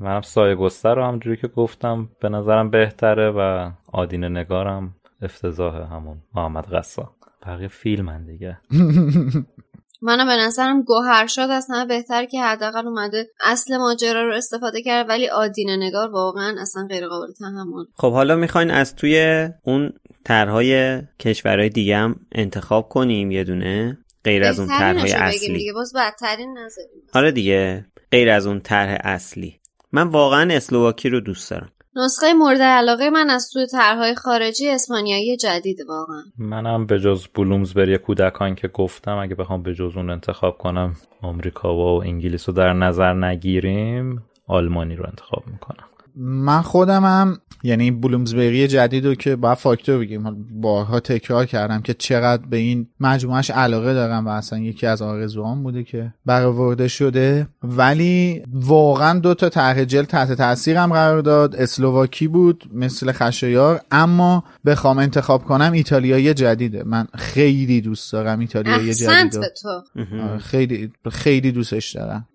منم 0.01 0.21
سایه 0.21 0.55
گستر 0.55 0.95
رو 0.95 1.05
همجوری 1.05 1.37
که 1.37 1.49
گفتم 1.49 2.09
به 2.21 2.29
نظرم 2.29 2.71
بهتره 2.71 3.31
و 3.31 3.71
آدین 3.93 4.25
نگارم 4.25 4.95
افتضاح 5.23 5.93
همون 5.93 6.23
محمد 6.35 6.75
قصا 6.75 7.15
بقیه 7.47 7.69
فیلمن 7.69 8.25
دیگه. 8.25 8.59
منم 10.03 10.27
به 10.27 10.37
نظرم 10.37 10.83
گوهرشاد 10.83 11.51
از 11.51 11.67
همه 11.71 11.87
بهتر 11.87 12.25
که 12.25 12.43
حداقل 12.43 12.87
اومده 12.87 13.27
اصل 13.45 13.77
ماجرا 13.77 14.27
رو 14.27 14.35
استفاده 14.35 14.83
کرد 14.83 15.09
ولی 15.09 15.29
آدینه 15.29 15.77
نگار 15.77 16.11
واقعا 16.11 16.57
اصلا 16.61 16.87
غیر 16.87 17.09
قابل 17.09 17.33
تحمل. 17.33 17.85
خب 17.95 18.13
حالا 18.13 18.37
می‌خواین 18.37 18.71
از 18.71 18.97
توی 18.97 19.49
اون 19.63 19.93
طرحهای 20.25 21.03
کشورهای 21.21 21.69
دیگه 21.69 21.97
هم 21.97 22.21
انتخاب 22.33 22.89
کنیم 22.89 23.31
یه 23.31 23.45
دونه 23.45 23.99
غیر 24.25 24.45
از 24.45 24.59
اون 24.59 24.69
طرحهای 24.69 25.13
اصلی. 25.13 25.59
دیگه 25.59 25.73
باز 25.73 25.93
بدترین 25.97 26.59
نذاریم 26.59 27.03
آره 27.15 27.33
دیگه. 27.33 27.87
غیر 28.11 28.31
از 28.31 28.47
اون 28.47 28.61
طرح 28.61 28.99
اصلی. 29.05 29.61
من 29.93 30.09
واقعا 30.09 30.55
اسلوواکی 30.55 31.09
رو 31.09 31.21
دوست 31.21 31.51
دارم. 31.51 31.73
نسخه 31.97 32.33
مورد 32.33 32.61
علاقه 32.61 33.11
من 33.11 33.31
از 33.31 33.51
توی 33.53 33.67
طرحهای 33.67 34.15
خارجی 34.15 34.71
اسپانیایی 34.71 35.37
جدید 35.37 35.79
واقعا. 35.89 36.23
منم 36.39 36.87
به 36.87 36.99
جز 36.99 37.27
بلومزبری 37.35 37.99
کودکان 37.99 38.55
که 38.55 38.69
گفتم 38.69 39.17
اگه 39.17 39.35
بخوام 39.35 39.63
به 39.63 39.75
جز 39.75 39.97
اون 39.97 40.11
انتخاب 40.11 40.59
کنم 40.59 40.97
آمریکا 41.23 41.75
و 41.75 42.03
انگلیس 42.03 42.49
رو 42.49 42.55
در 42.55 42.73
نظر 42.73 43.13
نگیریم 43.13 44.25
آلمانی 44.47 44.97
رو 44.97 45.07
انتخاب 45.07 45.43
می‌کنم. 45.47 45.88
من 46.21 46.63
خودم 46.63 47.05
هم 47.05 47.39
یعنی 47.63 47.91
بلومزبری 47.91 48.69
جدید 48.69 49.07
رو 49.07 49.15
که 49.15 49.37
با 49.37 49.55
فاکتور 49.55 49.99
بگیم. 49.99 50.47
بارها 50.51 51.01
تکرار 51.01 51.47
کردم 51.47 51.81
که 51.83 51.95
چقدر 51.95 52.47
به 52.47 52.57
این 52.57 52.87
مجموعش 53.01 53.51
علاقه 53.51 53.95
دارم 53.95 54.27
و 54.27 54.29
اصلا 54.29 54.59
یکی 54.59 54.87
از 54.87 55.03
آرزوهام 55.03 55.63
بوده 55.63 55.85
که 55.85 56.15
برآورده 56.27 56.89
شده. 56.89 57.49
ولی 57.63 58.43
واقعا 58.53 59.19
دو 59.19 59.35
تا 59.35 59.49
طرح 59.49 59.85
جلد 59.85 60.07
تحت 60.07 60.33
تاثیرم 60.33 60.93
قرار 60.93 61.21
داد. 61.21 61.57
اسلوواکی 61.57 62.29
بود 62.29 62.65
مثل 62.75 63.13
خشایار 63.13 63.81
اما 63.91 64.45
بخوام 64.67 64.99
انتخاب 64.99 65.45
کنم 65.45 65.73
ایتالیایی 65.73 66.35
جدیده. 66.35 66.85
من 66.85 67.07
خیلی 67.15 67.81
دوست 67.81 68.13
دارم 68.13 68.39
ایتالیایی 68.39 68.95
جدید 68.95 69.41
به 69.41 69.53
تو. 69.63 69.83
آره، 70.23 70.39
خیلی 70.39 70.93
خیلی 71.11 71.53
دوستش 71.53 71.97
دارم. 71.97 72.27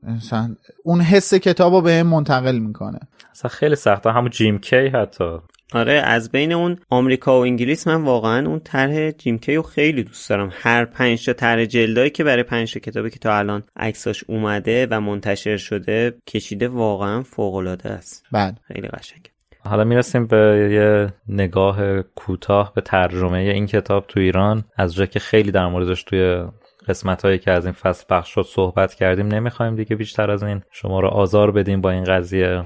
اون 0.84 1.02
حس 1.02 1.34
کتاب 1.34 1.74
رو 1.74 1.82
به 1.82 2.04
منتقل 2.04 2.60
می‌کنه. 2.60 3.00
اصلا 3.32 3.50
خیلی 3.50 3.73
سخته. 3.76 4.12
همون 4.12 4.30
جیم 4.30 4.60
کی 4.60 4.88
حتی. 4.88 5.38
آره 5.74 5.94
از 5.94 6.32
بین 6.32 6.54
اون 6.54 6.78
آمریکا 6.90 7.40
و 7.40 7.44
انگلیس 7.44 7.88
من 7.88 8.04
واقعا 8.04 8.48
اون 8.48 8.60
طرح 8.60 9.12
جیم 9.12 9.40
کی 9.40 9.56
رو 9.56 9.62
خیلی 9.62 10.04
دوست 10.04 10.30
دارم. 10.30 10.50
هر 10.54 10.86
پنج 10.86 11.26
تا 11.26 11.34
طرح 11.34 11.66
جلدایی 11.66 12.10
که 12.10 12.24
برای 12.24 12.44
پنج 12.44 12.74
تا 12.74 12.80
کتابی 12.80 13.10
که 13.10 13.20
تا 13.20 13.38
الان 13.38 13.64
عکساش 13.76 14.24
اومده 14.28 14.88
و 14.92 15.02
منتشر 15.02 15.58
شده 15.58 16.14
کشیده 16.28 16.68
واقعا 16.68 17.22
فوق 17.22 17.56
العاده 17.56 17.90
است. 17.90 18.26
بله 18.32 18.56
خیلی 18.68 18.88
قشنگه. 18.88 19.30
حالا 19.66 19.84
می‌رسیم 19.84 20.28
به 20.28 20.70
یه 20.72 21.14
نگاه 21.36 22.02
کوتاه 22.02 22.74
به 22.76 22.82
ترجمه 22.82 23.38
این 23.38 23.66
کتاب 23.66 24.06
تو 24.08 24.20
ایران. 24.20 24.64
از 24.78 24.96
جا 24.96 25.06
که 25.06 25.20
خیلی 25.20 25.52
در 25.52 25.68
موردش 25.68 26.04
توی 26.04 26.44
قسمت 26.88 27.26
هایی 27.26 27.38
که 27.38 27.52
از 27.52 27.66
این 27.66 27.74
فصل 27.74 28.06
پخش 28.10 28.34
شد 28.34 28.46
صحبت 28.48 28.94
کردیم 28.94 29.28
نمی‌خوایم 29.28 29.76
دیگه 29.76 29.96
بیشتر 29.96 30.32
از 30.32 30.44
این 30.44 30.62
شما 30.72 31.00
رو 31.00 31.08
آزار 31.08 31.52
بدیم 31.52 31.82
با 31.82 31.92
این 31.92 32.04
قضیه. 32.04 32.64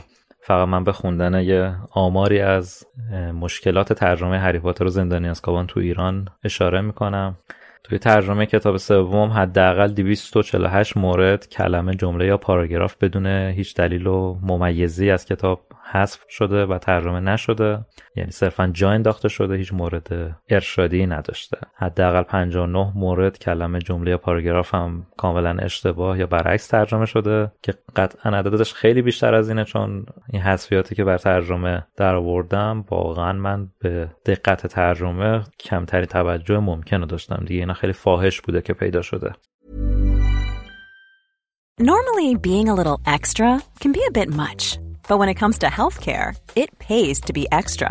فقط 0.47 0.67
من 0.67 0.83
به 0.83 0.91
خوندن 0.91 1.41
یه 1.41 1.75
آماری 1.91 2.39
از 2.39 2.85
مشکلات 3.33 3.93
ترجمه 3.93 4.39
هری 4.39 4.59
پاتر 4.59 4.85
و 4.85 4.89
زندانی 4.89 5.29
آزکابان 5.29 5.67
تو 5.67 5.79
ایران 5.79 6.27
اشاره 6.43 6.81
می‌کنم. 6.81 7.35
توی 7.83 7.97
ترجمه 7.97 8.45
کتاب 8.45 8.77
سوم 8.77 9.29
حداقل 9.29 9.87
248 9.87 10.97
مورد 10.97 11.49
کلمه 11.49 11.95
جمله 11.95 12.25
یا 12.25 12.37
پاراگراف 12.37 12.95
بدون 12.95 13.27
هیچ 13.27 13.75
دلیل 13.75 14.07
و 14.07 14.37
ممیزی 14.41 15.09
از 15.11 15.25
کتاب 15.25 15.61
حذف 15.91 16.19
شده 16.29 16.65
و 16.65 16.77
ترجمه 16.77 17.19
نشده. 17.19 17.79
یعنی 18.15 18.31
صرفا 18.31 18.67
جا 18.73 18.91
انداخته 18.91 19.29
شده 19.29 19.55
هیچ 19.55 19.73
مورد 19.73 20.37
ارشادی 20.49 21.05
نداشته. 21.05 21.57
حداقل 21.75 22.23
59 22.23 22.91
مورد 22.95 23.39
کلمه 23.39 23.79
جمله 23.79 24.11
یا 24.11 24.17
پاراگراف 24.17 24.75
هم 24.75 25.07
کاملا 25.17 25.57
اشتباه 25.59 26.19
یا 26.19 26.27
برعکس 26.27 26.67
ترجمه 26.67 27.05
شده 27.05 27.51
که 27.61 27.73
قطعا 27.95 28.37
عددش 28.37 28.73
خیلی 28.73 29.01
بیشتر 29.01 29.33
از 29.33 29.49
اینه 29.49 29.63
چون 29.63 30.05
این 30.29 30.41
حذفیاتی 30.41 30.95
که 30.95 31.03
بر 31.03 31.17
ترجمه 31.17 31.83
در 31.97 32.15
آوردم 32.15 32.85
واقعا 32.91 33.33
من 33.33 33.69
به 33.79 34.09
دقت 34.25 34.67
ترجمه 34.67 35.43
کمتری 35.59 36.05
توجه 36.05 36.59
ممکن 36.59 36.99
رو 36.99 37.05
داشتم. 37.05 37.43
دیگه 37.45 37.65
اینا 37.66 37.74
خیلی 37.74 37.92
فاحش 37.92 38.40
بوده 38.40 38.60
که 38.60 38.72
پیدا 38.72 39.02
شده 39.02 39.32
Normally, 41.80 42.34
being 42.36 42.68
a 42.68 42.74
little 42.74 43.00
extra 43.06 43.60
can 43.80 43.92
be 43.92 44.04
a 44.06 44.10
bit 44.10 44.28
much, 44.28 44.78
but 45.08 45.18
when 45.18 45.28
it 45.28 45.34
comes 45.34 45.58
to 45.58 45.66
healthcare, 45.66 46.36
it 46.54 46.78
pays 46.78 47.18
to 47.22 47.32
be 47.32 47.44
extra. 47.50 47.90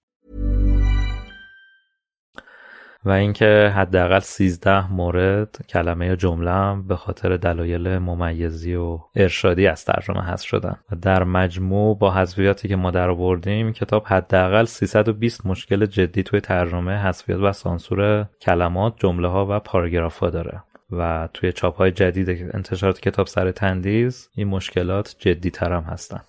و 3.05 3.11
اینکه 3.11 3.73
حداقل 3.75 4.19
13 4.19 4.93
مورد 4.93 5.65
کلمه 5.69 6.07
یا 6.07 6.15
جمله 6.15 6.81
به 6.81 6.95
خاطر 6.95 7.37
دلایل 7.37 7.97
ممیزی 7.97 8.75
و 8.75 8.99
ارشادی 9.15 9.67
از 9.67 9.85
ترجمه 9.85 10.21
حذف 10.21 10.45
شدن. 10.45 10.75
و 10.91 10.95
در 10.95 11.23
مجموع 11.23 11.97
با 11.97 12.11
حذفیاتی 12.11 12.67
که 12.67 12.75
ما 12.75 12.91
در 12.91 13.09
آوردیم 13.09 13.73
کتاب 13.73 14.03
حداقل 14.05 14.65
320 14.65 15.45
مشکل 15.45 15.85
جدی 15.85 16.23
توی 16.23 16.41
ترجمه 16.41 16.97
حذفیات 16.97 17.39
و 17.39 17.51
سانسور 17.51 18.25
کلمات 18.41 18.93
جمله 18.97 19.27
ها 19.27 19.47
و 19.49 19.59
پاراگراف 19.59 20.17
ها 20.17 20.29
داره. 20.29 20.63
و 20.91 21.29
توی 21.33 21.51
چاپ 21.51 21.75
های 21.75 21.91
جدید 21.91 22.29
انتشارات 22.53 22.99
کتاب 22.99 23.27
سر 23.27 23.51
تندیز 23.51 24.29
این 24.35 24.47
مشکلات 24.47 25.15
جدی 25.19 25.51
تر 25.51 25.71
هم 25.71 25.83
هستن. 25.83 26.21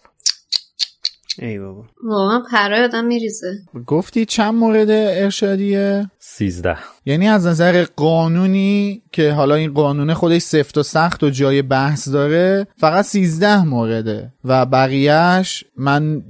ای 1.38 1.58
بابا. 1.58 1.84
واقعا 2.04 2.42
پرای 2.50 2.84
آدم 2.84 3.04
میریزه. 3.04 3.58
گفتی 3.86 4.24
چند 4.24 4.54
مورد 4.54 4.90
ارشادیه؟ 4.90 6.10
سیزده. 6.18 6.76
یعنی 7.06 7.28
از 7.28 7.46
نظر 7.46 7.84
قانونی 7.96 9.02
که 9.12 9.32
حالا 9.32 9.54
این 9.54 9.74
قانون 9.74 10.14
خودش 10.14 10.42
سفت 10.42 10.78
و 10.78 10.82
سخت 10.82 11.24
و 11.24 11.30
جای 11.30 11.62
بحث 11.62 12.08
داره 12.08 12.66
فقط 12.76 13.04
سیزده 13.04 13.64
مورده. 13.64 14.32
و 14.44 14.66
بقیهش 14.66 15.64
من 15.76 16.22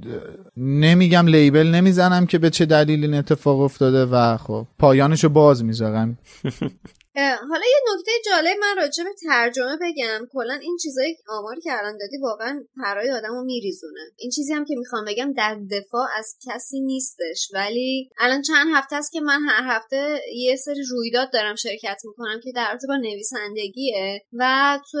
نمیگم 0.57 1.27
لیبل 1.27 1.67
نمی‌زنم 1.67 2.25
که 2.25 2.37
به 2.37 2.49
چه 2.49 2.65
دلیل 2.65 3.03
این 3.03 3.13
اتفاق 3.13 3.59
افتاده 3.59 4.05
و 4.05 4.37
خب 4.37 4.67
پایانشو 4.79 5.29
باز 5.29 5.63
می‌ذارم. 5.63 6.17
حالا 7.15 7.65
یه 7.65 7.93
نکته 7.93 8.11
جالب 8.25 8.57
من 8.61 8.75
راجع 8.77 9.03
به 9.03 9.09
ترجمه 9.23 9.77
بگم. 9.81 10.27
کلا 10.33 10.53
این 10.53 10.77
چیزایی 10.77 11.15
که 11.15 11.23
آماری 11.27 11.61
که 11.61 11.77
الان 11.79 11.97
دادی 11.97 12.17
واقعا 12.17 12.63
پرای 12.77 13.11
آدمو 13.11 13.43
میریزونه. 13.43 13.99
این 14.17 14.31
چیزی 14.31 14.53
هم 14.53 14.65
که 14.65 14.75
می‌خوام 14.75 15.05
بگم 15.05 15.33
در 15.33 15.59
دفاع 15.71 16.07
از 16.17 16.35
کسی 16.47 16.81
نیستش. 16.81 17.49
ولی 17.53 18.09
الان 18.19 18.41
چند 18.41 18.67
هفته 18.73 18.95
است 18.95 19.11
که 19.11 19.21
من 19.21 19.39
هر 19.49 19.75
هفته 19.75 20.21
یه 20.35 20.55
سری 20.55 20.83
رویداد 20.89 21.31
دارم 21.33 21.55
شرکت 21.55 22.01
می‌کنم 22.05 22.39
که 22.43 22.51
در 22.51 22.69
رابطه 22.69 22.87
با 22.87 22.95
نویسندگیه 22.95 24.21
و 24.33 24.79
تو 24.91 24.97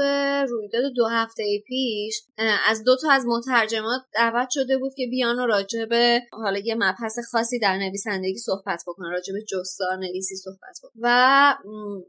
رویداد 0.49 0.93
دو 0.95 1.05
هفته 1.05 1.43
پیش 1.67 2.21
از 2.67 2.83
دو 2.83 2.95
تا 3.01 3.11
از 3.11 3.23
مترجمات 3.25 4.01
دعوت 4.13 4.49
شده 4.51 4.77
بود 4.77 4.93
که 4.95 5.07
بیان 5.07 5.39
و 5.39 5.45
راجع 5.45 5.85
به 5.85 6.21
حالا 6.31 6.59
یه 6.59 6.75
مبحث 6.75 7.19
خاصی 7.31 7.59
در 7.59 7.77
نویسندگی 7.77 8.37
صحبت 8.37 8.83
بکنن 8.87 9.11
راجع 9.11 9.33
به 9.33 9.41
جستار 9.41 9.97
نویسی 9.97 10.35
صحبت 10.35 10.79
بکنن. 10.83 11.01
و 11.01 11.55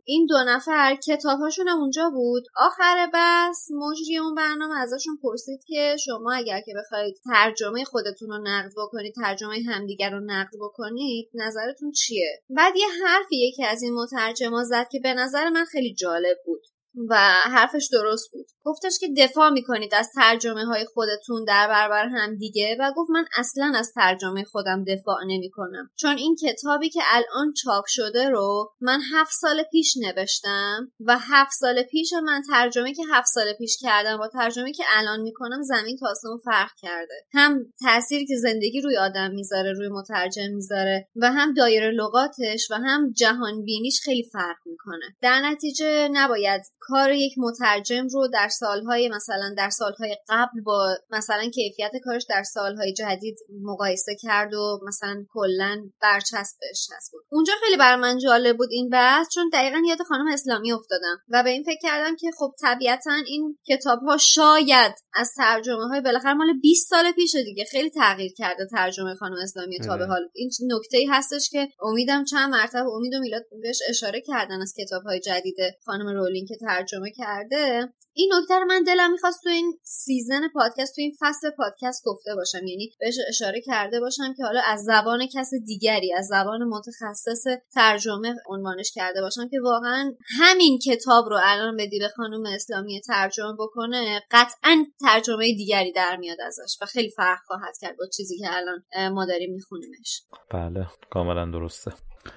این 0.05 0.27
دو 0.27 0.37
نفر 0.47 0.95
کتابهاشون 0.95 1.69
هم 1.69 1.81
اونجا 1.81 2.11
بود؟ 2.11 2.45
آخر 2.57 3.11
بس 3.15 3.69
مجری 3.71 4.19
اون 4.19 4.35
برنامه 4.35 4.75
ازشون 4.81 5.19
پرسید 5.23 5.65
که 5.66 5.97
شما 6.05 6.33
اگر 6.33 6.61
که 6.61 6.73
بخواید 6.79 7.21
ترجمه 7.25 7.85
خودتون 7.85 8.29
رو 8.29 8.39
نقد 8.39 8.73
بکنید 8.77 9.15
ترجمه 9.15 9.62
همدیگر 9.66 10.11
رو 10.11 10.21
نقد 10.21 10.53
بکنید 10.61 11.31
نظرتون 11.35 11.93
چیه؟ 11.93 12.43
بعد 12.51 12.77
یه 12.77 12.87
حرفی 13.07 13.37
یکی 13.37 13.65
از 13.65 13.83
این 13.83 13.95
مترجما 13.95 14.65
زد 14.65 14.89
که 14.93 15.01
به 15.01 15.15
نظر 15.15 15.49
من 15.49 15.65
خیلی 15.65 15.95
جالب 15.95 16.37
بود. 16.47 16.62
و 17.09 17.15
حرفش 17.45 17.89
درست 17.93 18.31
بود. 18.33 18.47
گفتش 18.65 18.99
که 19.01 19.09
دفاع 19.19 19.51
می‌کنید 19.51 19.95
از 19.95 20.11
ترجمه 20.15 20.65
های 20.65 20.85
خودتون 20.95 21.45
در 21.45 21.69
برابر 21.69 22.09
هم 22.09 22.37
دیگه 22.37 22.77
و 22.81 22.93
گفت 22.97 23.11
من 23.11 23.25
اصلا 23.37 23.73
از 23.77 23.93
ترجمه 23.95 24.45
خودم 24.45 24.85
دفاع 24.85 25.19
نمی‌کنم. 25.27 25.91
چون 25.97 26.16
این 26.16 26.37
کتابی 26.43 26.91
که 26.91 27.01
الان 27.11 27.53
چاپ 27.65 27.85
شده 27.89 28.29
رو 28.29 28.73
من 28.81 29.01
هفت 29.12 29.33
سال 29.33 29.62
پیش 29.62 29.95
نوشتم 29.97 30.93
و 31.01 31.19
هفت 31.19 31.53
سال 31.53 31.83
پیش 31.83 32.12
من 32.25 32.43
ترجمه 32.51 32.95
که 32.95 33.03
هفت 33.12 33.29
سال 33.35 33.53
پیش 33.53 33.77
کردم 33.81 34.16
با 34.16 34.29
ترجمه 34.29 34.73
که 34.73 34.85
الان 34.97 35.21
می‌کنم 35.21 35.62
زمین 35.62 35.97
تا 35.97 36.07
آسمون 36.11 36.39
فرق 36.45 36.71
کرده. 36.83 37.15
هم 37.33 37.59
تأثیری 37.85 38.27
که 38.27 38.37
زندگی 38.37 38.81
روی 38.81 38.97
آدم 38.97 39.31
می‌ذاره 39.31 39.73
روی 39.73 39.89
مترجم 39.89 40.51
می‌ذاره 40.55 41.09
و 41.16 41.33
هم 41.33 41.55
دایره 41.55 41.91
لغاتش 41.91 42.71
و 42.71 42.75
هم 42.75 43.12
جهان 43.12 43.65
بینیش 43.65 44.01
خیلی 44.05 44.29
فرق 44.33 44.57
می‌کنه. 44.66 45.16
در 45.23 45.41
نتیجه 45.41 46.09
نباید 46.12 46.62
کار 46.86 47.12
یک 47.12 47.35
مترجم 47.39 48.06
رو 48.12 48.28
در 48.32 48.48
سالهای 48.48 49.09
مثلا 49.09 49.55
در 49.56 49.70
سالهای 49.70 50.16
قبل 50.28 50.61
با 50.65 50.94
مثلا 51.11 51.51
کیفیت 51.55 51.93
کارش 52.05 52.27
در 52.28 52.43
سالهای 52.43 52.93
جدید 52.93 53.39
مقایسه 53.62 54.16
کرد 54.20 54.55
و 54.55 54.81
مثلا 54.86 55.24
کلا 55.32 55.82
برچسبش 56.02 56.89
هست 56.97 57.12
بود. 57.12 57.24
اونجا 57.31 57.52
خیلی 57.65 57.77
بر 57.77 57.97
من 57.97 58.19
جالب 58.19 58.56
بود 58.56 58.69
این 58.70 58.89
بحث 58.89 59.27
چون 59.35 59.51
دقیقا 59.52 59.82
یاد 59.89 59.98
خانم 60.09 60.28
اسلامی 60.32 60.73
افتادم 60.73 61.16
و 61.28 61.43
به 61.43 61.51
این 61.51 61.62
فکر 61.62 61.78
کردم 61.82 62.16
که 62.16 62.31
خب 62.39 62.52
طبیعتا 62.61 63.12
این 63.27 63.59
کتاب 63.69 63.98
ها 63.98 64.16
شاید 64.16 64.94
از 65.15 65.32
ترجمه 65.36 65.89
های 65.89 66.01
بالاخره 66.01 66.35
مال 66.35 66.52
20 66.62 66.90
سال 66.90 67.12
پیش 67.12 67.35
دیگه 67.35 67.65
خیلی 67.70 67.90
تغییر 67.90 68.32
کرده 68.36 68.66
ترجمه 68.66 69.15
خانم 69.15 69.36
اسلامی 69.43 69.78
تا 69.78 69.97
به 69.97 70.06
حال. 70.06 70.28
این 70.35 70.51
نکته 70.66 70.98
ای 70.98 71.06
هستش 71.06 71.51
که 71.51 71.69
امیدم 71.82 72.24
چند 72.24 72.51
مرتبه 72.51 72.89
امید 72.97 73.15
و 73.15 73.20
میلاد 73.20 73.43
بهش 73.62 73.78
اشاره 73.89 74.20
کردن 74.20 74.62
از 74.62 74.74
کتاب 74.78 75.02
های 75.02 75.20
جدید 75.20 75.56
خانم 75.85 76.09
رولینگ 76.09 76.48
که 76.48 76.56
ترجمه 76.75 77.11
کرده 77.11 77.89
این 78.17 78.33
نکته 78.35 78.59
رو 78.59 78.65
من 78.65 78.83
دلم 78.83 79.13
می‌خواست 79.13 79.43
تو 79.43 79.49
این 79.49 79.79
season 79.82 80.49
پادکست 80.49 80.95
تو 80.95 81.01
این 81.01 81.13
فصل 81.21 81.51
پادکست 81.51 82.03
گفته 82.05 82.35
باشم. 82.35 82.67
یعنی 82.67 82.91
بهش 83.01 83.15
اشاره 83.29 83.61
کرده 83.61 84.01
باشم 84.01 84.35
که 84.37 84.45
حالا 84.45 84.61
از 84.65 84.85
زبان 84.85 85.27
کس 85.35 85.51
دیگری 85.67 86.13
از 86.13 86.27
زبان 86.27 86.65
متخصص 86.65 87.45
ترجمه 87.75 88.35
عنوانش 88.47 88.93
کرده 88.95 89.21
باشم 89.21 89.49
که 89.49 89.61
واقعا 89.61 90.13
همین 90.39 90.79
کتاب 90.79 91.25
رو 91.29 91.39
الان 91.43 91.77
به 91.77 91.89
خانم 92.17 92.47
اسلامی 92.47 93.01
ترجمه 93.01 93.53
بکنه 93.59 94.23
قطعا 94.31 94.85
ترجمه 95.01 95.55
دیگری 95.55 95.93
در 95.93 96.17
میاد 96.17 96.41
ازش 96.41 96.79
و 96.83 96.87
خیلی 96.87 97.11
فرق 97.11 97.39
خواهد 97.47 97.75
کرد 97.81 97.97
با 97.97 98.05
چیزی 98.17 98.39
که 98.39 98.47
الان 98.57 98.83
ما 99.13 99.27
داریم 99.27 99.55
میخونیمش. 99.55 100.23
بله 100.51 100.87
کاملا 101.11 101.45
درسته. 101.45 101.93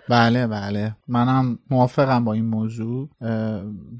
بله 0.09 0.47
بله. 0.47 0.95
منم 1.07 1.59
موافقم 1.69 2.23
با 2.25 2.33
این 2.33 2.45
موضوع. 2.45 3.09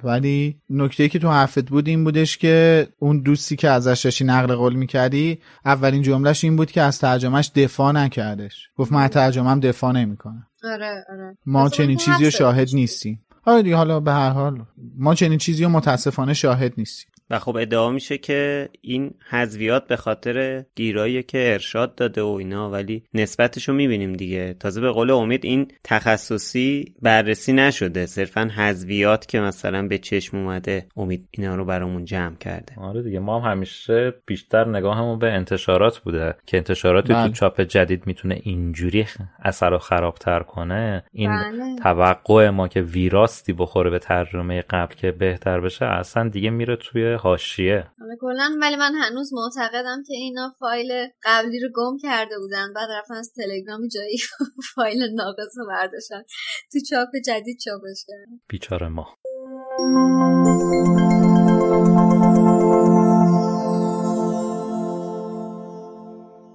ولی 0.04 0.62
نکته 0.70 1.10
که 1.10 1.20
تو 1.20 1.30
حرفت 1.30 1.70
بود 1.70 1.88
این 1.88 2.04
بودش 2.04 2.38
که 2.38 2.88
اون 3.00 3.22
دوستی 3.22 3.56
که 3.56 3.70
ازش 3.70 4.02
داشتی 4.04 4.26
نقل 4.26 4.56
قول 4.56 4.76
می‌کردی 4.76 5.40
اولین 5.66 6.02
جملهش 6.02 6.44
این 6.44 6.56
بود 6.56 6.72
که 6.72 6.82
از 6.82 7.00
ترجمهش 7.00 7.52
دفاع 7.56 7.92
نکردش. 7.92 8.70
گفت 8.78 8.92
من 8.92 9.08
ترجمهم 9.08 9.60
دفاع 9.60 9.92
نمی‌کنم. 9.92 10.48
آره 10.64 11.06
آره. 11.10 11.38
ما 11.46 11.70
چنین 11.70 11.98
چیزی 11.98 12.26
رو 12.26 12.32
شاهد 12.32 12.68
نیستیم. 12.74 13.24
آره 13.46 13.64
دیگه 13.64 13.76
حالا 13.76 14.00
به 14.00 14.12
هر 14.12 14.30
حال. 14.30 14.66
ما 14.98 15.16
چنین 15.16 15.38
چیزی 15.38 15.64
رو 15.64 15.70
متاسفانه 15.70 16.34
شاهد 16.34 16.74
نیستیم. 16.78 17.12
و 17.30 17.40
خب 17.40 17.58
ادعا 17.58 17.92
میشه 17.92 18.18
که 18.18 18.70
این 18.82 19.14
حذویات 19.30 19.88
به 19.88 19.96
خاطر 19.96 20.64
گیرایی 20.76 21.24
که 21.24 21.54
ارشاد 21.54 21.96
داده 21.96 22.22
و 22.22 22.28
اینا 22.28 22.70
ولی 22.70 23.04
نسبتش 23.14 23.70
رو 23.70 23.76
می‌بینیم 23.76 24.14
دیگه. 24.14 24.56
تازه 24.60 24.82
به 24.82 24.92
قول 24.92 25.12
امید 25.12 25.46
این 25.46 25.72
تخصصی 25.84 26.94
بررسی 27.02 27.54
نشده. 27.54 28.06
صرفا 28.06 28.52
حذویات 28.56 29.26
که 29.26 29.40
مثلا 29.40 29.88
به 29.88 29.98
چشم 29.98 30.38
اومده 30.38 30.86
امید 30.98 31.28
اینا 31.32 31.56
رو 31.56 31.66
برامون 31.66 32.06
جمع 32.06 32.36
کرده. 32.36 32.74
آره 32.78 33.02
دیگه 33.02 33.20
ما 33.20 33.40
هم 33.40 33.52
همیشه 33.52 34.14
بیشتر 34.26 34.70
نگاهمون 34.70 35.20
به 35.20 35.32
انتشارات 35.32 36.00
بوده. 36.00 36.36
که 36.46 36.58
انتشاراتی 36.58 37.14
تو 37.14 37.30
چاپ 37.30 37.62
جدید 37.62 38.08
می‌تونه 38.08 38.40
اینجوری 38.44 39.06
اثر 39.40 39.70
رو 39.70 39.78
خرابتر 39.78 40.40
کنه 40.40 41.04
این 41.12 41.30
بله. 41.30 41.76
توقع 41.84 42.50
ما 42.50 42.68
که 42.68 42.82
ویراستی 42.82 43.54
بخوره 43.54 43.90
به 43.90 44.00
ترجمه 44.00 44.62
قبل 44.70 44.96
که 44.96 45.12
بهتر 45.12 45.60
بشه 45.60 45.86
اصلا 45.86 46.30
دیگه 46.30 46.50
میره 46.50 46.76
توی 46.76 47.17
حاشیه. 47.18 47.88
کلا 48.22 48.58
ولی 48.62 48.76
من 48.76 48.96
هنوز 48.96 49.34
معتقدم 49.34 50.04
که 50.08 50.14
اینا 50.14 50.54
فایل 50.60 51.08
قبلی 51.24 51.60
رو 51.60 51.70
گم 51.76 51.98
کرده 51.98 52.40
بودن 52.40 52.74
بعد 52.74 52.90
رفتن 52.92 53.14
از 53.14 53.34
تلگرام 53.34 53.88
جایی 53.88 54.18
فایل 54.76 55.04
ناقص 55.14 55.58
رو 55.58 55.68
برداشتن. 55.68 56.24
تو 56.72 56.80
چاپ 56.90 57.10
جدید 57.26 57.60
چاپش 57.60 58.06
کردن. 58.08 58.40
بیچاره 58.48 58.88
ما. 58.88 59.08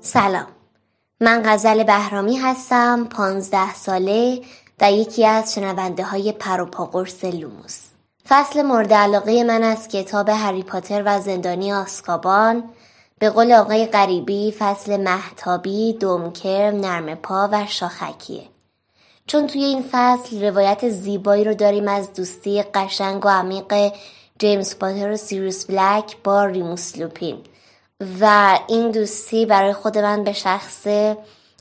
سلام. 0.01 0.47
من 1.20 1.43
غزل 1.44 1.84
بهرامی 1.84 2.36
هستم 2.36 3.09
پانزده 3.10 3.74
ساله 3.74 4.43
و 4.80 4.93
یکی 4.93 5.26
از 5.26 5.55
شنونده 5.55 6.05
های 6.05 6.32
پروپاقرص 6.32 7.24
لوموس. 7.24 7.91
فصل 8.28 8.62
مورد 8.62 8.93
علاقه 8.93 9.44
من 9.44 9.62
از 9.62 9.89
کتاب 9.89 10.28
هری 10.28 10.62
پاتر 10.62 11.03
و 11.07 11.20
زندانی 11.20 11.73
آسکابان. 11.73 12.65
به 13.19 13.31
قول 13.31 13.53
آقای 13.53 13.86
غریبی 13.86 14.55
فصل 14.59 15.01
مهتابی، 15.01 15.93
دم‌کرم، 15.93 16.77
نرم 16.77 17.15
پا 17.15 17.49
و 17.53 17.66
شاخکیه. 17.66 18.43
چون 19.27 19.47
توی 19.47 19.65
این 19.65 19.85
فصل 19.90 20.44
روایت 20.44 20.89
زیبایی 20.89 21.44
رو 21.44 21.55
داریم 21.55 21.89
از 21.89 22.12
دوستی 22.12 22.62
قشنگ 22.62 23.27
و 23.27 23.28
عمیق 23.28 23.93
جیمز 24.39 24.78
پاتر 24.78 25.11
و 25.11 25.16
سیریوس 25.16 25.65
بلک 25.65 26.16
با 26.24 26.44
ریموس 26.44 26.99
لوپین. 26.99 27.39
و 28.20 28.59
این 28.69 28.90
دوستی 28.90 29.47
برای 29.47 29.73
خود 29.73 29.99
من 29.99 30.24
به 30.24 30.32
شخص 30.32 30.86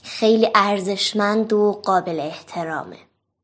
خیلی 0.03 0.49
ارزشمند 0.55 1.53
و 1.53 1.81
قابل 1.85 2.19
احترامه. 2.19 2.97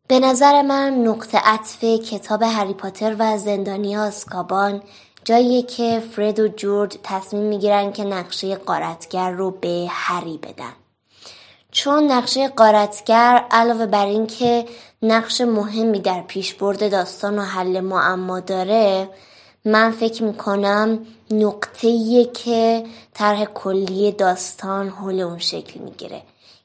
به 0.09 0.19
نظر 0.19 0.61
من 0.61 0.93
نقطه 0.93 1.38
عطف 1.38 1.84
کتاب 1.84 2.43
هری 2.43 2.73
پاتر 2.73 3.15
و 3.19 3.38
زندانی 3.38 3.97
آسکابان 3.97 4.81
جاییه 5.25 5.61
که 5.61 6.03
فرد 6.15 6.39
و 6.39 6.47
جورج 6.47 6.97
تصمیم 7.03 7.43
می‌گیرن 7.43 7.91
که 7.91 8.03
نقشه 8.03 8.55
قارتگر 8.55 9.31
رو 9.31 9.51
به 9.51 9.88
هری 9.89 10.38
بدن. 10.38 10.73
چون 11.71 12.11
نقشه 12.11 12.47
قارتگر 12.47 13.45
علاوه 13.51 13.85
بر 13.85 14.05
اینکه 14.05 14.65
نقش 15.01 15.41
مهمی 15.41 15.99
در 15.99 16.21
پیشبرد 16.21 16.91
داستان 16.91 17.39
و 17.39 17.41
حل 17.41 17.79
معما 17.79 18.39
داره 18.39 19.09
من 19.65 19.91
فکر 19.91 20.23
می‌کنم 20.23 20.99
نقطه 21.31 22.25
که 22.25 22.85
طرح 23.13 23.45
کلی 23.45 24.11
داستان 24.11 24.89
حول 24.89 25.19
اون 25.19 25.39
شکل 25.39 25.79
می‌گیره. 25.79 26.21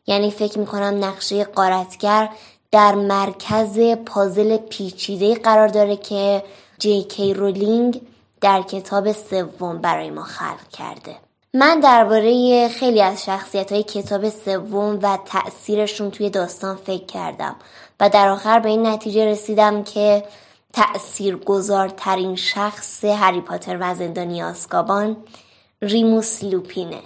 یعنی 0.06 0.30
فکر 0.30 0.58
می‌کنم 0.58 1.04
نقشه 1.04 1.44
قارتگر 1.44 2.28
در 2.72 2.94
مرکز 2.94 3.78
پازل 4.06 4.56
پیچیده 4.56 5.34
قرار 5.34 5.68
داره 5.68 5.96
که 5.96 6.44
جی 6.78 7.02
کی 7.02 7.34
رولینگ 7.34 8.00
در 8.40 8.62
کتاب 8.62 9.12
سوم 9.12 9.78
برای 9.78 10.10
ما 10.10 10.22
خلق 10.22 10.68
کرده. 10.72 11.16
من 11.54 11.80
درباره 11.80 12.68
خیلی 12.68 13.02
از 13.02 13.24
شخصیت 13.24 13.72
های 13.72 13.82
کتاب 13.82 14.28
سوم 14.28 14.98
و 15.02 15.18
تأثیرشون 15.26 16.10
توی 16.10 16.30
داستان 16.30 16.76
فکر 16.76 17.06
کردم 17.06 17.56
و 18.00 18.08
در 18.08 18.28
آخر 18.28 18.58
به 18.58 18.68
این 18.68 18.86
نتیجه 18.86 19.26
رسیدم 19.26 19.84
که 19.84 20.24
تأثیر 20.72 21.36
گذارترین 21.36 22.36
شخص 22.36 23.04
هری 23.04 23.40
پاتر 23.40 23.78
و 23.80 23.94
زندانی 23.94 24.42
آسکابان 24.42 25.16
ریموس 25.82 26.44
لوپینه. 26.44 27.00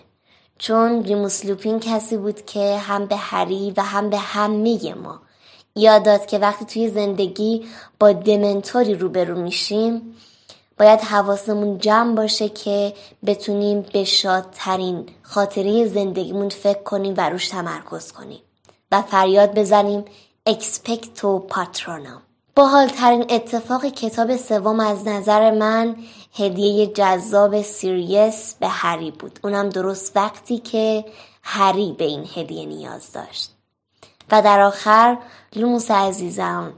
چون 0.59 1.03
ریموس 1.03 1.45
لوپین 1.45 1.81
کسی 1.81 2.17
بود 2.17 2.45
که 2.45 2.79
هم 2.79 3.07
به 3.07 3.17
هری 3.17 3.73
و 3.77 3.83
هم 3.83 4.11
به 4.11 4.19
همه 4.19 4.95
ما 4.95 5.26
یاد 5.77 6.03
داد 6.03 6.27
که 6.27 6.39
وقتی 6.39 6.65
توی 6.65 6.89
زندگی 6.89 7.67
با 8.01 8.13
دمنتوری 8.13 8.95
روبرو 8.95 9.39
میشیم 9.43 10.15
باید 10.79 11.01
حواسمون 11.01 11.79
جمع 11.79 12.15
باشه 12.15 12.49
که 12.49 12.95
بتونیم 13.27 13.81
به 13.93 14.05
شادترین 14.05 15.07
خاطره 15.23 15.87
زندگیمون 15.87 16.49
فکر 16.49 16.83
کنیم 16.83 17.15
و 17.17 17.31
روش 17.31 17.49
تمرکز 17.49 18.13
کنیم 18.13 18.41
و 18.93 19.03
فریاد 19.03 19.55
بزنیم 19.55 20.05
Expecto 20.47 21.39
Patronum 21.39 22.23
باحالترین 22.57 23.25
اتفاق 23.29 23.87
کتاب 23.87 24.37
سوم 24.37 24.81
از 24.81 25.09
نظر 25.09 25.51
من 25.51 25.97
هدیه 26.35 26.87
جذاب 26.87 27.63
سیریوس 27.63 28.55
به 28.61 28.69
هری 28.69 29.11
بود. 29.11 29.39
اونم 29.45 29.69
درست 29.69 30.17
وقتی 30.17 30.59
که 30.59 31.05
هری 31.43 31.95
به 31.99 32.05
این 32.05 32.27
هدیه 32.35 32.67
نیاز 32.67 33.13
داشت. 33.13 33.56
و 34.31 34.43
در 34.43 34.61
آخر 34.61 35.17
لوموس 35.57 35.91
عزیزم 35.91 36.73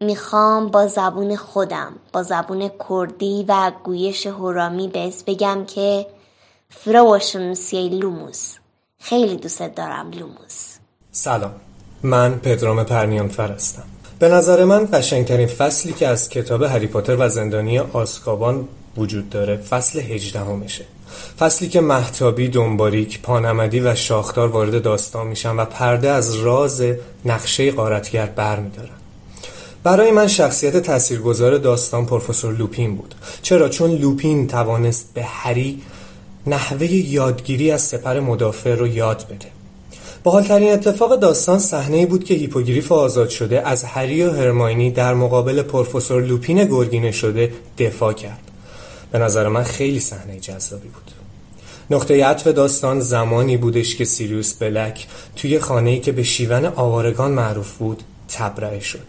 می‌خوام 0.00 0.68
با 0.68 0.86
زبون 0.86 1.36
خودم 1.36 1.92
با 2.12 2.22
زبون 2.22 2.70
کردی 2.88 3.44
و 3.48 3.72
گویش 3.84 4.26
هورامی 4.26 4.88
بهت 4.88 5.24
بگم 5.26 5.64
که 5.64 6.06
فروشنسی 6.70 7.88
لوموس. 7.88 8.54
خیلی 8.98 9.36
دوست 9.36 9.62
دارم 9.62 10.10
لوموس. 10.10 10.76
سلام. 11.12 11.52
من 12.02 12.38
پدرام 12.38 12.84
پرنیان 12.84 13.30
هستم. 13.30 13.82
به 14.18 14.28
نظر 14.28 14.64
من 14.64 14.88
قشنگترین 14.92 15.46
فصلی 15.46 15.92
که 15.92 16.08
از 16.08 16.28
کتاب 16.28 16.62
هری 16.62 16.86
پاتر 16.86 17.16
و 17.18 17.28
زندانی 17.28 17.78
آسکابان 17.78 18.68
وجود 18.96 19.30
داره 19.30 19.56
فصل 19.56 20.00
هجدهمشه. 20.00 20.84
فصلی 21.38 21.68
که 21.68 21.80
مهتابی، 21.80 22.48
دم‌باریک، 22.48 23.20
پانمدی 23.20 23.80
و 23.80 23.94
شاخدار 23.94 24.48
وارد 24.48 24.82
داستان 24.82 25.26
میشن 25.26 25.56
و 25.56 25.64
پرده 25.64 26.10
از 26.10 26.34
راز 26.34 26.84
نقشه 27.24 27.72
غارتگر 27.72 28.26
برمیدارن. 28.26 28.88
برای 29.82 30.10
من 30.10 30.28
شخصیت 30.28 30.76
تاثیرگذار 30.76 31.58
داستان 31.58 32.06
پروفسور 32.06 32.54
لوپین 32.54 32.96
بود. 32.96 33.14
چرا؟ 33.42 33.68
چون 33.68 33.90
لوپین 33.90 34.46
توانست 34.46 35.10
به 35.14 35.22
هری 35.22 35.82
نحوه 36.46 36.92
یادگیری 36.92 37.70
از 37.70 37.82
سپر 37.82 38.20
مدافع 38.20 38.74
رو 38.74 38.86
یاد 38.86 39.26
بده. 39.26 39.48
باحالترین 40.24 40.72
اتفاق 40.72 41.20
داستان 41.20 41.58
صحنه 41.58 42.06
بود 42.06 42.24
که 42.24 42.34
هیپوگریف 42.34 42.92
آزاد 42.92 43.28
شده 43.28 43.68
از 43.68 43.84
هری 43.84 44.22
و 44.22 44.30
هرماینی 44.32 44.90
در 44.90 45.14
مقابل 45.14 45.62
پروفسور 45.62 46.22
لوپین 46.22 46.64
گرگینه 46.64 47.12
شده 47.12 47.52
دفاع 47.78 48.12
کرد. 48.12 48.50
به 49.12 49.18
نظر 49.18 49.48
من 49.48 49.62
خیلی 49.62 50.00
صحنه 50.00 50.40
جذابی 50.40 50.88
بود. 50.88 51.11
نقطه 51.92 52.24
عطف 52.24 52.46
داستان 52.46 53.00
زمانی 53.00 53.56
بودش 53.56 53.96
که 53.96 54.04
سیریوس 54.04 54.54
بلک 54.54 55.06
توی 55.36 55.58
خانه‌ای 55.58 56.00
که 56.00 56.12
به 56.12 56.22
شیون 56.22 56.64
آوارگان 56.64 57.30
معروف 57.30 57.76
بود 57.76 58.02
تبرئه 58.28 58.80
شد. 58.80 59.06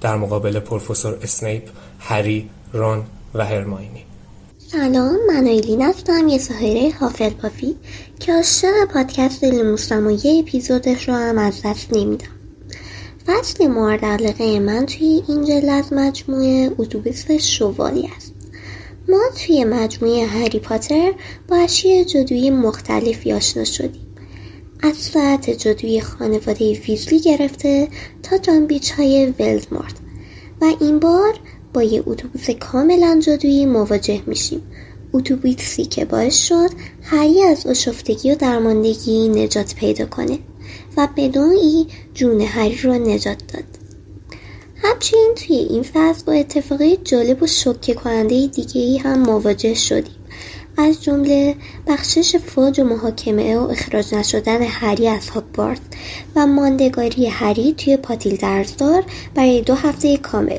در 0.00 0.16
مقابل 0.16 0.58
پروفسور 0.58 1.18
اسنیپ، 1.22 1.62
هری، 1.98 2.50
رون 2.72 3.02
و 3.34 3.44
هرماینی. 3.44 4.04
سلام 4.72 5.16
من 5.28 5.46
ایلین 5.46 5.82
هستم 5.82 6.28
یه 6.28 6.38
ساهره 6.38 6.92
حافظ 7.00 7.32
پافی 7.32 7.76
که 8.20 8.32
عاشق 8.32 8.84
پادکست 8.94 9.44
لموسم 9.44 10.06
و 10.06 10.10
یه 10.10 10.38
اپیزودش 10.38 11.08
رو 11.08 11.14
هم 11.14 11.38
از 11.38 11.54
دست 11.64 11.92
نمیدم. 11.92 12.26
فصل 13.26 13.66
مورد 13.66 14.04
علاقه 14.04 14.60
من 14.60 14.86
توی 14.86 15.22
این 15.28 15.44
جلد 15.44 15.94
مجموعه 15.94 16.70
اتوبوس 16.78 17.30
شوالی 17.30 18.06
ما 19.08 19.22
توی 19.36 19.64
مجموعه 19.64 20.26
هری 20.26 20.58
پاتر 20.58 21.12
با 21.48 21.56
اشیاء 21.56 22.04
جدوی 22.04 22.50
مختلفی 22.50 23.32
آشنا 23.32 23.64
شدیم. 23.64 24.06
از 24.80 24.96
ساعت 24.96 25.50
جدوی 25.50 26.00
خانواده 26.00 26.72
ویزلی 26.72 27.20
گرفته 27.20 27.88
تا 28.22 28.38
جانبیچ 28.38 28.90
های 28.90 29.26
ولدمورت. 29.38 29.94
و 30.60 30.64
این 30.80 30.98
بار 30.98 31.34
با 31.74 31.82
یه 31.82 32.02
اتوبوس 32.06 32.50
کاملا 32.50 33.20
جدویی 33.22 33.66
مواجه 33.66 34.22
میشیم. 34.26 34.62
اتوبوسی 35.12 35.84
که 35.84 36.04
باعث 36.04 36.38
شد 36.46 36.70
هری 37.02 37.42
از 37.42 37.66
آشفتگی 37.66 38.32
و 38.32 38.34
درماندگی 38.34 39.28
نجات 39.28 39.74
پیدا 39.74 40.06
کنه 40.06 40.38
و 40.96 41.08
به 41.16 41.28
نوعی 41.28 41.86
جون 42.14 42.40
هری 42.40 42.76
رو 42.76 42.94
نجات 42.94 43.52
داد. 43.52 43.64
همچنین 44.84 45.34
توی 45.34 45.56
این 45.56 45.82
فصل 45.82 46.24
با 46.24 46.32
اتفاقی 46.32 46.96
جالب 46.96 47.42
و 47.42 47.46
شوکه 47.46 47.94
کننده 47.94 48.46
دیگه 48.46 48.80
ای 48.80 48.98
هم 48.98 49.18
مواجه 49.18 49.74
شدیم. 49.74 50.14
از 50.76 51.02
جمله 51.02 51.56
بخشش 51.86 52.36
فوج 52.36 52.80
و 52.80 52.84
محاکمه 52.84 53.58
و 53.58 53.70
اخراج 53.70 54.14
نشدن 54.14 54.62
هری 54.62 55.08
از 55.08 55.28
هاگوارتس 55.28 55.80
و 56.36 56.46
ماندگاری 56.46 57.26
هری 57.26 57.72
توی 57.72 57.96
پاتیل 57.96 58.36
درزدار 58.36 59.04
برای 59.34 59.60
دو 59.60 59.74
هفته 59.74 60.16
کامل 60.16 60.58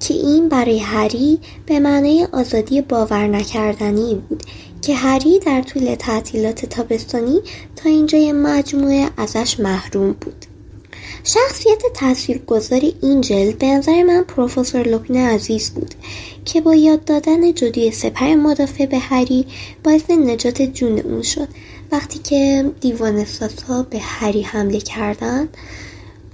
که 0.00 0.14
این 0.14 0.48
برای 0.48 0.78
هری 0.78 1.38
به 1.66 1.80
معنای 1.80 2.28
آزادی 2.32 2.80
باور 2.80 3.26
نکردنی 3.26 4.14
بود 4.14 4.42
که 4.82 4.94
هری 4.94 5.38
در 5.38 5.62
طول 5.62 5.94
تعطیلات 5.94 6.66
تابستانی 6.66 7.40
تا 7.76 7.88
اینجای 7.88 8.32
مجموعه 8.32 9.08
ازش 9.16 9.60
محروم 9.60 10.12
بود. 10.12 10.51
شخصیت 11.24 11.82
تاثیرگذار 11.94 12.80
این 13.02 13.20
جلد 13.20 13.58
به 13.58 13.66
نظر 13.66 14.02
من 14.02 14.22
پروفسور 14.22 14.88
لوپین 14.88 15.16
عزیز 15.16 15.70
بود 15.70 15.94
که 16.44 16.60
با 16.60 16.74
یاد 16.74 17.04
دادن 17.04 17.54
جدی 17.54 17.90
سپر 17.90 18.34
مدافع 18.34 18.86
به 18.86 18.98
هری 18.98 19.46
باعث 19.84 20.10
نجات 20.10 20.62
جون 20.62 20.98
اون 20.98 21.22
شد. 21.22 21.48
وقتی 21.92 22.18
که 22.18 22.70
دیوان 22.80 23.26
ها 23.68 23.82
به 23.82 23.98
هری 23.98 24.42
حمله 24.42 24.80
کردن 24.80 25.48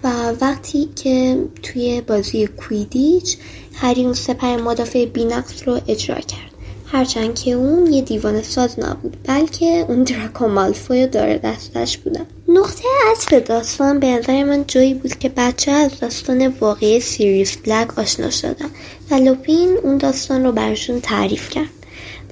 و 0.05 0.33
وقتی 0.41 0.89
که 0.97 1.45
توی 1.63 2.01
بازی 2.01 2.47
کویدیچ 2.47 3.37
هری 3.75 4.05
اون 4.05 4.15
سپر 4.15 4.57
مدافع 4.57 5.05
بینقص 5.05 5.69
رو 5.69 5.81
اجرا 5.89 6.21
کرد. 6.21 6.48
هرچند 6.93 7.35
که 7.35 7.51
اون 7.51 7.93
یه 7.93 8.03
دیوان 8.03 8.43
ساز 8.43 8.79
نبود 8.81 9.17
بلکه 9.25 9.85
اون 9.89 10.03
دراکو 10.03 10.49
مالفوی 10.49 11.07
داره 11.07 11.39
دستش 11.39 11.99
بودن 11.99 12.27
نقطه 12.49 12.83
عطف 13.11 13.33
داستان 13.33 14.01
به 14.01 14.07
نظر 14.07 14.45
من 14.45 14.65
جایی 14.67 14.95
بود 14.95 15.19
که 15.19 15.29
بچه 15.29 15.71
از 15.71 16.01
داستان 16.01 16.47
واقعی 16.47 17.01
سیریس 17.01 17.57
بلک 17.57 17.99
آشنا 17.99 18.31
شدن 18.31 18.71
و 19.11 19.15
لوپین 19.15 19.79
اون 19.83 19.99
داستان 19.99 20.45
رو 20.45 20.53
برشون 20.53 21.01
تعریف 21.01 21.51
کرد 21.51 21.69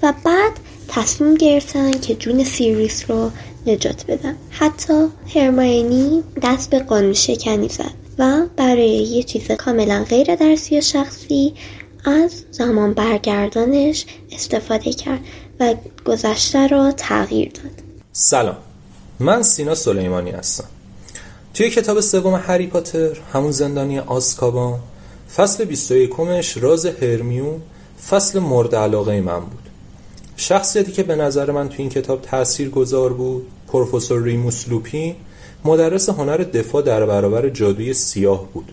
و 0.02 0.12
بعد 0.24 0.52
تصمیم 0.88 1.34
گرفتن 1.34 1.90
که 1.90 2.14
جون 2.14 2.44
سیریس 2.44 3.10
رو 3.10 3.30
نجات 3.66 4.04
بدن. 4.08 4.36
حتی 4.50 5.06
هرماینی 5.34 6.22
دست 6.42 6.70
به 6.70 6.78
قانون 6.78 7.12
شکنی 7.12 7.68
زد 7.68 8.06
و 8.18 8.46
برای 8.56 8.88
یه 8.88 9.22
چیز 9.22 9.50
کاملا 9.50 10.04
غیر 10.08 10.34
درسی 10.34 10.78
و 10.78 10.80
شخصی 10.80 11.54
از 12.06 12.44
زمان 12.50 12.94
برگردانش 12.94 14.06
استفاده 14.32 14.92
کرد 14.92 15.20
و 15.60 15.74
گذشته 16.06 16.66
را 16.66 16.92
تغییر 16.92 17.50
داد. 17.50 17.82
سلام. 18.12 18.56
من 19.20 19.42
سینا 19.42 19.74
سلیمانی 19.74 20.30
هستم. 20.30 20.64
توی 21.54 21.70
کتاب 21.70 22.00
سوم 22.00 22.34
هری 22.34 22.66
پاتر 22.66 23.16
همون 23.32 23.50
زندانی 23.50 23.98
آزکابان 23.98 24.80
فصل 25.36 25.64
21 25.64 26.10
کمش 26.10 26.56
راز 26.56 26.86
هرمیون 26.86 27.62
فصل 28.10 28.38
مورد 28.38 28.74
علاقه 28.74 29.20
من 29.20 29.40
بود. 29.40 29.68
شخصیتی 30.36 30.92
که 30.92 31.02
به 31.02 31.16
نظر 31.16 31.50
من 31.50 31.68
توی 31.68 31.78
این 31.78 31.88
کتاب 31.88 32.22
تأثیر 32.22 32.70
گذار 32.70 33.12
بود 33.12 33.46
پروفسور 33.68 34.22
ریموس 34.22 34.68
لوپین 34.68 35.14
مدرس 35.64 36.08
هنر 36.08 36.36
دفاع 36.36 36.82
در 36.82 37.06
برابر 37.06 37.48
جادوی 37.48 37.94
سیاه 37.94 38.46
بود. 38.52 38.72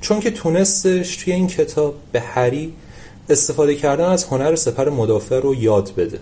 چون 0.00 0.20
که 0.20 0.30
تونستش 0.30 1.16
توی 1.16 1.32
این 1.32 1.46
کتاب 1.46 1.94
به 2.12 2.20
هری 2.20 2.72
استفاده 3.30 3.74
کردن 3.74 4.04
از 4.04 4.24
هنر 4.24 4.54
سپر 4.54 4.88
مدافع 4.88 5.40
رو 5.40 5.54
یاد 5.54 5.94
بده. 5.96 6.18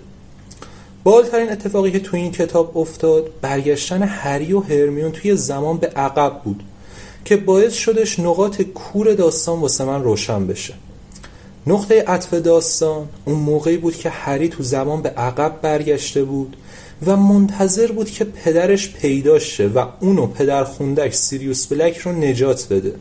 بالترین 1.05 1.51
اتفاقی 1.51 1.91
که 1.91 2.01
توی 2.01 2.21
این 2.21 2.33
کتاب 2.33 2.79
افتاد 2.79 3.31
برگشتن 3.41 4.03
هری 4.03 4.53
و 4.53 4.61
هرمیون 4.61 5.13
توی 5.13 5.37
زمان 5.37 5.77
به 5.77 5.87
عقب 5.87 6.41
بود 6.45 6.63
که 7.25 7.37
باعث 7.37 7.75
شدش 7.75 8.21
نقاط 8.21 8.63
کور 8.63 9.15
داستان 9.15 9.61
واسه 9.61 9.85
من 9.85 10.03
روشن 10.03 10.47
بشه. 10.47 10.75
نقطه 11.67 12.03
عطف 12.03 12.35
داستان 12.35 13.09
اون 13.25 13.39
موقعی 13.39 13.77
بود 13.77 13.97
که 13.97 14.11
هری 14.11 14.49
تو 14.49 14.63
زمان 14.63 15.03
به 15.03 15.09
عقب 15.09 15.61
برگشته 15.63 16.25
بود 16.25 16.57
و 17.07 17.17
منتظر 17.17 17.93
بود 17.93 18.11
که 18.11 18.25
پدرش 18.25 18.93
پیداش 18.93 19.57
شه 19.57 19.67
و 19.67 19.87
اونو 20.01 20.27
پدر 20.27 20.65
خوندش 20.65 21.15
سیریوس 21.15 21.67
بلک 21.67 21.97
رو 21.97 22.13
نجات 22.13 22.67
بده. 22.71 22.95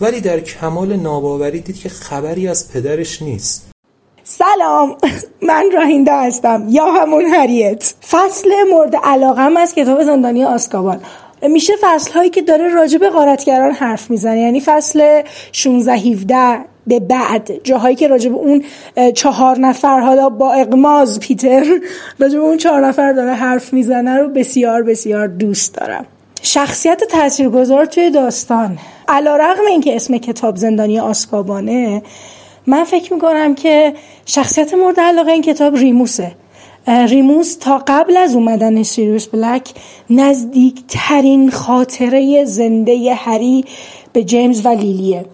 ولی 0.00 0.20
در 0.20 0.40
کمال 0.40 0.96
ناباوری 0.96 1.60
دید 1.60 1.78
که 1.78 1.88
خبری 1.88 2.48
از 2.48 2.72
پدرش 2.72 3.22
نیست. 3.22 3.70
سلام. 4.24 4.96
من 5.48 5.64
راهینده 5.74 6.12
هستم. 6.12 6.66
یا 6.70 6.84
همون 6.84 7.24
هریت. 7.24 7.94
فصل 8.10 8.50
مورد 8.70 8.96
علاقم 8.96 9.56
از 9.56 9.74
کتاب 9.74 10.02
زندانی 10.02 10.44
آسکابان 10.44 11.00
میشه 11.42 11.72
فصل 11.80 12.12
هایی 12.12 12.30
که 12.30 12.42
داره 12.42 12.68
راجب 12.74 13.08
غارتگران 13.08 13.70
حرف 13.70 14.10
می‌زنه. 14.10 14.40
یعنی 14.40 14.60
فصل 14.60 15.22
16 15.52 15.92
17 15.92 16.58
به 16.86 17.00
بعد. 17.00 17.50
جاهایی 17.64 17.96
که 17.96 18.08
راجب 18.08 18.34
اون 18.34 18.64
چهار 19.14 19.58
نفر 19.58 20.00
حالا 20.00 20.28
با 20.28 20.52
اقماز 20.52 21.20
پیتر 21.20 21.64
راجب 22.20 22.40
اون 22.40 22.56
چهار 22.56 22.86
نفر 22.86 23.12
داره 23.12 23.34
حرف 23.34 23.72
می‌زنه 23.72 24.16
رو 24.16 24.28
بسیار 24.28 24.82
بسیار 24.82 25.26
دوست 25.26 25.74
دارم. 25.74 26.06
شخصیت 26.42 27.04
تاثیرگذار 27.04 27.86
توی 27.86 28.10
داستان. 28.10 28.78
علا 29.08 29.36
رقم 29.36 29.66
این 29.68 29.80
که 29.80 29.96
اسم 29.96 30.18
کتاب 30.18 30.56
زندانی 30.56 31.00
آسکابانه 31.00 32.02
من 32.66 32.84
فکر 32.84 33.14
می‌کنم 33.14 33.54
که 33.54 33.94
شخصیت 34.26 34.74
مورد 34.74 35.00
علاقه 35.00 35.32
این 35.32 35.42
کتاب 35.42 35.76
ریموسه. 35.76 36.32
ریموس 36.88 37.56
تا 37.56 37.82
قبل 37.86 38.16
از 38.16 38.34
اومدن 38.34 38.82
سیریوس 38.82 39.26
بلک 39.26 39.70
نزدیکترین 40.10 41.50
خاطره 41.50 42.44
زنده 42.44 43.14
هری 43.14 43.64
به 44.12 44.24
جیمز 44.24 44.66
و 44.66 44.68
لیلیه. 44.68 45.24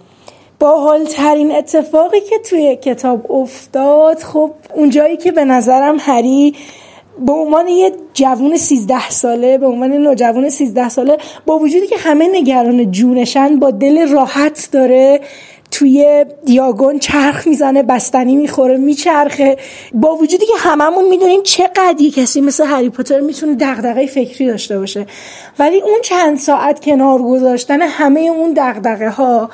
باحالترین 0.58 1.54
اتفاقی 1.56 2.20
که 2.20 2.38
توی 2.38 2.76
کتاب 2.76 3.32
افتاد 3.32 4.18
خب 4.18 4.50
اونجایی 4.74 5.16
که 5.16 5.32
به 5.32 5.44
نظرم 5.44 5.96
هری 6.00 6.54
به 7.18 7.32
عنوان 7.32 7.68
یه 7.68 7.92
جوون 8.14 8.56
13 8.56 9.10
ساله 9.10 9.58
به 9.58 9.66
عنوان 9.66 9.92
نوجوان 9.92 10.48
13 10.48 10.88
ساله 10.88 11.18
با 11.46 11.58
وجودی 11.58 11.86
که 11.86 11.96
همه 11.96 12.28
نگران 12.32 12.90
جونشن 12.90 13.58
با 13.58 13.70
دل 13.70 14.08
راحت 14.08 14.68
داره 14.72 15.20
توی 15.70 16.24
دیاگون 16.44 16.98
چرخ 16.98 17.46
می‌زنه 17.46 17.82
بستنی 17.82 18.36
می‌خوره 18.36 18.76
میچرخه. 18.76 19.56
با 19.94 20.16
وجودی 20.16 20.46
که 20.46 20.52
هممون 20.58 21.08
می‌دونیم 21.08 21.42
چقدر 21.42 22.00
یه 22.00 22.10
کسی 22.10 22.40
مثل 22.40 22.64
هری 22.64 22.90
پاتر 22.90 23.20
می‌تونه 23.20 23.54
دغدغه 23.54 24.06
فکری 24.06 24.46
داشته 24.46 24.78
باشه. 24.78 25.06
ولی 25.58 25.80
اون 25.80 25.98
چند 26.02 26.38
ساعت 26.38 26.84
کنار 26.84 27.22
گذاشتن 27.22 27.82
همه 27.82 28.20
اون 28.20 28.52
دغدغه 28.56 29.10
ها 29.10 29.50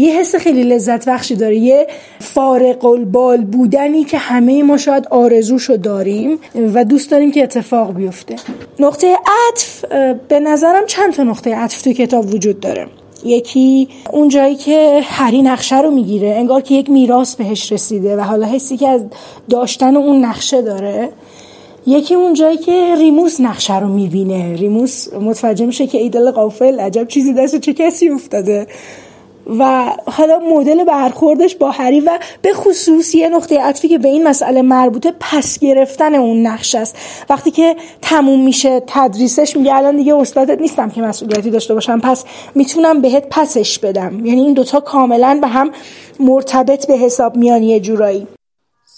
یه 0.00 0.20
حس 0.20 0.34
خیلی 0.34 0.62
لذت 0.62 1.08
بخشی 1.08 1.34
داره 1.34 1.56
یه 1.56 1.86
فارق 2.18 2.84
البال 2.84 3.44
بودنی 3.44 4.04
که 4.04 4.18
همه 4.18 4.62
ما 4.62 4.76
شاید 4.76 5.06
آرزوشو 5.10 5.76
داریم 5.76 6.38
و 6.74 6.84
دوست 6.84 7.10
داریم 7.10 7.32
که 7.32 7.42
اتفاق 7.42 7.94
بیفته. 7.94 8.36
نقطه 8.78 9.16
عطف 9.48 9.84
به 10.28 10.40
نظرم 10.40 10.86
چند 10.86 11.12
تا 11.12 11.22
نقطه 11.22 11.54
عطف 11.54 11.82
توی 11.82 11.94
کتاب 11.94 12.34
وجود 12.34 12.60
داره. 12.60 12.86
یکی 13.24 13.88
اون 14.12 14.28
جایی 14.28 14.56
که 14.56 15.00
هری 15.04 15.42
نقشه 15.42 15.80
رو 15.80 15.90
می‌گیره 15.90 16.28
انگار 16.28 16.60
که 16.60 16.74
یک 16.74 16.90
میراث 16.90 17.34
بهش 17.34 17.72
رسیده 17.72 18.16
و 18.16 18.20
حالا 18.20 18.46
حسی 18.46 18.76
که 18.76 18.88
از 18.88 19.04
داشتن 19.50 19.96
اون 19.96 20.24
نقشه 20.24 20.62
داره. 20.62 21.08
یکی 21.86 22.14
اون 22.14 22.34
جایی 22.34 22.56
که 22.56 22.94
ریموس 22.98 23.40
نقشه 23.40 23.80
رو 23.80 23.88
می‌بینه. 23.88 24.54
ریموس 24.54 25.12
متوجه 25.12 25.66
میشه 25.66 25.86
که 25.86 25.98
ایدل 25.98 26.30
قافل 26.30 26.80
عجب 26.80 27.08
چیزی 27.08 27.32
دست 27.32 27.60
چه 27.60 27.72
کسی 27.72 28.08
افتاده. 28.08 28.66
و 29.58 29.92
حالا 30.06 30.38
مدل 30.38 30.84
برخوردش 30.84 31.54
با 31.54 31.70
هری 31.70 32.00
و 32.00 32.18
به 32.42 32.52
خصوص 32.52 33.14
یه 33.14 33.28
نقطه 33.28 33.60
عطفی 33.60 33.88
که 33.88 33.98
به 33.98 34.08
این 34.08 34.28
مسئله 34.28 34.62
مربوطه 34.62 35.14
پس 35.20 35.58
گرفتن 35.58 36.14
اون 36.14 36.46
نقش 36.46 36.74
است. 36.74 36.96
وقتی 37.30 37.50
که 37.50 37.76
تموم 38.02 38.44
میشه 38.44 38.82
تدریسش 38.86 39.56
میگه 39.56 39.74
الان 39.74 39.96
دیگه 39.96 40.14
استادت 40.14 40.60
نیستم 40.60 40.90
که 40.90 41.02
مسئولیتی 41.02 41.50
داشته 41.50 41.74
باشم 41.74 42.00
پس 42.00 42.24
می‌تونم 42.54 43.00
بهت 43.00 43.26
پسش 43.30 43.78
بدم. 43.78 44.26
یعنی 44.26 44.40
این 44.40 44.54
دوتا 44.54 44.80
کاملا 44.80 45.38
به 45.40 45.48
هم 45.48 45.70
مرتبط 46.20 46.86
به 46.86 46.94
حساب 46.94 47.36
میان 47.36 47.62
یه 47.62 47.80
جورایی. 47.80 48.26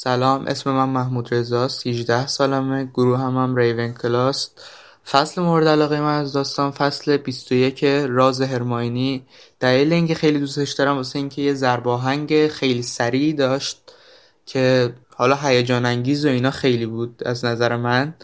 سلام 0.04 0.46
اسم 0.46 0.70
من 0.70 0.88
محمود 0.88 1.34
رزاست 1.34 1.86
18 1.86 2.26
سالمه 2.26 2.84
گروه 2.84 3.18
هم, 3.18 3.36
هم 3.36 3.56
ریون 3.56 3.94
کلاس 4.02 4.50
فصل 5.10 5.42
مورد 5.42 5.68
علاقه 5.68 6.00
من 6.00 6.20
از 6.20 6.32
داستان 6.32 6.70
فصل 6.70 7.16
21 7.16 7.84
راز 8.08 8.40
هرماینی. 8.40 9.26
دلیل 9.60 9.92
اینکه 9.92 10.14
خیلی 10.14 10.38
دوستش 10.38 10.72
دارم 10.72 10.96
واسه 10.96 11.18
اینکه 11.18 11.42
یه 11.42 11.54
زرباهنگ 11.54 12.48
خیلی 12.48 12.82
سریع 12.82 13.32
داشت 13.32 13.92
که 14.46 14.94
حالا 15.16 15.36
هیجان 15.36 15.86
انگیز 15.86 16.26
و 16.26 16.28
اینا 16.28 16.50
خیلی 16.50 16.86
بود 16.86 17.22
از 17.26 17.44
نظر 17.44 17.76
من. 17.76 18.14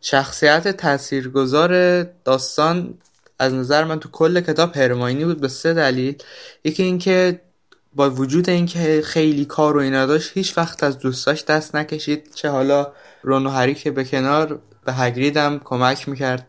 شخصیت 0.00 0.68
تاثیرگذار 0.68 2.02
داستان 2.02 2.94
از 3.38 3.54
نظر 3.54 3.84
من 3.84 4.00
تو 4.00 4.08
کل 4.08 4.40
کتاب 4.40 4.76
هرماینی 4.76 5.24
بود 5.24 5.40
به 5.40 5.48
سه 5.48 5.74
دلیل. 5.74 6.22
یکی 6.64 6.82
اینکه 6.82 7.40
با 7.94 8.10
وجود 8.10 8.50
اینکه 8.50 9.02
خیلی 9.04 9.44
کار 9.44 9.76
و 9.76 9.80
اینا 9.80 10.06
داشت 10.06 10.30
هیچ 10.34 10.58
وقت 10.58 10.82
از 10.82 10.98
دوستاش 10.98 11.44
دست 11.44 11.74
نکشید. 11.74 12.34
چه 12.34 12.48
حالا 12.48 12.92
رون 13.22 13.46
و 13.46 13.50
هری 13.50 13.74
که 13.74 13.90
به 13.90 14.04
کنار 14.04 14.60
به 14.88 14.94
هگریدم 14.94 15.60
کمک 15.64 16.08
می‌کرد 16.08 16.46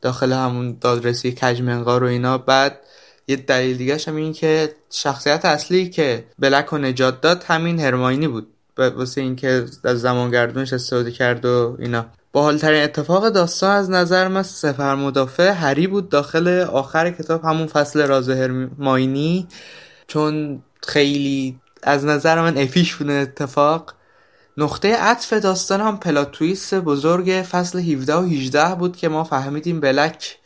داخل 0.00 0.32
همون 0.32 0.76
دادرسی 0.80 1.32
کجمنقار 1.32 2.04
و 2.04 2.06
اینا. 2.06 2.38
بعد 2.38 2.80
یه 3.28 3.36
دلیل 3.36 3.76
دیگه 3.76 3.98
هم 4.06 4.16
این 4.16 4.32
که 4.32 4.74
شخصیت 4.90 5.44
اصلی 5.44 5.88
که 5.88 6.24
بلک 6.38 6.66
رو 6.66 6.78
نجات 6.78 7.20
داد 7.20 7.44
همین 7.46 7.80
هرماینی 7.80 8.28
بود. 8.28 8.46
واسه 8.76 9.20
اینکه 9.20 9.64
از 9.84 10.00
زمانگردونش 10.00 10.72
استفاده 10.72 11.10
کرد 11.10 11.44
و 11.44 11.76
اینا. 11.78 12.06
باحالترین 12.32 12.82
اتفاق 12.82 13.28
داستان 13.28 13.76
از 13.76 13.90
نظر 13.90 14.28
من 14.28 14.42
سفر 14.42 14.94
مدافع 14.94 15.50
هری 15.50 15.86
بود 15.86 16.08
داخل 16.08 16.48
آخر 16.60 17.10
کتاب 17.10 17.44
همون 17.44 17.66
فصل 17.66 18.06
راز 18.06 18.28
هرماینی. 18.28 19.48
چون 20.06 20.62
خیلی 20.86 21.58
از 21.82 22.04
نظر 22.04 22.40
من 22.40 22.58
افیش 22.58 22.94
بوده 22.94 23.12
اتفاق. 23.12 23.94
نقطه 24.56 24.96
عطف 24.96 25.32
داستان 25.32 25.80
هم 25.80 25.96
پلاتویست 25.96 26.74
بزرگ 26.74 27.44
فصل 27.50 27.78
17 27.78 28.14
و 28.14 28.22
18 28.22 28.74
بود 28.74 28.96
که 28.96 29.08
ما 29.08 29.24
فهمیدیم 29.24 29.80
بلک 29.80 30.38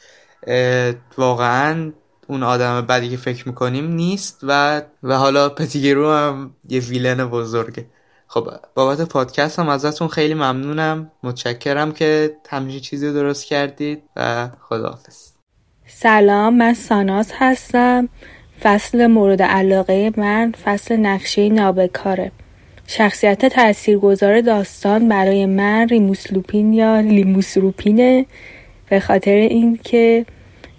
واقعا 1.18 1.92
اون 2.28 2.42
آدم 2.42 2.80
بدی 2.80 3.08
که 3.08 3.16
فکر 3.16 3.48
می‌کنیم 3.48 3.86
نیست 3.86 4.38
و 4.42 4.82
و 5.02 5.16
حالا 5.16 5.48
پتیگرو 5.48 6.10
هم 6.10 6.54
یه 6.68 6.80
ویلن 6.80 7.24
بزرگه. 7.24 7.86
خب 8.26 8.50
بابت 8.74 9.00
پادکست 9.00 9.58
هم 9.58 9.68
ازتون 9.68 10.08
خیلی 10.08 10.34
ممنونم. 10.34 11.10
متشکرم 11.22 11.92
که 11.92 12.36
همچین 12.48 12.80
چیزی 12.80 13.12
درست 13.12 13.44
کردید 13.44 14.02
و 14.16 14.48
خداحافظ. 14.60 15.16
سلام 15.86 16.56
من 16.56 16.74
ساناز 16.74 17.32
هستم. 17.38 18.08
فصل 18.62 19.06
مورد 19.06 19.42
علاقه 19.42 20.12
من 20.16 20.52
فصل 20.64 20.96
نقشه 20.96 21.48
نابکاره. 21.48 22.32
شخصیت 22.86 23.46
تاثیرگذار 23.46 24.40
داستان 24.40 25.08
برای 25.08 25.46
من 25.46 25.88
ریموس 25.88 26.32
لوپین 26.32 26.72
یا 26.72 27.00
لیموس 27.00 27.58
روپینه. 27.58 28.26
به 28.90 29.00
خاطر 29.00 29.30
اینکه 29.30 30.26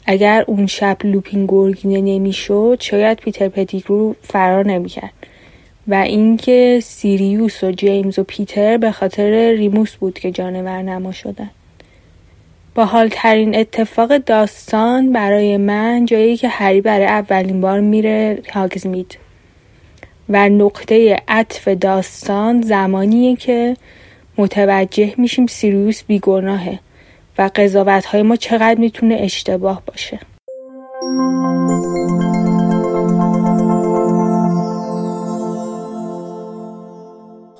اگر 0.06 0.44
اون 0.48 0.65
شب 0.68 0.98
لوپین 1.03 1.45
گرگینه 1.45 2.02
نمی‌شد 2.02 2.77
شاید 2.82 3.18
پیتر 3.18 3.49
پتیگرو 3.49 4.15
فرار 4.23 4.65
نمی‌کرد. 4.65 5.14
و 5.88 5.94
اینکه 5.94 6.80
سیریوس 6.84 7.64
و 7.64 7.72
جیمز 7.72 8.19
و 8.19 8.23
پیتر 8.23 8.77
به 8.77 8.91
خاطر 8.91 9.52
ریموس 9.52 9.95
بود 9.95 10.19
که 10.19 10.32
جانور 10.32 10.82
نما 10.82 11.11
شدن. 11.11 11.49
با 12.76 12.86
حالترین 12.86 13.56
اتفاق 13.56 14.18
داستان 14.18 15.11
برای 15.11 15.57
من 15.57 16.06
جایی 16.06 16.38
که 16.38 16.48
هری 16.48 16.82
برای 16.82 17.06
اولین 17.06 17.61
بار 17.61 17.80
میره 17.80 18.41
هاگزمید 18.53 19.18
و 20.30 20.49
نقطه 20.49 21.15
عطف 21.27 21.68
داستان 21.68 22.61
زمانیه 22.61 23.35
که 23.35 23.77
متوجه 24.38 25.14
میشیم 25.18 25.47
سیریوس 25.47 26.03
بیگناهه 26.03 26.80
و 27.38 27.49
قضاوت 27.56 28.06
های 28.06 28.22
ما 28.22 28.35
چقدر 28.35 28.80
می‌تونه 28.80 29.15
اشتباه 29.19 29.81
باشه. 29.85 30.19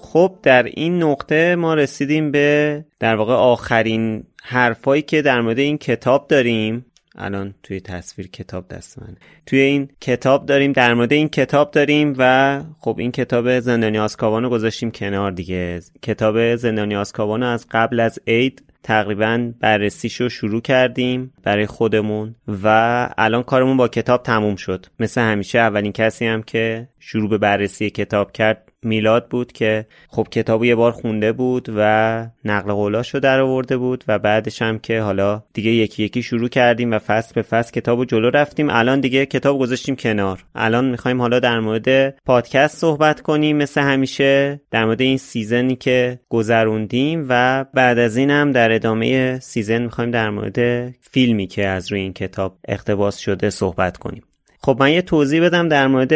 خب 0.02 0.32
در 0.44 0.64
این 0.64 1.04
نقطه 1.04 1.56
ما 1.56 1.74
رسیدیم 1.74 2.32
به 2.32 2.84
در 3.00 3.16
واقع 3.16 3.34
آخرین 3.34 4.24
حرفایی 4.44 5.02
که 5.02 5.22
در 5.22 5.42
مورد 5.42 5.60
این 5.60 5.78
کتاب 5.78 6.28
داریم. 6.28 6.86
الان 7.18 7.54
توی 7.64 7.80
تصویر 7.80 8.28
کتاب 8.28 8.68
دست 8.68 9.00
من. 9.00 9.16
توی 9.46 9.60
این 9.60 9.90
کتاب 10.02 10.46
داریم 10.46 10.72
در 10.72 10.94
مورد 10.94 11.14
این 11.14 11.30
کتاب 11.30 11.72
داریم 11.72 12.16
و 12.18 12.62
خب 12.80 12.96
این 13.00 13.12
کتاب 13.12 13.60
زندانی 13.60 13.98
آسکابان 13.98 14.44
رو 14.44 14.50
گذاشتیم 14.50 14.92
کنار 14.92 15.32
دیگه. 15.32 15.82
کتاب 16.02 16.56
زندانی 16.56 16.96
آسکابان 16.96 17.44
از 17.44 17.66
قبل 17.72 18.00
از 18.00 18.20
عید 18.28 18.64
تقریبا 18.84 19.52
بررسیشو 19.60 20.30
شروع 20.30 20.62
کردیم 20.62 21.34
برای 21.44 21.66
خودمون 21.66 22.36
و 22.64 23.10
الان 23.18 23.44
کارمون 23.44 23.78
با 23.78 23.88
کتاب 23.88 24.24
تموم 24.24 24.56
شد. 24.56 24.86
مثل 25.00 25.22
همیشه 25.22 25.60
اولین 25.60 25.92
کسی 25.92 26.26
هم 26.26 26.44
که 26.44 26.88
شروع 27.00 27.30
به 27.30 27.38
بررسی 27.38 27.90
کتاب 27.90 28.32
کرد 28.32 28.65
میلاد 28.86 29.30
بود 29.30 29.52
که 29.52 29.86
خب 30.08 30.28
کتاب 30.32 30.64
یه 30.64 30.76
بار 30.76 30.92
خونده 30.92 31.32
بود 31.32 31.70
و 31.78 32.28
نقل 32.46 32.74
قولاشو 32.74 33.20
در 33.20 33.40
آورده 33.40 33.78
بود 33.78 34.04
و 34.08 34.20
بعدش 34.20 34.62
هم 34.62 34.80
که 34.80 35.02
حالا 35.02 35.44
دیگه 35.54 35.72
یکی 35.72 36.04
یکی 36.04 36.24
شروع 36.24 36.50
کردیم 36.50 36.92
و 36.92 37.00
فصل 37.00 37.32
به 37.36 37.42
فصل 37.42 37.72
کتاب 37.72 38.06
جلو 38.06 38.30
رفتیم. 38.30 38.70
الان 38.70 39.00
دیگه 39.00 39.26
کتاب 39.26 39.60
گذاشتیم 39.60 39.96
کنار. 39.96 40.46
الان 40.56 40.86
می‌خوایم 40.86 41.22
حالا 41.22 41.40
در 41.40 41.60
مورد 41.60 42.10
پادکست 42.10 42.78
صحبت 42.78 43.22
کنیم 43.22 43.58
مثل 43.58 43.82
همیشه 43.82 44.62
در 44.72 44.86
مورد 44.86 45.02
این 45.02 45.18
سیزنی 45.18 45.76
که 45.76 46.20
گذروندیم 46.30 47.26
و 47.30 47.66
بعد 47.74 48.00
از 48.00 48.18
این 48.18 48.30
هم 48.30 48.52
در 48.52 48.72
ادامه 48.72 49.40
season 49.40 49.82
می‌خوایم 49.82 50.12
در 50.12 50.30
مورد 50.30 50.90
فیلمی 51.02 51.48
که 51.48 51.68
از 51.68 51.92
روی 51.92 52.02
این 52.02 52.14
کتاب 52.14 52.58
اقتباس 52.68 53.18
شده 53.18 53.50
صحبت 53.50 53.98
کنیم. 53.98 54.24
خب 54.66 54.78
من 54.80 54.92
یه 54.92 55.02
توضیح 55.02 55.42
بدم 55.42 55.70
در 55.70 55.88
مورد 55.88 56.12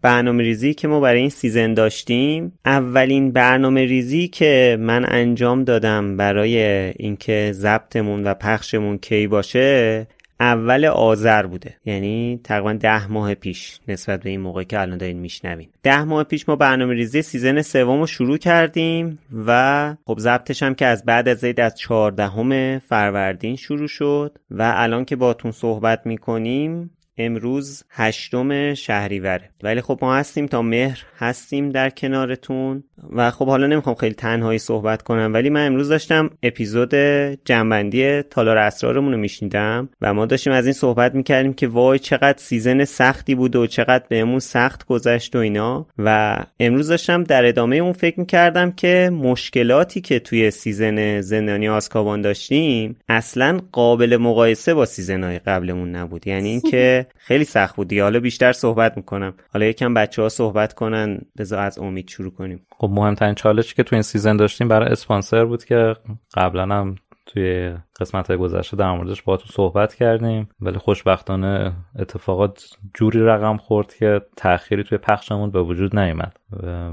برنامه 0.00 0.42
ریزی 0.42 0.74
که 0.74 0.88
ما 0.88 1.00
برای 1.00 1.20
این 1.20 1.30
season 1.30 1.74
داشتیم. 1.74 2.52
اولین 2.64 3.32
برنامه 3.32 3.84
ریزی 3.84 4.28
که 4.28 4.76
من 4.80 5.04
انجام 5.08 5.64
دادم 5.64 6.16
برای 6.16 6.58
اینکه 6.96 7.50
ضبطمون 7.52 8.24
و 8.24 8.34
پخشمون 8.34 8.98
کی 8.98 9.26
باشه 9.26 10.06
اول 10.40 10.84
آذر 10.84 11.46
بوده. 11.46 11.76
یعنی 11.84 12.40
تقریبا 12.44 12.72
ده 12.72 13.12
ماه 13.12 13.34
پیش 13.34 13.78
نسبت 13.88 14.22
به 14.22 14.30
این 14.30 14.40
موقع 14.40 14.62
که 14.62 14.80
الان 14.80 14.98
دارین 14.98 15.18
میشنوین. 15.18 15.68
ده 15.82 16.04
ماه 16.04 16.24
پیش 16.24 16.48
ما 16.48 16.56
برنامه 16.56 16.94
ریزی 16.94 17.22
season 17.22 17.62
سوم 17.62 18.00
رو 18.00 18.06
شروع 18.06 18.38
کردیم 18.38 19.18
و 19.46 19.94
خب 20.06 20.18
ضبطش 20.18 20.62
هم 20.62 20.74
که 20.74 20.86
از 20.86 21.04
بعد 21.04 21.28
از 21.28 21.38
عید 21.38 21.60
از 21.60 21.74
چهاردهم 21.74 22.78
فروردین 22.78 23.56
شروع 23.56 23.88
شد 23.88 24.38
و 24.50 24.72
الان 24.76 25.04
که 25.04 25.16
باتون 25.16 25.50
صحبت 25.50 26.06
می‌کنیم 26.06 26.90
امروز 27.18 27.84
هشتم 27.90 28.74
شهریوره 28.74 29.50
ولی 29.62 29.80
خب 29.80 29.98
ما 30.02 30.16
هستیم 30.16 30.46
تا 30.46 30.62
مهر 30.62 31.02
هستیم 31.18 31.70
در 31.70 31.90
کنارتون 31.90 32.84
و 33.12 33.30
خب 33.30 33.46
حالا 33.46 33.66
نمی‌خوام 33.66 33.94
خیلی 33.94 34.14
تنهایی 34.14 34.58
صحبت 34.58 35.02
کنم 35.02 35.30
ولی 35.34 35.50
من 35.50 35.66
امروز 35.66 35.88
داشتم 35.88 36.30
اپیزود 36.42 36.94
جمع‌بندی 37.44 38.22
تالار 38.22 38.56
اسرارمون 38.56 39.12
رو 39.12 39.18
میشنیدم 39.18 39.88
و 40.00 40.14
ما 40.14 40.26
داشتیم 40.26 40.52
از 40.52 40.66
این 40.66 40.72
صحبت 40.72 41.14
می‌کردیم 41.14 41.52
که 41.52 41.68
وای 41.68 41.98
چقدر 41.98 42.38
season 42.38 42.84
سختی 42.84 43.34
بود 43.34 43.56
و 43.56 43.66
چقدر 43.66 44.04
بهمون 44.08 44.38
سخت 44.38 44.86
گذشت 44.86 45.36
و 45.36 45.38
اینا. 45.38 45.86
و 45.98 46.36
امروز 46.60 46.88
داشتم 46.88 47.24
در 47.24 47.44
ادامه 47.44 47.76
اون 47.76 47.92
فکر 47.92 48.20
می‌کردم 48.20 48.72
که 48.72 49.10
مشکلاتی 49.12 50.00
که 50.00 50.18
توی 50.18 50.50
season 50.50 51.20
زندانی 51.20 51.68
آسکابان 51.68 52.20
داشتیم 52.20 52.96
اصلا 53.08 53.60
قابل 53.72 54.16
مقایسه 54.16 54.74
با 54.74 54.86
season 54.86 55.25
های 55.25 55.38
قبلمون 55.38 55.90
نبود. 55.96 56.26
یعنی 56.26 56.48
اینکه 56.48 57.03
خیلی 57.16 57.44
سخت 57.44 57.76
بود 57.76 57.92
حالا 57.92 58.20
بیشتر 58.20 58.52
صحبت 58.52 58.96
می‌کنم. 58.96 59.34
حالا 59.52 59.66
یکم 59.66 59.94
بچه 59.94 60.22
ها 60.22 60.28
صحبت 60.28 60.72
کنن. 60.72 61.20
بذار 61.38 61.58
از 61.58 61.78
امید 61.78 62.08
شروع 62.08 62.30
کنیم. 62.32 62.66
خب 62.78 62.90
مهمترین 62.92 63.34
چالشی 63.34 63.74
که 63.74 63.82
تو 63.82 63.96
این 63.96 64.02
season 64.02 64.36
داشتیم 64.36 64.68
برای 64.68 64.88
اسپانسر 64.88 65.44
بود 65.44 65.64
که 65.64 65.94
قبلا 66.36 66.62
هم 66.62 66.96
توی 67.26 67.74
قسمت 68.00 68.28
های 68.28 68.36
گذشته 68.36 68.76
در 68.76 68.92
موردش 68.92 69.20
تو 69.20 69.38
صحبت 69.46 69.94
کردیم 69.94 70.48
ولی 70.60 70.78
خوشبختانه 70.78 71.72
اتفاقات 71.98 72.64
جوری 72.94 73.20
رقم 73.20 73.56
خورد 73.56 73.94
که 73.94 74.20
تأخیری 74.36 74.84
توی 74.84 74.98
پخشمون 74.98 75.50
به 75.50 75.62
وجود 75.62 75.98
نیومد. 75.98 76.36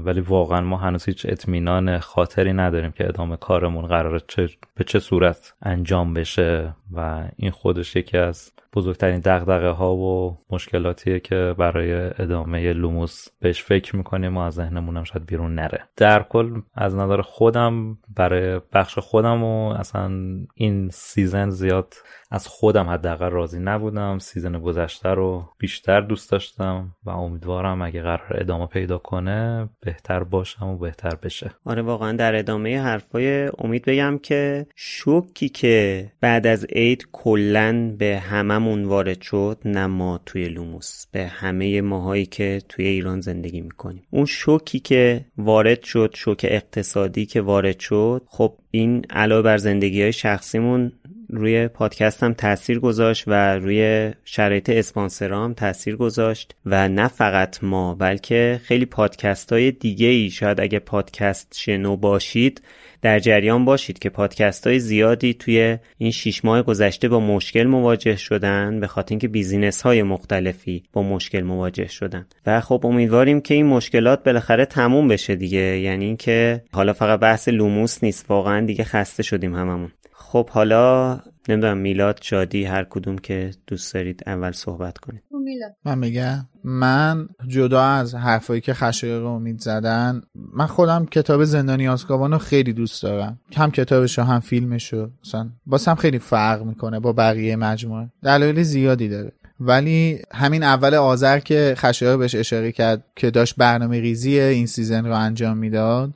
ولی 0.04 0.20
واقعا 0.20 0.60
ما 0.60 0.76
هنوز 0.76 1.04
هیچ 1.04 1.26
اطمینان 1.28 1.98
خاطری 1.98 2.52
نداریم 2.52 2.90
که 2.90 3.08
ادامه 3.08 3.36
کارمون 3.36 3.86
قراره 3.86 4.20
چه 4.28 4.48
به 4.74 4.84
چه 4.84 4.98
صورت 4.98 5.54
انجام 5.62 6.14
بشه 6.14 6.74
و 6.92 7.28
این 7.36 7.50
خودش 7.50 7.96
یکی 7.96 8.18
از 8.18 8.52
بزرگترین 8.74 9.20
دغدغه 9.20 9.68
ها 9.68 9.94
و 9.94 10.38
مشکلاتیه 10.50 11.20
که 11.20 11.54
برای 11.58 11.92
ادامه 11.94 12.72
لوموس 12.72 13.28
بهش 13.40 13.62
فکر 13.62 13.96
می‌کنیم 13.96 14.36
و 14.36 14.40
از 14.40 14.54
ذهنمون 14.54 14.96
هم 14.96 15.04
شاید 15.04 15.26
بیرون 15.26 15.54
نره. 15.54 15.88
در 15.96 16.22
کل 16.22 16.60
از 16.74 16.96
نظر 16.96 17.20
خودم 17.20 17.98
برای 18.16 18.60
بخش 18.72 18.98
خودم 18.98 19.44
و 19.44 19.68
اصلا 19.68 20.10
این 20.54 20.88
season 20.92 21.50
زیاد 21.50 21.94
از 22.32 22.46
خودم 22.46 22.88
حداقل 22.88 23.30
راضی 23.30 23.58
نبودم. 23.58 24.18
season 24.18 24.60
گذشته 24.60 25.08
رو 25.08 25.48
بیشتر 25.58 26.00
دوست 26.00 26.30
داشتم 26.30 26.94
و 27.04 27.10
امیدوارم 27.10 27.82
اگه 27.82 28.02
قرار 28.02 28.36
ادامه 28.40 28.66
پیدا 28.66 28.98
کنه 28.98 29.68
بهتر 29.80 30.24
باشم 30.24 30.66
و 30.66 30.78
بهتر 30.78 31.14
بشه. 31.14 31.50
آره 31.64 31.82
واقعا 31.82 32.12
در 32.12 32.36
ادامه 32.36 32.80
حرفای 32.80 33.50
امید 33.58 33.84
بگم 33.84 34.18
که 34.22 34.66
شوکی 34.76 35.48
که 35.48 36.06
بعد 36.20 36.46
از 36.46 36.64
عید 36.64 37.08
کلا 37.12 37.94
به 37.98 38.18
هممون 38.18 38.84
وارد 38.84 39.20
شد 39.20 39.58
نه 39.64 39.86
ما 39.86 40.20
توی 40.26 40.48
لوموس 40.48 41.06
به 41.12 41.26
همه 41.26 41.80
ماهایی 41.80 42.26
که 42.26 42.62
توی 42.68 42.86
ایران 42.86 43.20
زندگی 43.20 43.60
می‌کنیم. 43.60 44.02
اون 44.10 44.24
شوکی 44.24 44.80
که 44.80 45.24
وارد 45.38 45.82
شد 45.82 46.10
شوک 46.14 46.46
اقتصادی 46.48 47.26
که 47.26 47.40
وارد 47.40 47.78
شد 47.78 48.22
خب 48.26 48.54
این 48.70 49.04
علاوه 49.10 49.42
بر 49.42 49.56
زندگی 49.56 50.02
های 50.02 50.12
شخصیمون 50.12 50.92
روی 51.32 51.68
پادکست 51.68 52.22
هم 52.22 52.34
تاثیر 52.34 52.78
گذاشت 52.78 53.24
و 53.26 53.58
روی 53.58 54.12
شرایط 54.24 54.70
اسپانسرام 54.70 55.54
تاثیر 55.54 55.96
گذاشت 55.96 56.54
و 56.66 56.88
نه 56.88 57.08
فقط 57.08 57.64
ما 57.64 57.94
بلکه 57.94 58.60
خیلی 58.64 58.86
پادکست 58.86 59.52
های 59.52 59.70
دیگه 59.70 60.06
ای 60.06 60.30
شاید 60.30 60.60
اگه 60.60 60.78
پادکست 60.78 61.58
شنو 61.58 61.96
باشید 61.96 62.62
در 63.02 63.18
جریان 63.18 63.64
باشید 63.64 63.98
که 63.98 64.08
پادکست 64.10 64.66
های 64.66 64.78
زیادی 64.78 65.34
توی 65.34 65.78
این 65.98 66.10
شیش 66.10 66.44
ماه 66.44 66.62
گذشته 66.62 67.08
با 67.08 67.20
مشکل 67.20 67.64
مواجه 67.64 68.16
شدن 68.16 68.80
به 68.80 68.86
خاطر 68.86 69.12
اینکه 69.12 69.28
business 69.28 69.82
های 69.82 70.02
مختلفی 70.02 70.82
با 70.92 71.02
مشکل 71.02 71.40
مواجه 71.40 71.88
شدن. 71.88 72.26
و 72.46 72.60
خب 72.60 72.86
امیدواریم 72.86 73.40
که 73.40 73.54
این 73.54 73.66
مشکلات 73.66 74.24
بالاخره 74.24 74.64
تموم 74.64 75.08
بشه 75.08 75.36
دیگه. 75.36 75.58
یعنی 75.58 76.04
اینکه 76.04 76.62
حالا 76.72 76.92
فقط 76.92 77.20
بحث 77.20 77.48
لوموس 77.48 78.04
نیست 78.04 78.26
واقعا 78.28 78.66
دیگه 78.66 78.84
خسته 78.84 79.22
شدیم 79.22 79.54
هممون. 79.54 79.90
خب 80.32 80.48
حالا 80.50 81.18
نمی‌دونم 81.48 81.78
میلاد 81.78 82.18
شادی 82.22 82.64
هر 82.64 82.84
کدوم 82.90 83.18
که 83.18 83.50
دوست 83.66 83.94
دارید 83.94 84.22
اول 84.26 84.52
صحبت 84.52 84.98
کنید. 84.98 85.22
خب 85.30 85.36
من 85.84 85.98
میگم 85.98 86.48
من 86.64 87.28
جدا 87.48 87.82
از 87.82 88.14
حرفایی 88.14 88.60
که 88.60 88.74
خشایار 88.74 89.26
امید 89.26 89.60
زدن 89.60 90.22
من 90.52 90.66
خودم 90.66 91.06
کتاب 91.06 91.44
زندانی 91.44 91.88
آسکابان 91.88 92.32
رو 92.32 92.38
خیلی 92.38 92.72
دوست 92.72 93.02
دارم. 93.02 93.40
هم 93.56 93.70
کتابش 93.70 94.18
هم 94.18 94.40
فیلمشو 94.40 95.10
مثلا 95.24 95.50
هم 95.86 95.94
خیلی 95.94 96.18
فرق 96.18 96.62
می‌کنه 96.62 97.00
با 97.00 97.12
بقیه 97.12 97.56
مجموعه. 97.56 98.08
دلایل 98.22 98.62
زیادی 98.62 99.08
داره. 99.08 99.32
ولی 99.60 100.22
همین 100.34 100.62
اول 100.62 100.94
آذر 100.94 101.38
که 101.38 101.74
خشایار 101.76 102.18
بهش 102.18 102.34
اشاره 102.34 102.72
کرد 102.72 103.04
که 103.16 103.30
داشت 103.30 103.56
برنامه 103.56 104.00
ریزی 104.00 104.40
این 104.40 104.66
season 104.66 105.06
رو 105.06 105.16
انجام 105.16 105.58
می‌داد 105.58 106.14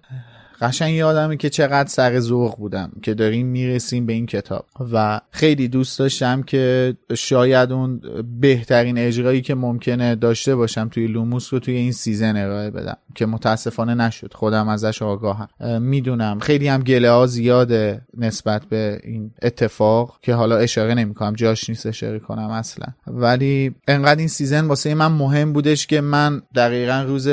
قشنگ 0.60 0.94
یادمه 0.94 1.36
که 1.36 1.50
چقدر 1.50 1.88
سر 1.88 2.20
ذوق 2.20 2.56
بودم 2.56 2.92
که 3.02 3.14
داریم 3.14 3.46
می‌رسیم 3.46 4.06
به 4.06 4.12
این 4.12 4.26
کتاب. 4.26 4.66
و 4.92 5.20
خیلی 5.30 5.68
دوست 5.68 5.98
داشتم 5.98 6.42
که 6.42 6.94
شاید 7.14 7.72
اون 7.72 8.00
بهترین 8.40 8.98
اجرایی 8.98 9.40
که 9.40 9.54
ممکنه 9.54 10.14
داشته 10.14 10.56
باشم 10.56 10.88
توی 10.88 11.06
لوموس 11.06 11.52
رو 11.52 11.58
توی 11.58 11.74
این 11.74 11.92
season 11.92 12.36
ارائه 12.36 12.70
بدم 12.70 12.96
که 13.14 13.26
متاسفانه 13.26 13.94
نشد. 13.94 14.34
خودم 14.34 14.68
ازش 14.68 15.02
آگاهم. 15.02 15.48
می‌دونم. 15.80 16.38
خیلی 16.38 16.68
هم 16.68 16.82
گله 16.82 17.10
ها 17.10 17.26
زیاده 17.26 18.00
نسبت 18.16 18.64
به 18.64 19.00
این 19.04 19.30
اتفاق 19.42 20.18
که 20.22 20.34
حالا 20.34 20.56
اشاره 20.56 20.94
نمی‌کنم. 20.94 21.32
جاش 21.32 21.68
نیست 21.68 21.86
اشاره 21.86 22.18
کنم 22.18 22.50
اصلا. 22.50 22.86
ولی 23.06 23.74
انقدر 23.88 24.18
این 24.18 24.28
season 24.28 24.66
واسه 24.66 24.94
من 24.94 25.12
مهم 25.12 25.52
بودش 25.52 25.86
که 25.86 26.00
من 26.00 26.42
دقیقا 26.54 27.04
روز 27.08 27.28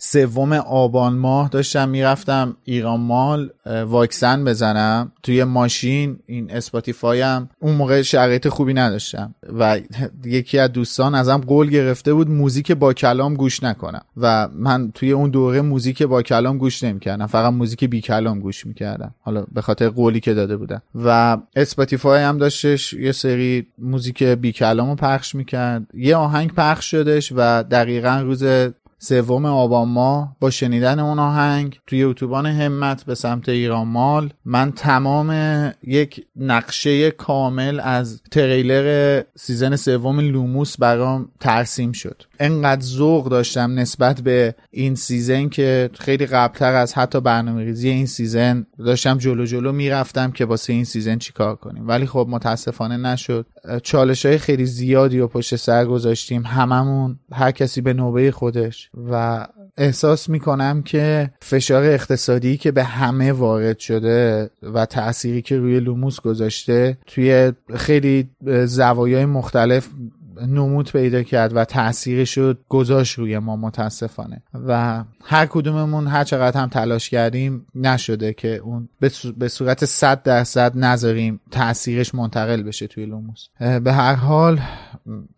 سوم 0.00 0.52
آبان 0.52 1.16
ماه 1.16 1.48
داشتم 1.48 1.88
می‌رفتم 1.88 2.56
ایران 2.64 3.00
مال 3.00 3.50
واکسن 3.86 4.44
بزنم 4.44 5.12
توی 5.22 5.44
ماشین 5.44 6.18
این 6.26 6.50
اسپاتیفای 6.50 7.20
هم 7.20 7.48
اون 7.60 7.74
موقع 7.74 8.02
شرایط 8.02 8.48
خوبی 8.48 8.74
نداشتم. 8.74 9.34
و 9.58 9.80
یکی 10.24 10.58
از 10.58 10.72
دوستان 10.72 11.14
ازم 11.14 11.38
قول 11.38 11.70
گرفته 11.70 12.14
بود 12.14 12.30
موزیک 12.30 12.72
با 12.72 12.92
کلام 12.92 13.34
گوش 13.34 13.62
نکنم. 13.62 14.02
و 14.16 14.48
من 14.52 14.90
توی 14.90 15.12
اون 15.12 15.30
دوره 15.30 15.60
موزیک 15.60 16.02
با 16.02 16.22
کلام 16.22 16.58
گوش 16.58 16.82
نمی‌کردم 16.84 17.26
فقط 17.26 17.52
موزیک 17.52 17.84
بی 17.84 18.00
کلام 18.00 18.40
گوش 18.40 18.66
می‌کردم. 18.66 19.14
حالا 19.20 19.44
به 19.52 19.60
خاطر 19.60 19.88
قولی 19.88 20.20
که 20.20 20.34
داده 20.34 20.56
بودم. 20.56 20.82
و 20.94 21.38
اسپاتیفای 21.56 22.22
هم 22.22 22.38
داشتش 22.38 22.92
یه 22.92 23.12
سری 23.12 23.66
موزیک 23.78 24.22
بی 24.22 24.52
کلام 24.52 24.88
رو 24.88 24.94
پخش 24.94 25.34
می‌کرد. 25.34 25.86
یه 25.94 26.16
آهنگ 26.16 26.54
پخش 26.54 26.90
شدش 26.90 27.32
و 27.36 27.62
دقیقا 27.62 28.20
روز 28.24 28.44
سوم 28.98 29.44
آبان 29.44 29.88
ماه 29.88 30.36
با 30.40 30.50
شنیدن 30.50 30.98
اون 30.98 31.18
آهنگ 31.18 31.80
توی 31.86 32.02
اتوبان 32.02 32.46
همت 32.46 33.04
به 33.04 33.14
سمت 33.14 33.48
ایران 33.48 33.88
مال. 33.88 34.32
من 34.44 34.72
تمام 34.72 35.30
یک 35.82 36.26
نقشه 36.36 37.10
کامل 37.10 37.80
از 37.80 38.22
تریلر 38.30 39.22
season 39.36 39.76
سوم 39.76 40.20
لوموس 40.20 40.76
برام 40.76 41.28
ترسیم 41.40 41.92
شد. 41.92 42.22
انقدر 42.40 42.82
ذوق 42.82 43.28
داشتم 43.28 43.78
نسبت 43.78 44.20
به 44.20 44.54
این 44.70 44.94
season 44.94 45.48
که 45.48 45.90
خیلی 45.98 46.26
قبلتر 46.26 46.74
از 46.74 46.94
حتی 46.94 47.20
برنامه 47.20 47.64
ریزی 47.64 47.88
این 47.88 48.06
season 48.06 48.66
داشتم 48.78 49.18
جلو 49.18 49.44
جلو 49.44 49.72
می‌رفتم 49.72 50.30
که 50.30 50.44
واسه 50.44 50.72
این 50.72 50.84
season 50.84 51.18
چیکار 51.18 51.56
کنیم. 51.56 51.88
ولی 51.88 52.06
خب 52.06 52.26
متاسفانه 52.30 52.96
نشد. 52.96 53.46
چالش 53.82 54.26
های 54.26 54.38
خیلی 54.38 54.66
زیادی 54.66 55.18
و 55.18 55.26
پشت 55.26 55.56
سر 55.56 55.84
گذاشتیم. 55.84 56.42
هممون 56.46 57.18
هر 57.32 57.50
کسی 57.50 57.80
به 57.80 57.92
نوبه 57.92 58.30
خودش. 58.30 58.90
و 59.10 59.46
احساس 59.76 60.28
می‌کنم 60.28 60.82
که 60.82 61.30
فشار 61.42 61.84
اقتصادی 61.84 62.56
که 62.56 62.70
به 62.72 62.84
همه 62.84 63.32
وارد 63.32 63.78
شده 63.78 64.50
و 64.62 64.86
تأثیری 64.86 65.42
که 65.42 65.58
روی 65.58 65.80
لوموس 65.80 66.20
گذاشته 66.20 66.98
توی 67.06 67.52
خیلی 67.74 68.30
زوایای 68.64 69.26
مختلف 69.26 69.88
نمود 70.46 70.92
پیدا 70.92 71.22
کرد 71.22 71.56
و 71.56 71.64
تاثیرش 71.64 72.34
شد 72.34 72.58
گذاشت 72.68 73.18
روی 73.18 73.38
ما 73.38 73.56
متاسفانه. 73.56 74.42
و 74.66 75.04
هر 75.24 75.46
کدوممون 75.46 76.06
هر 76.06 76.24
چقدر 76.24 76.60
هم 76.60 76.68
تلاش 76.68 77.10
کردیم 77.10 77.66
نشده 77.74 78.32
که 78.32 78.56
اون 78.56 78.88
به 79.38 79.48
صورت 79.48 79.84
صد 79.84 80.22
درصد 80.22 80.78
نذاریم 80.78 81.40
تاثیرش 81.50 82.14
منتقل 82.14 82.62
بشه 82.62 82.86
توی 82.86 83.06
لوموس. 83.06 83.48
به 83.58 83.92
هر 83.92 84.14
حال 84.14 84.60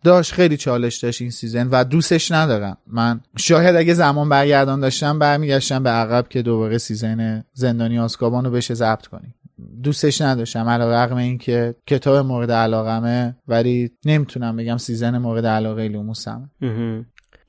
داشت 0.03 0.33
خیلی 0.33 0.57
چالش 0.57 0.97
داشت 0.97 1.21
این 1.21 1.31
season 1.31 1.67
و 1.67 1.83
دوستش 1.83 2.31
ندارم. 2.31 2.77
من 2.87 3.21
شاید 3.37 3.75
اگه 3.75 3.93
زمان 3.93 4.29
برگردان 4.29 4.79
داشتم 4.79 5.19
برمیگشتم 5.19 5.83
به 5.83 5.89
عقب 5.89 6.27
که 6.29 6.41
دوباره 6.41 6.77
season 6.77 7.43
زندانی 7.53 7.99
آسکابان 7.99 8.45
رو 8.45 8.51
بشه 8.51 8.73
ضبط 8.73 9.07
کنیم. 9.07 9.35
دوستش 9.83 10.21
نداشتم 10.21 10.69
علا 10.69 11.03
رقم 11.03 11.15
این 11.15 11.37
که 11.37 11.75
کتاب 11.87 12.25
مورد 12.25 12.51
علاقمه 12.51 13.35
ولی 13.47 13.91
نمی‌تونم 14.05 14.55
بگم 14.55 14.77
season 14.77 15.17
مورد 15.17 15.45
علاقه 15.45 15.87
لوموسم 15.87 16.49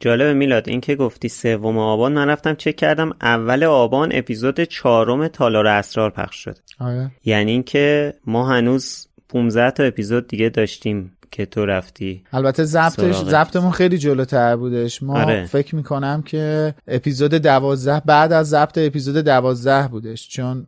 جالب 0.00 0.36
میلاد 0.36 0.68
این 0.68 0.80
که 0.80 0.96
گفتی 0.96 1.28
سوم 1.28 1.78
آبان 1.78 2.12
من 2.12 2.28
رفتم 2.28 2.54
چک 2.54 2.76
کردم 2.76 3.10
اول 3.20 3.64
آبان 3.64 4.08
اپیزود 4.12 4.60
چهارم 4.60 5.28
تالار 5.28 5.66
اسرار 5.66 6.10
پخش 6.10 6.36
شد 6.36 6.58
آره. 6.80 7.10
یعنی 7.24 7.50
اینکه 7.50 8.14
ما 8.26 8.48
هنوز 8.48 9.08
15 9.28 9.70
تا 9.70 9.82
اپیزود 9.82 10.26
دیگه 10.26 10.48
داشتیم. 10.48 11.16
که 11.32 11.46
تو 11.46 11.66
رفتی 11.66 12.24
البته 12.32 12.64
ضبطش 12.64 13.16
ضبطمون 13.16 13.70
خیلی 13.70 13.98
جلوتر 13.98 14.56
بودش. 14.56 15.02
ما 15.02 15.22
آره. 15.22 15.46
فکر 15.46 15.76
می‌کنم 15.76 16.22
که 16.22 16.74
اپیزود 16.88 17.34
دوازده 17.34 18.02
بعد 18.06 18.32
از 18.32 18.48
ضبط 18.48 18.78
اپیزود 18.78 19.16
دوازده 19.16 19.88
بودش. 19.88 20.28
چون 20.28 20.66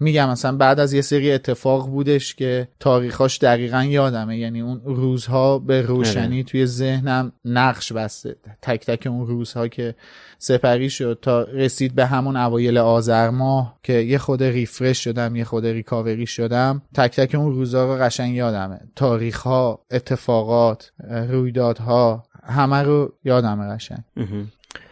میگم 0.00 0.30
مثلا 0.30 0.56
بعد 0.56 0.80
از 0.80 0.92
یه 0.92 1.02
سری 1.02 1.32
اتفاق 1.32 1.88
بودش 1.88 2.34
که 2.34 2.68
تاریخاش 2.80 3.38
دقیقا 3.38 3.84
یادمه. 3.84 4.38
یعنی 4.38 4.60
اون 4.60 4.80
روزها 4.84 5.58
به 5.58 5.82
روشنی 5.82 6.34
آره. 6.34 6.42
توی 6.42 6.66
ذهنم 6.66 7.32
نقش 7.44 7.92
بسته. 7.92 8.36
تک 8.62 8.86
تک 8.86 9.06
اون 9.06 9.26
روزها 9.26 9.68
که 9.68 9.94
سپری 10.42 10.90
شد 10.90 11.18
تا 11.22 11.42
رسید 11.42 11.94
به 11.94 12.06
همون 12.06 12.36
اوایل 12.36 12.78
آذر 12.78 13.30
ماه 13.30 13.78
که 13.82 13.92
یه 13.92 14.18
خود 14.18 14.42
ریفرش 14.42 15.04
شدم 15.04 15.36
یه 15.36 15.44
خود 15.44 15.66
ریکاوری 15.66 16.26
شدم. 16.26 16.82
تک 16.94 17.16
تک 17.16 17.34
اون 17.34 17.52
روزها 17.52 17.84
رو 17.84 18.02
قشنگ 18.02 18.34
یادمه. 18.34 18.80
تاریخ 18.96 19.40
ها 19.40 19.84
اتفاقات 19.90 20.92
رویدادها 21.28 22.22
همه 22.44 22.82
رو 22.82 23.12
یادمه 23.24 23.74
قشنگ. 23.74 24.04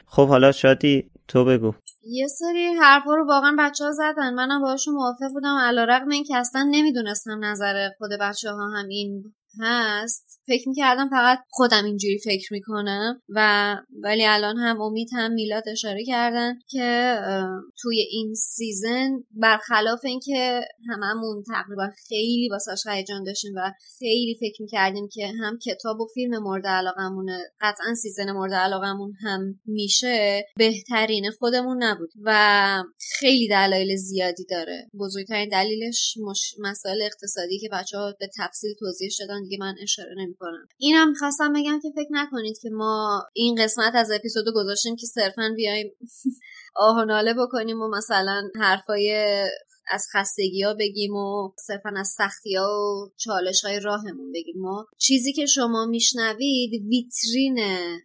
خب 0.07 0.29
حالا 0.29 0.53
شادی 0.53 1.11
تو 1.29 1.45
بگو. 1.45 1.75
یه 2.11 2.27
سری 2.27 2.67
حرفا 2.83 3.15
رو 3.15 3.27
واقعا 3.29 3.57
بچه 3.59 3.85
ها 3.85 3.93
زدن. 3.93 4.35
منم 4.35 4.63
باهاشون 4.63 4.95
موافق 4.95 5.33
بودم. 5.33 5.57
علا 5.61 5.85
رقم 5.85 6.09
این 6.09 6.25
که 6.25 6.37
اصلا 6.37 6.69
نمی‌دونستم 6.71 7.45
نظر 7.45 7.89
خود 7.99 8.11
بچه 8.21 8.51
ها 8.51 8.69
هم 8.69 8.89
این 8.89 9.25
هست. 9.61 10.41
فکر 10.47 10.69
می‌کردم 10.69 11.09
فقط 11.09 11.39
خودم 11.51 11.85
اینجوری 11.85 12.19
فکر 12.19 12.53
می‌کنم 12.53 13.23
و 13.29 13.77
ولی 14.03 14.27
الان 14.27 14.57
هم 14.57 14.81
امید 14.81 15.09
هم 15.13 15.33
میلاد 15.33 15.69
اشاره 15.69 16.05
کردن 16.05 16.59
که 16.69 17.19
توی 17.83 18.01
این 18.01 18.35
سیزن 18.35 19.11
برخلاف 19.31 20.05
اینکه 20.05 20.61
هممون 20.89 21.43
تقریبا 21.43 21.91
خیلی 22.09 22.49
واسش 22.49 22.87
هیجان 22.87 23.25
داشتیم 23.25 23.53
و 23.57 23.73
خیلی 23.99 24.37
فکر 24.41 24.63
می‌کردیم 24.63 25.09
که 25.13 25.33
هم 25.43 25.59
کتاب 25.59 26.01
و 26.01 26.07
فیلم 26.15 26.39
مورد 26.39 26.67
علاقمونه 26.67 27.39
قطعا 27.61 27.95
سیزن 27.95 28.33
مورد 28.33 28.55
علاقمون 28.55 29.13
هم 29.21 29.61
میشه 29.67 30.47
بهترین 30.57 31.31
خودمون 31.39 31.83
نبود 31.83 32.11
و 32.25 32.83
خیلی 33.19 33.49
دلایل 33.49 33.97
زیادی 33.97 34.45
داره. 34.51 34.91
بزرگترین 35.01 35.49
دلیلش 35.49 36.15
مش... 36.31 36.55
مسائل 36.59 37.03
اقتصادی 37.03 37.59
که 37.59 37.69
بچه 37.73 37.99
ها 37.99 38.15
به 38.21 38.31
تفصیل 38.39 38.75
توضیح 38.79 39.09
شدن 39.11 39.48
دیگه 39.49 39.65
من 39.65 39.75
اشاره 39.83 40.15
نمی 40.19 40.35
کنم 40.35 40.69
اینم 40.79 41.15
خواستم 41.15 41.53
بگم 41.53 41.81
که 41.83 41.89
فکر 41.95 42.09
نکنید 42.11 42.59
که 42.59 42.71
ما 42.71 43.23
این 43.33 43.65
قسمت 43.65 43.95
از 43.95 44.11
اپیزود 44.11 44.45
گذاشتیم 44.55 44.97
که 44.97 45.07
صرفا 45.07 45.53
بیایم 45.57 45.91
آه 46.77 46.97
و 46.97 47.05
ناله 47.05 47.35
بکنیم 47.35 47.81
و 47.81 47.89
مثلا 47.89 48.43
حرفای 48.61 49.45
از 49.91 50.07
خستگی 50.15 50.63
ها 50.63 50.75
بگیم 50.75 51.15
و 51.15 51.51
صرفا 51.67 51.91
از 51.97 52.09
سختی 52.09 52.55
ها 52.55 52.81
و 52.81 53.11
چالش 53.17 53.65
های 53.65 53.81
راهمون 53.81 54.33
بگیم. 54.33 54.55
ما 54.59 54.87
چیزی 54.99 55.33
که 55.33 55.47
شما 55.47 55.87
میشنوید 55.87 56.71
ویترین 56.89 57.59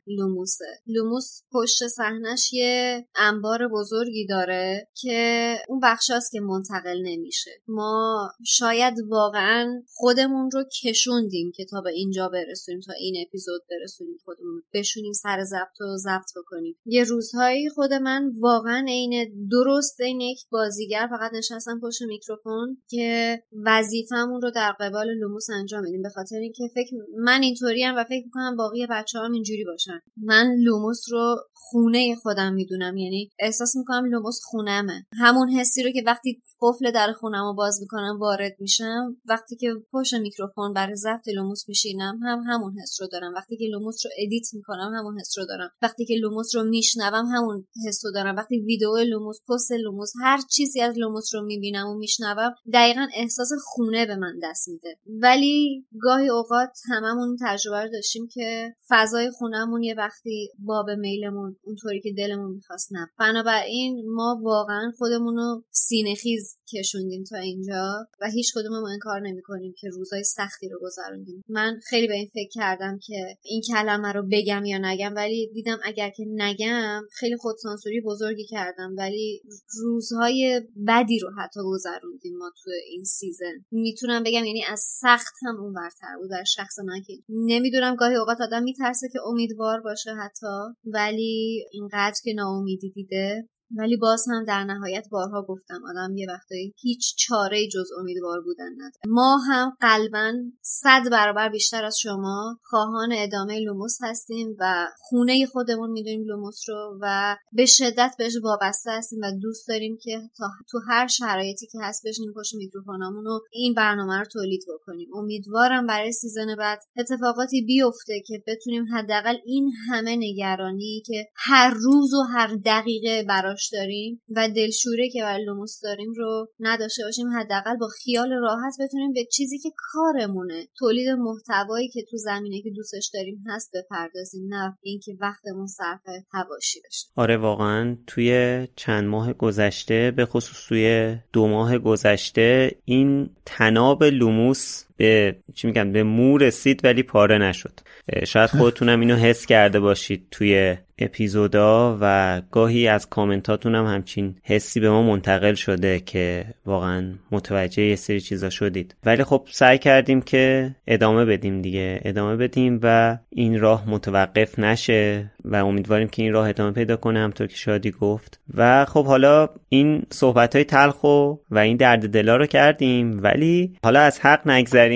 لوموسه. 0.08 0.82
لوموس 0.88 1.42
پشت 1.52 1.88
صحنش 1.88 2.54
یه 2.54 3.06
انبار 3.16 3.68
بزرگی 3.68 4.26
داره 4.26 4.88
که 4.96 5.58
اون 5.68 5.80
بخشاست 5.84 6.32
که 6.32 6.40
منتقل 6.40 7.02
نمیشه. 7.04 7.52
ما 7.68 8.30
شاید 8.46 8.94
واقعا 9.10 9.84
خودمون 9.94 10.52
رو 10.52 10.64
کشوندیم 10.84 11.52
که 11.56 11.66
تا 11.66 11.82
به 11.82 11.92
اینجا 11.92 12.30
برسونیم 12.30 12.82
تا 12.82 12.94
این 12.94 13.26
اپیزود 13.28 13.62
برسونیم 13.70 14.18
خودمون 14.26 14.64
بشونیم 14.74 15.14
سر 15.14 15.44
ضبط 15.44 15.82
و 15.82 15.98
ضبط 15.98 16.32
بکنیم. 16.36 16.76
یه 16.86 17.04
روزهایی 17.04 17.70
خود 17.70 17.94
من 17.94 18.32
واقعا 18.40 18.86
عین 18.88 19.48
درست 19.52 20.02
این 20.02 20.22
یک 20.22 20.40
بازیگر 20.52 21.08
فقط 21.10 21.32
نشستم 21.34 21.73
پشت 21.80 22.02
میکروفون 22.02 22.78
که 22.90 23.40
وظیفمون 23.66 24.42
رو 24.42 24.52
در 24.52 24.72
قبال 24.80 25.14
لوموس 25.14 25.50
انجام 25.50 25.84
میدیم. 25.84 26.02
به 26.02 26.10
خاطر 26.10 26.36
اینکه 26.36 26.64
فکر 26.76 26.96
من 27.18 27.42
اینطوری 27.42 27.86
و 27.98 28.04
فکر 28.04 28.24
می‌کنم 28.26 28.56
باقی 28.56 28.88
بچه 28.90 29.20
هم 29.20 29.32
اینجوری 29.32 29.64
باشن. 29.64 30.00
من 30.18 30.56
لوموس 30.60 31.06
رو 31.12 31.36
خونه 31.54 32.16
خودم 32.16 32.54
می‌دونم. 32.54 32.98
یعنی 32.98 33.32
احساس 33.40 33.76
می‌کنم 33.76 34.06
لوموس 34.06 34.40
خونمه. 34.44 35.06
همون 35.20 35.50
حسی 35.50 35.84
رو 35.84 35.92
که 35.92 36.04
وقتی 36.06 36.42
قفل 36.62 36.92
در 36.92 37.14
خونم 37.14 37.44
رو 37.44 37.54
باز 37.54 37.82
می‌کنم 37.82 38.18
وارد 38.20 38.56
میشم. 38.60 39.18
وقتی 39.26 39.56
که 39.56 39.74
پشت 39.92 40.14
میکروفون 40.14 40.74
برای 40.74 40.96
ضبط 40.96 41.28
لوموس 41.36 41.70
میشینم 41.70 42.20
هم 42.24 42.44
همون 42.48 42.74
حس 42.80 43.02
رو 43.02 43.08
دارم. 43.12 43.34
وقتی 43.34 43.58
که 43.58 43.66
لوموس 43.66 44.06
رو 44.06 44.12
edit 44.18 44.54
می‌کنم 44.54 44.92
همون 44.96 45.20
حس 45.20 45.38
رو 45.38 45.46
دارم. 45.46 45.70
وقتی 45.82 46.06
که 46.06 46.16
لوموس 46.16 46.56
رو 46.56 46.64
میشنوم 46.64 47.26
همون 47.26 47.68
حس 47.88 48.06
رو 48.06 48.12
دارم. 48.12 48.36
وقتی 48.36 48.60
ویدیو 48.60 48.98
لوموس 48.98 49.40
پست 49.50 49.72
لوموس 49.72 50.12
هر 50.22 50.40
چیزی 50.50 50.82
از 50.82 50.98
لوموس 50.98 51.36
رو 51.36 51.42
می‌بینم 51.64 51.88
و 51.88 51.94
میشنوم 51.94 52.56
دقیقا 52.74 53.08
احساس 53.16 53.50
خونه 53.66 54.06
به 54.06 54.16
من 54.16 54.40
دست 54.44 54.70
میده. 54.70 54.98
ولی 55.08 55.86
گاهی 56.02 56.30
اوقات 56.30 56.70
هممون 56.90 57.38
تجربه 57.42 57.82
رو 57.82 57.90
داشتیم 57.92 58.28
که 58.34 58.76
فضای 58.90 59.32
خونهمون 59.32 59.84
یه 59.84 59.96
وقتی 59.96 60.50
باب 60.60 60.90
میلمون 60.90 61.56
اونطوری 61.64 62.02
که 62.02 62.14
دلمون 62.18 62.52
می‌خواست 62.52 62.94
نه 62.94 63.08
بنابراین 63.20 64.04
ما 64.06 64.40
واقعا 64.44 64.92
خودمون 64.98 65.36
رو 65.36 65.64
سینه 65.72 66.16
خیز 66.16 66.56
کشوندیم 66.74 67.24
تا 67.24 67.38
اینجا 67.38 68.08
و 68.22 68.30
هیچ 68.30 68.52
کدوم 68.56 68.84
این 68.84 69.00
کار 69.00 69.20
نمی‌کنیم 69.22 69.74
که 69.78 69.90
روزای 69.90 70.24
سختی 70.24 70.70
رو 70.70 70.80
گذروندیم. 70.82 71.44
من 71.50 71.80
خیلی 71.90 72.08
به 72.08 72.14
این 72.14 72.30
فکر 72.34 72.50
کردم 72.52 73.00
که 73.04 73.38
این 73.44 73.62
کلمه 73.62 74.12
رو 74.12 74.24
بگم 74.32 74.66
یا 74.66 74.78
نگم 74.82 75.16
ولی 75.16 75.52
دیدم 75.54 75.78
اگر 75.84 76.10
که 76.10 76.24
نگم 76.28 77.02
خیلی 77.12 77.38
خودسانسوری 77.38 78.02
بزرگی 78.02 78.46
کردم 78.46 78.96
ولی 78.98 79.42
روزهای 79.82 80.62
بدی 80.88 81.20
رو 81.20 81.30
حتی 81.38 81.53
گذروندیم 81.62 82.38
ما 82.38 82.52
تو 82.64 82.70
این 82.90 83.04
سیزن. 83.04 83.66
می‌تونم 83.72 84.24
بگم 84.24 84.46
یعنی 84.46 84.64
از 84.66 84.84
سخت 85.02 85.34
هم 85.46 85.62
اون 85.62 85.74
برتر 85.74 86.18
بود 86.18 86.30
در 86.30 86.44
شخص 86.44 86.80
من 86.80 87.02
که 87.08 87.14
نمی‌دونم 87.30 87.96
گاهی 87.96 88.16
اوقات 88.16 88.42
آدم 88.42 88.64
میترسه 88.64 89.10
که 89.14 89.20
امیدوار 89.26 89.82
باشه 89.82 90.14
حتی 90.14 90.48
ولی 90.86 91.66
اینقدر 91.72 92.16
که 92.24 92.34
ناامیدی 92.34 92.90
دیده 92.90 93.50
ولی 93.78 93.98
باز 93.98 94.26
هم 94.30 94.46
در 94.46 94.64
نهایت 94.64 95.08
بارها 95.12 95.42
گفتم 95.42 95.82
آدم 95.90 96.18
یه 96.18 96.28
وقتایی 96.30 96.74
هیچ 96.82 97.16
چاره 97.18 97.68
جز 97.68 97.88
امیدوار 98.00 98.42
بودن 98.42 98.74
نداره. 98.74 99.02
ما 99.08 99.38
هم 99.38 99.78
قلبا 99.82 100.34
صد 100.62 101.10
برابر 101.12 101.50
بیشتر 101.50 101.86
از 101.86 101.98
شما 102.00 102.60
خواهان 102.64 103.10
ادامه 103.14 103.60
لوموس 103.60 103.98
هستیم 104.02 104.56
و 104.60 104.88
خونه 104.98 105.46
خودمون 105.46 105.90
می‌دونیم 105.90 106.24
لوموس 106.24 106.70
رو 106.70 107.00
و 107.02 107.36
به 107.54 107.66
شدت 107.66 108.16
بهش 108.18 108.34
وابسته 108.44 108.92
هستیم 108.92 109.20
و 109.24 109.32
دوست 109.42 109.68
داریم 109.68 109.98
که 110.02 110.22
تا 110.38 110.46
تو 110.72 110.80
هر 110.88 111.08
شرایطی 111.08 111.68
که 111.68 111.78
هست 111.82 112.08
بشینیم 112.08 112.34
پشت 112.34 112.56
میکروفونامون 112.56 113.28
و 113.28 113.40
این 113.52 113.74
برنامه 113.74 114.20
رو 114.20 114.26
تولید 114.26 114.64
بکنیم. 114.74 115.10
امیدوارم 115.16 115.88
برای 115.88 116.12
season 116.12 116.56
بعد 116.56 116.80
اتفاقاتی 116.98 117.62
بیفته 117.62 118.22
که 118.28 118.44
بتونیم 118.48 118.86
حداقل 118.94 119.36
این 119.46 119.72
همه 119.90 120.16
نگرانی 120.16 121.04
که 121.06 121.26
هر 121.36 121.74
روز 121.74 122.14
و 122.14 122.22
هر 122.22 122.56
دقیقه 122.66 123.24
براش 123.24 123.63
داریم 123.72 124.22
و 124.36 124.50
دلشوره 124.50 125.10
که 125.10 125.22
برای 125.22 125.46
لوموس 125.46 125.80
داریم 125.84 126.14
رو 126.18 126.48
نداشته 126.60 127.04
باشیم 127.04 127.28
حداقل 127.40 127.78
با 127.78 127.88
خیال 127.88 128.30
راحت 128.32 128.74
بتونیم 128.80 129.14
به 129.14 129.26
چیزی 129.26 129.60
که 129.60 129.70
کارمونه. 129.78 130.68
تولید 130.80 131.10
محتوایی 131.10 131.88
که 131.88 132.02
تو 132.12 132.18
زمینه 132.18 132.62
که 132.62 132.70
دوستش 132.76 133.12
داریم 133.14 133.44
هست 133.48 133.72
بپردازیم 133.74 134.48
نه 134.54 134.78
اینکه 134.82 135.18
وقتمون 135.22 135.68
صرف 135.68 136.02
هواشی 136.34 136.80
بشه. 136.88 137.08
آره 137.16 137.38
واقعا 137.38 137.98
توی 138.08 138.68
چند 138.76 139.04
ماه 139.04 139.34
گذشته 139.34 140.12
به 140.12 140.26
خصوص 140.26 140.68
توی 140.68 141.18
دو 141.34 141.48
ماه 141.48 141.78
گذشته 141.78 142.72
این 142.86 143.30
تناب 143.46 144.04
لوموس 144.04 144.84
به 145.04 145.36
چی 145.56 145.68
میگن 145.68 145.92
به 145.92 146.04
مو 146.04 146.38
رسید 146.38 146.82
ولی 146.84 147.04
پاره 147.04 147.38
نشد. 147.38 147.80
شاید 148.28 148.50
خودتونم 148.50 149.00
اینو 149.00 149.16
حس 149.16 149.46
کرده 149.46 149.80
باشید 149.80 150.28
توی 150.32 150.76
اپیزودا 151.00 151.98
و 152.02 152.42
گاهی 152.52 152.88
از 152.88 153.10
کامنتاتون 153.10 153.76
هم 153.76 153.86
همچین 153.86 154.36
حسی 154.44 154.80
به 154.80 154.90
ما 154.90 155.04
منتقل 155.04 155.54
شده 155.54 156.00
که 156.00 156.46
واقعا 156.66 157.14
متوجه 157.32 157.84
یه 157.84 157.96
سری 157.96 158.22
چیزا 158.22 158.50
شدید. 158.50 158.96
ولی 159.06 159.24
خب 159.24 159.48
سعی 159.52 159.78
کردیم 159.78 160.22
که 160.22 160.76
ادامه 160.88 161.26
بدیم 161.26 161.62
دیگه. 161.62 162.00
ادامه 162.04 162.36
بدیم 162.36 162.80
و 162.84 163.18
این 163.30 163.60
راه 163.60 163.90
متوقف 163.90 164.60
نشه 164.60 165.32
و 165.46 165.56
امیدواریم 165.56 166.08
که 166.08 166.24
این 166.24 166.34
راه 166.34 166.50
ادامه 166.50 166.72
پیدا 166.72 166.96
کنه 166.96 167.20
همطور 167.20 167.48
که 167.48 167.56
شادی 167.56 167.92
گفت. 167.92 168.40
و 168.54 168.86
خب 168.86 169.06
حالا 169.06 169.50
این 169.70 170.04
صحبت 170.10 170.56
های 170.56 170.66
تلخ 170.66 171.04
و, 171.04 171.36
و 171.52 171.58
این 171.58 171.78
درد 171.78 172.10
دلا 172.10 172.36
رو 172.36 172.46
کردیم. 172.46 173.24
ولی 173.24 173.74
حالا 173.84 174.00
از 174.00 174.20
حق 174.20 174.48
نگذریم. 174.48 174.93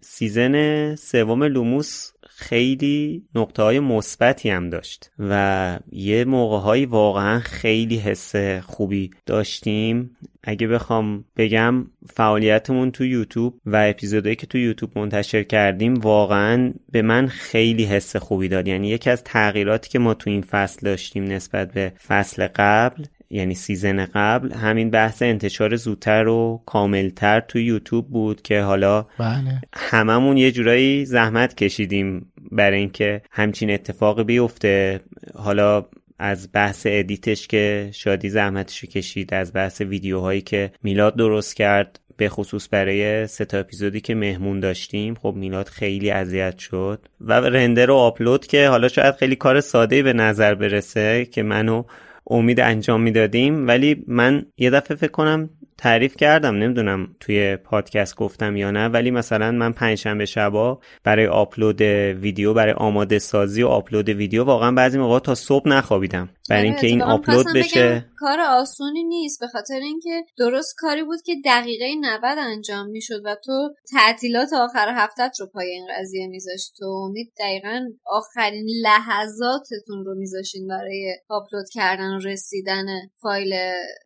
season 0.00 0.94
سوم 0.94 1.44
لوموس 1.44 2.10
خیلی 2.40 3.22
نقطه 3.34 3.62
های 3.62 3.80
مثبتی 3.80 4.50
هم 4.50 4.70
داشت 4.70 5.10
و 5.18 5.78
یه 5.92 6.24
موقع 6.24 6.86
واقعا 6.86 7.40
خیلی 7.40 7.96
حس 7.96 8.36
خوبی 8.62 9.10
داشتیم. 9.26 10.16
اگه 10.42 10.66
بخوام 10.66 11.24
بگم 11.36 11.86
فعالیتمون 12.06 12.90
تو 12.90 13.04
یوتیوب 13.04 13.60
و 13.66 13.86
اپیزودهایی 13.90 14.36
که 14.36 14.46
تو 14.46 14.58
یوتیوب 14.58 14.98
منتشر 14.98 15.42
کردیم 15.42 15.94
واقعا 15.94 16.72
به 16.92 17.02
من 17.02 17.26
خیلی 17.26 17.84
حس 17.84 18.16
خوبی 18.16 18.48
داد. 18.48 18.68
یعنی 18.68 18.88
یکی 18.88 19.10
از 19.10 19.24
تغییراتی 19.24 19.88
که 19.88 19.98
ما 19.98 20.14
تو 20.14 20.30
این 20.30 20.42
فصل 20.42 20.86
داشتیم 20.86 21.24
نسبت 21.24 21.72
به 21.72 21.92
فصل 22.06 22.48
قبل 22.54 23.04
یعنی 23.30 23.54
season 23.54 24.06
قبل 24.14 24.52
همین 24.52 24.90
بحث 24.90 25.22
انتشار 25.22 25.76
زودتر 25.76 26.28
و 26.28 26.62
کاملتر 26.66 27.40
تو 27.40 27.58
یوتیوب 27.58 28.08
بود 28.08 28.42
که 28.42 28.62
حالا 28.62 29.06
بله. 29.18 29.60
هممون 29.72 30.36
یه 30.36 30.52
جورایی 30.52 31.04
زحمت 31.04 31.54
کشیدیم 31.54 32.32
برای 32.52 32.78
اینکه 32.78 33.22
همچین 33.30 33.70
اتفاق 33.70 34.22
بیفته 34.22 35.00
حالا 35.34 35.86
از 36.18 36.48
بحث 36.52 36.86
edit 36.90 37.29
ش 37.29 37.48
که 37.48 37.90
شادی 37.92 38.28
زحمتشو 38.28 38.86
کشید 38.86 39.34
از 39.34 39.52
بحث 39.52 39.80
ویدیوهایی 39.80 40.40
که 40.40 40.72
میلاد 40.82 41.16
درست 41.16 41.56
کرد 41.56 42.00
به 42.16 42.28
خصوص 42.28 42.68
برای 42.70 43.26
سه 43.26 43.44
تا 43.44 43.58
اپیزودی 43.58 44.00
که 44.00 44.14
مهمون 44.14 44.60
داشتیم 44.60 45.14
خب 45.14 45.34
میلاد 45.36 45.68
خیلی 45.68 46.10
اذیت 46.10 46.58
شد 46.58 47.08
و 47.20 47.32
render 47.32 47.90
و 47.90 47.94
آپلود 47.94 48.46
که 48.46 48.68
حالا 48.68 48.88
شاید 48.88 49.14
خیلی 49.14 49.36
کار 49.36 49.60
ساده 49.60 50.02
به 50.02 50.12
نظر 50.12 50.54
برسه 50.54 51.24
که 51.24 51.42
منو 51.42 51.82
امید 52.26 52.60
انجام 52.60 53.02
می‌دادیم. 53.02 53.66
ولی 53.68 54.04
من 54.06 54.46
یه 54.58 54.70
دفعه 54.70 54.96
فکر 54.96 55.10
کنم 55.10 55.50
تعریف 55.80 56.16
کردم 56.16 56.54
نمی‌دونم 56.54 57.16
توی 57.20 57.56
پادکست 57.56 58.16
گفتم 58.16 58.56
یا 58.56 58.70
نه 58.70 58.88
ولی 58.88 59.10
مثلا 59.10 59.50
من 59.50 59.72
پنجشنبه 59.72 60.26
شبا 60.26 60.80
برای 61.04 61.26
آپلود 61.26 61.80
ویدیو 61.80 62.54
برای 62.54 62.72
آماده 62.72 63.18
سازی 63.18 63.62
و 63.62 63.66
آپلود 63.66 64.08
ویدیو 64.08 64.44
واقعا 64.44 64.72
بعضی 64.72 64.98
موقع 64.98 65.18
تا 65.18 65.34
صبح 65.34 65.68
نخوابیدم. 65.68 66.28
برای 66.50 66.62
آره، 66.62 66.70
اینکه 66.70 66.86
این 66.86 67.02
آپلود 67.02 67.46
بشه. 67.54 68.04
کار 68.16 68.40
آسونی 68.40 69.04
نیست 69.04 69.40
به 69.40 69.46
خاطر 69.46 69.74
اینکه 69.74 70.24
درست 70.38 70.74
کاری 70.78 71.04
بود 71.04 71.22
که 71.26 71.34
دقیقه 71.44 71.86
90 72.00 72.22
انجام 72.38 72.86
می‌شد 72.90 73.20
و 73.24 73.36
تو 73.44 73.74
تعطیلات 73.92 74.52
آخر 74.52 74.88
هفتت 74.96 75.40
رو 75.40 75.46
پای 75.46 75.66
این 75.66 75.86
قضیه 75.98 76.26
میذاشتی. 76.26 76.72
تو 76.78 76.86
امید 76.86 77.32
دقیقا 77.40 77.80
آخرین 78.06 78.66
لحظاتتون 78.82 80.04
رو 80.04 80.14
میذاشین 80.14 80.68
برای 80.68 81.16
آپلود 81.28 81.66
کردن 81.72 82.10
و 82.10 82.18
رسیدن 82.18 82.86
فایل 83.22 83.52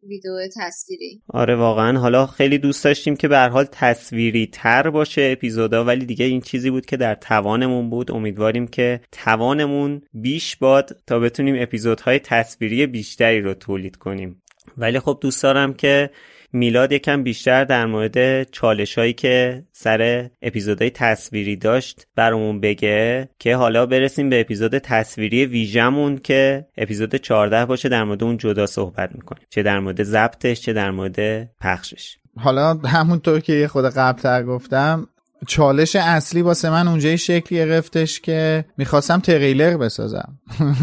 ویدیو 0.03 0.33
تصویری. 0.57 1.23
آره 1.29 1.57
واقعا 1.65 1.99
حالا 1.99 2.27
خیلی 2.27 2.59
دوست 2.59 2.85
داشتیم 2.85 3.17
که 3.17 3.29
به 3.29 3.39
حال 3.39 3.65
تصویری 3.73 4.47
تر 4.47 4.91
باشه 4.91 5.29
اپیزودا 5.33 5.85
ولی 5.85 6.07
دیگه 6.07 6.25
این 6.25 6.41
چیزی 6.41 6.71
بود 6.71 6.87
که 6.87 6.97
در 6.97 7.15
توانمون 7.15 7.91
بود. 7.91 8.13
امیدواریم 8.13 8.67
که 8.67 9.01
توانمون 9.13 10.03
بیش 10.15 10.57
باد 10.57 10.97
تا 11.07 11.19
بتونیم 11.19 11.57
اپیزودهای 11.59 12.19
تصویری 12.19 12.87
بیشتری 12.87 13.41
رو 13.41 13.55
تولید 13.55 13.97
کنیم. 13.97 14.43
ولی 14.79 14.99
خب 14.99 15.19
دوست 15.21 15.43
دارم 15.43 15.75
که 15.75 16.11
میلاد 16.55 16.93
یکم 16.93 17.23
بیشتر 17.23 17.65
در 17.65 17.87
مورد 17.87 18.51
چالش 18.51 18.99
هایی 18.99 19.13
که 19.13 19.65
سر 19.73 20.31
اپیزودهای 20.43 20.91
تصویری 20.91 21.57
داشت 21.57 22.07
برامون 22.17 22.61
بگه 22.61 23.29
که 23.39 23.57
حالا 23.57 23.87
برسیم 23.87 24.31
به 24.31 24.41
اپیزود 24.41 24.79
تصویری 24.79 25.47
ویژمون 25.47 26.19
که 26.19 26.67
اپیزود 26.77 27.15
14 27.15 27.67
باشه 27.67 27.89
در 27.89 28.05
مورد 28.05 28.25
اون 28.25 28.37
جدا 28.37 28.67
صحبت 28.67 29.11
می‌کنیم. 29.15 29.43
چه 29.51 29.63
در 29.63 29.81
مورد 29.81 30.03
ضبطش 30.03 30.61
چه 30.61 30.73
در 30.73 30.91
مورد 30.91 31.51
پخشش. 31.61 32.17
حالا 32.37 32.75
همونطور 32.75 33.41
که 33.41 33.53
یه 33.53 33.67
خود 33.67 33.85
قبلتر 33.85 34.43
گفتم 34.43 35.09
چالش 35.47 35.97
اصلی 35.97 36.43
واسه 36.43 36.71
من 36.71 36.89
اونجای 36.89 37.19
شکلی 37.19 37.59
گرفتش 37.59 38.21
که 38.21 38.65
می‌خواستم 38.79 39.21
تریلر 39.21 39.77
بسازم. 39.77 40.39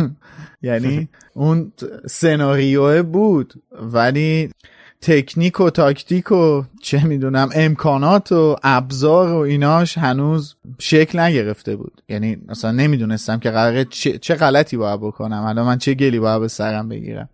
یعنی 0.62 1.10
اون 1.34 1.72
سناریو 2.10 3.04
بود 3.04 3.54
ولی 3.72 4.50
تکنیک 5.02 5.60
و 5.60 5.70
تاکتیک 5.70 6.32
و 6.32 6.64
چه 6.82 7.04
می‌دونم 7.04 7.50
امکانات 7.56 8.32
و 8.32 8.56
ابزار 8.64 9.32
و 9.34 9.38
ایناش 9.38 9.98
هنوز 9.98 10.56
شکل 10.80 11.20
نگرفته 11.20 11.76
بود. 11.76 12.02
یعنی 12.10 12.38
مثلا 12.48 12.72
نمی‌دونستم 12.72 13.40
که 13.40 13.52
قراره 13.52 13.86
چه, 13.86 14.18
چه 14.18 14.36
غلطی 14.36 14.78
باید 14.78 15.00
بکنم. 15.00 15.44
الان 15.44 15.66
من 15.66 15.78
چه 15.78 15.94
گلی 15.94 16.20
باید 16.20 16.42
به 16.42 16.48
سرم 16.48 16.90
بگیرم. 16.90 17.30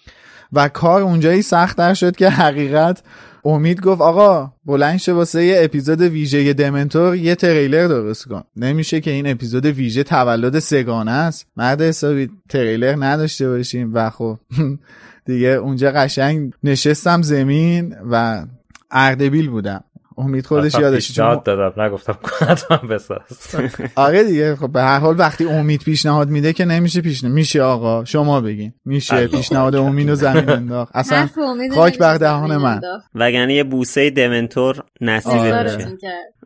و 0.54 0.68
کار 0.68 1.02
اونجایی 1.02 1.42
سختتر 1.42 1.94
شد 1.94 2.16
که 2.16 2.30
حقیقت 2.30 3.04
امید 3.46 3.82
گفت 3.82 4.02
آقا 4.02 4.52
بلند 4.66 4.98
شه 4.98 5.14
واسه 5.14 5.46
یه 5.46 5.60
اپیزود 5.64 6.02
ویژه 6.02 6.54
دمنتور 6.54 7.16
یه 7.16 7.36
تریلر 7.36 7.88
درست 7.88 8.28
کن. 8.28 8.44
نمیشه 8.56 9.02
که 9.02 9.12
این 9.12 9.28
اپیزود 9.28 9.66
ویژه 9.66 10.04
تولد 10.04 10.60
سگانه 10.60 11.12
است. 11.12 11.48
مرد 11.58 11.82
حسابی 11.82 12.30
تریلر 12.50 12.96
نداشته 13.00 13.50
باشیم. 13.50 13.92
و 13.94 14.10
خب 14.10 14.40
دیگه 15.28 15.48
اونجا 15.48 15.92
قشنگ 15.92 16.54
نشستم 16.64 17.22
زمین 17.22 17.96
و 18.12 18.46
اردبیل 18.92 19.50
بودم. 19.50 19.84
امید 20.20 20.46
خودش 20.46 20.74
یادش 20.74 21.08
پیشنهاد 21.08 21.44
دادم. 21.44 21.82
نگفتم 21.82 22.18
حتما 22.40 22.78
بساز. 22.78 23.20
آره 23.96 24.24
دیگه 24.24 24.56
خب 24.56 24.72
به 24.72 24.82
هر 24.82 25.00
حال 25.00 25.20
وقتی 25.20 25.46
امید 25.46 25.82
پیشنهاد 25.84 26.30
میده 26.30 26.54
که 26.54 26.66
نمیشه 26.66 27.02
پیشنهاد 27.02 27.36
میشه 27.36 27.62
آقا 27.62 28.06
شما 28.06 28.42
بگین. 28.42 28.74
میشه 28.86 29.28
پیشنهاد 29.28 29.76
امید 29.76 30.10
و 30.10 30.16
زمین 30.16 30.50
انداخت. 30.50 30.96
اصلا 30.96 31.30
خاک 31.76 31.98
بر 31.98 32.18
دهان 32.18 32.58
من. 32.58 32.82
وگرنه 33.16 33.54
یه 33.54 33.64
بوسه 33.64 34.10
دمنتور 34.10 34.84
نصیب 35.02 35.32
آره. 35.32 35.76
میشه. 35.76 35.88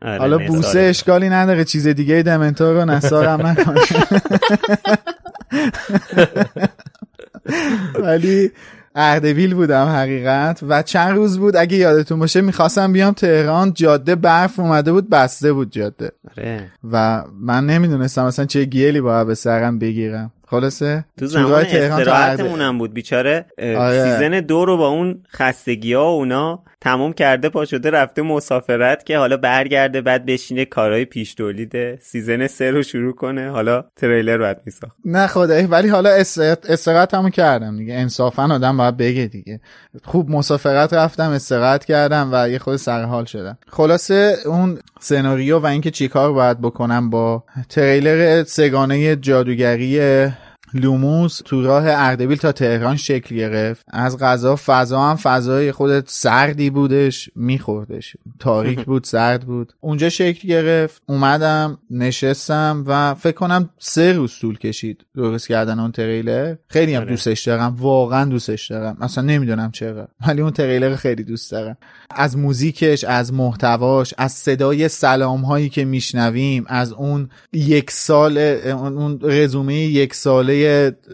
آره، 0.01 0.19
حالا. 0.19 0.37
بوسه 0.37 0.79
اشکالی 0.79 1.29
نداره 1.29 1.63
چیز 1.63 1.87
دیگه 1.87 2.21
دمنتور 2.21 2.73
رو 2.73 2.85
نثارم 2.85 3.47
نکنه 3.47 3.81
ولی 8.11 8.51
اردبیل 8.95 9.53
بودم 9.53 9.85
حقیقت 9.85 10.59
و 10.67 10.81
چند 10.81 11.15
روز 11.15 11.39
بود 11.39 11.55
اگه 11.55 11.77
یادتون 11.77 12.19
باشه 12.19 12.41
می‌خواستم 12.41 12.93
بیام 12.93 13.13
تهران. 13.13 13.73
جاده 13.73 14.15
برف 14.15 14.59
اومده 14.59 14.91
بود 14.91 15.09
بسته 15.09 15.53
بود 15.53 15.71
جاده. 15.71 16.11
آره. 16.37 16.71
و 16.91 17.23
من 17.41 17.65
نمی‌دونستم 17.65 18.23
اصلا 18.23 18.45
چه 18.45 18.65
گیلی 18.65 19.01
باید 19.01 19.27
به 19.27 19.35
سرم 19.35 19.79
بگیرم. 19.79 20.31
خلاصه. 20.51 21.05
تو 21.19 21.25
زمان 21.25 21.65
استراحتمون 21.65 22.61
هم 22.61 22.77
بود 22.77 22.93
بیچاره 22.93 23.45
آره. 23.59 24.03
season 24.03 24.39
دو 24.39 24.65
رو 24.65 24.77
با 24.77 24.87
اون 24.87 25.23
خستگی 25.33 25.93
ها 25.93 26.03
و 26.03 26.17
اونا 26.19 26.63
تموم 26.81 27.13
کرده 27.13 27.49
پا 27.49 27.65
شده 27.65 27.89
رفته 27.89 28.21
مسافرت 28.21 29.05
که 29.05 29.17
حالا 29.17 29.37
برگرده 29.37 30.01
بعد 30.01 30.25
بشینه 30.25 30.65
کارهای 30.65 31.05
پیش 31.05 31.33
تولید 31.33 31.99
season 32.01 32.47
سه 32.47 32.71
رو 32.71 32.83
شروع 32.83 33.15
کنه 33.15 33.49
حالا 33.49 33.83
تریلر 33.95 34.37
باید 34.37 34.57
میساخت. 34.65 34.95
نه 35.05 35.27
خدایی 35.27 35.65
ولی 35.65 35.87
حالا 35.87 36.09
استراحت 36.09 36.69
استراحت 36.69 37.13
همو 37.13 37.29
کردم 37.29 37.77
دیگه. 37.77 37.93
انصافا 37.93 38.43
آدم 38.43 38.77
باید 38.77 38.97
بگه 38.97 39.25
دیگه. 39.25 39.59
خوب 40.03 40.29
مسافرت 40.29 40.93
رفتم 40.93 41.29
استراحت 41.29 41.85
کردم 41.85 42.29
و 42.33 42.49
یه 42.49 42.59
خورده 42.59 42.75
سرحال 42.75 43.25
شدم. 43.25 43.57
خلاصه 43.67 44.35
اون 44.45 44.79
سناریو 45.03 45.59
و 45.59 45.65
اینکه 45.65 45.91
چیکار 45.91 46.33
باید 46.33 46.61
بکنم 46.61 47.09
با 47.09 47.43
تریلر 47.69 48.43
سه‌گانه 48.43 49.15
جادوگری 49.15 49.99
لوموس 50.73 51.41
تو 51.45 51.61
راه 51.61 51.83
اردبیل 51.87 52.37
تا 52.37 52.51
تهران 52.51 52.95
شکل 52.95 53.35
گرفت. 53.35 53.85
از 53.87 54.17
غذا 54.17 54.55
فضا 54.65 55.01
هم 55.01 55.15
فضای 55.15 55.71
خودت 55.71 56.03
سردی 56.07 56.69
بودش 56.69 57.29
میخوردش. 57.35 58.15
تاریک 58.39 58.85
بود 58.89 59.03
سرد 59.03 59.45
بود. 59.45 59.73
اونجا 59.79 60.09
شکل 60.09 60.47
گرفت. 60.47 61.01
اومدم 61.05 61.77
نشستم 61.89 62.83
و 62.87 63.13
فکر 63.13 63.35
کنم 63.35 63.69
سه 63.79 64.13
روز 64.13 64.39
طول 64.39 64.57
کشید 64.57 65.05
درست 65.15 65.47
کردن 65.47 65.79
اون 65.79 65.91
تریلر. 65.91 66.55
خیلی 66.67 66.93
هم 66.93 67.01
آره. 67.01 67.09
دوستش 67.09 67.47
دارم. 67.47 67.75
واقعا 67.79 68.25
دوستش 68.25 68.71
دارم. 68.71 68.97
اصلا 69.01 69.23
نمی‌دونم 69.23 69.71
چرا. 69.71 70.07
ولی 70.27 70.41
اون 70.41 70.51
تریلر 70.51 70.95
خیلی 70.95 71.23
دوست 71.23 71.51
دارم. 71.51 71.77
از 72.09 72.37
موزیکش 72.37 73.03
از 73.03 73.33
محتواش 73.33 74.13
از 74.17 74.31
صدای 74.31 74.87
سلام 74.87 75.41
هایی 75.41 75.69
که 75.69 75.85
میشنویم 75.85 76.65
از 76.67 76.93
اون 76.93 77.29
یک 77.53 77.91
سال 77.91 78.37
اون 78.37 78.97
اون 78.97 79.19
رزومه 79.21 79.75
یک 79.75 80.13
ساله 80.15 80.60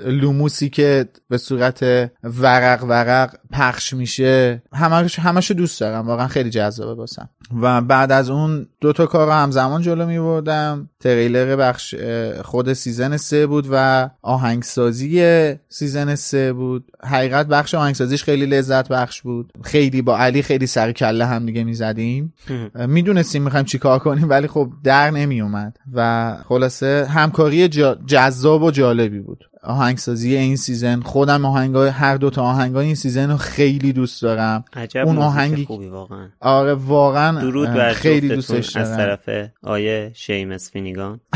لوموسی 0.06 0.70
که 0.70 1.06
به 1.30 1.38
صورت 1.38 1.84
ورق 2.24 2.84
ورق 2.84 3.36
پخش 3.52 3.94
میشه. 3.94 4.62
همش 4.74 5.20
همشو 5.20 5.54
دوست 5.54 5.80
دارم. 5.80 6.08
واقعا 6.08 6.28
خیلی 6.28 6.50
جذابه 6.50 6.96
واسم. 6.96 7.30
و 7.62 7.82
بعد 7.82 8.12
از 8.12 8.30
اون 8.30 8.68
دو 8.82 8.94
تا 8.94 9.06
کار 9.06 9.28
رو 9.28 9.34
همزمان 9.34 9.82
جلو 9.82 10.06
میبردم. 10.06 10.90
تریلر 11.00 11.56
بخش 11.56 11.96
خود 12.44 12.74
season 12.74 13.18
سه 13.18 13.48
بود 13.48 13.68
و 13.72 14.10
آهنگسازی 14.22 15.56
season 15.70 16.16
سه 16.16 16.54
بود. 16.54 16.92
حقیقت 17.04 17.48
بخش 17.48 17.76
آهنگسازیش 17.76 18.24
خیلی 18.24 18.46
لذت 18.46 18.88
بخش 18.88 19.22
بود. 19.22 19.54
خیلی 19.64 20.02
با 20.02 20.18
علی 20.18 20.42
خیلی 20.42 20.68
سر 20.68 20.92
کله 20.92 21.26
هم 21.26 21.46
دیگه 21.46 21.64
می‌زدیم. 21.64 22.34
می‌دونستیم 22.88 23.44
می‌خوایم 23.44 23.66
چی 23.66 23.78
کار 23.78 24.00
کنیم 24.00 24.30
ولی 24.30 24.48
خب 24.48 24.72
در 24.84 25.12
نمیومد 25.12 25.78
و 25.94 26.34
خلاصه 26.50 27.06
همکاری 27.10 27.68
جذاب 28.08 28.64
و 28.64 28.72
جالبی 28.72 29.20
بود. 29.20 29.37
آهنگسازی 29.68 30.36
این 30.36 30.56
season. 30.56 31.00
خودم 31.02 31.46
آهنگای 31.46 31.90
هر 31.90 32.18
دو 32.18 32.30
تا 32.30 32.44
آهنگای 32.44 32.86
این 32.86 32.96
season 32.96 33.30
رو 33.32 33.38
خیلی 33.38 33.94
دوست 33.94 34.22
دارم. 34.22 34.66
عجب 34.74 35.08
اون 35.08 35.18
آهنگی 35.18 35.66
خوبی 35.66 35.88
واقعا. 35.88 36.28
آره 36.40 36.74
واقعا 36.74 37.40
درود 37.42 37.70
بر 37.70 37.94
خیلی 37.94 38.28
دوستش 38.30 38.76
از 38.78 38.98
دارم. 38.98 39.16
طرف 39.26 39.50
آیه 39.64 40.12
شیمس 40.16 40.72
فینیگان. 40.72 41.20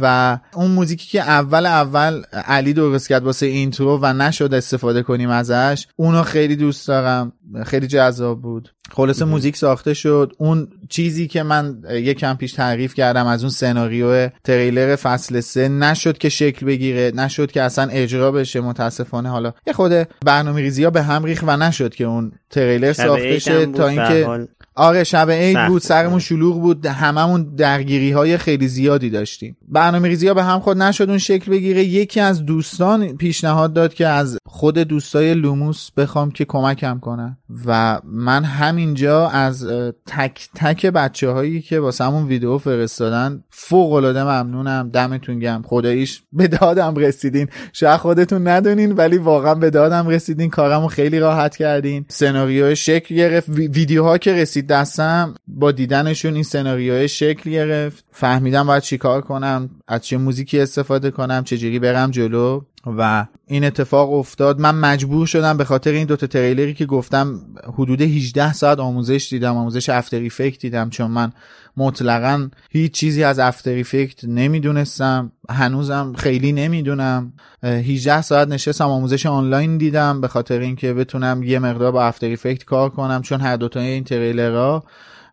و 0.00 0.38
اون 0.54 0.70
موزیکی 0.70 1.08
که 1.08 1.22
اول 1.22 1.66
اول 1.66 2.22
علی 2.32 2.72
درست 2.72 3.08
کرد 3.08 3.24
واسه 3.24 3.46
intro 3.46 3.98
و 4.02 4.12
نشد 4.12 4.54
استفاده 4.54 5.02
کنیم 5.02 5.30
ازش 5.30 5.86
اونو 5.96 6.22
خیلی 6.22 6.56
دوست 6.56 6.88
دارم. 6.88 7.32
خیلی 7.66 7.86
جذاب 7.86 8.42
بود. 8.42 8.68
خلاصه 8.90 9.24
موزیک 9.24 9.56
ساخته 9.56 9.94
شد. 9.94 10.32
اون 10.38 10.68
چیزی 10.88 11.28
که 11.28 11.42
من 11.42 11.82
یکم 11.90 12.34
پیش 12.34 12.52
تعریف 12.52 12.94
کردم 12.94 13.26
از 13.26 13.42
اون 13.42 13.50
سناریو 13.50 14.28
تریلر 14.44 14.96
فصل 14.96 15.40
سه 15.40 15.68
نشد 15.68 16.18
که 16.18 16.28
شکل 16.28 16.66
بگیره 16.66 17.12
نشد 17.14 17.50
که 17.50 17.62
اصلا 17.62 17.88
اجرا 17.90 18.32
بشه 18.32 18.60
متاسفانه. 18.60 19.28
حالا 19.28 19.52
یه 19.66 19.72
خود 19.72 19.92
برنامه 20.24 20.60
ریزی 20.60 20.84
ها 20.84 20.90
به 20.90 21.02
هم 21.02 21.24
ریخت 21.24 21.44
و 21.46 21.56
نشد 21.56 21.94
که 21.94 22.04
اون 22.04 22.32
تریلر 22.50 22.92
ساخته 22.92 23.64
بود، 23.64 23.74
تا 23.74 23.88
اینکه 23.88 24.48
آره 24.78 25.04
شب 25.04 25.30
عید 25.30 25.66
بود 25.68 25.82
سرمون. 25.82 26.18
شلوغ 26.18 26.60
بود. 26.60 26.86
هممون 26.86 27.54
درگیری 27.56 28.10
های 28.10 28.38
خیلی 28.38 28.68
زیادی 28.68 29.10
داشتیم. 29.10 29.56
برنامه 29.68 30.08
ریزی 30.08 30.28
ها 30.28 30.34
به 30.34 30.44
هم 30.44 30.60
خورد 30.60 30.82
نشد 30.82 31.08
اون 31.08 31.18
شکل 31.18 31.50
بگیره. 31.50 31.84
یکی 31.84 32.20
از 32.20 32.44
دوستان 32.44 33.16
پیشنهاد 33.16 33.72
داد 33.72 33.94
که 33.94 34.06
از 34.06 34.38
خود 34.46 34.78
دوستای 34.78 35.34
لوموس 35.34 35.90
بخوام 35.96 36.30
که 36.30 36.44
کمکم 36.44 36.98
کنن. 36.98 37.38
و 37.66 38.00
من 38.04 38.44
همینجا 38.44 39.28
از 39.28 39.66
تک 40.06 40.48
تک 40.54 40.86
بچه 40.86 41.30
هایی 41.30 41.62
که 41.62 41.80
واسه 41.80 42.04
همون 42.04 42.26
ویدیو 42.26 42.58
فرستادن 42.58 43.44
فوق 43.50 43.92
العاده 43.92 44.24
ممنونم. 44.24 44.90
دمتون 44.92 45.38
گرم 45.38 45.62
خداییش 45.66 46.22
به 46.32 46.48
دادم 46.48 46.94
رسیدین. 46.96 47.48
شاید 47.72 48.00
خودتون 48.00 48.48
ندونین 48.48 48.92
ولی 48.92 49.18
واقعا 49.18 49.54
به 49.54 49.70
دادم 49.70 50.08
رسیدین. 50.08 50.50
کارمو 50.50 50.86
خیلی 50.86 51.18
راحت 51.18 51.56
کردین. 51.56 52.04
سناریو 52.08 52.74
شکل 52.74 53.14
گرفت. 53.14 53.48
وی- 53.48 53.68
ویدیوها 53.68 54.18
که 54.18 54.32
رسید 54.32 54.67
دستم 54.68 55.34
با 55.48 55.72
دیدنشون 55.72 56.34
این 56.34 56.42
سناریو 56.42 57.06
شکل 57.06 57.50
گرفت. 57.50 58.04
فهمیدم 58.10 58.66
باید 58.66 58.82
چیکار 58.82 59.20
کنم 59.20 59.70
از 59.88 60.00
چه 60.00 60.16
موزیکی 60.16 60.60
استفاده 60.60 61.10
کنم 61.10 61.44
چجوری 61.44 61.78
برم 61.78 62.10
جلو. 62.10 62.60
و 62.98 63.26
این 63.46 63.64
اتفاق 63.64 64.12
افتاد. 64.12 64.60
من 64.60 64.74
مجبور 64.74 65.26
شدم 65.26 65.56
به 65.56 65.64
خاطر 65.64 65.90
این 65.90 66.06
دوتا 66.06 66.26
تریلری 66.26 66.74
که 66.74 66.86
گفتم 66.86 67.40
حدود 67.74 68.00
18 68.00 68.52
ساعت 68.52 68.78
آموزش 68.78 69.28
دیدم 69.30 69.56
آموزش 69.56 69.88
After 69.88 70.18
Effect 70.18 70.60
دیدم 70.60 70.90
چون 70.90 71.10
من 71.10 71.32
مطلقا 71.78 72.48
هیچ 72.70 72.92
چیزی 72.92 73.24
از 73.24 73.38
After 73.38 73.70
Effect 73.70 74.24
نمی‌دونستم. 74.24 75.32
هنوزم 75.50 76.12
خیلی 76.18 76.52
نمی‌دونم. 76.52 77.32
18 77.62 78.22
ساعت 78.22 78.48
نشستم 78.48 78.84
آموزش 78.84 79.26
آنلاین 79.26 79.78
دیدم 79.78 80.20
به 80.20 80.28
خاطر 80.28 80.60
اینکه 80.60 80.94
بتونم 80.94 81.42
یه 81.42 81.58
مقدار 81.58 81.92
با 81.92 82.04
After 82.04 82.26
Effect 82.26 82.64
کار 82.64 82.90
کنم 82.90 83.22
چون 83.22 83.40
هر 83.40 83.56
دوتا 83.56 83.80
این 83.80 84.04
تریلرها 84.04 84.84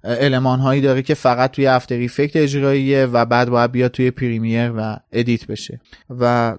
المان 0.03 0.59
هایی 0.59 0.81
داره 0.81 1.01
که 1.01 1.13
فقط 1.13 1.51
توی 1.51 1.67
After 1.67 1.95
Effect 1.95 2.35
اجراییه 2.35 3.05
و 3.05 3.25
بعد 3.25 3.49
باید 3.49 3.71
بیاد 3.71 3.91
توی 3.91 4.11
Premiere 4.11 4.71
و 4.77 4.97
edit 5.11 5.47
بشه. 5.47 5.79
و 6.19 6.55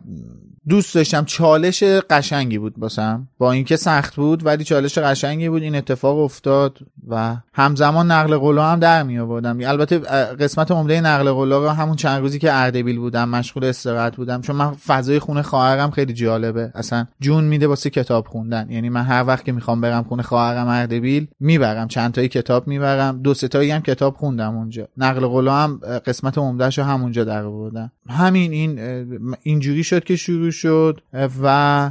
دوست 0.69 0.95
داشتم. 0.95 1.25
چالش 1.25 1.83
قشنگی 1.83 2.59
بود 2.59 2.77
باسم 2.77 3.29
با 3.39 3.53
اینکه 3.53 3.77
سخت 3.77 4.17
بود 4.17 4.47
ولی 4.47 4.65
چالش 4.65 4.99
قشنگی 4.99 5.49
بود. 5.49 5.63
این 5.63 5.77
اتفاق 5.77 6.19
افتاد 6.19 6.79
و 7.09 7.37
همزمان 7.53 8.11
نقل 8.11 8.37
قولا 8.37 8.65
هم 8.65 8.79
در 8.79 9.03
می 9.03 9.19
آوردم. 9.19 9.59
البته 9.67 9.99
قسمت 10.39 10.71
عمده 10.71 11.01
نقل 11.01 11.31
قولا 11.31 11.59
رو 11.59 11.69
همون 11.69 11.97
چند 11.97 12.21
روزی 12.21 12.39
که 12.39 12.53
اردبیل 12.53 12.99
بودم 12.99 13.29
مشغول 13.29 13.65
استراحت 13.65 14.17
بودم. 14.17 14.41
چون 14.41 14.57
من 14.57 14.73
فضای 14.73 15.19
خونه 15.19 15.43
خواهرم 15.43 15.91
خیلی 15.91 16.13
جالبه. 16.13 16.71
اصلا 16.75 17.07
جون 17.21 17.45
میده 17.45 17.67
واسه 17.67 17.91
کتاب 17.91 18.27
خوندن. 18.27 18.71
یعنی 18.71 18.89
من 18.89 19.03
هر 19.03 19.25
وقت 19.27 19.45
که 19.45 19.53
می‌خوام 19.53 19.81
برم 19.81 20.03
خونه 20.03 20.23
خواهرم 20.23 20.69
اردبیل 20.69 21.27
می‌برم. 21.41 21.89
چند 21.89 22.13
تایی 22.13 22.29
کتاب 22.29 22.67
می‌برم. 22.67 23.23
دو 23.23 23.35
سه 23.35 23.49
تایی 23.49 23.71
هم 23.71 23.83
کتاب 23.83 24.17
خوندم 24.17 24.57
اونجا. 24.57 24.89
نقل 24.97 25.27
قولا 25.27 25.55
هم 25.55 25.81
قسمت 26.07 26.39
عمدهشو 26.39 26.83
همونجا 26.83 27.25
در 27.25 27.45
آوردم. 27.45 27.93
همین 28.09 28.53
این 28.53 28.79
اینجوری 29.43 29.85
شد 29.85 30.05
که 30.05 30.17
شروع 30.17 30.51
شد 30.57 31.01
و 31.43 31.91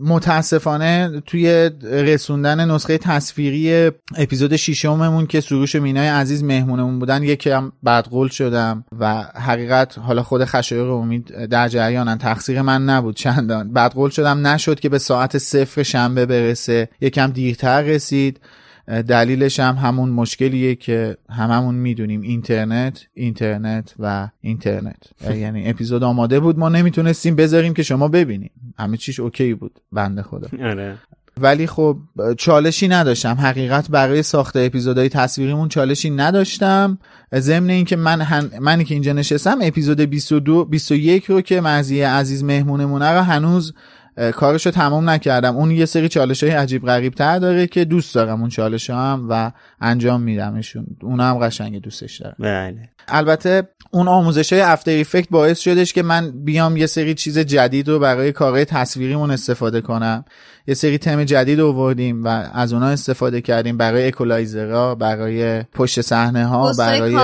متاسفانه 0.00 1.22
توی 1.26 1.70
رسوندن 1.82 2.70
نسخه 2.70 2.98
تصویری 2.98 3.90
اپیزود 4.16 4.56
شیشممون 4.56 5.26
که 5.26 5.40
سروش 5.40 5.76
مینای 5.76 6.08
عزیز 6.08 6.44
مهمونمون 6.44 6.98
بودن 6.98 7.22
یکم 7.22 7.72
بدقول 7.84 8.28
شدم 8.28 8.84
و 8.98 9.22
حقیقت 9.22 9.98
حالا 9.98 10.22
خود 10.22 10.44
خشایق 10.44 10.90
امید 10.90 11.46
در 11.46 11.68
جریانن. 11.68 12.18
تقصیر 12.18 12.62
من 12.62 12.84
نبود 12.84 13.16
چندان. 13.16 13.72
بدقول 13.72 14.10
شدم 14.10 14.46
نشد 14.46 14.80
که 14.80 14.88
به 14.88 14.98
ساعت 14.98 15.38
صفر 15.38 15.82
شنبه 15.82 16.26
برسه. 16.26 16.88
یکم 17.00 17.26
دیرتر 17.26 17.82
رسید. 17.82 18.40
دلیلش 18.86 19.60
هم 19.60 19.74
همون 19.76 20.10
مشکلیه 20.10 20.74
که 20.74 21.16
هممون 21.30 21.74
می‌دونیم 21.74 22.20
اینترنت 22.20 23.06
اینترنت 23.14 23.94
و 23.98 24.28
اینترنت. 24.40 25.02
یعنی 25.34 25.70
اپیزود 25.70 26.02
آماده 26.02 26.40
بود 26.40 26.58
ما 26.58 26.68
نمی‌تونستیم 26.68 27.36
بذاریم 27.36 27.74
که 27.74 27.82
شما 27.82 28.08
ببینیم. 28.08 28.50
همه 28.78 28.96
چیش 28.96 29.20
اوکی 29.20 29.54
بود 29.54 29.80
بنده 29.92 30.22
خدا. 30.22 30.48
آره. 30.64 30.96
ولی 31.40 31.66
خب 31.66 31.96
چالشی 32.38 32.88
نداشتم. 32.88 33.34
حقیقت 33.34 33.90
برای 33.90 34.22
ساخت 34.22 34.56
اپیزودهای 34.56 35.08
تصویریمون 35.08 35.68
چالشی 35.68 36.10
نداشتم. 36.10 36.98
ضمن 37.34 37.70
اینکه 37.70 37.96
من 37.96 38.20
هن... 38.20 38.50
منی 38.60 38.84
که 38.84 38.94
اینجا 38.94 39.12
نشستم 39.12 39.58
اپیزود 39.62 40.00
22 40.00 40.64
21 40.64 41.24
رو 41.24 41.40
که 41.40 41.60
مرزی 41.60 42.02
عزیز 42.02 42.44
مهمونمونه 42.44 43.10
رو 43.10 43.20
هنوز 43.20 43.74
کارشو 44.16 44.70
تمام 44.70 45.10
نکردم. 45.10 45.56
اون 45.56 45.70
یه 45.70 45.86
سری 45.86 46.08
چالش 46.08 46.42
های 46.42 46.52
عجیب 46.52 46.86
غریب 46.86 47.14
تر 47.14 47.38
داره 47.38 47.66
که 47.66 47.84
دوست 47.84 48.14
دارم 48.14 48.40
اون 48.40 48.48
چالش 48.48 48.90
هم 48.90 49.26
و 49.30 49.52
انجام 49.80 50.22
میدمشون. 50.22 50.86
اون 51.02 51.20
هم 51.20 51.38
قشنگ 51.38 51.80
دوستش 51.80 52.20
دارم 52.20 52.36
بله. 52.38 52.88
البته 53.08 53.68
اون 53.90 54.08
آموزش 54.08 54.52
های 54.52 54.62
افتر 54.62 54.90
ایفکت 54.90 55.28
باعث 55.30 55.60
شدش 55.60 55.92
که 55.92 56.02
من 56.02 56.44
بیام 56.44 56.76
یه 56.76 56.86
سری 56.86 57.14
چیز 57.14 57.38
جدید 57.38 57.88
رو 57.88 57.98
برای 57.98 58.32
کارهای 58.32 58.64
تصویریمون 58.64 59.30
استفاده 59.30 59.80
کنم. 59.80 60.24
یه 60.66 60.74
سری 60.74 60.98
تم 60.98 61.24
جدید 61.24 61.60
آوردیم 61.60 62.24
و 62.24 62.28
از 62.52 62.72
اونا 62.72 62.86
استفاده 62.86 63.40
کردیم 63.40 63.76
برای 63.76 64.08
اکولایزرها 64.08 64.94
برای 64.94 65.62
پشت 65.62 66.00
صحنه 66.00 66.46
ها 66.46 66.72
برای 66.78 67.16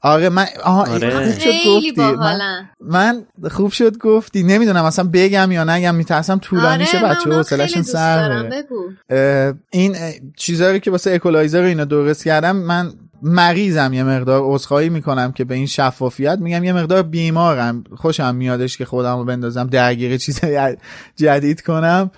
آره 0.00 0.28
من 0.28 0.46
آها 0.64 0.86
آره. 0.92 1.10
خوب 1.10 1.38
شد 1.38 1.50
گفتی. 1.66 2.00
من... 2.00 2.38
من 2.80 3.22
خوب 3.50 3.72
شد 3.72 3.98
گفتی. 3.98 4.42
نمی‌دونم 4.42 4.84
اصلا 4.84 5.10
بگم 5.12 5.52
یا 5.52 5.64
نگم 5.64 5.94
میترسم 5.94 6.38
طولانی 6.38 6.68
آره 6.68 6.84
شه 6.84 6.98
بچه 6.98 7.30
حوصله‌شون 7.30 7.82
سر 7.82 8.50
این 9.70 9.96
چیزایی 10.36 10.80
که 10.80 10.90
واسه 10.90 11.10
اکولایزر 11.10 11.62
اینا 11.62 11.84
درست 11.84 12.24
کردم 12.24 12.56
من 12.56 12.92
مریضم 13.22 13.92
یه 13.92 14.04
مقدار 14.04 14.40
عذرخواهی 14.44 14.88
می‌کنم 14.88 15.32
که 15.32 15.44
به 15.44 15.54
این 15.54 15.66
شفافیت 15.66 16.38
میگم. 16.40 16.64
یه 16.64 16.72
مقدار 16.72 17.02
بیمارم. 17.02 17.84
خوشم 17.96 18.34
میادش 18.34 18.78
که 18.78 18.84
خودم 18.84 19.18
رو 19.18 19.24
بندازم 19.24 19.66
درگیر 19.66 20.16
چیزای 20.16 20.76
جدید 21.16 21.62
کنم. 21.62 22.10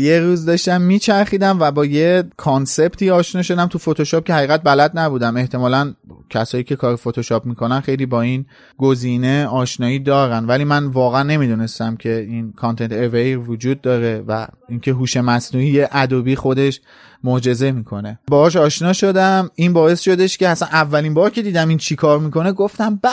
یه 0.00 0.20
روز 0.20 0.46
داشتم 0.46 0.80
میچرخیدم 0.80 1.60
و 1.60 1.70
با 1.70 1.84
یه 1.84 2.24
concept 2.36 3.01
ی 3.01 3.10
آشنا 3.10 3.42
شدم 3.42 3.66
تو 3.66 3.78
فتوشاپ 3.78 4.24
که 4.24 4.34
حقیقت 4.34 4.62
بلد 4.62 4.98
نبودم. 4.98 5.36
احتمالا 5.36 5.94
کسایی 6.30 6.64
که 6.64 6.76
کار 6.76 6.96
فتوشاپ 6.96 7.46
می‌کنن 7.46 7.80
خیلی 7.80 8.06
با 8.06 8.20
این 8.20 8.46
گزینه 8.78 9.46
آشنایی 9.46 9.98
دارن. 9.98 10.46
ولی 10.46 10.64
من 10.64 10.86
واقعا 10.86 11.22
نمی‌دونستم 11.22 11.96
که 11.96 12.26
این 12.28 12.52
content 12.52 12.92
aware 12.92 13.38
وجود 13.38 13.80
داره 13.80 14.24
و 14.28 14.46
اینکه 14.68 14.92
هوش 14.92 15.16
مصنوعی 15.16 15.86
Adobe 15.92 16.36
خودش 16.36 16.80
معجزه 17.24 17.72
می‌کنه. 17.72 18.18
باهاش 18.28 18.56
آشنا 18.56 18.92
شدم. 18.92 19.50
این 19.54 19.72
باعث 19.72 20.00
شدش 20.00 20.38
که 20.38 20.48
اصلا 20.48 20.68
اولین 20.68 21.14
بار 21.14 21.30
که 21.30 21.42
دیدم 21.42 21.68
این 21.68 21.78
چی 21.78 21.96
کار 21.96 22.18
می‌کنه 22.18 22.52
گفتم 22.52 22.96
به 23.02 23.08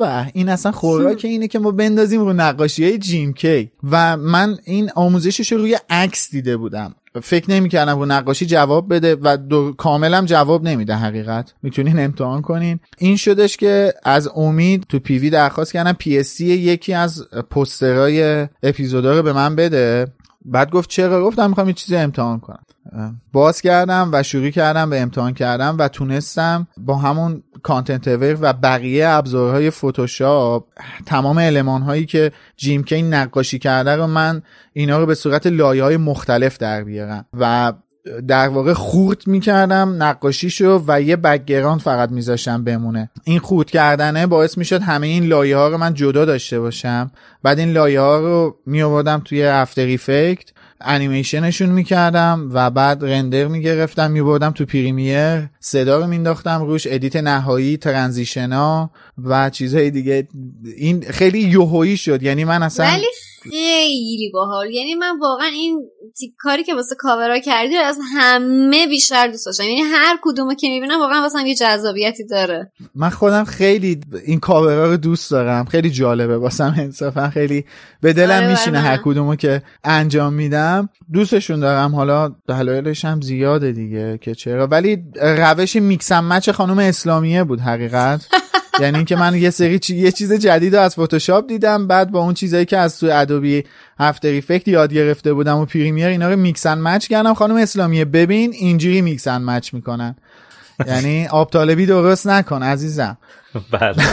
به 0.00 0.30
این 0.34 0.48
اصلا 0.48 0.72
خوراک 0.72 1.24
اینه 1.24 1.48
که 1.48 1.58
ما 1.58 1.70
بندازیم 1.70 2.20
رو 2.20 2.32
نقاشی 2.32 2.98
جیم 2.98 3.32
کی. 3.32 3.70
و 3.90 4.16
من 4.16 4.58
این 4.64 4.90
آموزشش 4.94 5.52
رو 5.52 5.58
روی 5.58 5.78
عکس 5.90 6.30
دیده 6.30 6.56
بودم. 6.56 6.94
فکر 7.22 7.50
نمی 7.50 7.68
کردم 7.68 7.98
رو 7.98 8.06
نقاشی 8.06 8.46
جواب 8.46 8.94
بده 8.94 9.16
و 9.22 9.36
دو 9.36 9.72
کاملم 9.72 10.26
جواب 10.26 10.64
نمیده 10.64 10.94
حقیقت. 10.94 11.54
می‌تونین 11.62 12.04
امتحان 12.04 12.42
کنین. 12.42 12.80
این 12.98 13.16
شدش 13.16 13.56
که 13.56 13.94
از 14.04 14.28
امید 14.36 14.86
تو 14.88 14.98
PV 14.98 15.30
درخواست 15.30 15.72
کردم 15.72 15.92
پی 15.92 16.22
یکی 16.40 16.94
از 16.94 17.28
پوسترهای 17.50 18.48
اپیزودا 18.62 19.16
رو 19.16 19.22
به 19.22 19.32
من 19.32 19.56
بده. 19.56 20.06
بعد 20.44 20.70
گفت 20.70 20.90
چرا؟ 20.90 21.24
گفتم 21.24 21.48
می‌خوام 21.48 21.68
یه 21.68 21.74
چیزی 21.74 21.96
امتحان 21.96 22.40
کنم. 22.40 22.62
باز 23.32 23.60
کردم 23.60 24.10
و 24.12 24.22
شروع 24.22 24.50
کردم 24.50 24.90
به 24.90 25.00
امتحان 25.00 25.34
کردم 25.34 25.76
و 25.78 25.88
تونستم 25.88 26.68
با 26.76 26.96
همون 26.96 27.42
content 27.62 28.08
aware 28.08 28.38
و 28.40 28.52
بقیه 28.52 29.08
ابزارهای 29.08 29.70
فتوشاپ 29.70 30.66
تمام 31.06 31.38
المان 31.38 31.82
هایی 31.82 32.06
که 32.06 32.32
جیم 32.56 32.84
کی 32.84 33.02
نقاشی 33.02 33.58
کرده 33.58 33.96
رو 33.96 34.06
من 34.06 34.42
اینا 34.72 34.98
رو 34.98 35.06
به 35.06 35.14
صورت 35.14 35.46
لایه 35.46 35.82
های 35.82 35.96
مختلف 35.96 36.58
در 36.58 36.84
بیارم 36.84 37.24
و 37.40 37.72
در 38.28 38.48
واقع 38.48 38.72
خورد 38.72 39.26
می‌کردم 39.26 40.02
نقاشیشو 40.02 40.84
و 40.86 41.02
یه 41.02 41.16
background 41.16 41.80
فقط 41.80 42.10
میذاشتم 42.10 42.64
بمونه. 42.64 43.10
این 43.24 43.38
خورد 43.38 43.70
کردنه 43.70 44.26
باعث 44.26 44.58
می‌شد 44.58 44.82
همه 44.82 45.06
این 45.06 45.24
لایه 45.24 45.56
ها 45.56 45.68
رو 45.68 45.78
من 45.78 45.94
جدا 45.94 46.24
داشته 46.24 46.60
باشم. 46.60 47.10
بعد 47.42 47.58
این 47.58 47.72
لایه 47.72 48.00
ها 48.00 48.18
رو 48.18 48.56
میآوردم 48.66 49.22
توی 49.24 49.46
After 49.46 49.86
Effect 49.86 50.50
انیمیشنشون 50.80 51.68
می‌کردم 51.68 52.50
و 52.52 52.70
بعد 52.70 53.04
render 53.04 53.46
می‌گرفتم 53.46 54.10
میبردم 54.10 54.50
تو 54.50 54.66
Premiere 54.66 55.48
صدا 55.60 55.98
رو 55.98 56.06
مینداختم 56.06 56.62
روش 56.62 56.86
edit 56.90 57.16
نهایی 57.16 57.76
transition 57.76 58.80
ا 58.80 58.90
و 59.18 59.50
چیزهای 59.50 59.90
دیگه. 59.90 60.28
این 60.76 61.00
خیلی 61.10 61.40
یهویی 61.40 61.96
شد 61.96 62.22
یعنی 62.22 62.44
من 62.44 62.62
اصلا 62.62 62.86
ولی 62.86 63.06
خیلی 63.42 64.30
باحال. 64.32 64.70
یعنی 64.70 64.94
من 64.94 65.18
واقعا 65.18 65.46
این 65.46 65.90
کاری 66.38 66.64
که 66.64 66.74
واسه 66.74 66.94
کاورا 66.98 67.38
کردی 67.38 67.74
رو 67.76 67.82
از 67.82 67.98
همه 68.16 68.86
بیشتر 68.86 69.28
دوست 69.28 69.46
داشتم. 69.46 69.64
یعنی 69.64 69.80
هر 69.80 70.18
کدومو 70.22 70.54
که 70.54 70.68
می‌بینم 70.68 71.00
واقعا 71.00 71.20
واسه 71.20 71.48
یه 71.48 71.54
جذابیتی 71.54 72.26
داره. 72.26 72.72
من 72.94 73.10
خودم 73.10 73.44
خیلی 73.44 74.00
این 74.26 74.40
کاورا 74.40 74.90
رو 74.90 74.96
دوست 74.96 75.30
دارم. 75.30 75.64
خیلی 75.64 75.90
جالبه 75.90 76.38
واسم 76.38 76.74
انصافا 76.78 77.30
خیلی 77.30 77.64
به 78.00 78.12
دلم 78.12 78.36
آره 78.36 78.50
میشینه 78.50 78.78
بله. 78.78 78.88
هر 78.88 78.96
کدومو 78.96 79.36
که 79.36 79.62
انجام 79.84 80.32
میدم. 80.32 80.88
دوستشون 81.12 81.60
دارم. 81.60 81.94
حالا 81.94 82.34
دلایلش 82.48 83.04
هم 83.04 83.20
زیاده 83.20 83.72
دیگه 83.72 84.18
که 84.22 84.34
چرا. 84.34 84.66
ولی 84.66 84.98
روش 85.22 85.76
میکسم 85.76 86.24
مچ 86.24 86.50
خانم 86.50 86.78
اسلامیه 86.78 87.44
بود 87.44 87.60
حقیقت. 87.60 88.26
یعنی 88.80 88.96
اینکه 88.96 89.16
من 89.16 89.34
یه 89.34 89.50
سری 89.50 89.78
چی... 89.78 89.96
یه 89.96 90.12
چیز 90.12 90.32
جدید 90.32 90.76
رو 90.76 90.82
از 90.82 90.94
فتوشاپ 90.94 91.46
دیدم. 91.46 91.86
بعد 91.86 92.10
با 92.10 92.20
اون 92.20 92.34
چیزایی 92.34 92.64
که 92.64 92.76
از 92.76 93.00
تو 93.00 93.06
ادوبی 93.30 93.64
افتر 93.98 94.28
ایفکت 94.28 94.68
یاد 94.68 94.92
گرفته 94.92 95.32
بودم 95.32 95.58
و 95.58 95.64
پریمیر 95.64 96.06
اینا 96.06 96.30
رو 96.30 96.36
میکسن 96.36 96.78
مچ 96.78 97.06
کردم. 97.06 97.34
خانم 97.34 97.56
اسلامیه 97.56 98.04
ببین 98.04 98.52
اینجوری 98.52 99.00
میکسن 99.00 99.42
مچ 99.42 99.74
می‌کنن. 99.74 100.16
یعنی 100.86 101.26
آب 101.40 101.50
طالبی 101.50 101.86
درست 101.86 102.26
نکن 102.26 102.62
عزیزم. 102.62 103.18
بله. 103.70 103.94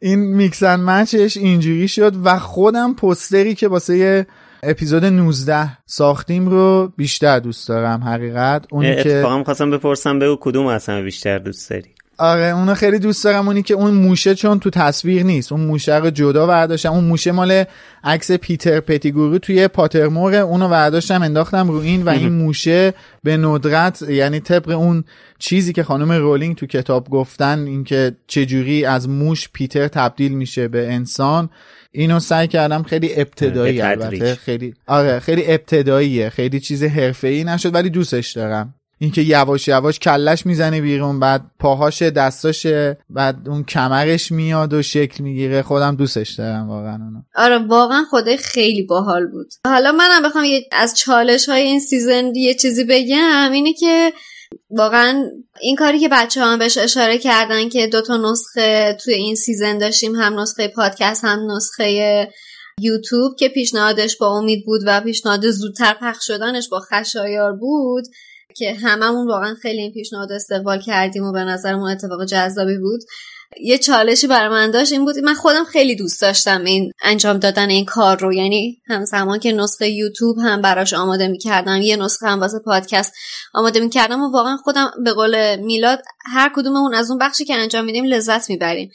این 0.00 0.18
میکسن 0.18 0.80
مچش 0.80 1.36
اینجوری 1.36 1.88
شد 1.88 2.12
و 2.24 2.38
خودم 2.38 2.94
پستری 2.94 3.54
که 3.54 3.68
واسه 3.68 4.26
اپیزود 4.62 5.04
19 5.04 5.78
ساختیم 5.86 6.48
رو 6.48 6.92
بیشتر 6.96 7.38
دوست 7.38 7.68
دارم 7.68 8.04
حقیقت. 8.04 8.66
اونی 8.70 8.94
که 9.02 9.16
اتفاقا 9.16 9.44
خواستم 9.44 9.70
بپرسم 9.70 10.18
بگو 10.18 10.36
کدوم 10.40 10.66
اصلا 10.66 11.02
بیشتر 11.02 11.38
دوست 11.38 11.70
داری؟ 11.70 11.94
آره 12.20 12.44
اونو 12.44 12.74
خیلی 12.74 12.98
دوست 12.98 13.24
دارم 13.24 13.46
اونی 13.46 13.62
که 13.62 13.74
اون 13.74 13.94
موشه 13.94 14.34
چون 14.34 14.60
تو 14.60 14.70
تصویر 14.70 15.22
نیست. 15.22 15.52
اون 15.52 15.60
موشه 15.60 15.96
رو 15.96 16.10
جدا 16.10 16.46
برداشتم 16.46 16.92
اون 16.92 17.04
موشه 17.04 17.32
مال 17.32 17.64
عکس 18.04 18.32
پیتر 18.32 18.80
پتیگورو 18.80 19.38
توی 19.38 19.68
پاترمور 19.68 20.34
اونو 20.34 20.68
برداشتم 20.68 21.22
انداختم 21.22 21.68
رو 21.68 21.76
این 21.76 22.02
و 22.02 22.08
این 22.08 22.32
موشه 22.32 22.94
به 23.22 23.36
ندرت 23.36 24.02
یعنی 24.02 24.40
طبق 24.40 24.68
اون 24.68 25.04
چیزی 25.38 25.72
که 25.72 25.82
خانم 25.82 26.12
رولینگ 26.12 26.56
تو 26.56 26.66
کتاب 26.66 27.10
گفتن 27.10 27.64
اینکه 27.66 28.16
چجوری 28.26 28.84
از 28.84 29.08
موش 29.08 29.48
پیتر 29.52 29.88
تبدیل 29.88 30.32
میشه 30.32 30.68
به 30.68 30.92
انسان 30.92 31.50
اینو 31.92 32.20
سعی 32.20 32.48
کردم. 32.48 32.82
خیلی 32.82 33.20
ابتدایی. 33.20 33.80
البته. 33.80 34.34
خیلی 34.34 34.74
آره 34.86 35.20
خیلی 35.20 35.42
ابتداییه. 35.46 36.28
خیلی 36.28 36.60
چیز 36.60 36.82
حرفه‌ای 36.82 37.44
نشد 37.44 37.74
ولی 37.74 37.90
دوستش 37.90 38.32
دارم. 38.32 38.74
اینکه 38.98 39.22
یواش 39.22 39.68
یواش 39.68 39.98
کلش 39.98 40.46
می‌زنه 40.46 40.80
بیرون 40.80 41.20
بعد 41.20 41.42
پاهاش 41.58 42.02
دستاشه 42.02 42.98
بعد 43.10 43.48
اون 43.48 43.64
کمرش 43.64 44.32
میاد 44.32 44.72
و 44.72 44.82
شکل 44.82 45.24
می‌گیره. 45.24 45.62
خودم 45.62 45.96
دوستش 45.96 46.30
دارم 46.30 46.68
واقعا 46.68 46.94
اونو. 46.94 47.22
آره 47.34 47.58
واقعا 47.58 48.04
خدای 48.10 48.36
خیلی 48.36 48.82
باحال 48.82 49.26
بود. 49.26 49.48
حالا 49.66 49.92
منم 49.92 50.22
بخوام 50.22 50.44
از 50.72 50.98
چالش 50.98 51.48
های 51.48 51.62
این 51.62 51.80
season 51.80 52.34
یه 52.34 52.54
چیزی 52.54 52.84
بگم. 52.84 53.50
اینه 53.52 53.72
که 53.72 54.12
واقعا 54.70 55.24
این 55.60 55.76
کاری 55.76 55.98
که 55.98 56.08
بچه 56.08 56.40
هم 56.40 56.58
بهش 56.58 56.78
اشاره 56.78 57.18
کردن 57.18 57.68
که 57.68 57.86
دوتا 57.86 58.16
نسخه 58.16 58.96
توی 59.04 59.14
این 59.14 59.34
season 59.34 59.78
داشتیم 59.78 60.14
هم 60.14 60.40
نسخه 60.40 60.68
پادکست 60.68 61.24
هم 61.24 61.52
نسخه 61.52 62.28
یوتیوب 62.80 63.36
که 63.38 63.48
پیشنهادش 63.48 64.16
با 64.16 64.38
امید 64.38 64.64
بود 64.66 64.80
و 64.86 65.00
پیشنهاد 65.00 65.50
زودتر 65.50 65.94
پخش 66.00 66.26
شدنش 66.26 66.68
با 66.68 66.80
خشایار 66.80 67.52
بود. 67.52 68.04
که 68.58 68.74
هممون 68.74 69.28
واقعا 69.28 69.54
خیلی 69.62 69.80
این 69.80 69.92
پیشنهاد 69.92 70.32
استقبال 70.32 70.80
کردیم 70.80 71.24
و 71.24 71.32
به 71.32 71.44
نظرمون 71.44 71.90
اتفاق 71.90 72.24
جذابی 72.24 72.78
بود. 72.78 73.00
یه 73.60 73.78
چالشی 73.78 74.26
برای 74.26 74.48
من 74.48 74.70
داشت 74.70 74.92
این 74.92 75.04
بود 75.04 75.18
من 75.18 75.34
خودم 75.34 75.64
خیلی 75.64 75.96
دوست 75.96 76.22
داشتم 76.22 76.64
این 76.64 76.92
انجام 77.02 77.38
دادن 77.38 77.68
این 77.68 77.84
کار 77.84 78.18
رو. 78.18 78.32
یعنی 78.32 78.82
همزمان 78.86 79.38
که 79.38 79.52
نسخه 79.52 79.88
یوتیوب 79.88 80.38
هم 80.38 80.62
براش 80.62 80.94
آماده 80.94 81.28
می‌کردم 81.28 81.80
یه 81.80 81.96
نسخه 81.96 82.26
هم 82.26 82.40
واسه 82.40 82.58
پادکست 82.64 83.12
آماده 83.54 83.80
می‌کردم 83.80 84.20
و 84.20 84.32
واقعا 84.32 84.56
خودم 84.56 84.90
به 85.04 85.12
قول 85.12 85.56
میلاد 85.56 86.02
هر 86.32 86.52
کدوممون 86.54 86.94
از 86.94 87.10
اون 87.10 87.18
بخشی 87.18 87.44
که 87.44 87.54
انجام 87.54 87.84
میدیم 87.84 88.04
لذت 88.04 88.50
می‌بریم. 88.50 88.90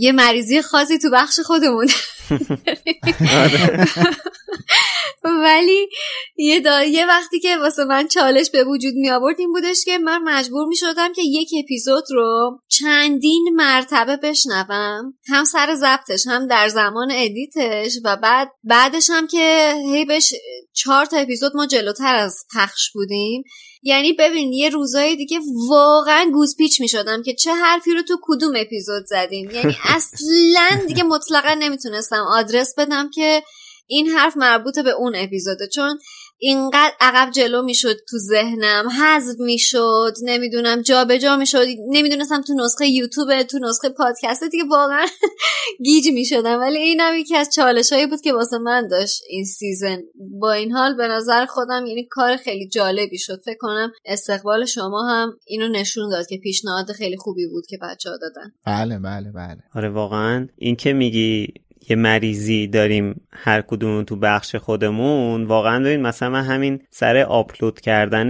یه 0.00 0.12
مریضی 0.12 0.62
خاصی 0.62 0.98
تو 0.98 1.10
بخش 1.10 1.40
خودمون. 1.40 1.88
ولی 5.24 5.88
یه, 6.36 6.62
یه 6.88 7.06
وقتی 7.06 7.40
که 7.40 7.56
واسه 7.56 7.84
من 7.84 8.08
چالش 8.08 8.50
به 8.50 8.64
وجود 8.64 8.94
می 8.94 9.10
آورد 9.10 9.36
این 9.38 9.52
بودش 9.52 9.84
که 9.84 9.98
من 9.98 10.22
مجبور 10.22 10.66
می 10.66 10.76
شدم 10.76 11.12
که 11.12 11.22
یک 11.24 11.48
اپیزود 11.64 12.04
رو 12.10 12.60
چندین 12.68 13.48
مرتبه 13.54 14.16
بشنوم. 14.16 15.14
هم 15.28 15.44
سر 15.44 15.74
ضبطش 15.74 16.26
هم 16.26 16.46
در 16.46 16.68
زمان 16.68 17.08
ادیتش 17.12 17.92
و 18.04 18.16
بعد 18.16 18.48
بعدش 18.64 19.10
هم 19.10 19.26
که 19.26 19.74
هی 19.92 20.04
بش 20.04 20.34
چهار 20.72 21.06
تا 21.06 21.16
اپیزود 21.16 21.52
ما 21.56 21.66
جلوتر 21.66 22.14
از 22.14 22.44
پخش 22.54 22.92
بودیم. 22.94 23.42
یعنی 23.82 24.12
ببین 24.12 24.52
یه 24.52 24.68
روزای 24.68 25.16
دیگه 25.16 25.40
واقعا 25.68 26.30
گوز 26.32 26.56
پیچ 26.56 26.80
می 26.80 26.88
شدم 26.88 27.22
که 27.22 27.34
چه 27.34 27.54
حرفی 27.54 27.94
رو 27.94 28.02
تو 28.02 28.18
کدوم 28.22 28.52
اپیزود 28.56 29.04
زدیم. 29.06 29.50
یعنی 29.50 29.76
اصلا 29.96 30.86
دیگه 30.86 31.02
مطلقا 31.02 31.54
نمی‌تونستم 31.54 32.24
آدرس 32.28 32.74
بدم 32.78 33.10
که 33.14 33.42
این 33.88 34.06
حرف 34.06 34.36
مربوط 34.36 34.78
به 34.78 34.90
اون 34.90 35.12
اپیزوده 35.16 35.68
چون 35.74 35.98
اینقدر 36.40 36.92
عقب 37.00 37.30
جلو 37.30 37.62
می‌شد 37.62 37.96
تو 38.10 38.18
ذهنم 38.18 38.88
حذف 38.88 39.40
می‌شد 39.40 40.14
نمی‌دونم 40.22 40.82
جابجا 40.82 41.36
می‌شد 41.36 41.66
نمی‌دونستم 41.88 42.42
تو 42.42 42.54
نسخه 42.54 42.86
یوتیوب 42.86 43.42
تو 43.42 43.58
نسخه 43.58 43.88
پادکست 43.88 44.44
دیگه 44.44 44.64
واقعا 44.70 45.06
گیج 45.84 46.08
می‌شدم. 46.08 46.60
ولی 46.60 46.78
اینم 46.78 47.16
یکی 47.16 47.36
از 47.36 47.50
چالش 47.54 47.92
هایی 47.92 48.06
بود 48.06 48.20
که 48.20 48.32
واسه 48.32 48.58
من 48.58 48.88
داشت 48.88 49.22
این 49.28 49.44
season. 49.44 49.98
با 50.40 50.52
این 50.52 50.72
حال 50.72 50.94
به 50.94 51.08
نظر 51.08 51.46
خودم 51.46 51.86
یعنی 51.86 52.06
کار 52.10 52.36
خیلی 52.36 52.68
جالبی 52.68 53.18
شد. 53.18 53.40
فکر 53.44 53.58
کنم 53.60 53.92
استقبال 54.04 54.64
شما 54.64 55.08
هم 55.08 55.32
اینو 55.46 55.68
نشون 55.68 56.10
داد 56.10 56.26
که 56.26 56.36
پیشنهاد 56.42 56.92
خیلی 56.92 57.16
خوبی 57.16 57.46
بود 57.46 57.66
که 57.66 57.78
بچه 57.82 58.10
ها 58.10 58.16
دادن. 58.16 58.52
بله 58.66 58.98
بله 58.98 59.32
بله. 59.32 59.58
آره 59.74 59.88
واقعا. 59.88 60.48
این 60.56 60.76
که 60.76 60.92
میگی 60.92 61.54
یه 61.90 61.96
مریضی 61.96 62.66
داریم 62.66 63.20
هر 63.32 63.60
کدوم 63.60 64.02
تو 64.02 64.16
بخش 64.16 64.56
خودمون 64.56 65.44
واقعا 65.44 65.84
ببین 65.84 66.02
مثلا 66.02 66.30
من 66.30 66.44
همین 66.44 66.82
سر 66.90 67.16
آپلود 67.16 67.80
کردن 67.80 68.28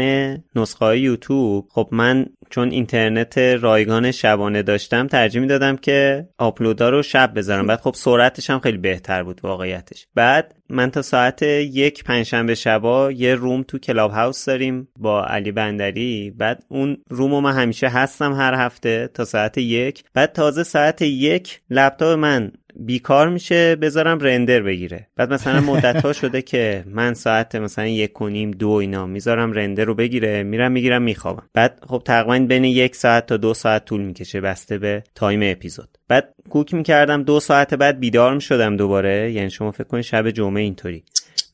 نسخه 0.57 0.85
های 0.85 1.01
یوتیوب 1.01 1.69
خب 1.71 1.89
من 1.93 2.27
چون 2.51 2.71
اینترنت 2.71 3.39
رایگان 3.39 4.11
شبانه 4.11 4.63
داشتم 4.63 5.07
ترجیح 5.07 5.41
می‌دادم 5.41 5.77
که 5.77 6.29
آپلودا 6.39 6.89
رو 6.89 7.03
شب 7.03 7.33
بذارم. 7.35 7.67
بعد 7.67 7.81
خب 7.81 7.95
سرعتش 7.95 8.51
هم 8.51 8.59
خیلی 8.59 8.79
بهتر 8.79 9.23
بود 9.23 9.41
واقعیتش. 9.43 10.07
بعد 10.15 10.55
من 10.69 10.91
تا 10.91 11.03
ساعت 11.03 11.43
یک 11.43 12.05
پنجشنبه 12.05 12.55
شبا 12.55 13.13
یه 13.13 13.35
روم 13.35 13.63
تو 13.63 13.79
کلاب 13.79 14.11
هاوس 14.11 14.45
داریم 14.45 14.89
با 14.99 15.25
علی 15.25 15.53
بندری. 15.53 16.35
بعد 16.37 16.65
اون 16.69 16.97
روم 17.11 17.43
من 17.43 17.53
همیشه 17.53 17.89
هستم 17.89 18.33
هر 18.33 18.55
هفته 18.55 19.11
تا 19.15 19.25
ساعت 19.25 19.59
یک. 19.59 20.05
بعد 20.15 20.33
تازه 20.33 20.63
ساعت 20.63 21.03
یک 21.03 21.61
لپتاپ 21.71 22.19
من 22.19 22.53
بیکار 22.79 23.29
میشه 23.29 23.77
بذارم 23.77 24.19
render 24.19 24.61
بگیره. 24.61 25.07
بعد 25.17 25.33
مثلا 25.33 25.61
مدت 25.61 26.05
ها 26.05 26.13
شده 26.13 26.43
که 26.43 26.85
من 26.87 27.15
ساعت 27.15 27.55
مثلا 27.55 27.87
یک 27.87 28.23
و 28.23 28.29
نیم 28.29 28.51
دو 28.51 28.71
اینا 28.71 29.07
می‌ذارم 29.07 29.53
render 29.53 29.85
رو 29.85 29.95
بگیره 29.95 30.43
میرم 30.43 30.73
می‌گیرم 30.73 31.03
میخوابم. 31.03 31.49
بعد 31.55 31.81
خب 31.87 32.03
تقریبا 32.05 32.47
بین 32.47 32.65
یک 32.65 32.97
ساعت 32.97 33.27
تا 33.27 33.37
دو 33.37 33.55
ساعت 33.55 33.85
طول 33.85 34.01
می‌کشه 34.01 34.41
بسته 34.41 34.79
به 34.79 35.03
time 35.15 35.41
اپیزود. 35.43 35.89
بعد 36.09 36.35
کوک 36.51 36.75
می‌کردم 36.75 37.23
دو 37.23 37.41
ساعت 37.41 37.75
بعد 37.75 38.01
بیدار 38.01 38.35
می‌شدم 38.35 38.77
دوباره. 38.77 39.33
یعنی 39.33 39.51
شما 39.51 39.71
فکر 39.71 39.85
کنید 39.85 40.05
شب 40.05 40.31
جمعه 40.31 40.63
اینطوری. 40.63 41.05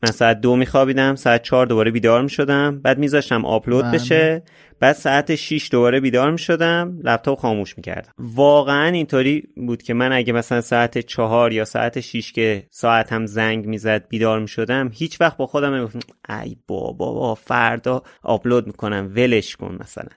من 0.03 0.11
ساعت 0.11 0.41
دو 0.41 0.57
میخوابیدم 0.57 1.15
ساعت 1.15 1.43
چهار 1.43 1.67
دوباره 1.67 1.91
بیدار 1.91 2.23
می‌شدم. 2.23 2.81
بعد 2.81 2.99
میذاشتم 2.99 3.45
آپلود 3.45 3.85
بله. 3.85 3.95
بشه. 3.95 4.43
بعد 4.81 4.97
ساعت 4.97 5.35
6 5.35 5.69
دوباره 5.71 6.01
بیدار 6.01 6.31
می 6.31 6.39
شدم 6.39 6.99
لپتاپ 7.05 7.39
خاموش 7.39 7.77
می 7.77 7.83
کردم 7.83 8.13
واقعا 8.19 8.89
اینطوری 8.89 9.43
بود 9.57 9.83
که 9.83 9.95
من 9.95 10.13
اگه 10.13 10.33
مثلا 10.33 10.61
ساعت 10.61 10.99
4 10.99 11.53
یا 11.53 11.65
ساعت 11.65 12.01
6 12.01 12.33
که 12.33 12.67
ساعت 12.71 13.13
هم 13.13 13.27
زنگ 13.27 13.67
می‌زد 13.67 14.09
بیدار 14.09 14.41
می 14.41 14.49
شدم 14.49 14.91
هیچ 14.93 15.21
وقت 15.21 15.37
با 15.37 15.47
خودم 15.47 15.75
نمی‌گفتم 15.75 16.01
ای 16.43 16.57
بابا 16.67 17.13
با 17.13 17.35
فردا 17.35 18.03
آپلود 18.23 18.67
می‌کنم 18.67 19.13
ولش 19.17 19.57
کن 19.57 19.79
مثلا. 19.81 20.09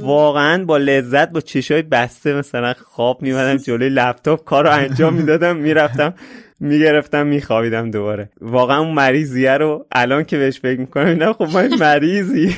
واقعا 0.00 0.64
با 0.64 0.76
لذت 0.78 1.30
با 1.30 1.40
چشای 1.40 1.82
بسته 1.82 2.34
مثلا 2.34 2.74
خواب 2.86 3.22
میمدم 3.22 3.56
جلوی 3.56 3.88
لپتاپ 3.88 4.44
کار 4.44 4.64
رو 4.64 4.70
انجام 4.70 5.14
می‌دادم 5.14 5.56
می‌رفتم 5.56 6.14
می‌گرفتم 6.62 7.26
میخوابیدم 7.26 7.90
دوباره. 7.90 8.30
واقعا 8.40 8.78
اون 8.80 8.94
مریضیه 8.94 9.52
رو 9.52 9.86
الان 9.92 10.24
که 10.24 10.38
بهش 10.38 10.60
فکر 10.60 10.80
می‌کنم 10.80 11.06
اینا 11.06 11.32
خب 11.32 11.48
من 11.54 11.68
مریضی. 11.80 12.56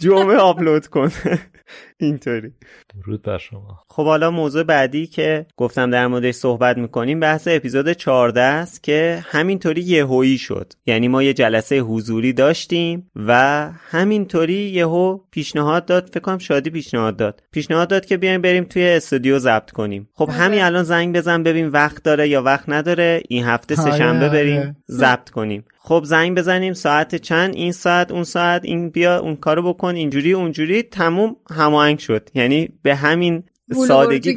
جمعه 0.00 0.36
آپلود 0.36 0.86
کن. 0.86 1.10
اینطوری. 2.00 2.52
درود 2.94 3.22
بر 3.22 3.38
شما. 3.38 3.83
خب 3.96 4.04
حالا 4.04 4.30
موضوع 4.30 4.62
بعدی 4.62 5.06
که 5.06 5.46
گفتم 5.56 5.90
در 5.90 6.06
موردش 6.06 6.34
صحبت 6.34 6.78
می‌کنیم 6.78 7.20
بحث 7.20 7.48
اپیزود 7.50 7.92
14 7.92 8.40
است 8.40 8.82
که 8.82 9.24
همینطوری 9.26 9.80
یهویی 9.80 10.38
شد. 10.38 10.72
یعنی 10.86 11.08
ما 11.08 11.22
یه 11.22 11.32
جلسه 11.32 11.78
حضوری 11.78 12.32
داشتیم 12.32 13.10
و 13.16 13.70
همینطوری 13.90 14.54
یهو 14.54 15.18
پیشنهاد 15.30 15.86
داد 15.86 16.08
فکر 16.08 16.20
کنم 16.20 16.38
شادی 16.38 16.70
پیشنهاد 16.70 17.16
داد. 17.16 17.42
پیشنهاد 17.50 17.88
داد 17.88 18.06
که 18.06 18.16
بیایم 18.16 18.42
بریم 18.42 18.64
توی 18.64 18.88
استودیو 18.88 19.38
ضبط 19.38 19.70
کنیم. 19.70 20.08
خب 20.14 20.24
آره. 20.24 20.32
همین 20.32 20.60
الان 20.60 20.82
زنگ 20.82 21.16
بزن 21.16 21.42
ببین 21.42 21.68
وقت 21.68 22.02
داره 22.02 22.28
یا 22.28 22.42
وقت 22.42 22.68
نداره. 22.68 23.22
این 23.28 23.44
هفته 23.44 23.74
سه 23.74 23.98
شنبه 23.98 24.26
آره، 24.26 24.28
بریم 24.28 24.60
آره. 24.60 24.76
ضبط 24.90 25.30
کنیم. 25.30 25.64
خب 25.78 26.02
زنگ 26.04 26.38
بزنیم 26.38 26.72
ساعت 26.72 27.14
چند؟ 27.14 27.54
این 27.54 27.72
ساعت 27.72 28.12
اون 28.12 28.24
ساعت 28.24 28.64
این 28.64 28.90
بیا 28.90 29.18
اون 29.18 29.36
کارو 29.36 29.72
بکن 29.72 29.94
اینجوری 29.94 30.32
اونجوری 30.32 30.82
تموم 30.82 31.36
هماهنگ 31.50 31.98
شد. 31.98 32.30
یعنی 32.34 32.68
به 32.82 32.94
همین 32.94 33.42
سادگی 33.72 34.34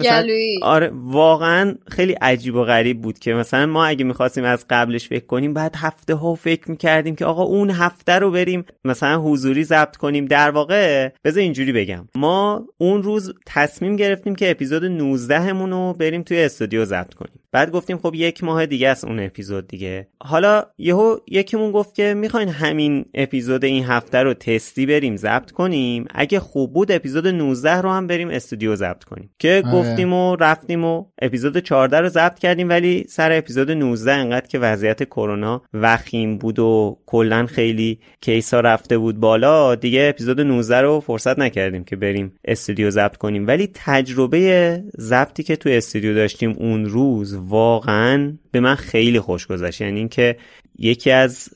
آره 0.62 0.92
واقعا 0.94 1.76
خیلی 1.88 2.14
عجیب 2.14 2.56
و 2.56 2.64
غریب 2.64 3.02
بود 3.02 3.20
که 3.20 3.34
مثلا 3.34 3.66
ما 3.66 3.86
اگه 3.86 4.06
می‌خواستیم 4.06 4.44
از 4.44 4.66
قبلش 4.70 5.08
فکر 5.08 5.26
کنیم 5.26 5.54
بعد 5.54 5.76
هفته 5.78 6.16
ها 6.16 6.36
فکر 6.36 6.72
می‌کردیم 6.72 7.16
که 7.16 7.26
آقا 7.26 7.44
اون 7.44 7.70
هفته 7.72 8.14
رو 8.14 8.32
بریم 8.32 8.66
مثلا 8.86 9.22
حضوری 9.22 9.64
ضبط 9.64 9.96
کنیم. 9.96 10.26
در 10.26 10.52
واقع 10.52 11.10
بذار 11.24 11.44
اینجوری 11.44 11.72
بگم. 11.72 12.08
ما 12.16 12.66
اون 12.78 13.04
روز 13.04 13.34
تصمیم 13.46 13.96
گرفتیم 13.96 14.36
که 14.36 14.52
اپیزود 14.52 14.86
19 14.86 15.40
همون 15.40 15.72
رو 15.72 15.94
بریم 15.94 16.24
توی 16.24 16.44
استودیو 16.44 16.86
ضبط 16.86 17.14
کنیم. 17.14 17.40
بعد 17.52 17.72
گفتیم 17.72 17.98
خب 17.98 18.16
یک 18.16 18.44
ماه 18.44 18.66
دیگه 18.66 18.90
است 18.90 19.06
اون 19.06 19.20
اپیزود 19.20 19.68
دیگه. 19.68 20.08
حالا 20.24 20.64
یهو 20.78 21.18
یکیمون 21.28 21.72
گفت 21.72 21.96
که 21.96 22.14
می‌خواین 22.14 22.50
همین 22.50 23.06
اپیزود 23.14 23.66
این 23.66 23.84
هفته 23.84 24.18
رو 24.18 24.34
تستی 24.34 24.86
بریم 24.86 25.16
ضبط 25.16 25.52
کنیم. 25.52 26.06
اگه 26.16 26.40
خوب 26.40 26.74
بود 26.74 26.92
اپیزود 26.92 27.28
19 27.28 27.82
رو 27.82 27.90
هم 27.90 28.08
بریم 28.08 28.30
استودیو 28.30 28.76
ضبط 28.76 29.04
کنیم. 29.04 29.17
که 29.40 29.64
آره. 29.66 29.76
گفتیم 29.76 30.14
و 30.14 30.36
رفتیم 30.36 30.86
و 30.86 31.06
اپیزود 31.22 31.58
14 31.58 32.00
رو 32.00 32.10
ضبط 32.10 32.40
کردیم 32.40 32.70
ولی 32.70 33.06
سر 33.10 33.32
اپیزود 33.32 33.72
19 33.72 34.12
انقدر 34.12 34.48
که 34.48 34.60
وضعیت 34.60 35.04
کرونا 35.04 35.62
وخیم 35.74 36.38
بود 36.38 36.60
و 36.60 36.98
کلا 37.06 37.46
خیلی 37.46 38.00
case 38.22 38.52
ا 38.52 38.60
رفته 38.60 38.98
بود 38.98 39.20
بالا 39.20 39.76
دیگه 39.76 40.08
اپیزود 40.10 40.42
19 40.42 40.82
رو 40.82 41.00
فرصت 41.00 41.40
نکردیم 41.40 41.84
که 41.84 41.96
بریم 41.96 42.34
استودیو 42.46 42.90
ضبط 42.90 43.18
کنیم 43.18 43.48
ولی 43.48 43.70
تجربه 43.74 44.84
ضبطی 45.00 45.44
که 45.44 45.56
تو 45.56 45.70
استودیو 45.70 46.14
داشتیم 46.14 46.56
اون 46.58 46.86
روز 46.86 47.36
واقعا 47.36 48.34
به 48.60 48.68
من 48.68 48.76
خیلی 48.76 49.20
خوش 49.20 49.48
گذشت. 49.48 49.82
یعنی 49.82 50.00
اینکه 50.00 50.38
یکی 50.80 51.12
از 51.12 51.50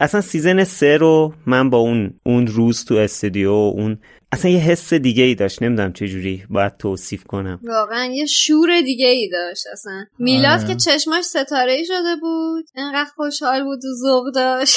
اصلا 0.00 0.20
season 0.20 0.64
سه 0.64 0.96
رو 0.96 1.34
من 1.46 1.70
با 1.70 1.78
اون 1.78 2.20
اون 2.26 2.46
روز 2.46 2.84
تو 2.84 2.94
استودیو 2.94 3.50
اون 3.50 3.98
اصلا 4.32 4.50
یه 4.50 4.58
حس 4.58 4.94
دیگه 4.94 5.24
ای 5.24 5.34
داشت. 5.34 5.62
نمی‌دونم 5.62 5.92
چه 5.92 6.08
جوری 6.08 6.44
باید 6.50 6.76
توصیف 6.76 7.24
کنم. 7.24 7.60
واقعا 7.62 8.04
یه 8.04 8.26
شور 8.26 8.80
دیگه 8.80 9.06
ای 9.06 9.28
داشت 9.28 9.64
اصلا. 9.72 10.04
میلاد 10.18 10.60
آره. 10.60 10.68
که 10.68 10.74
چشماش 10.74 11.24
ستاره 11.24 11.72
ای 11.72 11.84
شده 11.84 12.16
بود. 12.20 12.64
انقدر 12.74 13.10
خوشحال 13.16 13.64
بود 13.64 13.78
و 13.84 13.94
ذوق 14.02 14.34
داشت. 14.34 14.76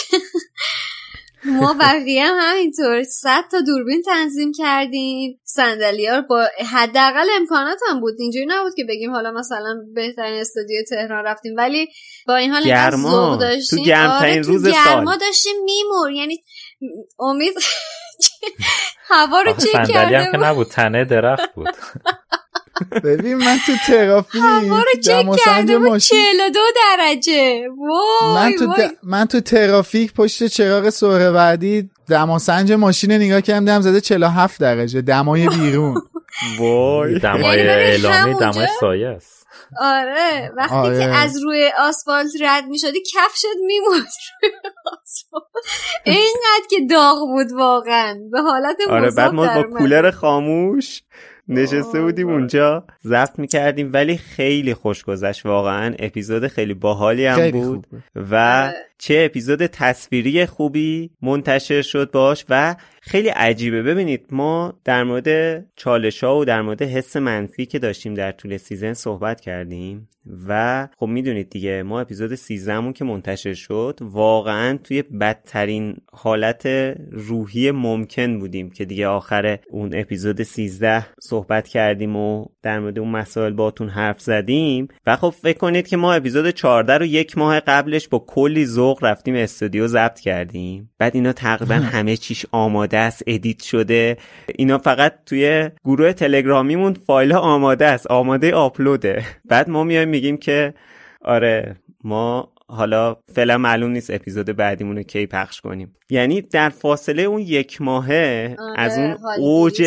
ما 1.48 1.74
بقیه 1.74 2.26
هم 2.26 2.36
همینطور 2.40 3.04
صد 3.04 3.44
تا 3.52 3.62
دوربین 3.62 4.02
تنظیم 4.02 4.52
کردیم. 4.58 5.40
صندلی 5.44 6.08
ها 6.08 6.22
با 6.22 6.48
حداقل 6.72 7.28
امکانات 7.40 7.80
هم 7.90 8.00
بود. 8.00 8.14
اینجوری 8.20 8.46
نبود 8.50 8.74
که 8.76 8.84
بگیم 8.90 9.12
حالا 9.12 9.32
مثلا 9.32 9.76
بهترین 9.96 10.42
استودیو 10.42 10.84
تهران 10.90 11.26
رفتیم. 11.26 11.54
ولی 11.58 11.88
با 12.28 12.36
این 12.36 12.52
حال 12.52 12.64
گرما. 12.64 13.36
داشتیم 13.36 13.80
تو 13.80 13.86
گرمترین 13.86 14.34
آره، 14.34 14.42
روز 14.42 14.68
گرما 14.68 15.16
داشتیم 15.16 15.54
میمور 15.64 16.12
یعنی 16.12 16.44
امید 17.20 17.54
هوا 19.10 19.42
رو 19.42 19.54
چک 19.54 19.88
کرده 19.94 20.20
هم 20.20 20.32
که 20.32 20.38
نبود. 20.38 20.68
تنه 20.68 21.06
درخت 21.06 21.54
بود. 21.54 21.68
ببین 23.04 23.36
من 23.36 23.58
تو 23.66 23.72
ترافیک 23.88 24.42
هوا 24.42 24.78
رو 24.78 25.02
چک 25.04 25.26
کرده 25.46 25.78
بود 25.80 25.98
42 25.98 26.60
درجه. 26.76 27.68
من 28.36 28.52
تو, 28.60 28.74
من 29.04 29.26
تو 29.26 29.40
ترافیک 29.40 30.14
پشت 30.14 30.48
چراغ 30.48 30.90
بعدی 31.34 31.90
دماسنج 32.10 32.72
ماشین 32.72 33.12
نگاه 33.12 33.42
کردم 33.42 33.66
دم 33.66 33.82
زده 33.82 34.02
47 34.02 34.62
درجه. 34.62 35.02
دمای 35.02 35.48
بیرون. 35.48 36.02
وای. 36.60 37.20
دمای 37.20 37.58
یعنی 37.58 37.70
اعلامی 37.70 38.34
دمای 38.34 38.68
سایه 38.80 39.08
است. 39.08 39.48
آره 39.80 40.52
وقتی 40.58 40.76
آره. 40.76 41.00
که 41.00 41.06
از 41.06 41.44
روی 41.44 41.72
آسفالت 41.80 42.28
رد 42.42 42.66
می 42.66 42.80
شدی 42.80 43.00
کفشت 43.00 43.46
روی 43.62 43.80
آسفالت. 44.86 45.44
اینقدر 46.04 46.68
که 46.70 46.78
داغ 46.90 47.20
بود 47.20 47.52
واقعا. 47.52 48.20
به 48.32 48.42
حالت 48.42 48.78
آره 48.90 49.12
بعد 49.12 49.34
ما 49.34 49.48
با 49.56 49.64
کولر 49.64 50.12
خاموش 50.12 51.02
نشسته 51.50 52.02
بودیم 52.02 52.30
اونجا 52.30 52.84
ضبط 53.06 53.40
می‌کردیم 53.40 53.90
ولی 53.94 54.18
خیلی 54.18 54.74
خوش 54.74 55.04
گذشت. 55.04 55.46
واقعا 55.46 55.96
اپیزود 56.00 56.48
خیلی 56.48 56.74
باحالی 56.74 57.26
هم 57.26 57.36
خیلی 57.36 57.62
بود 57.62 57.88
خوبه. 57.90 58.04
و 58.32 58.72
چه 58.98 59.24
اپیزود 59.26 59.66
تصویری 59.66 60.46
خوبی 60.46 61.10
منتشر 61.22 61.82
شد 61.82 62.12
باش 62.12 62.46
و 62.50 62.76
خیلی 63.02 63.30
عجیبه. 63.30 63.84
ببینید 63.84 64.26
ما 64.32 64.80
در 64.84 65.04
مورد 65.04 65.66
چالش 65.76 66.24
ها 66.24 66.40
و 66.40 66.46
در 66.46 66.62
مورد 66.62 66.82
حس 66.82 67.16
منفی 67.16 67.66
که 67.66 67.80
داشتیم 67.80 68.14
در 68.14 68.32
طول 68.32 68.58
سیزن 68.58 68.94
صحبت 68.94 69.42
کردیم 69.42 70.10
و 70.48 70.88
خب 70.98 71.06
می‌دونید 71.06 71.50
دیگه 71.50 71.84
ما 71.84 72.00
اپیزود 72.00 72.36
13 72.36 72.80
مون 72.80 72.94
که 72.94 73.06
منتشر 73.06 73.54
شد 73.54 74.00
واقعا 74.02 74.78
توی 74.84 75.02
بدترین 75.02 75.98
حالت 76.12 76.66
روحی 77.12 77.72
ممکن 77.72 78.40
بودیم 78.40 78.70
که 78.70 78.86
دیگه 78.86 79.08
آخر 79.08 79.60
اون 79.70 79.90
اپیزود 79.94 80.44
13 80.44 81.06
صحبت 81.20 81.68
کردیم 81.68 82.16
و 82.16 82.46
در 82.64 82.80
مورد 82.80 83.00
اون 83.00 83.10
مسائل 83.10 83.54
باتون 83.54 83.90
حرف 83.90 84.22
زدیم. 84.22 84.88
و 85.06 85.16
خب 85.16 85.30
فکر 85.30 85.58
کنید 85.58 85.88
که 85.88 85.98
ما 85.98 86.14
اپیزود 86.14 86.50
14 86.50 86.98
رو 86.98 87.06
یک 87.06 87.38
ماه 87.38 87.60
قبلش 87.60 88.08
با 88.08 88.20
کلی 88.20 88.66
ذوق 88.88 89.04
رفتیم 89.04 89.36
استودیو 89.36 89.88
ضبط 89.88 90.20
کردیم. 90.20 90.90
بعد 90.98 91.16
اینا 91.16 91.34
تقریبا 91.34 91.76
همه 91.76 92.18
چیش 92.18 92.46
آماده 92.52 92.98
است 92.98 93.24
edit 93.28 93.64
شده. 93.64 94.18
اینا 94.56 94.78
فقط 94.78 95.14
توی 95.26 95.70
گروه 95.86 96.14
تلگرامیمون 96.14 96.94
فایل 96.94 97.34
آماده 97.34 97.86
است 97.86 98.08
آماده 98.08 98.54
آپلوده. 98.54 99.26
بعد 99.46 99.70
ما 99.70 99.84
میایم 99.84 100.10
میگیم 100.10 100.38
که 100.38 100.74
آره 101.22 101.76
ما 102.04 102.54
حالا 102.70 103.18
فعلا 103.34 103.58
معلوم 103.58 103.92
نیست 103.92 104.12
اپیزود 104.12 104.46
بعدیمون 104.46 104.98
رو 104.98 105.04
کی 105.04 105.26
پخش 105.26 105.62
کنیم. 105.62 105.96
یعنی 106.10 106.42
در 106.42 106.70
فاصله 106.70 107.24
اون 107.24 107.42
یک 107.42 107.82
ماهه 107.82 108.56
آره، 108.60 108.80
از 108.80 108.98
اون 108.98 109.18
اوج 109.40 109.82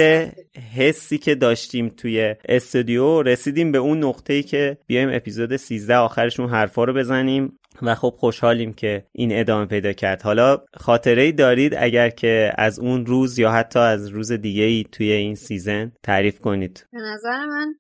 حسی 0.77 1.19
که 1.19 1.35
داشتیم 1.35 1.89
توی 1.89 2.35
استودیو 2.49 3.23
رسیدیم 3.23 3.73
به 3.73 3.79
اون 3.79 4.05
نقطه 4.05 4.33
ای 4.33 4.43
که 4.43 4.79
بیایم 4.87 5.09
اپیزود 5.13 5.57
13 5.57 5.97
آخرشون 5.97 6.49
حرفا 6.49 6.85
رو 6.85 6.93
بزنیم. 6.93 7.59
و 7.83 7.95
خب 7.95 8.15
خوشحالیم 8.19 8.73
که 8.73 9.07
این 9.13 9.41
ادامه 9.41 9.67
پیدا 9.67 9.93
کرد. 9.93 10.23
حالا 10.23 10.59
خاطره 10.75 11.33
دارید 11.33 11.75
اگر 11.79 12.11
که 12.11 12.53
از 12.59 12.79
اون 12.79 13.07
روز 13.07 13.39
یا 13.39 13.51
حتی 13.51 13.79
از 13.79 14.09
روز 14.09 14.33
دیگه 14.33 14.63
ای 14.63 14.85
توی 14.93 15.13
این 15.13 15.35
سیزن 15.35 15.93
تعریف 16.03 16.39
کنید. 16.39 16.87
به 16.93 16.99
نظر 16.99 17.47
من 17.47 17.75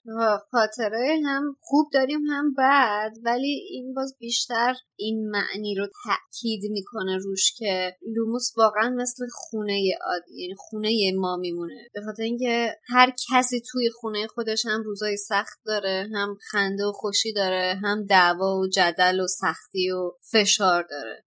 خاطره 0.51 1.17
هم 1.27 1.57
خوب 1.61 1.89
داریم 1.93 2.21
هم 2.21 2.55
بد 2.59 3.13
ولی 3.25 3.61
این 3.71 3.95
باز 3.95 4.17
بیشتر 4.21 4.75
این 4.97 5.31
معنی 5.31 5.75
رو 5.75 5.87
تاکید 6.05 6.61
می‌کنه 6.71 7.17
روش 7.17 7.53
که 7.57 7.97
لوموس 8.17 8.53
واقعا 8.57 8.91
مثل 8.91 9.27
خونه 9.33 9.73
عادی 10.07 10.43
یعنی 10.43 10.55
خونه 10.59 11.13
ما 11.17 11.37
میمونه. 11.37 11.89
به 11.95 12.01
خاطر 12.01 12.23
اینکه 12.23 12.75
هر 12.89 13.13
کسی 13.31 13.63
توی 13.73 13.91
خونه 13.91 14.27
خودش 14.27 14.67
هم 14.67 14.83
روزای 14.83 15.17
سخت 15.17 15.61
داره 15.67 16.09
هم 16.15 16.37
خنده 16.51 16.85
و 16.85 16.93
خوشی 16.93 17.33
داره 17.33 17.81
هم 17.83 18.07
دعوا 18.07 18.59
و 18.59 18.69
جدل 18.69 19.21
و 19.21 19.27
سختی 19.27 19.90
و 19.91 20.13
فشار 20.33 20.87
داره. 20.91 21.25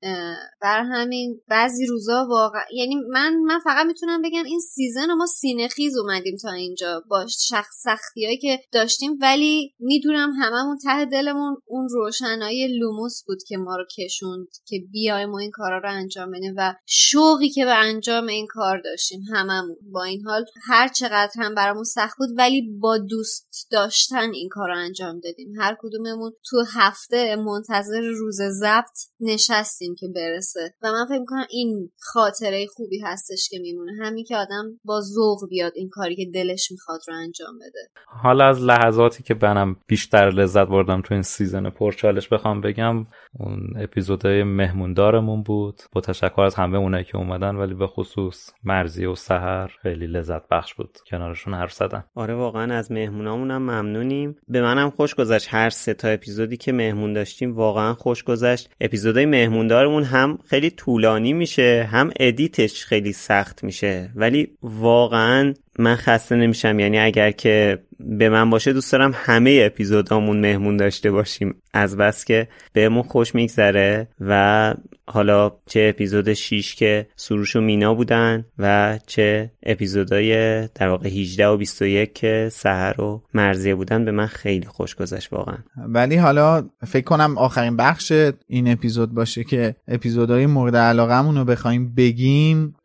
بر 0.61 0.83
همین 0.83 1.41
بعضی 1.47 1.85
روزا 1.85 2.27
واقعا 2.29 2.61
یعنی 2.73 2.95
من 2.95 3.35
من 3.35 3.59
فقط 3.59 3.85
می‌تونم 3.85 4.21
بگم 4.21 4.43
این 4.43 4.59
season 4.59 5.13
ما 5.13 5.25
سینه 5.25 5.67
خیز 5.67 5.97
اومدیم 5.97 6.35
تا 6.41 6.51
اینجا 6.51 7.03
با 7.09 7.25
شرایط 7.27 7.81
سختی 7.83 8.37
که 8.37 8.59
داشتیم 8.71 9.17
ولی 9.21 9.73
می‌دونم 9.79 10.31
هممون 10.31 10.77
ته 10.77 11.05
دلمون 11.05 11.57
اون 11.65 11.89
روشنایی 11.89 12.79
لوموس 12.79 13.23
بود 13.27 13.43
که 13.47 13.57
ما 13.57 13.75
رو 13.75 13.85
کشوند 13.97 14.47
که 14.67 14.79
بیایم 14.91 15.31
و 15.31 15.35
این 15.35 15.51
کارا 15.51 15.77
رو 15.77 15.89
انجام 15.89 16.31
بدیم 16.31 16.53
و 16.57 16.75
شوقی 16.85 17.49
که 17.49 17.65
به 17.65 17.73
انجام 17.73 18.27
این 18.27 18.47
کار 18.49 18.81
داشتیم 18.81 19.21
هممون. 19.33 19.77
با 19.91 20.03
این 20.03 20.21
حال 20.25 20.45
هر 20.67 20.87
چقدر 20.87 21.31
هم 21.35 21.55
برامون 21.55 21.83
سخت 21.83 22.17
بود 22.17 22.29
ولی 22.37 22.77
با 22.79 22.97
دوست 22.97 23.67
داشتن 23.71 24.33
این 24.33 24.49
کار 24.49 24.67
رو 24.67 24.77
انجام 24.77 25.19
دادیم. 25.19 25.53
هر 25.59 25.77
کدوممون 25.79 26.31
تو 26.49 26.63
هفته 26.73 27.35
منتظر 27.35 28.01
روز 28.01 28.41
ضبط 28.49 28.99
نشستیم 29.19 29.95
که 29.95 30.07
برسه. 30.15 30.73
و 30.81 30.91
من 30.91 31.05
فکر 31.09 31.19
می‌کنم 31.19 31.45
این 31.49 31.89
خاطره 31.99 32.65
خوبی 32.65 32.99
هستش 32.99 33.49
که 33.49 33.59
میمونه. 33.59 33.91
همین 34.05 34.23
که 34.23 34.37
آدم 34.37 34.79
با 34.83 35.01
ذوق 35.01 35.49
بیاد 35.49 35.71
این 35.75 35.89
کاری 35.89 36.15
که 36.15 36.25
دلش 36.33 36.71
می‌خواد 36.71 36.99
رو 37.07 37.13
انجام 37.15 37.55
بده. 37.55 37.89
حالا 38.05 38.45
از 38.45 38.61
لحظاتی 38.61 39.23
که 39.23 39.35
منم 39.41 39.75
بیشتر 39.87 40.29
لذت 40.29 40.67
بردم 40.67 41.01
تو 41.01 41.13
این 41.13 41.23
سیزن 41.23 41.69
پرچالش 41.69 42.27
بخوام 42.27 42.61
بگم 42.61 43.05
اون 43.39 43.73
اپیزودهای 43.79 44.43
مهموندارمون 44.43 45.43
بود. 45.43 45.81
با 45.91 46.01
تشکر 46.01 46.41
از 46.41 46.55
همه 46.55 46.77
اونایی 46.77 47.03
که 47.03 47.17
اومدن 47.17 47.55
ولی 47.55 47.73
به 47.73 47.87
خصوص 47.87 48.49
مرزی 48.63 49.05
و 49.05 49.15
سحر 49.15 49.71
خیلی 49.81 50.07
لذت 50.07 50.47
بخش 50.51 50.73
بود. 50.73 50.97
کنارشون 51.09 51.53
حرف 51.53 51.73
زدن. 51.73 52.03
آره 52.15 52.35
واقعا 52.35 52.73
از 52.73 52.91
مهمونامون 52.91 53.51
هم 53.51 53.61
ممنونیم. 53.61 54.35
به 54.47 54.61
منم 54.61 54.89
خوش 54.89 55.15
گذشت. 55.15 55.47
هر 55.49 55.69
سه 55.69 55.93
تا 55.93 56.07
اپیزودی 56.07 56.57
که 56.57 56.71
مهمون 56.71 57.13
داشتیم 57.13 57.55
واقعا 57.55 57.93
خوش 57.93 58.23
گذشت. 58.33 58.69
اپیزودهای 58.81 59.25
مهموندارمون 59.25 60.03
هم 60.03 60.39
خیلی 60.49 60.69
طولانی 60.69 61.33
میشه 61.33 61.89
هم 61.91 62.11
ادیتش 62.19 62.85
خیلی 62.85 63.13
سخت 63.13 63.63
میشه. 63.63 64.09
ولی 64.15 64.47
واقعا 64.63 65.53
من 65.79 65.95
خسته 65.95 66.35
نمیشم. 66.35 66.79
یعنی 66.79 66.99
اگر 66.99 67.31
که 67.31 67.79
به 67.99 68.29
من 68.29 68.49
باشه 68.49 68.73
دوست 68.73 68.91
دارم 68.91 69.11
همه 69.15 69.61
اپیزودامون 69.65 70.39
مهمون 70.39 70.77
داشته 70.77 71.11
باشیم. 71.11 71.55
از 71.73 71.97
بس 71.97 72.25
که 72.25 72.47
بهمون 72.73 73.03
خوش 73.03 73.35
میگذره 73.35 74.07
و 74.21 74.73
حالا 75.07 75.51
چه 75.65 75.85
اپیزود 75.89 76.33
6 76.33 76.75
که 76.75 77.07
سروش 77.15 77.55
و 77.55 77.61
مینا 77.61 77.93
بودن 77.93 78.45
و 78.59 78.99
چه 79.07 79.51
اپیزودای 79.63 80.61
در 80.67 80.87
واقع 80.87 81.09
18 81.09 81.47
و 81.47 81.57
21 81.57 82.13
که 82.13 82.49
سحر 82.51 83.01
و 83.01 83.23
مرزیه 83.33 83.75
بودن 83.75 84.05
به 84.05 84.11
من 84.11 84.27
خیلی 84.27 84.65
خوش 84.65 84.95
گذشت 84.95 85.33
واقعا. 85.33 85.57
ولی 85.77 86.15
حالا 86.15 86.69
فکر 86.87 87.03
کنم 87.03 87.37
آخرین 87.37 87.77
بخش 87.77 88.11
این 88.47 88.71
اپیزود 88.71 89.13
باشه 89.13 89.43
که 89.43 89.75
اپیزودهای 89.87 90.45
مورد 90.45 90.75
علاقمون 90.75 91.37
رو 91.37 91.45
بخوایم 91.45 91.95
بگیم. 91.95 92.75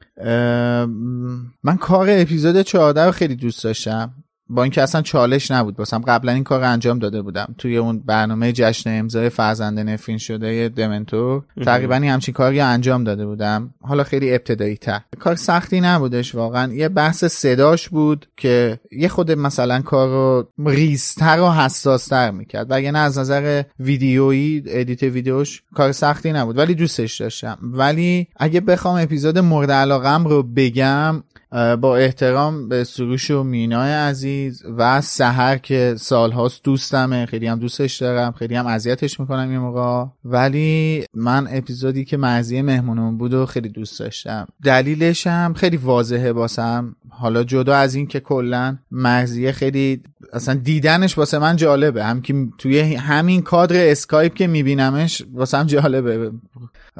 من 1.64 1.76
کار 1.80 2.06
اپیزود 2.10 2.62
14 2.62 3.04
رو 3.04 3.12
خیلی 3.12 3.36
دوست 3.36 3.64
داشتم. 3.64 4.14
با 4.50 4.62
اینکه 4.62 4.82
اصلا 4.82 5.02
چالش 5.02 5.50
نبود. 5.50 5.76
باسم 5.76 5.98
قبلا 5.98 6.32
این 6.32 6.44
کار 6.44 6.64
انجام 6.64 6.98
داده 6.98 7.22
بودم. 7.22 7.54
توی 7.58 7.76
اون 7.76 7.98
برنامه 7.98 8.52
جشن 8.52 8.98
امضای 8.98 9.28
فرزند 9.28 9.78
نفرین 9.78 10.18
شده 10.18 10.68
دمنتور 10.68 11.42
تقریبا 11.64 11.94
این 11.94 12.10
همچین 12.10 12.34
کاری 12.34 12.60
انجام 12.60 13.04
داده 13.04 13.26
بودم. 13.26 13.74
حالا 13.80 14.04
خیلی 14.04 14.34
ابتدایی 14.34 14.76
تر 14.76 15.00
کار 15.18 15.34
سختی 15.34 15.80
نبودش 15.80 16.34
واقعا. 16.34 16.72
یه 16.72 16.88
بحث 16.88 17.24
صداش 17.24 17.88
بود 17.88 18.26
که 18.36 18.80
یه 18.92 19.08
خود 19.08 19.32
مثلا 19.32 19.80
کار 19.80 20.08
رو 20.08 20.48
ریزتر 20.70 21.40
و 21.40 21.50
حساستر 21.50 22.30
می‌کرد. 22.30 22.66
وگرنه 22.70 22.98
از 22.98 23.18
نظر 23.18 23.62
ویدیویی 23.80 24.62
ادیت 24.66 25.02
ویدیوش 25.02 25.62
کار 25.74 25.92
سختی 25.92 26.32
نبود. 26.32 26.58
ولی 26.58 26.74
دوستش 26.74 27.20
داشتم. 27.20 27.58
ولی 27.62 28.28
اگه 28.36 28.60
بخوام 28.60 29.02
اپیزود 29.02 29.38
مورد 29.38 29.70
علاقم 29.70 30.24
رو 30.24 30.42
بگم 30.42 31.22
با 31.52 31.96
احترام 31.96 32.68
به 32.68 32.84
سروش 32.84 33.30
و 33.30 33.42
مینای 33.42 33.92
عزیز 33.92 34.62
و 34.78 35.00
سهر 35.00 35.58
که 35.58 35.94
سالهاست 35.98 36.64
دوستمه. 36.64 37.26
خیلی 37.26 37.46
هم 37.46 37.58
دوستش 37.58 37.96
دارم. 37.96 38.32
خیلی 38.32 38.54
هم 38.54 38.66
اذیتش 38.66 39.20
می‌کنم 39.20 39.52
یه 39.52 39.58
موقع. 39.58 40.06
ولی 40.24 41.04
من 41.14 41.48
اپیزودی 41.50 42.04
که 42.04 42.16
مرزی 42.16 42.62
مهمونمون 42.62 43.18
بود 43.18 43.34
و 43.34 43.46
خیلی 43.46 43.68
دوست 43.68 44.00
داشتم. 44.00 44.46
دلیلش 44.64 45.26
هم 45.26 45.54
خیلی 45.54 45.76
واضحه 45.76 46.32
باسم. 46.32 46.96
حالا 47.10 47.44
جدا 47.44 47.76
از 47.76 47.94
این 47.94 48.06
که 48.06 48.20
کلا 48.20 48.76
مرزیه 48.90 49.52
خیلی 49.52 50.02
اصلا 50.32 50.54
دیدنش 50.54 51.18
واسه 51.18 51.38
من 51.38 51.56
جالبه. 51.56 52.04
هم 52.04 52.22
که 52.22 52.34
توی 52.58 52.80
همین 52.80 53.42
کادر 53.42 53.90
اسکایپ 53.90 54.34
که 54.34 54.46
میبینمش 54.46 55.22
واسه 55.34 55.58
هم 55.58 55.66
جالبه. 55.66 56.30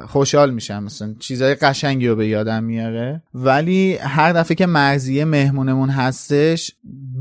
خوشحال 0.07 0.53
میشم. 0.53 0.83
مثلا 0.83 1.15
چیزای 1.19 1.55
قشنگی 1.55 2.07
رو 2.07 2.15
به 2.15 2.27
یادم 2.27 2.63
میاره. 2.63 3.21
ولی 3.33 3.95
هر 3.95 4.33
دفعه 4.39 4.55
که 4.55 4.65
مرزیه 4.65 5.25
مهمونمون 5.25 5.89
هستش 5.89 6.71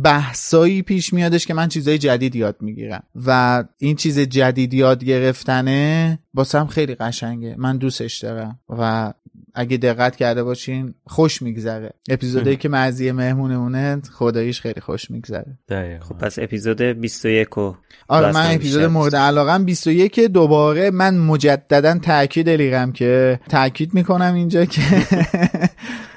بحثایی 0.05 0.83
پیش 0.83 1.13
میادش 1.13 1.47
که 1.47 1.55
من 1.55 1.69
چیزای 1.69 1.99
جدید 1.99 2.37
یاد 2.37 2.57
می‌گیرم. 2.61 3.03
و 3.27 3.65
این 3.79 3.97
چیز 3.97 4.19
جدید 4.19 4.75
یاد 4.75 5.05
گرفتنه 5.05 6.19
واسم 6.35 6.67
خیلی 6.67 6.95
قشنگه. 6.95 7.55
من 7.59 7.77
دوستش 7.77 8.19
دارم. 8.19 8.59
و 8.69 9.13
اگه 9.55 9.77
دقت 9.77 10.17
کرده 10.17 10.43
باشین 10.43 10.95
خوش 11.07 11.43
میگذره. 11.43 11.93
اپیزودایی 12.09 12.57
که 12.57 12.69
مرزیه 12.69 13.13
مهمونمونه 13.13 14.01
خداییش 14.13 14.61
خیلی 14.61 14.81
خوش 14.81 15.11
میگذره. 15.11 15.59
خب 16.01 16.15
پس 16.15 16.39
اپیزود 16.39 16.83
21 16.83 17.49
رو 17.49 17.77
آره 18.09 18.33
من 18.33 18.55
اپیزود 18.55 18.85
مورد 18.85 19.17
علاقم 19.17 19.65
21 19.65 20.21
دوباره 20.21 20.91
من 20.91 21.19
مجددا 21.19 21.99
تاکید 21.99 22.49
لیرم 22.49 22.93
که 22.93 23.41
تاکید 23.49 23.95
می‌کنم 23.95 24.35
اینجا 24.35 24.65
که 24.65 24.83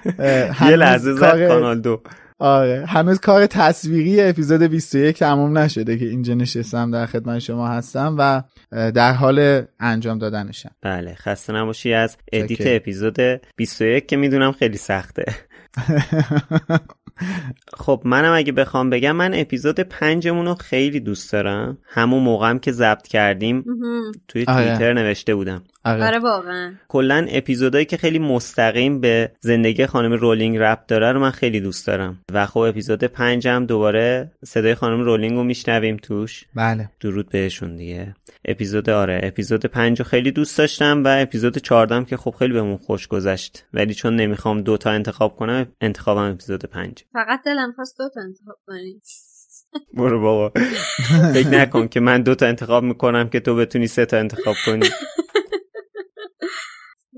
یه 0.69 0.75
لحظه 0.75 1.13
زد 1.13 1.19
کار- 1.19 1.47
کانال 1.47 1.81
دو 1.81 2.01
آره 2.39 2.85
هنوز 2.87 3.19
کار 3.19 3.45
تصویری 3.45 4.21
اپیزود 4.21 4.63
21 4.63 5.19
تموم 5.19 5.57
نشده 5.57 5.97
که 5.97 6.05
اینجا 6.05 6.33
نشستم 6.33 6.91
در 6.91 7.05
خدمت 7.05 7.39
شما 7.39 7.67
هستم 7.67 8.15
و 8.19 8.43
در 8.91 9.13
حال 9.13 9.61
انجام 9.79 10.17
دادنشم. 10.17 10.71
بله 10.81 11.13
خسته 11.15 11.53
نباشی 11.53 11.93
از 11.93 12.17
ادیت. 12.31 12.61
اپیزود 12.65 13.17
21 13.55 14.07
که 14.07 14.17
می‌دونم 14.17 14.51
خیلی 14.51 14.77
سخته. 14.77 15.25
خب 17.77 18.01
منم 18.05 18.33
اگه 18.33 18.51
بخوام 18.51 18.89
بگم 18.89 19.11
من 19.11 19.31
اپیزود 19.33 19.79
پنجمون 19.79 20.45
رو 20.45 20.55
خیلی 20.55 20.99
دوست 20.99 21.31
دارم. 21.31 21.77
همون 21.87 22.23
موقعم 22.23 22.59
که 22.59 22.71
ضبط 22.71 23.07
کردیم 23.07 23.65
توی 24.27 24.45
آره. 24.47 24.65
توییتر 24.65 24.93
نوشته 24.93 25.35
بودم. 25.35 25.63
آره. 25.85 26.19
واقعا. 26.19 26.73
کلا 26.87 27.25
اپیزودهایی 27.29 27.85
که 27.85 27.97
خیلی 27.97 28.19
مستقیم 28.19 29.01
به 29.01 29.31
زندگی 29.39 29.85
خانم 29.85 30.13
رولینگ 30.13 30.57
ربط 30.57 30.87
داره 30.87 31.11
رو 31.11 31.19
من 31.19 31.31
خیلی 31.31 31.59
دوست 31.59 31.87
دارم. 31.87 32.19
و 32.33 32.45
خب 32.45 32.59
اپیزود 32.59 33.03
پنجم 33.03 33.65
دوباره 33.65 34.31
صدای 34.45 34.75
خانم 34.75 35.01
رولینگ 35.01 35.33
رو 35.33 35.43
میشنویم 35.43 35.97
توش. 35.97 36.45
بله. 36.55 36.89
درود 36.99 37.29
بهشون 37.29 37.75
دیگه. 37.75 38.15
اپیزود 38.45 38.89
آره 38.89 39.19
اپیزود 39.23 39.65
پنج 39.65 39.99
رو 39.99 40.05
خیلی 40.05 40.31
دوست 40.31 40.57
داشتم 40.57 41.03
و 41.03 41.07
اپیزود 41.21 41.57
چهاردم 41.57 42.05
که 42.05 42.17
خب 42.17 42.35
خیلی 42.39 42.53
بهمون 42.53 42.77
خوش 42.77 43.07
گذشت. 43.07 43.65
ولی 43.73 43.93
چون 43.93 44.15
نمی‌خوام 44.15 44.61
دوتا 44.61 44.91
انتخاب 44.91 45.35
کنم 45.35 45.67
انتخابم 45.81 46.31
اپیزود 46.31 46.65
پنج. 46.65 47.03
فقط 47.13 47.41
دلم 47.45 47.71
خواست 47.75 47.97
دو 47.97 48.09
تا 48.15 48.21
انتخاب 48.21 48.57
کنی. 48.67 49.01
برو 49.97 50.21
بابا. 50.21 50.51
فکر 51.33 51.47
نکن 51.47 51.87
که 51.87 51.99
من 51.99 52.21
دوتا 52.21 52.45
انتخاب 52.45 52.83
می‌کنم 52.83 53.29
که 53.29 53.39
تو 53.39 53.55
بتونی 53.55 53.87
سه 53.87 54.05
تا 54.05 54.17
انتخاب 54.17 54.55
کنی. 54.65 54.89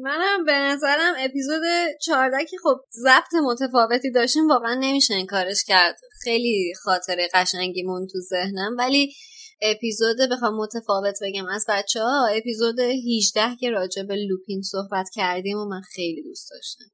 منم 0.04 0.46
به 0.46 0.54
نظرم 0.54 1.14
اپیزود 1.18 1.62
14 2.02 2.46
که 2.46 2.58
خب 2.64 2.76
ضبط 2.92 3.34
متفاوتی 3.44 4.12
داشتیم 4.12 4.48
واقعا 4.48 4.74
نمیشه 4.74 5.14
این 5.14 5.26
کارش 5.26 5.64
کرد. 5.64 5.96
خیلی 6.24 6.74
خاطره 6.84 7.30
قشنگی 7.34 7.84
مون 7.84 8.08
تو 8.08 8.20
ذهنم. 8.20 8.76
ولی 8.80 9.14
اپیزود 9.62 10.18
بخوام 10.32 10.56
متفاوت 10.56 11.16
بگم 11.22 11.46
از 11.46 11.66
بچه 11.70 12.02
ها 12.02 12.28
اپیزود 12.28 12.80
18 12.80 13.56
که 13.60 13.70
راجع 13.70 14.04
به 14.04 14.16
لوپین 14.16 14.62
صحبت 14.62 15.10
کردیم 15.14 15.58
و 15.58 15.66
من 15.66 15.82
خیلی 15.82 16.24
دوست 16.24 16.50
داشتم. 16.52 16.86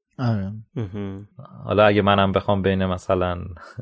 حالا 1.64 1.84
اگه 1.84 2.02
منم 2.02 2.32
بخوام 2.32 2.62
بین 2.62 2.86
مثلا 2.86 3.38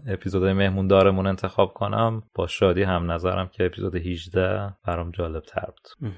اپیزود 0.06 0.44
مهمون 0.44 0.86
دارمون 0.86 1.26
انتخاب 1.26 1.72
کنم 1.72 2.22
با 2.34 2.46
شادی 2.46 2.82
هم 2.82 3.12
نظرم 3.12 3.48
که 3.52 3.66
اپیزود 3.66 3.94
18 3.94 4.74
برام 4.86 5.10
جالب 5.10 5.42
تر 5.42 5.66
بود 5.66 6.08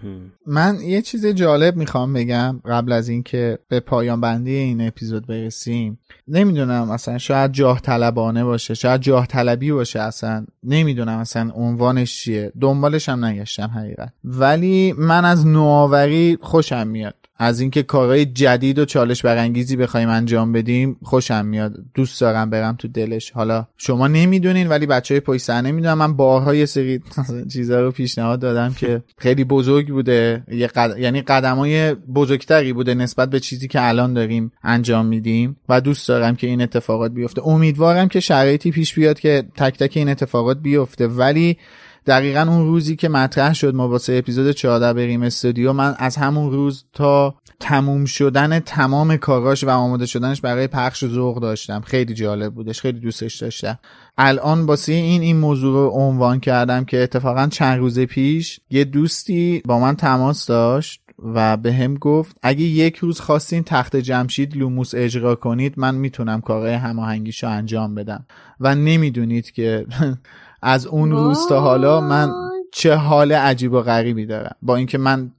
من 0.46 0.76
یه 0.80 1.02
چیز 1.02 1.26
جالب 1.26 1.76
می‌خوام 1.76 2.12
بگم 2.12 2.60
قبل 2.64 2.92
از 2.92 3.08
اینکه 3.08 3.58
به 3.68 3.80
پایان 3.80 4.20
بندی 4.20 4.54
این 4.54 4.86
اپیزود 4.86 5.26
برسیم. 5.26 5.98
نمی‌دونم 6.28 6.90
اصلا 6.90 7.18
شاید 7.18 7.52
جاه 7.52 7.80
طلبانه 7.80 8.44
باشه 8.44 8.74
شاید 8.74 9.00
جاه 9.00 9.26
طلبی 9.26 9.72
باشه 9.72 10.00
اصلا. 10.00 10.46
نمی‌دونم 10.62 11.18
اصلا 11.18 11.50
عنوانش 11.54 12.24
چیه. 12.24 12.52
دنبالش 12.60 13.08
هم 13.08 13.24
نگشتم 13.24 13.70
حقیقت. 13.76 14.12
ولی 14.24 14.94
من 14.98 15.24
از 15.24 15.46
نوآوری 15.46 16.38
خوشم 16.40 16.86
میاد. 16.86 17.14
از 17.42 17.60
اینکه 17.60 17.82
کارهای 17.82 18.24
جدید 18.26 18.78
و 18.78 18.84
چالش 18.84 19.22
برانگیزی 19.22 19.76
بخوایم 19.76 20.08
انجام 20.08 20.52
بدیم 20.52 20.96
خوشم 21.02 21.46
میاد. 21.46 21.74
دوست 21.94 22.20
دارم 22.20 22.50
برم 22.50 22.76
تو 22.76 22.88
دلش. 22.88 23.30
حالا 23.30 23.66
شما 23.76 24.08
نمی‌دونین 24.08 24.68
ولی 24.68 24.86
بچه 24.86 25.14
های 25.14 25.20
پشت 25.20 25.42
صحنه 25.42 25.72
می‌دونم 25.72 25.98
من 25.98 26.16
بارها 26.16 26.54
یه 26.54 26.66
سری 26.66 27.00
چیزا 27.52 27.80
رو 27.80 27.90
پیشنهاد 27.90 28.40
دادم 28.40 28.74
که 28.74 29.02
خیلی 29.18 29.44
بزرگ 29.44 29.88
بوده. 29.88 30.42
یه 30.52 30.66
قد... 30.66 30.98
یعنی 30.98 31.22
قدمای 31.22 31.94
بزرگتری 31.94 32.72
بوده 32.72 32.94
نسبت 32.94 33.30
به 33.30 33.40
چیزی 33.40 33.68
که 33.68 33.88
الان 33.88 34.14
داریم 34.14 34.52
انجام 34.62 35.06
میدیم. 35.06 35.56
و 35.68 35.80
دوست 35.80 36.08
دارم 36.08 36.36
که 36.36 36.46
این 36.46 36.62
اتفاقات 36.62 37.12
بیفته. 37.12 37.46
امیدوارم 37.46 38.08
که 38.08 38.20
شرایطی 38.20 38.70
پیش 38.70 38.94
بیاد 38.94 39.20
که 39.20 39.44
تک 39.56 39.78
تک 39.78 39.96
این 39.96 40.08
اتفاقات 40.08 40.58
بیفته. 40.58 41.06
ولی 41.06 41.58
دقیقا 42.06 42.40
اون 42.40 42.66
روزی 42.66 42.96
که 42.96 43.08
مطرح 43.08 43.52
شد 43.54 43.74
ما 43.74 43.88
واسه 43.88 44.12
اپیزود 44.12 44.50
14 44.50 44.92
بریم 44.92 45.22
استودیو 45.22 45.72
من 45.72 45.94
از 45.98 46.16
همون 46.16 46.50
روز 46.50 46.84
تا 46.92 47.34
تموم 47.60 48.04
شدن 48.04 48.58
تمام 48.58 49.16
کاراش 49.16 49.64
و 49.64 49.70
آماده 49.70 50.06
شدنش 50.06 50.40
برای 50.40 50.66
پخش 50.66 51.06
ذوق 51.06 51.40
داشتم. 51.40 51.80
خیلی 51.80 52.14
جالب 52.14 52.54
بودش 52.54 52.80
خیلی 52.80 53.00
دوستش 53.00 53.36
داشتم. 53.36 53.78
الان 54.18 54.66
واسه 54.66 54.92
این 54.92 55.22
این 55.22 55.36
موضوع 55.36 55.72
رو 55.72 55.88
عنوان 55.88 56.40
کردم 56.40 56.84
که 56.84 57.02
اتفاقا 57.02 57.46
چند 57.46 57.78
روز 57.78 58.00
پیش 58.00 58.60
یه 58.70 58.84
دوستی 58.84 59.62
با 59.64 59.78
من 59.78 59.96
تماس 59.96 60.46
داشت 60.46 61.02
و 61.34 61.56
به 61.56 61.72
هم 61.72 61.94
گفت 61.94 62.36
اگه 62.42 62.62
یک 62.62 62.96
روز 62.96 63.20
خواستین 63.20 63.62
تخت 63.62 63.96
جمشید 63.96 64.56
لوموس 64.56 64.94
اجرا 64.94 65.34
کنید 65.34 65.74
من 65.76 65.94
می‌تونم 65.94 66.40
کارهای 66.40 66.74
هماهنگیشو 66.74 67.48
انجام 67.48 67.94
بدم. 67.94 68.26
و 68.60 68.74
نمی‌دونید 68.74 69.50
که 69.50 69.86
از 70.62 70.86
اون 70.86 71.10
روز 71.10 71.46
تا 71.48 71.60
حالا 71.60 72.00
من 72.00 72.49
چه 72.72 72.94
حال 72.94 73.32
عجیب 73.32 73.72
و 73.72 73.80
غریبی 73.80 74.26
دارم. 74.26 74.56
با 74.62 74.76
اینکه 74.76 74.98
من 74.98 75.32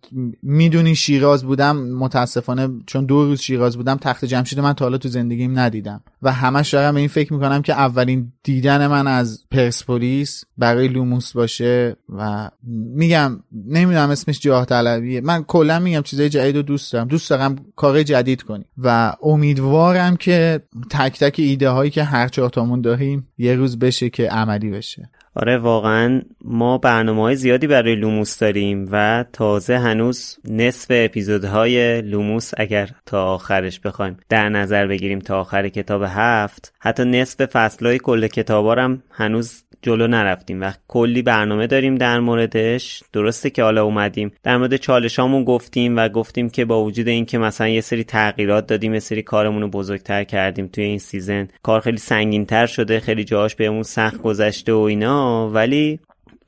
می‌دونی 0.44 0.96
شیراز 0.96 1.44
بودم 1.44 1.78
متاسفانه 1.78 2.70
چون 2.86 3.06
دو 3.06 3.26
روز 3.26 3.42
شیراز 3.42 3.78
بودم 3.78 3.96
تخت 3.96 4.26
جمشید 4.26 4.60
من 4.60 4.74
تا 4.74 4.86
حالا 4.86 4.98
تو 4.98 5.10
زندگیم 5.10 5.60
ندیدم. 5.60 6.04
و 6.22 6.32
همش 6.32 6.74
دارم 6.74 6.96
این 6.96 7.08
فکر 7.08 7.34
می‌کنم 7.34 7.62
که 7.62 7.74
اولین 7.74 8.32
دیدن 8.44 8.88
من 8.88 9.08
از 9.08 9.46
پرسپولیس 9.52 10.44
برای 10.58 10.88
لوموس 10.88 11.34
باشه 11.34 11.96
و 12.10 12.50
میگم 12.96 13.40
نمی‌دونم 13.66 14.10
اسمش 14.10 14.40
جاه 14.40 14.66
طلبیه. 14.66 15.22
من 15.22 15.44
کلا 15.44 15.80
میگم 15.80 16.02
چیزای 16.02 16.30
جدید 16.30 16.56
رو 16.56 16.62
دوست 16.62 16.94
دارم. 16.94 17.08
دوست 17.08 17.30
دارم 17.30 17.56
کار 17.76 18.04
جدید 18.04 18.42
کنیم 18.42 18.66
و 18.78 19.14
امیدوارم 19.24 20.16
که 20.16 20.62
تک 20.90 21.20
تک 21.20 21.36
ایده 21.40 21.70
هایی 21.70 21.92
که 21.92 22.04
هر 22.04 22.28
چهارتامون 22.28 22.82
داریم 22.82 23.28
یه 23.38 23.56
روز 23.56 23.80
بشه 23.80 24.10
که 24.10 24.30
عملی 24.30 24.70
بشه. 24.70 25.10
آره 25.36 25.58
واقعا 25.58 26.22
ما 26.42 26.78
برنامه 26.78 27.22
های 27.22 27.36
زیادی 27.36 27.68
برای 27.68 27.96
لوموس 27.96 28.40
داریم 28.40 28.90
و 28.92 29.26
تازه 29.34 29.78
هنوز 29.78 30.38
نصف 30.46 30.88
اپیزودهای 30.90 32.02
لوموس 32.02 32.52
اگر 32.58 32.90
تا 33.06 33.26
آخرش 33.26 33.80
بخوایم 33.80 34.18
در 34.30 34.50
نظر 34.50 34.88
بگیریم 34.88 35.20
تا 35.20 35.40
آخر 35.40 35.70
کتاب 35.70 36.04
هفت 36.08 36.74
حتی 36.80 37.06
نصف 37.06 37.46
فصلهای 37.46 37.98
کل 37.98 38.28
کتابا 38.28 38.76
هم 38.76 39.04
هنوز 39.12 39.64
جلو 39.82 40.08
نرفتیم 40.08 40.62
و 40.62 40.72
کلی 40.88 41.22
برنامه 41.22 41.68
داریم 41.68 41.96
در 41.96 42.20
موردش. 42.20 43.04
درسته 43.14 43.50
که 43.50 43.64
حالا 43.64 43.84
اومدیم. 43.84 44.32
در 44.44 44.58
مورد 44.58 44.76
چالشامون 44.76 45.44
گفتیم 45.44 45.98
و 45.98 46.10
گفتیم 46.10 46.50
که 46.50 46.66
با 46.66 46.84
وجود 46.84 47.08
اینکه 47.08 47.38
مثلا 47.38 47.68
یه 47.68 47.82
سری 47.82 48.04
تغییرات 48.04 48.68
دادیم 48.68 48.94
یه 48.94 49.00
سری 49.00 49.22
کارمون 49.22 49.62
رو 49.62 49.68
بزرگتر 49.68 50.24
کردیم 50.24 50.68
توی 50.68 50.84
این 50.84 51.00
season. 51.00 51.48
کار 51.64 51.80
خیلی 51.80 51.98
سنگینتر 51.98 52.66
شده 52.66 53.00
خیلی 53.00 53.24
جاهاش 53.24 53.56
بهمون 53.56 53.84
سخت 53.84 54.22
گذشته 54.22 54.74
و 54.74 54.78
اینا 54.78 55.50
ولی 55.50 56.00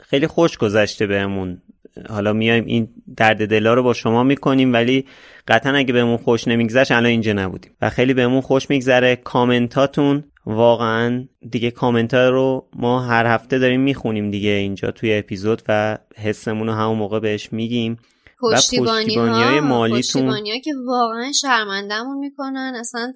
خیلی 0.04 0.28
خوش 0.28 0.58
گذشته 0.58 1.08
بهمون. 1.08 1.62
حالا 2.10 2.34
میایم 2.34 2.66
این 2.66 2.88
درد 3.18 3.50
دلا 3.50 3.74
رو 3.74 3.84
با 3.84 3.94
شما 3.94 4.24
می‌کنیم 4.24 4.74
ولی 4.74 5.06
قطعا 5.48 5.76
اگه 5.76 5.94
بهمون 5.94 6.18
خوش 6.18 6.48
نمیگذشت 6.48 6.92
الان 6.92 7.06
اینجا 7.06 7.34
نبودیم. 7.34 7.72
و 7.82 7.90
خیلی 7.90 8.14
بهمون 8.14 8.42
خوش 8.42 8.70
میگذره. 8.70 9.16
کامنتاتون 9.16 10.24
واقعا 10.46 11.28
دیگه 11.50 11.72
کامنت 11.72 12.14
رو 12.14 12.68
ما 12.76 13.02
هر 13.02 13.26
هفته 13.26 13.60
داریم 13.60 13.82
می‌خونیم 13.82 14.32
دیگه 14.32 14.50
اینجا 14.50 14.92
توی 14.92 15.14
اپیزود 15.14 15.62
و 15.68 15.98
حسمون 16.16 16.68
رو 16.68 16.74
همون 16.74 16.98
موقع 16.98 17.20
بهش 17.20 17.54
میگیم. 17.54 17.98
پشتیبانی, 18.42 19.06
پشتیبانی 19.06 19.44
های 19.44 19.60
مالیتون. 19.60 20.00
پشتیبانی 20.02 20.52
ها 20.52 20.60
که 20.60 20.74
واقعا 20.88 21.32
شرمندهمون 21.32 22.18
می‌کنن. 22.18 22.74
اصلا 22.80 23.14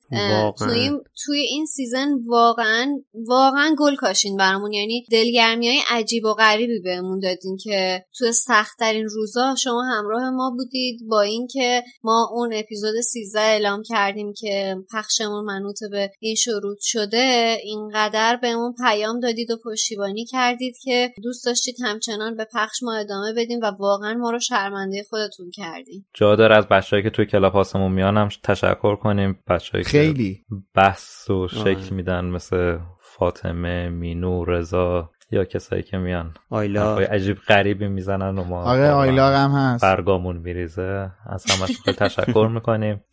توی, 0.57 0.91
توی 1.26 1.39
این 1.39 1.65
سیزن 1.65 2.10
واقعا 2.27 2.88
واقعا 3.14 3.76
گل 3.80 3.95
کاشین 3.95 4.38
برامون. 4.38 4.73
یعنی 4.73 5.06
دلگرمی 5.11 5.68
های 5.68 5.80
عجیب 5.89 6.26
و 6.26 6.34
غریبی 6.34 6.80
بهمون 6.80 7.19
دادین 7.19 7.57
که 7.57 8.06
توی 8.18 8.31
سختترین 8.31 9.06
روزا 9.10 9.56
شما 9.56 9.84
همراه 9.84 10.30
ما 10.30 10.49
بودید 10.57 10.99
با 11.10 11.22
اینکه 11.22 11.84
ما 12.03 12.30
اون 12.34 12.53
اپیزود 12.53 13.02
13 13.02 13.39
اعلام 13.39 13.84
کردیم 13.84 14.34
که 14.34 14.76
پخشمون 14.91 15.45
منوط 15.45 15.80
به 15.91 16.11
این 16.19 16.35
شروط 16.35 16.77
شده. 16.81 17.57
اینقدر 17.64 18.35
بهمون 18.41 18.73
پیام 18.73 19.19
دادید 19.19 19.52
و 19.52 19.57
پشتیبانی 19.65 20.26
کردید 20.26 20.77
که 20.84 21.14
دوست 21.23 21.45
داشتید 21.45 21.76
همچنان 21.84 22.35
به 22.35 22.48
پخش 22.53 22.84
ما 22.84 22.94
ادامه 22.94 23.34
بدیم 23.34 23.60
و 23.61 23.65
واقعا 23.65 24.14
ما 24.14 24.31
رو 24.31 24.39
شرمنده 24.39 25.03
خودتون 25.18 25.52
کردین 25.52 26.06
جا 26.14 26.35
داره 26.35 26.56
از 26.56 26.68
بچه‌ای 26.68 27.03
که 27.03 27.10
توی 27.10 27.26
کلاب 27.26 27.53
هاسمون 27.53 27.91
میان 27.91 28.18
هم 28.18 28.30
تشکر 28.44 28.95
کنیم. 28.95 29.39
بچه‌ای 29.48 29.84
خیلی. 29.84 30.45
بحث 30.76 31.30
و 31.30 31.48
شکل 31.48 31.95
میدن 31.95 32.26
مثل 32.26 32.77
فاطمه 32.99 33.89
مینو 33.89 34.45
رضا 34.45 35.10
یا 35.31 35.45
کسایی 35.45 35.84
که 35.84 35.98
میان. 35.98 36.34
آیلا. 36.49 36.98
عجیب 36.98 37.38
غریبی 37.38 37.88
می‌زنن 37.88 38.38
و 38.38 38.44
ما 38.44 38.64
آره 38.64 38.89
آیلا 38.89 39.38
هم 39.38 39.52
هست. 39.52 39.84
برگامون 39.84 40.38
میریزه. 40.38 41.11
از 41.26 41.45
همش 41.52 41.81
خیلی 41.85 41.98
تشکر 41.98 42.49
می‌کنیم. 42.53 43.02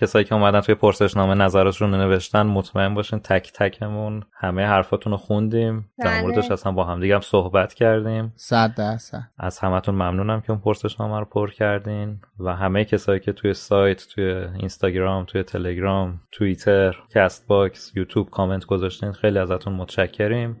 کسایی 0.00 0.24
که 0.24 0.34
اومدن 0.34 0.60
توی 0.60 0.74
پرسشنامه 0.74 1.34
نظرشون 1.34 1.94
رو 1.94 1.98
نوشتن 1.98 2.42
مطمئن 2.42 2.94
باشین 2.94 3.18
تک 3.18 3.52
تکمون 3.52 4.22
همه 4.34 4.66
حرفاتون 4.66 5.12
رو 5.12 5.16
خوندیم. 5.16 5.90
در 5.98 6.22
موردش 6.22 6.50
اصلا 6.50 6.72
با 6.72 6.84
هم 6.84 7.00
دیگه 7.00 7.14
هم 7.14 7.20
صحبت 7.20 7.74
کردیم. 7.74 8.32
صد 8.36 8.74
درصد. 8.74 9.22
از 9.38 9.58
همتون 9.58 9.94
ممنونم 9.94 10.40
که 10.40 10.50
اون 10.50 10.60
پرسشنامه 10.60 11.18
رو 11.18 11.24
پر 11.24 11.50
کردین. 11.50 12.20
و 12.38 12.56
همه 12.56 12.84
کسایی 12.84 13.20
که 13.20 13.32
توی 13.32 13.54
سایت 13.54 14.06
توی 14.14 14.24
اینستاگرام 14.58 15.24
توی 15.24 15.42
تلگرام 15.42 16.20
توییتر 16.32 16.96
Castbox 17.14 17.92
یوتیوب 17.96 18.30
کامنت 18.30 18.64
گذاشتین 18.64 19.12
خیلی 19.12 19.38
ازتون 19.38 19.72
متشکریم. 19.72 20.60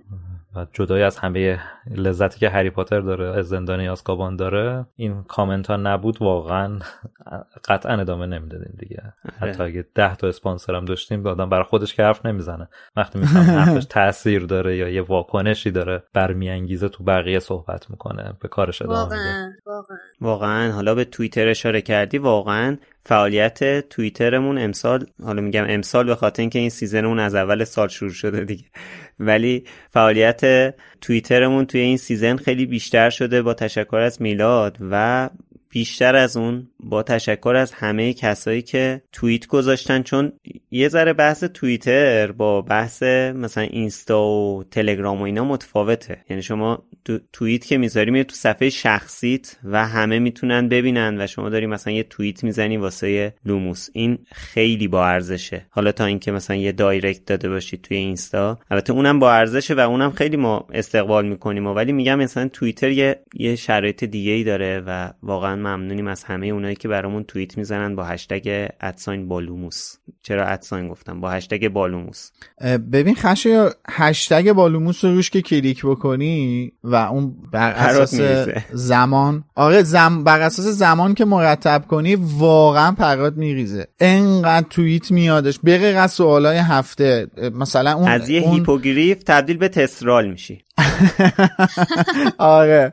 و 0.56 0.66
جدای 0.72 1.02
از 1.02 1.18
همه 1.18 1.60
لذتی 1.96 2.40
که 2.40 2.48
هری 2.48 2.70
پاتر 2.70 3.00
داره 3.00 3.38
از 3.38 3.48
زندانی 3.48 3.88
آسکابان 3.88 4.36
داره 4.36 4.86
این 4.96 5.22
کامنت 5.22 5.66
ها 5.66 5.76
نبود 5.76 6.22
واقعا. 6.22 6.78
قطعا 7.68 8.00
ادامه 8.00 8.26
نمی‌دادیم 8.26 8.74
دیگه. 8.78 9.02
آره. 9.42 9.52
حتی 9.52 9.62
اگه 9.62 9.84
ده 9.94 10.16
تا 10.16 10.28
اسپانسر 10.28 10.74
هم 10.74 10.84
داشتیم 10.84 11.26
آدم 11.26 11.48
برای 11.48 11.64
خودش 11.64 11.94
که 11.94 12.02
حرف 12.02 12.26
نمی‌زنه. 12.26 12.68
وقتی 12.96 13.18
می‌فهمه 13.18 13.42
حرفش 13.60 13.84
تاثیر 13.84 14.46
داره 14.46 14.76
یا 14.76 14.88
یه 14.88 15.02
واکنشی 15.02 15.70
داره 15.70 16.02
برمیانگیزه 16.14 16.88
تو 16.88 17.04
بقیه 17.04 17.38
صحبت 17.38 17.90
می‌کنه 17.90 18.32
به 18.40 18.48
کارش 18.48 18.82
ادامه 18.82 19.04
میده. 19.04 19.16
واقعا 19.16 19.52
واقعا. 19.66 19.98
واقعا. 20.20 20.72
حالا 20.72 20.94
به 20.94 21.04
توییتر 21.04 21.48
اشاره 21.48 21.82
کردی 21.82 22.18
واقعا 22.18 22.76
فعالیت 23.10 23.88
توییترمون 23.88 24.58
امسال 24.58 25.06
حالا 25.22 25.42
میگم 25.42 25.64
امسال 25.68 26.06
به 26.06 26.14
خاطر 26.14 26.42
اینکه 26.42 26.58
این 26.58 26.70
season 26.70 27.02
مون 27.02 27.18
از 27.18 27.34
اول 27.34 27.64
سال 27.64 27.88
شروع 27.88 28.12
شده 28.12 28.44
دیگه. 28.44 28.64
ولی 29.20 29.64
فعالیت 29.90 30.74
توییترمون 31.00 31.66
توی 31.66 31.80
این 31.80 31.96
season 31.96 32.36
خیلی 32.36 32.66
بیشتر 32.66 33.10
شده 33.10 33.42
با 33.42 33.54
تشکر 33.54 33.96
از 33.96 34.22
میلاد 34.22 34.76
و 34.90 35.28
بیشتر 35.70 36.16
از 36.16 36.36
اون 36.36 36.68
با 36.80 37.02
تشکر 37.02 37.54
از 37.56 37.72
همه 37.72 38.12
کسایی 38.12 38.62
که 38.62 39.02
توییت 39.12 39.46
گذاشتن 39.46 40.02
چون 40.02 40.32
یه 40.70 40.88
ذره 40.88 41.12
بحث 41.12 41.44
توییتر 41.44 42.32
با 42.32 42.62
بحث 42.62 43.02
مثلا 43.02 43.64
اینستا 43.64 44.22
و 44.22 44.64
تلگرام 44.70 45.20
و 45.20 45.22
اینا 45.22 45.44
متفاوته. 45.44 46.24
یعنی 46.30 46.42
شما 46.42 46.82
تو 47.04 47.18
توییت 47.32 47.66
که 47.66 47.78
می‌ذاری 47.78 48.10
میره 48.10 48.24
تو 48.24 48.34
صفحه 48.34 48.70
شخصیت 48.70 49.56
و 49.64 49.86
همه 49.86 50.18
می‌تونن 50.18 50.68
ببینن 50.68 51.20
و 51.20 51.26
شما 51.26 51.48
داری 51.48 51.66
مثلا 51.66 51.92
یه 51.92 52.02
توییت 52.02 52.44
می‌زنی 52.44 52.76
واسه 52.76 53.34
لوموس 53.44 53.88
این 53.92 54.18
خیلی 54.32 54.88
با 54.88 55.06
ارزشه. 55.06 55.66
حالا 55.70 55.92
تا 55.92 56.04
اینکه 56.04 56.32
مثلا 56.32 56.56
یه 56.56 56.72
دایرکت 56.72 57.24
داده 57.24 57.48
باشید 57.48 57.82
توی 57.82 57.96
اینستا. 57.96 58.58
البته 58.70 58.92
اونم 58.92 59.18
با 59.18 59.32
ارزشه 59.32 59.74
و 59.74 59.80
اونم 59.80 60.10
خیلی 60.10 60.36
ما 60.36 60.66
استقبال 60.72 61.28
می‌کنیم 61.28 61.66
ولی 61.66 61.92
میگم 61.92 62.18
مثلا 62.18 62.48
توییتر 62.48 62.90
یه 62.90 63.20
یه 63.34 63.56
شرایط 63.56 64.04
دیگه 64.04 64.32
ای 64.32 64.44
داره 64.44 64.82
و 64.86 65.10
واقعا 65.22 65.59
ممنونیم 65.60 66.06
از 66.06 66.24
همه 66.24 66.46
اونایی 66.46 66.76
که 66.76 66.88
برامون 66.88 67.24
توییت 67.24 67.58
می‌زنن 67.58 67.96
با 67.96 68.04
هشتگ 68.04 68.68
ادساین 68.80 69.28
بالوموس. 69.28 69.94
چرا 70.22 70.46
ادساین 70.46 70.88
گفتم؟ 70.88 71.20
با 71.20 71.30
هشتگ 71.30 71.68
بالوموس. 71.68 72.30
ببین 72.92 73.14
خشه 73.14 73.68
هشتگ 73.88 74.52
بالوموس 74.52 75.04
رو 75.04 75.14
روش 75.14 75.30
که 75.30 75.42
کلیک 75.42 75.86
بکنی 75.86 76.72
و 76.84 76.94
اون 76.94 77.34
بر 77.52 77.72
اساس. 77.72 78.20
زمان 78.72 79.44
آره 79.54 79.82
زم... 79.82 80.24
بر 80.24 80.40
اساس 80.40 80.66
زمان 80.66 81.14
که 81.14 81.24
مرتب 81.24 81.84
کنی 81.88 82.16
واقعا 82.16 82.92
پرات 82.92 83.36
میریزه. 83.36 83.86
انقدر 84.00 84.66
توییت 84.70 85.10
میادش. 85.10 85.58
به 85.62 85.78
غیر 85.78 85.96
از 85.96 86.12
سوالای 86.12 86.58
هفته 86.58 87.26
مثلا 87.54 87.92
اون 87.92 88.08
از 88.08 88.28
یه 88.28 88.40
اون... 88.40 88.54
هیپوگریف 88.54 89.22
تبدیل 89.22 89.56
به 89.56 89.68
تسرال 89.68 90.30
میشی. 90.30 90.64
آره. 92.38 92.92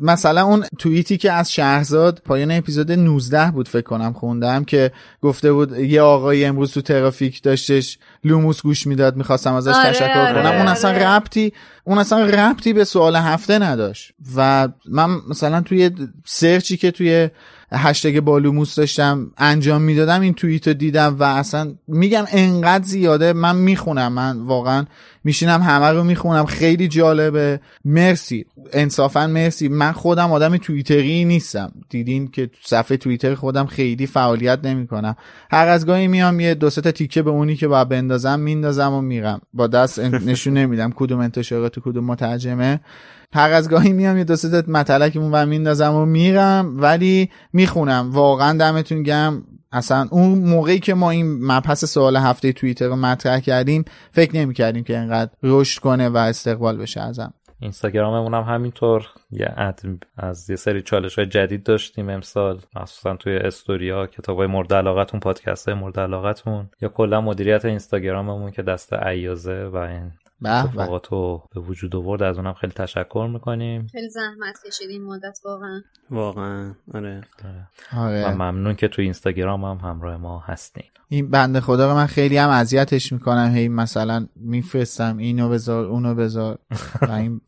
مثلا 0.00 0.44
اون 0.44 0.64
توییتی 0.78 1.16
که 1.16 1.32
از 1.32 1.52
شهرزاد 1.52 2.22
پایان 2.24 2.50
اپیزود 2.50 2.92
19 2.92 3.50
بود 3.50 3.68
فکر 3.68 3.82
کنم 3.82 4.12
خوندم 4.12 4.64
که 4.64 4.92
گفته 5.22 5.52
بود 5.52 5.78
یه 5.78 6.00
آقای 6.00 6.44
امروز 6.44 6.72
تو 6.72 6.80
ترافیک 6.80 7.42
داشتش 7.42 7.98
لوموس 8.24 8.62
گوش 8.62 8.86
می‌داد 8.86 9.16
می‌خواستم 9.16 9.54
ازش 9.54 9.74
آره، 9.74 9.90
تشکر 9.90 10.18
آره، 10.18 10.32
کنم 10.32 10.52
اون 10.52 10.60
آره. 10.60 10.70
اصلا 10.70 10.90
ربطی 10.90 11.52
اون 11.84 11.98
اصلا 11.98 12.24
ربطی 12.26 12.72
به 12.72 12.84
سوال 12.84 13.16
هفته 13.16 13.58
نداشت 13.58 14.12
و 14.36 14.68
من 14.88 15.10
مثلا 15.28 15.60
توی 15.60 15.90
search 16.24 16.69
ی 16.69 16.76
که 16.76 16.90
توی 16.90 17.30
هشتگ 17.72 18.20
بالوموس 18.20 18.76
داشتم 18.76 19.30
انجام 19.38 19.82
می‌دادم 19.82 20.20
این 20.20 20.34
توییت 20.34 20.68
رو 20.68 20.74
دیدم 20.74 21.16
و 21.18 21.22
اصلا 21.22 21.74
میگم 21.88 22.24
انقدر 22.32 22.84
زیاده 22.84 23.32
من 23.32 23.56
می‌خونم 23.56 24.12
من 24.12 24.38
واقعا 24.38 24.84
میشینم 25.24 25.62
همه 25.62 25.86
رو 25.86 26.04
می‌خونم 26.04 26.46
خیلی 26.46 26.88
جالبه. 26.88 27.60
مرسی 27.84 28.46
انصافا 28.72 29.26
مرسی. 29.26 29.68
من 29.68 29.92
خودم 29.92 30.32
آدم 30.32 30.56
توییتری 30.56 31.24
نیستم. 31.24 31.72
دیدین 31.88 32.28
که 32.28 32.50
صفحه 32.62 32.96
توییتر 32.96 33.34
خودم 33.34 33.66
خیلی 33.66 34.06
فعالیت 34.06 34.58
نمی‌کنم. 34.64 35.16
هر 35.50 35.68
از 35.68 35.86
گاهی 35.86 36.08
میام 36.08 36.40
یه 36.40 36.54
دو 36.54 36.70
تا 36.70 36.90
تیکه 36.90 37.22
به 37.22 37.30
اونی 37.30 37.56
که 37.56 37.68
باید 37.68 37.88
بندازم 37.88 38.40
میندازم 38.40 38.92
و 38.92 39.00
میرم. 39.00 39.40
با 39.54 39.66
دست 39.66 39.98
نشون 39.98 40.52
نمیدم 40.52 40.92
کدوم 40.96 41.18
انتشارات 41.18 41.78
کدوم 41.78 42.04
مترجمه. 42.04 42.80
هر 43.32 43.50
از 43.50 43.68
گاهی 43.68 43.92
میام 43.92 44.18
یه 44.18 44.24
دو 44.24 44.36
سه 44.36 44.62
تا 44.62 44.72
مطلقمون 44.72 45.32
و 45.32 45.46
میندازم 45.46 45.94
و 45.94 46.04
میرم 46.04 46.74
ولی 46.76 47.30
می‌خونم. 47.52 48.10
واقعا 48.12 48.58
دمتون 48.58 49.02
گم 49.02 49.42
اصلا 49.72 50.08
اون 50.10 50.38
موقعی 50.38 50.78
که 50.78 50.94
ما 50.94 51.10
این 51.10 51.46
مبحث 51.46 51.84
سوال 51.84 52.16
هفته 52.16 52.52
توییتر 52.52 52.86
رو 52.86 52.96
مطرح 52.96 53.40
کردیم 53.40 53.84
فکر 54.12 54.36
نمی 54.36 54.54
کردیم 54.54 54.84
که 54.84 54.98
اینقدر 54.98 55.30
رشد 55.42 55.80
کنه 55.80 56.08
و 56.08 56.16
استقبال 56.16 56.76
بشه 56.76 57.00
ازم. 57.00 57.34
اینستاگراممون 57.60 58.34
هم 58.34 58.42
همینطور. 58.42 59.06
یه 59.30 59.54
اد 59.56 59.80
از 60.16 60.50
یه 60.50 60.56
سری 60.56 60.82
چالش 60.82 61.16
های 61.16 61.26
جدید 61.26 61.62
داشتیم 61.62 62.08
امسال. 62.08 62.60
مخصوصا 62.76 63.16
توی 63.16 63.36
استوریا 63.36 64.06
کتاب 64.06 64.36
های 64.36 64.46
مورد 64.46 64.74
علاقتون 64.74 65.20
پادکست 65.20 65.68
های 65.68 65.78
مورد 65.78 66.00
علاقتون. 66.00 66.70
یا 66.80 66.88
کلا 66.88 67.20
مدیریت 67.20 67.64
اینستاگراممون 67.64 68.50
که 68.50 68.62
دست 68.62 68.92
ایازه 68.92 69.64
و 69.64 69.76
این. 69.76 70.12
اتفاقات 70.44 71.06
رو 71.08 71.42
به 71.54 71.60
وجود 71.60 71.96
آورد 71.96 72.22
از 72.22 72.36
اونم 72.36 72.52
خیلی 72.52 72.72
تشکر 72.72 73.28
می‌کنیم. 73.32 73.86
خیلی 73.92 74.08
زحمت 74.08 74.56
کشید 74.66 74.90
این 74.90 75.04
مدت 75.04 75.38
واقعا. 75.44 75.82
واقعا 76.10 76.74
آره. 76.94 77.20
و 77.92 77.98
آره. 77.98 78.34
ممنون 78.34 78.74
که 78.74 78.88
توی 78.88 79.04
اینستاگرام 79.04 79.64
هم 79.64 79.76
همراه 79.76 80.16
ما 80.16 80.38
هستین. 80.38 80.84
این 81.08 81.30
بنده 81.30 81.60
خدا 81.60 81.88
رو 81.90 81.94
من 81.94 82.06
خیلی 82.06 82.36
هم 82.36 82.50
اذیتش 82.50 83.12
می‌کنم. 83.12 83.52
هی 83.54 83.68
مثلا 83.68 84.26
میفرستم 84.36 85.16
اینو 85.16 85.48
بذار 85.48 85.84
اونو 85.84 86.14
بذار. 86.14 86.58
و 87.02 87.12
این 87.12 87.40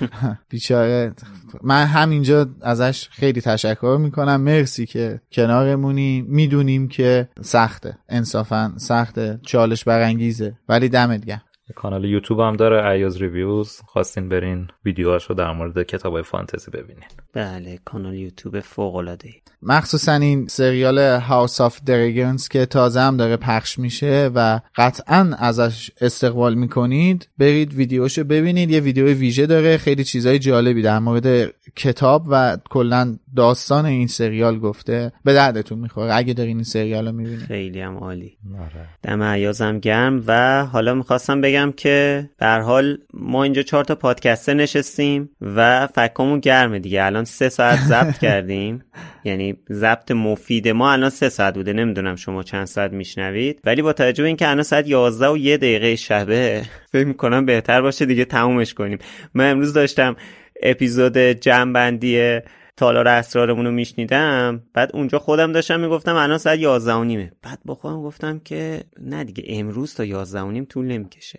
بیچاره. 0.50 1.14
من 1.62 1.84
همینجا 1.84 2.46
ازش 2.60 3.08
خیلی 3.08 3.40
تشکر 3.40 3.96
می‌کنم. 4.00 4.40
مرسی 4.40 4.86
که 4.86 5.20
کنارمونی. 5.32 6.24
می‌دونیم 6.28 6.88
که 6.88 7.28
سخته. 7.40 7.98
انصافا 8.08 8.72
سخته. 8.76 9.40
چالش 9.42 9.84
برانگیزه. 9.84 10.54
ولی 10.68 10.88
دمت 10.88 11.24
گرم. 11.24 11.42
کانال 11.74 12.04
یوتیوب 12.04 12.40
هم 12.40 12.56
داره 12.56 12.90
ایاز 12.90 13.22
ریویوز. 13.22 13.80
خواستین 13.86 14.28
برین 14.28 14.68
ویدیوهاشو 14.84 15.34
در 15.34 15.52
مورد 15.52 15.82
کتاب 15.82 16.12
های 16.12 16.22
فانتزی 16.22 16.70
ببینین. 16.70 17.04
بله 17.36 17.78
کانال 17.84 18.14
یوتیوب 18.14 18.60
فوق 18.60 18.94
العاده 18.96 19.30
مخصوصا 19.62 20.12
این 20.12 20.46
سریال 20.46 20.98
هاوس 20.98 21.60
آف 21.60 21.80
درگنز 21.86 22.48
که 22.48 22.66
تازه 22.66 23.00
هم 23.00 23.16
داره 23.16 23.36
پخش 23.36 23.78
میشه 23.78 24.30
و 24.34 24.60
قطعا 24.76 25.30
ازش 25.38 25.90
استقبال 26.00 26.54
می‌کنید 26.54 27.28
برید 27.38 27.74
ویدیوشو 27.74 28.24
ببینید. 28.24 28.70
یه 28.70 28.80
ویدیو 28.80 29.06
ویژه 29.06 29.46
داره 29.46 29.76
خیلی 29.76 30.04
چیزای 30.04 30.38
جالبی 30.38 30.82
در 30.82 30.98
مورد 30.98 31.54
کتاب 31.76 32.26
و 32.30 32.56
کلا 32.70 33.16
داستان 33.36 33.86
این 33.86 34.06
سریال 34.06 34.58
گفته. 34.58 35.12
به 35.24 35.32
دردتون 35.34 35.78
می‌خوره 35.78 36.14
اگه 36.14 36.32
دارین 36.32 36.56
این 36.56 36.64
سریال 36.64 37.06
رو 37.06 37.12
می‌بینید. 37.12 37.40
خیلی 37.40 37.80
هم 37.80 37.96
عالی. 37.96 38.36
آره. 38.58 38.88
دم 39.02 39.22
عیازم 39.22 39.78
گرم 39.78 40.24
و 40.26 40.64
حالا 40.66 40.94
می‌خواستم 40.94 41.40
بگم 41.40 41.72
که 41.76 42.28
در 42.38 42.60
حال 42.60 42.98
ما 43.14 43.42
اینجا 43.42 43.62
چهار 43.62 43.84
تا 43.84 43.94
پادکستر 43.94 44.54
نشستیم 44.54 45.30
و 45.40 45.86
فکامون 45.86 46.40
گرمه 46.40 46.78
دیگه. 46.78 47.04
الان 47.04 47.24
سه 47.26 47.48
ساعت 47.48 47.78
ضبط 47.78 48.18
کردیم 48.24 48.84
یعنی 49.24 49.56
ضبط 49.72 50.10
مفید 50.10 50.68
ما 50.68 50.92
الان 50.92 51.10
سه 51.10 51.28
ساعت 51.28 51.54
بوده 51.54 51.72
نمی‌دونم 51.72 52.16
شما 52.16 52.42
چند 52.42 52.64
ساعت 52.64 52.92
میشنوید. 52.92 53.60
ولی 53.64 53.82
با 53.82 53.92
توجه 53.92 54.22
به 54.22 54.26
اینکه 54.26 54.48
الان 54.48 54.62
ساعت 54.62 54.88
11 54.88 55.28
و 55.28 55.36
یه 55.36 55.56
دقیقه 55.56 55.96
شبه 55.96 56.62
فکر 56.92 57.04
می‌کنم 57.06 57.46
بهتر 57.46 57.82
باشه 57.82 58.06
دیگه 58.06 58.24
تمومش 58.24 58.74
کنیم. 58.74 58.98
من 59.34 59.50
امروز 59.50 59.72
داشتم 59.72 60.16
اپیزود 60.62 61.18
جمعبندی 61.18 62.38
تالار 62.76 63.08
اسرارمون 63.08 63.66
رو 63.66 63.72
میشنیدم. 63.72 64.62
بعد 64.74 64.90
اونجا 64.94 65.18
خودم 65.18 65.52
داشتم 65.52 65.80
می‌گفتم 65.80 66.14
الان 66.16 66.38
ساعت 66.38 66.58
11 66.58 66.92
و 66.94 67.04
نیمه. 67.04 67.32
بعد 67.42 67.58
با 67.64 67.74
خودم 67.74 68.02
گفتم 68.02 68.38
که 68.38 68.80
نه 69.00 69.24
دیگه 69.24 69.44
امروز 69.48 69.94
تا 69.94 70.04
11 70.04 70.40
و 70.40 70.50
نیم 70.50 70.64
طول 70.64 70.84
نمی‌کشه. 70.86 71.38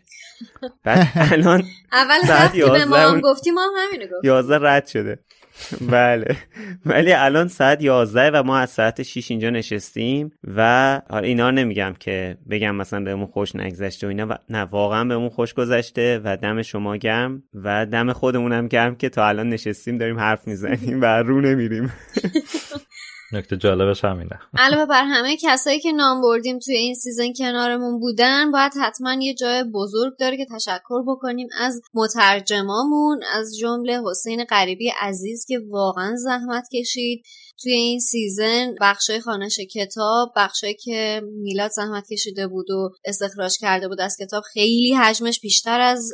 بعد 0.83 1.07
الان 1.31 1.63
اول 1.91 2.19
ساعت 2.27 2.53
که 2.53 2.61
به 2.61 2.67
11 2.67 2.85
ما 2.85 2.97
هم 2.97 3.17
و- 3.17 3.21
گفتی 3.21 3.51
ما 3.51 3.61
هم 3.61 3.69
همینو 3.87 4.05
گفت 4.05 4.25
11 4.25 4.57
رد 4.61 4.87
شده. 4.87 5.19
بله. 5.91 6.37
ولی 6.85 7.13
الان 7.13 7.47
ساعت 7.47 7.81
11 7.81 8.31
و 8.39 8.43
ما 8.43 8.57
از 8.57 8.69
ساعت 8.69 9.03
6 9.03 9.31
اینجا 9.31 9.49
نشستیم 9.49 10.31
و 10.55 11.01
حالا 11.09 11.27
اینا 11.27 11.51
نمیگم 11.51 11.93
که 11.99 12.37
بگم 12.49 12.75
مثلا 12.75 13.03
بهمون 13.03 13.27
خوش 13.27 13.55
نگذشته 13.55 14.07
و 14.07 14.09
اینا 14.09 14.27
و 14.29 14.37
نه 14.49 14.61
واقعا 14.61 15.03
بهمون 15.03 15.29
خوش 15.29 15.53
گذشته 15.53 16.21
و 16.23 16.37
دم 16.37 16.61
شما 16.61 16.97
گرم 16.97 17.43
و 17.53 17.85
دم 17.85 18.13
خودمونم 18.13 18.67
گرم 18.67 18.95
که 18.95 19.09
تا 19.09 19.27
الان 19.27 19.49
نشستیم 19.49 19.97
داریم 19.97 20.19
حرف 20.19 20.47
می‌زنیم 20.47 21.01
و 21.01 21.05
رو 21.05 21.41
نمیریم. 21.41 21.93
نکته 23.31 23.57
جالبش 23.57 24.05
همینه. 24.05 24.39
علاوه 24.57 24.85
بر 24.85 25.03
همه 25.03 25.37
کسایی 25.37 25.79
که 25.79 25.91
نام 25.91 26.21
بردیم 26.21 26.59
توی 26.59 26.75
این 26.75 26.95
سیزن 26.95 27.33
کنارمون 27.33 27.99
بودن 27.99 28.51
باید 28.51 28.71
حتما 28.81 29.13
یه 29.13 29.33
جای 29.33 29.63
بزرگ 29.63 30.17
داره 30.19 30.37
که 30.37 30.45
تشکر 30.45 31.03
بکنیم 31.07 31.47
از 31.59 31.81
مترجمامون 31.93 33.19
از 33.33 33.57
جمله 33.57 34.01
حسین 34.05 34.43
غریبی 34.43 34.91
عزیز 35.01 35.45
که 35.45 35.59
واقعا 35.69 36.15
زحمت 36.15 36.67
کشید. 36.73 37.23
توی 37.61 37.71
این 37.71 37.99
season 37.99 38.75
بخشای 38.81 39.19
خوانش 39.19 39.59
کتاب 39.59 40.33
بخشایی 40.35 40.73
که 40.73 41.21
میلاد 41.41 41.71
زحمت 41.71 42.07
کشیده 42.07 42.47
بود 42.47 42.71
و 42.71 42.89
استخراج 43.05 43.57
کرده 43.59 43.87
بود 43.87 44.01
از 44.01 44.17
کتاب 44.19 44.43
خیلی 44.53 44.93
حجمش 44.93 45.39
بیشتر 45.39 45.81
از 45.81 46.11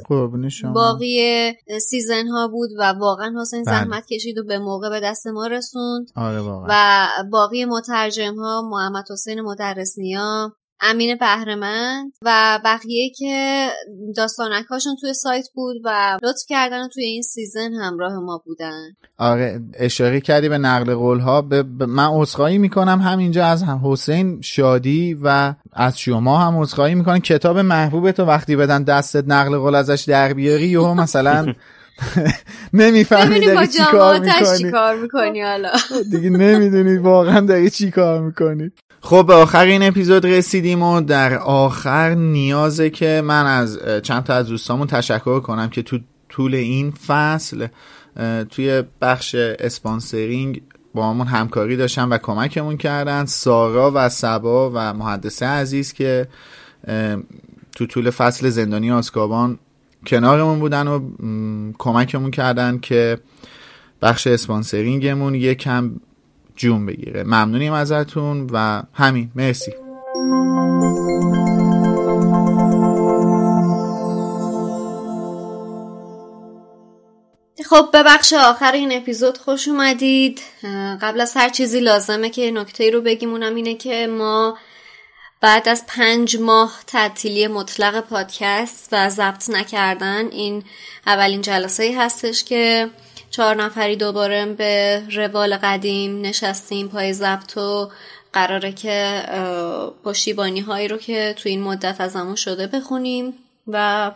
باقی 0.74 1.54
season 1.82 2.28
ها 2.28 2.48
بود 2.48 2.70
و 2.80 2.84
واقعا 2.84 3.34
حسین 3.42 3.64
بله. 3.64 3.76
زحمت 3.76 4.06
کشید 4.06 4.38
و 4.38 4.44
به 4.44 4.60
موقع 4.60 4.90
به 4.90 5.00
دست 5.00 5.28
ما 5.28 5.48
رسوند. 5.48 6.08
آره 6.16 6.42
و 6.42 7.08
باقی 7.32 7.66
مترجم 7.66 8.36
ها 8.36 8.62
محمد 8.62 9.06
حسین 9.12 9.42
مدرسنیا 9.42 10.56
امین 10.86 11.18
بهرمند 11.20 12.12
و 12.22 12.60
بقیه 12.66 13.10
که 13.10 13.68
داستانک 14.18 14.66
هاشون 14.66 14.96
توی 15.02 15.14
سایت 15.14 15.48
بود 15.54 15.76
و 15.86 16.18
لطف 16.24 16.42
کردن 16.48 16.88
توی 16.88 17.04
این 17.04 17.22
season 17.22 17.74
همراه 17.74 18.14
ما 18.14 18.42
بودن. 18.46 18.82
آره 19.18 19.62
اشاره 19.74 20.22
کردی 20.22 20.50
به 20.50 20.58
نقل 20.58 20.96
قول 20.96 21.20
ها 21.20 21.42
به 21.42 21.64
من 21.86 22.08
عذرخواهی 22.12 22.58
می‌کنم 22.58 23.02
همینجا 23.02 23.46
از 23.46 23.64
هم 23.64 23.82
حسین 23.84 24.42
شادی 24.42 25.18
و 25.24 25.54
از 25.74 26.00
شما 26.00 26.38
هم 26.38 26.62
عذرخواهی 26.62 26.96
می‌کنم. 26.96 27.20
کتاب 27.20 27.60
محبوب 27.60 28.12
تو 28.12 28.26
وقتی 28.26 28.56
بدن 28.56 28.84
دستت 28.84 29.24
نقل 29.28 29.58
قول 29.58 29.76
ازش 29.76 30.04
در 30.08 30.34
بیاری 30.34 30.68
یهو 30.68 30.94
مثلا 30.94 31.54
نمی‌فهمی 32.74 33.40
داری 33.40 33.68
چی 33.68 33.84
کار 33.92 34.20
می‌کنی 34.20 34.58
چی 34.58 34.72
کار 34.72 34.96
می‌کنی 34.96 35.42
حالا. 35.42 35.72
دیگه 36.12 36.30
نمی‌دونی 36.30 36.98
واقعا 36.98 37.40
داری 37.40 37.70
چی 37.70 37.92
کار 37.92 38.22
می‌کنی. 38.22 38.72
خب 39.06 39.26
به 39.28 39.34
آخر 39.34 39.66
این 39.66 39.84
اپیزود 39.84 40.26
رسیدیم 40.26 40.84
و 40.84 41.02
در 41.02 41.38
آخر 41.38 42.14
نیازه 42.14 42.90
که 42.90 43.22
من 43.26 43.46
از 43.46 43.80
چند 44.04 44.24
تا 44.24 44.34
از 44.34 44.48
دوستامون 44.48 44.88
تشکر 44.88 45.40
کنم 45.40 45.70
که 45.70 45.82
تو 45.82 46.00
طول 46.30 46.56
این 46.56 46.92
فصل 46.92 47.68
توی 48.50 48.84
بخش 49.02 49.36
اسپانسرینگ 49.36 50.62
با 50.94 51.10
همون 51.10 51.28
همکاری 51.28 51.78
داشتن 51.78 52.10
و 52.10 52.18
کمکمون 52.18 52.78
کردن. 52.78 53.26
سارا 53.26 53.92
و 53.96 54.10
سبا 54.10 54.72
و 54.74 54.94
محدثه 54.94 55.46
عزیز 55.46 55.94
که 55.94 56.28
تو 57.76 57.86
طول 57.86 58.10
فصل 58.10 58.50
زندانی 58.50 58.92
آسکابان 58.92 59.60
کنارمون 60.08 60.60
بودن 60.60 60.88
و 60.88 61.00
کمکمون 61.78 62.32
کردن 62.32 62.78
که 62.78 63.18
بخش 64.02 64.28
اسپانسرینگمون 64.28 65.36
یکم 65.36 65.92
جون 66.56 66.86
بگیره. 66.86 67.24
ممنونیم 67.24 67.74
ازتون 67.74 68.50
و 68.54 68.84
همین. 68.94 69.32
مرسی. 69.36 69.72
خب 77.66 77.90
به 77.92 78.04
بخش 78.04 78.34
آخر 78.34 78.72
این 78.72 78.98
اپیزود 78.98 79.38
خوش 79.38 79.68
اومدید. 79.68 80.42
قبل 81.02 81.22
از 81.22 81.34
هر 81.36 81.50
چیزی 81.50 81.80
لازمه 81.80 82.30
که 82.30 82.52
نکته 82.52 82.90
رو 82.90 83.02
بگیمونم 83.02 83.56
اینه 83.56 83.76
که 83.76 84.08
ما 84.08 84.58
بعد 85.42 85.70
از 85.70 85.84
پنج 85.88 86.38
ماه 86.38 86.80
تعطیلی 86.88 87.48
مطلق 87.48 88.00
پادکست 88.00 88.90
و 88.92 89.10
ضبط 89.10 89.50
نکردن 89.50 90.28
این 90.32 90.64
اولین 91.08 91.42
جلسه 91.42 91.96
هستش 91.98 92.44
که 92.44 92.90
چهار 93.34 93.56
نفری 93.56 93.96
دوباره 93.96 94.46
به 94.46 95.04
روال 95.12 95.58
قدیم 95.58 96.22
نشستیم 96.22 96.88
پای 96.88 97.14
ضبط 97.14 97.58
و 97.58 97.92
قراره 98.34 98.72
که 98.72 99.24
پشتیبانی 100.04 100.60
هایی 100.60 100.88
رو 100.88 100.98
که 100.98 101.36
تو 101.38 101.50
این 101.50 101.64
مدت 101.64 102.02
از 102.02 102.16
همون 102.16 102.36
شده 102.36 102.68
بخونیم 102.68 103.34
و 103.68 104.12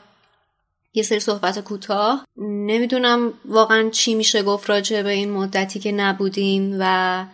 یه 0.93 1.03
سری 1.03 1.19
صحبت 1.19 1.59
کوتاه. 1.59 2.25
نمی‌دونم 2.37 3.33
واقعا 3.45 3.89
چی 3.89 4.15
میشه 4.15 4.43
گفت 4.43 4.69
راجع 4.69 5.01
به 5.01 5.09
این 5.09 5.31
مدتی 5.31 5.79
که 5.79 5.91
نبودیم 5.91 6.77
و 6.79 7.25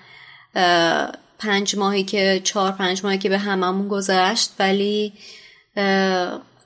پنج 1.40 1.76
ماهی 1.76 2.04
که 2.04 2.42
چهار 2.44 2.72
پنج 2.72 3.04
ماهی 3.04 3.18
که 3.18 3.30
به 3.30 3.38
هممون 3.38 3.88
گذشت 3.88 4.52
ولی 4.60 5.14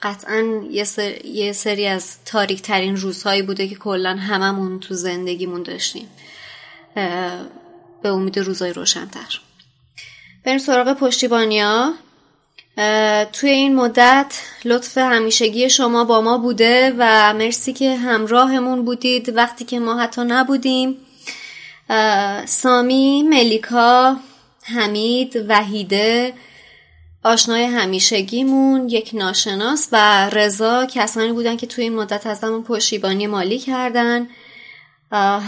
قطعا 0.02 0.64
یه, 0.72 0.84
سر، 0.84 1.26
یه 1.26 1.52
سری 1.52 1.88
از 1.88 2.18
تاریک 2.26 2.62
ترین 2.62 2.98
روزهایی 2.98 3.42
بوده 3.42 3.68
که 3.68 3.76
کلا 3.76 4.16
هممون 4.16 4.80
تو 4.80 4.94
زندگیمون 4.94 5.64
داشتیم. 5.64 6.08
به 8.02 8.10
امید 8.10 8.40
روزای 8.40 8.74
روشنتر. 8.74 9.40
بریم 10.46 10.58
سراغ 10.58 10.94
پشتیبانیا. 10.94 11.94
توی 13.34 13.50
این 13.50 13.76
مدت 13.76 14.42
لطف 14.66 14.98
همیشگی 14.98 15.70
شما 15.70 16.04
با 16.04 16.22
ما 16.22 16.38
بوده 16.38 16.96
و 16.98 17.34
مرسی 17.34 17.74
که 17.74 17.96
همراهمون 17.96 18.86
بودید 18.86 19.38
وقتی 19.38 19.66
که 19.66 19.80
ما 19.80 20.00
حتی 20.00 20.22
نبودیم. 20.22 20.98
سامی، 22.46 23.24
ملیکا، 23.24 24.18
حمید، 24.64 25.46
وحیده 25.48 26.34
آشنای 27.28 27.64
همیشگیمون 27.64 28.90
یک 28.90 29.12
ناشناس 29.14 29.88
و 29.92 30.30
رضا 30.30 30.86
کسانی 30.86 31.32
بودن 31.32 31.58
که 31.58 31.68
توی 31.68 31.84
این 31.84 31.96
مدت 31.96 32.28
از 32.28 32.44
همون 32.44 32.64
پشتیبانی 32.64 33.28
مالی 33.28 33.60
کردن. 33.60 34.28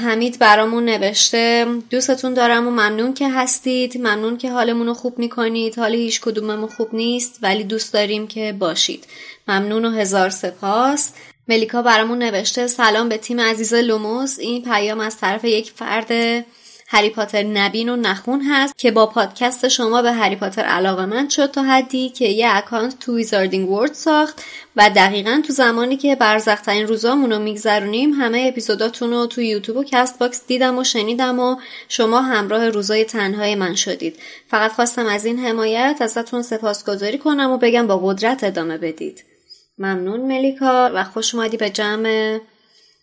حمید 0.03 0.39
برامون 0.39 0.85
نوشته 0.85 1.65
دوستتون 1.89 2.33
دارم 2.33 2.67
و 2.67 2.71
ممنون 2.71 3.13
که 3.13 3.29
هستید. 3.29 3.97
ممنون 3.97 4.37
که 4.37 4.51
حالمون 4.51 4.87
رو 4.87 4.93
خوب 4.93 5.19
می‌کنید. 5.19 5.79
حال 5.79 5.95
هیچ 5.95 6.21
کدوممون 6.21 6.69
خوب 6.69 6.95
نیست 6.95 7.39
ولی 7.41 7.63
دوست 7.63 7.93
داریم 7.93 8.27
که 8.27 8.55
باشید. 8.59 9.05
ممنون 9.47 9.85
و 9.85 9.91
هزار 9.91 10.29
سپاس. 10.29 11.11
ملیکا 11.47 11.81
برامون 11.81 12.17
نوشته 12.17 12.67
سلام 12.67 13.09
به 13.09 13.17
تیم 13.17 13.39
عزیز 13.39 13.73
لوموس. 13.73 14.39
این 14.39 14.63
پیام 14.63 14.99
از 14.99 15.17
طرف 15.17 15.45
یک 15.45 15.71
فرد 15.75 16.45
هری 16.91 17.09
پاتر 17.09 17.43
نبین 17.43 17.89
و 17.89 17.95
نخون 17.95 18.41
هست 18.41 18.77
که 18.77 18.91
با 18.91 19.05
پادکست 19.05 19.67
شما 19.67 20.01
به 20.01 20.11
هری 20.11 20.35
پاتر 20.35 20.61
علاقه‌مند 20.61 21.29
شد 21.29 21.51
تا 21.51 21.63
حدی 21.63 22.09
که 22.09 22.25
یه 22.25 22.47
اکانت 22.51 22.99
تو 22.99 23.15
Wizarding 23.15 23.69
World 23.69 23.93
ساخت 23.93 24.43
و 24.75 24.89
دقیقا 24.95 25.41
تو 25.47 25.53
زمانی 25.53 25.97
که 25.97 26.15
برزخترین 26.15 26.87
روزامون 26.87 27.31
رو 27.31 27.39
میگذرونیم 27.39 28.13
همه 28.13 28.45
اپیزوداتون 28.47 29.11
رو 29.11 29.25
تو 29.25 29.41
یوتیوب 29.41 29.77
و 29.77 29.83
Castbox 29.83 30.47
دیدم 30.47 30.77
و 30.77 30.83
شنیدم 30.83 31.39
و 31.39 31.55
شما 31.89 32.21
همراه 32.21 32.69
روزای 32.69 33.05
تنهایی 33.05 33.55
من 33.55 33.75
شدید. 33.75 34.19
فقط 34.47 34.71
خواستم 34.71 35.05
از 35.05 35.25
این 35.25 35.39
حمایت 35.39 35.97
ازتون 36.01 36.41
سپاسگزاری 36.41 37.17
کنم 37.17 37.51
و 37.51 37.57
بگم 37.57 37.87
با 37.87 37.97
قدرت 37.97 38.43
ادامه 38.43 38.77
بدید. 38.77 39.23
ممنون 39.77 40.19
ملیکا 40.19 40.91
و 40.93 41.03
خوش 41.03 41.35
اومدی 41.35 41.57
به 41.57 41.69
جمع. 41.69 42.39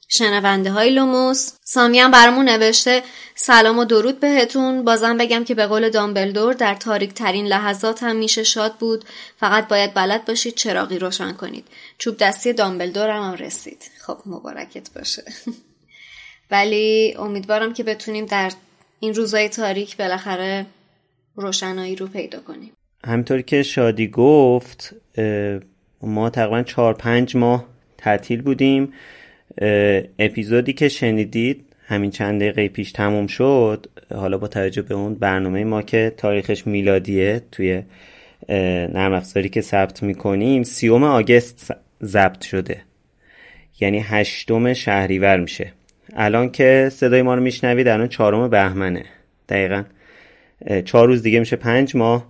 شنونده 0.09 0.71
های 0.71 0.91
لوموس. 0.91 1.53
سامی 1.65 1.99
هم 1.99 2.11
برامون 2.11 2.49
نوشته 2.49 3.03
سلام 3.35 3.79
و 3.79 3.85
درود 3.85 4.21
بهتون. 4.21 4.85
بازم 4.85 5.17
بگم 5.17 5.45
که 5.45 5.55
به 5.55 5.67
قول 5.67 5.91
دامبلدور 5.91 6.53
در 6.53 6.75
تاریک 6.75 7.15
ترین 7.15 7.47
لحظات 7.47 8.03
هم 8.03 8.17
میشه 8.17 8.43
شاد 8.43 8.75
بود. 8.75 9.05
فقط 9.37 9.69
باید 9.69 9.95
بلد 9.95 10.25
باشید 10.25 10.55
چراغی 10.55 10.99
روشن 10.99 11.33
کنید. 11.33 11.65
چوب 11.99 12.17
دستی 12.17 12.53
دامبلدور 12.53 13.11
هم, 13.11 13.23
هم 13.23 13.35
رسید. 13.35 13.91
خب 14.07 14.19
مبارکت 14.27 14.91
باشه. 14.95 15.23
ولی 16.51 17.15
امیدوارم 17.19 17.73
که 17.73 17.83
بتونیم 17.83 18.27
در 18.27 18.53
این 19.01 19.15
روزای 19.15 19.49
تاریک 19.49 19.97
بالاخره 19.97 20.67
روشنایی 21.37 21.97
رو 21.97 22.07
پیدا 22.07 22.41
کنیم. 22.41 22.73
همطور 23.05 23.43
که 23.43 23.63
شادی 23.63 24.09
گفت 24.09 24.95
ما 26.03 26.31
تقریبا 26.31 26.63
چهار 26.63 26.95
پنج 26.95 27.37
ماه 27.37 27.65
تعطیل 27.99 28.43
بودیم. 28.43 28.93
اپیزودی 30.19 30.73
که 30.73 30.89
شنیدید 30.89 31.65
همین 31.87 32.11
چند 32.11 32.41
دقیقه 32.41 32.69
پیش 32.69 32.93
تموم 32.93 33.27
شد 33.27 33.87
حالا 34.15 34.39
با 34.39 34.49
توجه 34.49 34.83
به 34.83 34.95
اون 34.95 35.15
برنامه 35.15 35.65
ما 35.65 35.83
که 35.83 36.13
تاریخش 36.17 36.67
میلادیه 36.67 37.43
توی 37.53 37.83
نرم 38.49 39.13
افزاری 39.13 39.49
که 39.49 39.61
ثبت 39.61 40.03
می‌کنیم 40.03 40.63
سیوم 40.63 41.05
آگست 41.05 41.75
ضبط 42.03 42.45
شده. 42.45 42.83
یعنی 43.81 43.99
هشتم 43.99 44.73
شهریور 44.73 45.41
میشه. 45.41 45.73
الان 46.17 46.51
که 46.51 46.89
صدای 46.93 47.23
ما 47.23 47.35
رو 47.35 47.43
میشنوید 47.43 47.89
الان 47.89 48.09
چهارم 48.09 48.49
بهمنه. 48.49 49.05
دقیقا 49.49 49.85
چهار 50.85 51.07
روز 51.07 51.23
دیگه 51.23 51.41
میشه 51.41 51.57
پنج 51.57 51.97
ماه. 51.97 52.27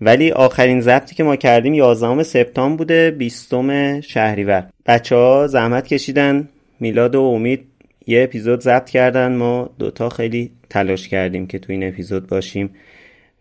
ولی 0.00 0.30
آخرین 0.30 0.80
ضبطی 0.80 1.14
که 1.14 1.24
ما 1.24 1.36
کردیم 1.36 1.74
11 1.74 2.22
سپتامبر 2.22 2.76
بوده 2.76 3.10
20 3.10 3.54
شهریور. 4.00 4.66
بچه 4.86 5.16
ها 5.16 5.46
زحمت 5.46 5.88
کشیدن. 5.88 6.48
میلاد 6.82 7.14
و 7.14 7.20
امید 7.22 7.64
یه 8.06 8.22
اپیزود 8.22 8.60
ضبط 8.60 8.90
کردن. 8.90 9.32
ما 9.32 9.70
دوتا 9.78 10.08
خیلی 10.08 10.50
تلاش 10.70 11.08
کردیم 11.08 11.46
که 11.46 11.58
تو 11.58 11.72
این 11.72 11.88
اپیزود 11.88 12.26
باشیم. 12.26 12.70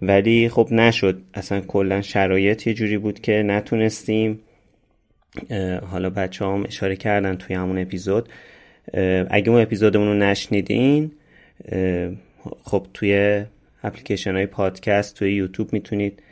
ولی 0.01 0.49
خب 0.49 0.67
نشد. 0.71 1.21
اصلا 1.33 1.61
کلا 1.61 2.01
شرایط 2.01 2.67
یه 2.67 2.73
جوری 2.73 2.97
بود 2.97 3.19
که 3.19 3.43
نتونستیم. 3.43 4.39
حالا 5.91 6.09
بچه 6.09 6.45
هم 6.45 6.63
اشاره 6.67 6.95
کردن 6.95 7.35
توی 7.35 7.55
همون 7.55 7.77
اپیزود. 7.77 8.29
اگه 9.29 9.49
اون 9.49 9.61
اپیزودمون 9.61 10.07
رو 10.07 10.13
نشنیدین 10.13 11.11
خب 12.63 12.87
توی 12.93 13.43
اپلیکیشن 13.83 14.35
های 14.35 14.45
پادکست 14.45 15.15
توی 15.15 15.33
یوتیوب 15.33 15.73
می‌تونید 15.73 16.23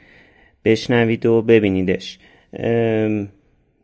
بشنوید 0.66 1.26
و 1.26 1.42
ببینیدش. 1.42 2.20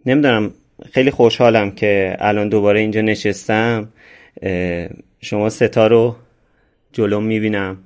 نمی‌دونم 0.06 0.54
خیلی 0.94 1.12
خوشحالم 1.12 1.72
که 1.72 2.18
الان 2.20 2.50
دوباره 2.50 2.80
اینجا 2.80 3.02
نشستم. 3.02 3.90
شما 5.22 5.50
ستا 5.50 5.88
رو 5.88 6.16
جلوم 6.94 7.24
می‌بینم. 7.24 7.78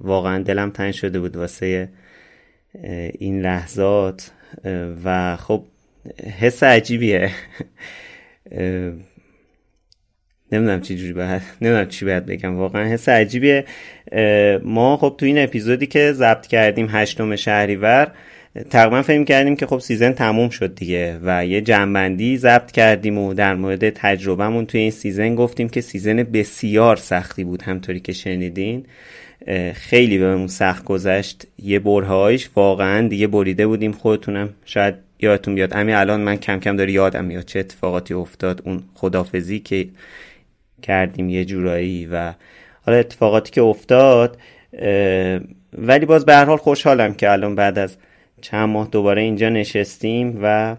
واقعا 0.00 0.42
دلم 0.42 0.70
تنگ 0.70 0.94
شده 0.94 1.20
بود 1.20 1.36
واسه 1.36 1.88
این 3.18 3.40
لحظات. 3.42 4.30
و 5.04 5.36
خب 5.36 5.64
حس 6.40 6.62
عجیبیه. 6.62 7.30
نمی‌دونم 10.52 10.80
چی 10.80 10.96
جوری 10.96 11.12
باید 11.12 11.42
نمی‌دونم 11.60 11.88
چی 11.88 12.04
باید 12.04 12.26
بگم. 12.26 12.56
واقعا 12.56 12.84
حس 12.84 13.08
عجیبیه. 13.08 13.64
ما 14.62 14.96
خب 14.96 15.14
تو 15.18 15.26
این 15.26 15.38
اپیزودی 15.38 15.86
که 15.86 16.12
ضبط 16.12 16.46
کردیم 16.46 16.88
هشتم 16.90 17.36
شهریور 17.36 18.12
تقریبا 18.70 19.02
فکر 19.02 19.24
کردیم 19.24 19.56
که 19.56 19.66
خب 19.66 19.78
season 19.78 20.12
تموم 20.12 20.48
شد 20.48 20.74
دیگه 20.74 21.18
و 21.22 21.46
یه 21.46 21.60
جمع‌بندی 21.60 22.36
ضبط 22.36 22.70
کردیم 22.70 23.18
و 23.18 23.34
در 23.34 23.54
مورد 23.54 23.90
تجربهمون 23.90 24.66
توی 24.66 24.80
این 24.80 24.90
season 24.90 25.34
گفتیم 25.34 25.68
که 25.68 25.80
season 25.80 26.16
بسیار 26.16 26.96
سختی 26.96 27.44
بود 27.44 27.62
همونطوری 27.62 28.00
که 28.00 28.12
شنیدین. 28.12 28.84
خیلی 29.74 30.18
بهمون 30.18 30.46
سخت 30.46 30.84
گذشت. 30.84 31.46
یه 31.62 31.78
برهه‌هاییش 31.78 32.50
واقعا 32.56 33.08
دیگه 33.08 33.26
بریده 33.26 33.66
بودیم 33.66 33.92
خودتونم. 33.92 34.48
شاید 34.64 34.94
یادتون 35.20 35.54
بیاد. 35.54 35.76
امی 35.76 35.92
الان 35.92 36.20
من 36.20 36.36
کم 36.36 36.60
کم 36.60 36.76
داره 36.76 36.92
یادم 36.92 37.24
میاد 37.24 37.44
چه 37.44 37.58
اتفاقاتی 37.58 38.14
افتاد. 38.14 38.62
اون 38.64 38.82
خدافزی 38.94 39.58
که 39.58 39.88
کردیم 40.82 41.28
یه 41.28 41.44
جورایی 41.44 42.06
و 42.12 42.32
حالا 42.86 42.98
اتفاقاتی 42.98 43.50
که 43.50 43.62
افتاد. 43.62 44.38
ولی 45.78 46.06
باز 46.06 46.24
به 46.24 46.34
هر 46.34 46.44
حال 46.44 46.56
خوشحالم 46.56 47.14
که 47.14 47.30
الان 47.30 47.54
بعد 47.54 47.78
از 47.78 47.96
چند 48.50 48.68
ماه 48.68 48.88
دوباره 48.92 49.22
اینجا 49.22 49.48
نشستیم 49.48 50.38
و 50.42 50.76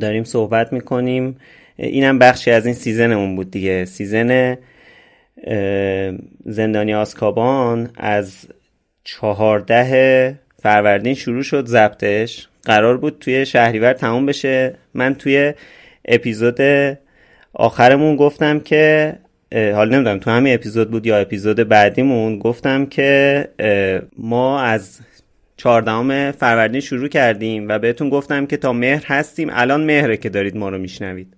داریم 0.00 0.24
صحبت 0.24 0.72
می‌کنیم. 0.72 1.36
اینم 1.76 2.18
بخشی 2.18 2.50
از 2.50 2.66
این 2.66 2.74
season 2.74 3.15
مون 3.15 3.36
بود 3.36 3.50
دیگه. 3.50 3.84
season 3.84 4.56
زندانی 6.44 6.94
آزکابان 6.94 7.90
از 7.96 8.46
چهارده 9.04 10.34
فروردین 10.62 11.14
شروع 11.14 11.42
شد 11.42 11.66
ضبطش. 11.66 12.48
قرار 12.64 12.96
بود 12.96 13.16
توی 13.20 13.46
شهریور 13.46 13.92
تموم 13.92 14.26
بشه. 14.26 14.74
من 14.94 15.14
توی 15.14 15.54
اپیزود 16.04 16.58
آخرمون 17.52 18.16
گفتم 18.16 18.60
که 18.60 19.14
حالا 19.52 19.94
نمی‌دونم 19.94 20.18
تو 20.18 20.30
همین 20.30 20.54
اپیزود 20.54 20.90
بود 20.90 21.06
یا 21.06 21.16
اپیزود 21.18 21.56
بعدیمون 21.56 22.38
گفتم 22.38 22.86
که 22.86 23.48
ما 24.18 24.60
از 24.60 25.00
چهاردهم 25.58 26.30
فروردین 26.30 26.80
شروع 26.80 27.08
کردیم 27.08 27.68
و 27.68 27.78
بهتون 27.78 28.08
گفتم 28.08 28.46
که 28.46 28.56
تا 28.56 28.72
مهر 28.72 29.04
هستیم. 29.06 29.48
الان 29.52 29.84
مهره 29.84 30.16
که 30.16 30.28
دارید 30.28 30.56
ما 30.56 30.68
رو 30.68 30.78
میشنوید. 30.78 31.34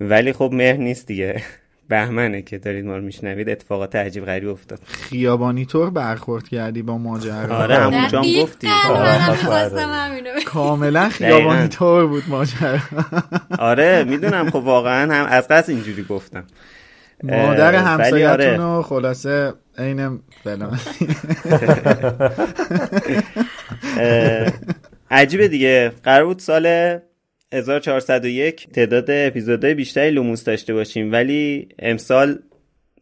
ولی 0.00 0.32
خب 0.32 0.50
مهر 0.52 0.76
نیست 0.76 1.06
دیگه. 1.06 1.42
بهمنه 1.88 2.42
که 2.42 2.58
دارید 2.58 2.84
ما 2.84 2.96
رو 2.96 3.02
میشنوید. 3.02 3.48
اتفاقات 3.48 3.96
عجیب 3.96 4.24
غریب 4.24 4.48
افتاد. 4.48 4.80
خیابانی 4.84 5.64
طور 5.66 5.90
برخورد 5.90 6.48
کردی 6.48 6.82
با 6.82 6.98
ماجرا؟ 6.98 7.56
آره 7.56 7.76
همونجا 7.76 8.22
هم 8.22 8.42
گفتی. 8.42 8.68
کاملا 10.46 11.08
خیابانی 11.08 11.68
طور 11.68 12.06
بود 12.06 12.24
ماجرا. 12.28 12.78
آره 13.58 14.04
می‌دونم. 14.04 14.50
خب 14.50 14.56
واقعا 14.56 15.14
هم 15.14 15.26
از 15.26 15.48
قصد 15.48 15.70
اینجوری 15.70 16.02
گفتم. 16.02 16.44
مادر 17.22 17.74
همسایتون 17.74 18.60
آره. 18.60 18.82
خلاصه 18.82 19.52
عین 19.78 20.20
فلان 20.44 20.78
عجیبه 25.10 25.48
دیگه. 25.48 25.92
قرار 26.02 26.24
بود 26.24 26.38
سال 26.38 26.98
1401 27.52 28.70
تعداد 28.70 29.04
اپیزودهای 29.08 29.74
بیشتری 29.74 30.10
لوموس 30.10 30.44
داشته 30.44 30.74
باشیم 30.74 31.12
ولی 31.12 31.68
امسال 31.78 32.38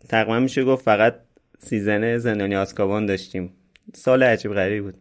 تقریبا 0.08 0.38
میشه 0.40 0.64
گفت 0.64 0.84
فقط 0.84 1.14
سیزن 1.58 2.18
زندانی 2.18 2.56
آسکابان 2.56 3.06
داشتیم. 3.06 3.52
سال 3.94 4.22
عجیب 4.22 4.54
غریبی 4.54 4.80
بود. 4.80 4.94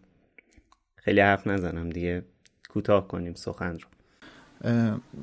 خیلی 0.96 1.22
حرف 1.22 1.48
نزنم 1.48 1.90
دیگه. 1.90 2.24
کوتاه 2.70 3.08
کنیم 3.08 3.34
سخن 3.34 3.78
رو. 3.80 3.88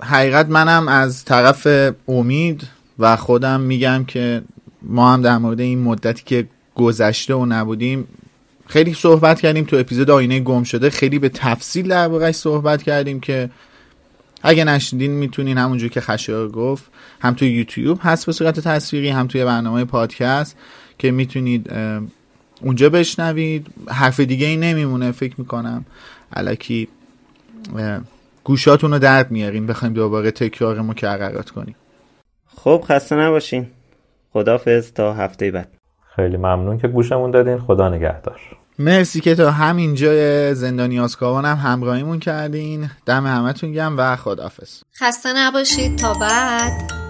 حقیقت 0.03 0.47
منم 0.47 0.89
از 0.89 1.25
طرف 1.25 1.67
امید 2.09 2.69
و 2.99 3.17
خودم 3.17 3.61
میگم 3.61 4.05
که 4.09 4.43
ما 4.83 5.13
هم 5.13 5.23
در 5.23 5.39
مورد 5.39 5.61
این 5.61 5.79
مدتی 5.79 6.23
که 6.25 6.49
گذشته 6.75 7.35
و 7.35 7.47
نبودیم 7.47 8.09
خیلی 8.67 8.95
صحبت 8.95 9.41
کردیم. 9.41 9.65
تو 9.65 9.77
اپیزود 9.77 10.11
آینه 10.11 10.41
گم 10.41 10.63
شده 10.63 10.91
خیلی 10.91 11.19
به 11.19 11.29
تفصیل 11.29 11.89
در 11.89 12.33
صحبت 12.33 12.83
کردیم 12.83 13.21
که 13.21 13.51
اگه 14.43 14.65
نشدین 14.65 15.11
می‌تونین 15.11 15.59
همونجور 15.59 15.89
که 15.89 16.01
خشایار 16.01 16.49
گفت 16.49 16.85
هم 17.21 17.35
توی 17.35 17.49
یوتیوب 17.49 17.99
هست 18.03 18.27
به 18.27 18.33
صورت 18.33 18.61
تصویری 18.61 19.09
هم 19.09 19.27
توی 19.27 19.45
برنامه 19.45 19.85
پادکست 19.85 20.57
که 20.99 21.11
می‌تونید 21.11 21.71
اونجا 22.63 22.91
بشنوید. 22.91 23.67
حرف 23.89 24.21
دیگه 24.21 24.47
ای 24.47 24.57
نمیمونه 24.57 25.13
فکر 25.13 25.35
می‌کنم. 25.39 25.85
علکی 26.33 26.89
گوشاتون 28.45 28.93
رو 28.93 28.99
درد 28.99 29.31
میاریم 29.31 29.67
بخوایم 29.67 29.95
دوباره 29.95 30.31
تکرار 30.31 30.81
مکررات 30.81 31.51
کنیم. 31.51 31.75
خب 32.57 32.85
خسته 32.89 33.17
نباشین. 33.17 33.67
خدافز 34.33 34.93
تا 34.93 35.15
هفته 35.15 35.51
بعد. 35.51 35.69
خیلی 36.17 36.37
ممنون 36.37 36.79
که 36.79 36.89
گوشمون 36.89 37.31
دادین. 37.31 37.59
خدا 37.59 37.89
نگهدار. 37.89 38.41
مرسی 38.79 39.21
که 39.21 39.35
تا 39.35 39.51
همین 39.51 39.95
جای 39.95 40.55
زندانی 40.55 41.01
آسکابان 41.01 41.45
هم 41.45 41.57
همراهیمون 41.57 42.19
کردین. 42.19 42.91
دم 43.07 43.27
همتون 43.27 43.73
گم 43.73 43.95
و 43.99 44.17
خدافز 44.17 44.83
خسته 45.01 45.29
نباشید. 45.37 45.97
تا 45.97 46.15
بعد. 46.15 47.07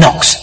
Knox 0.00 0.39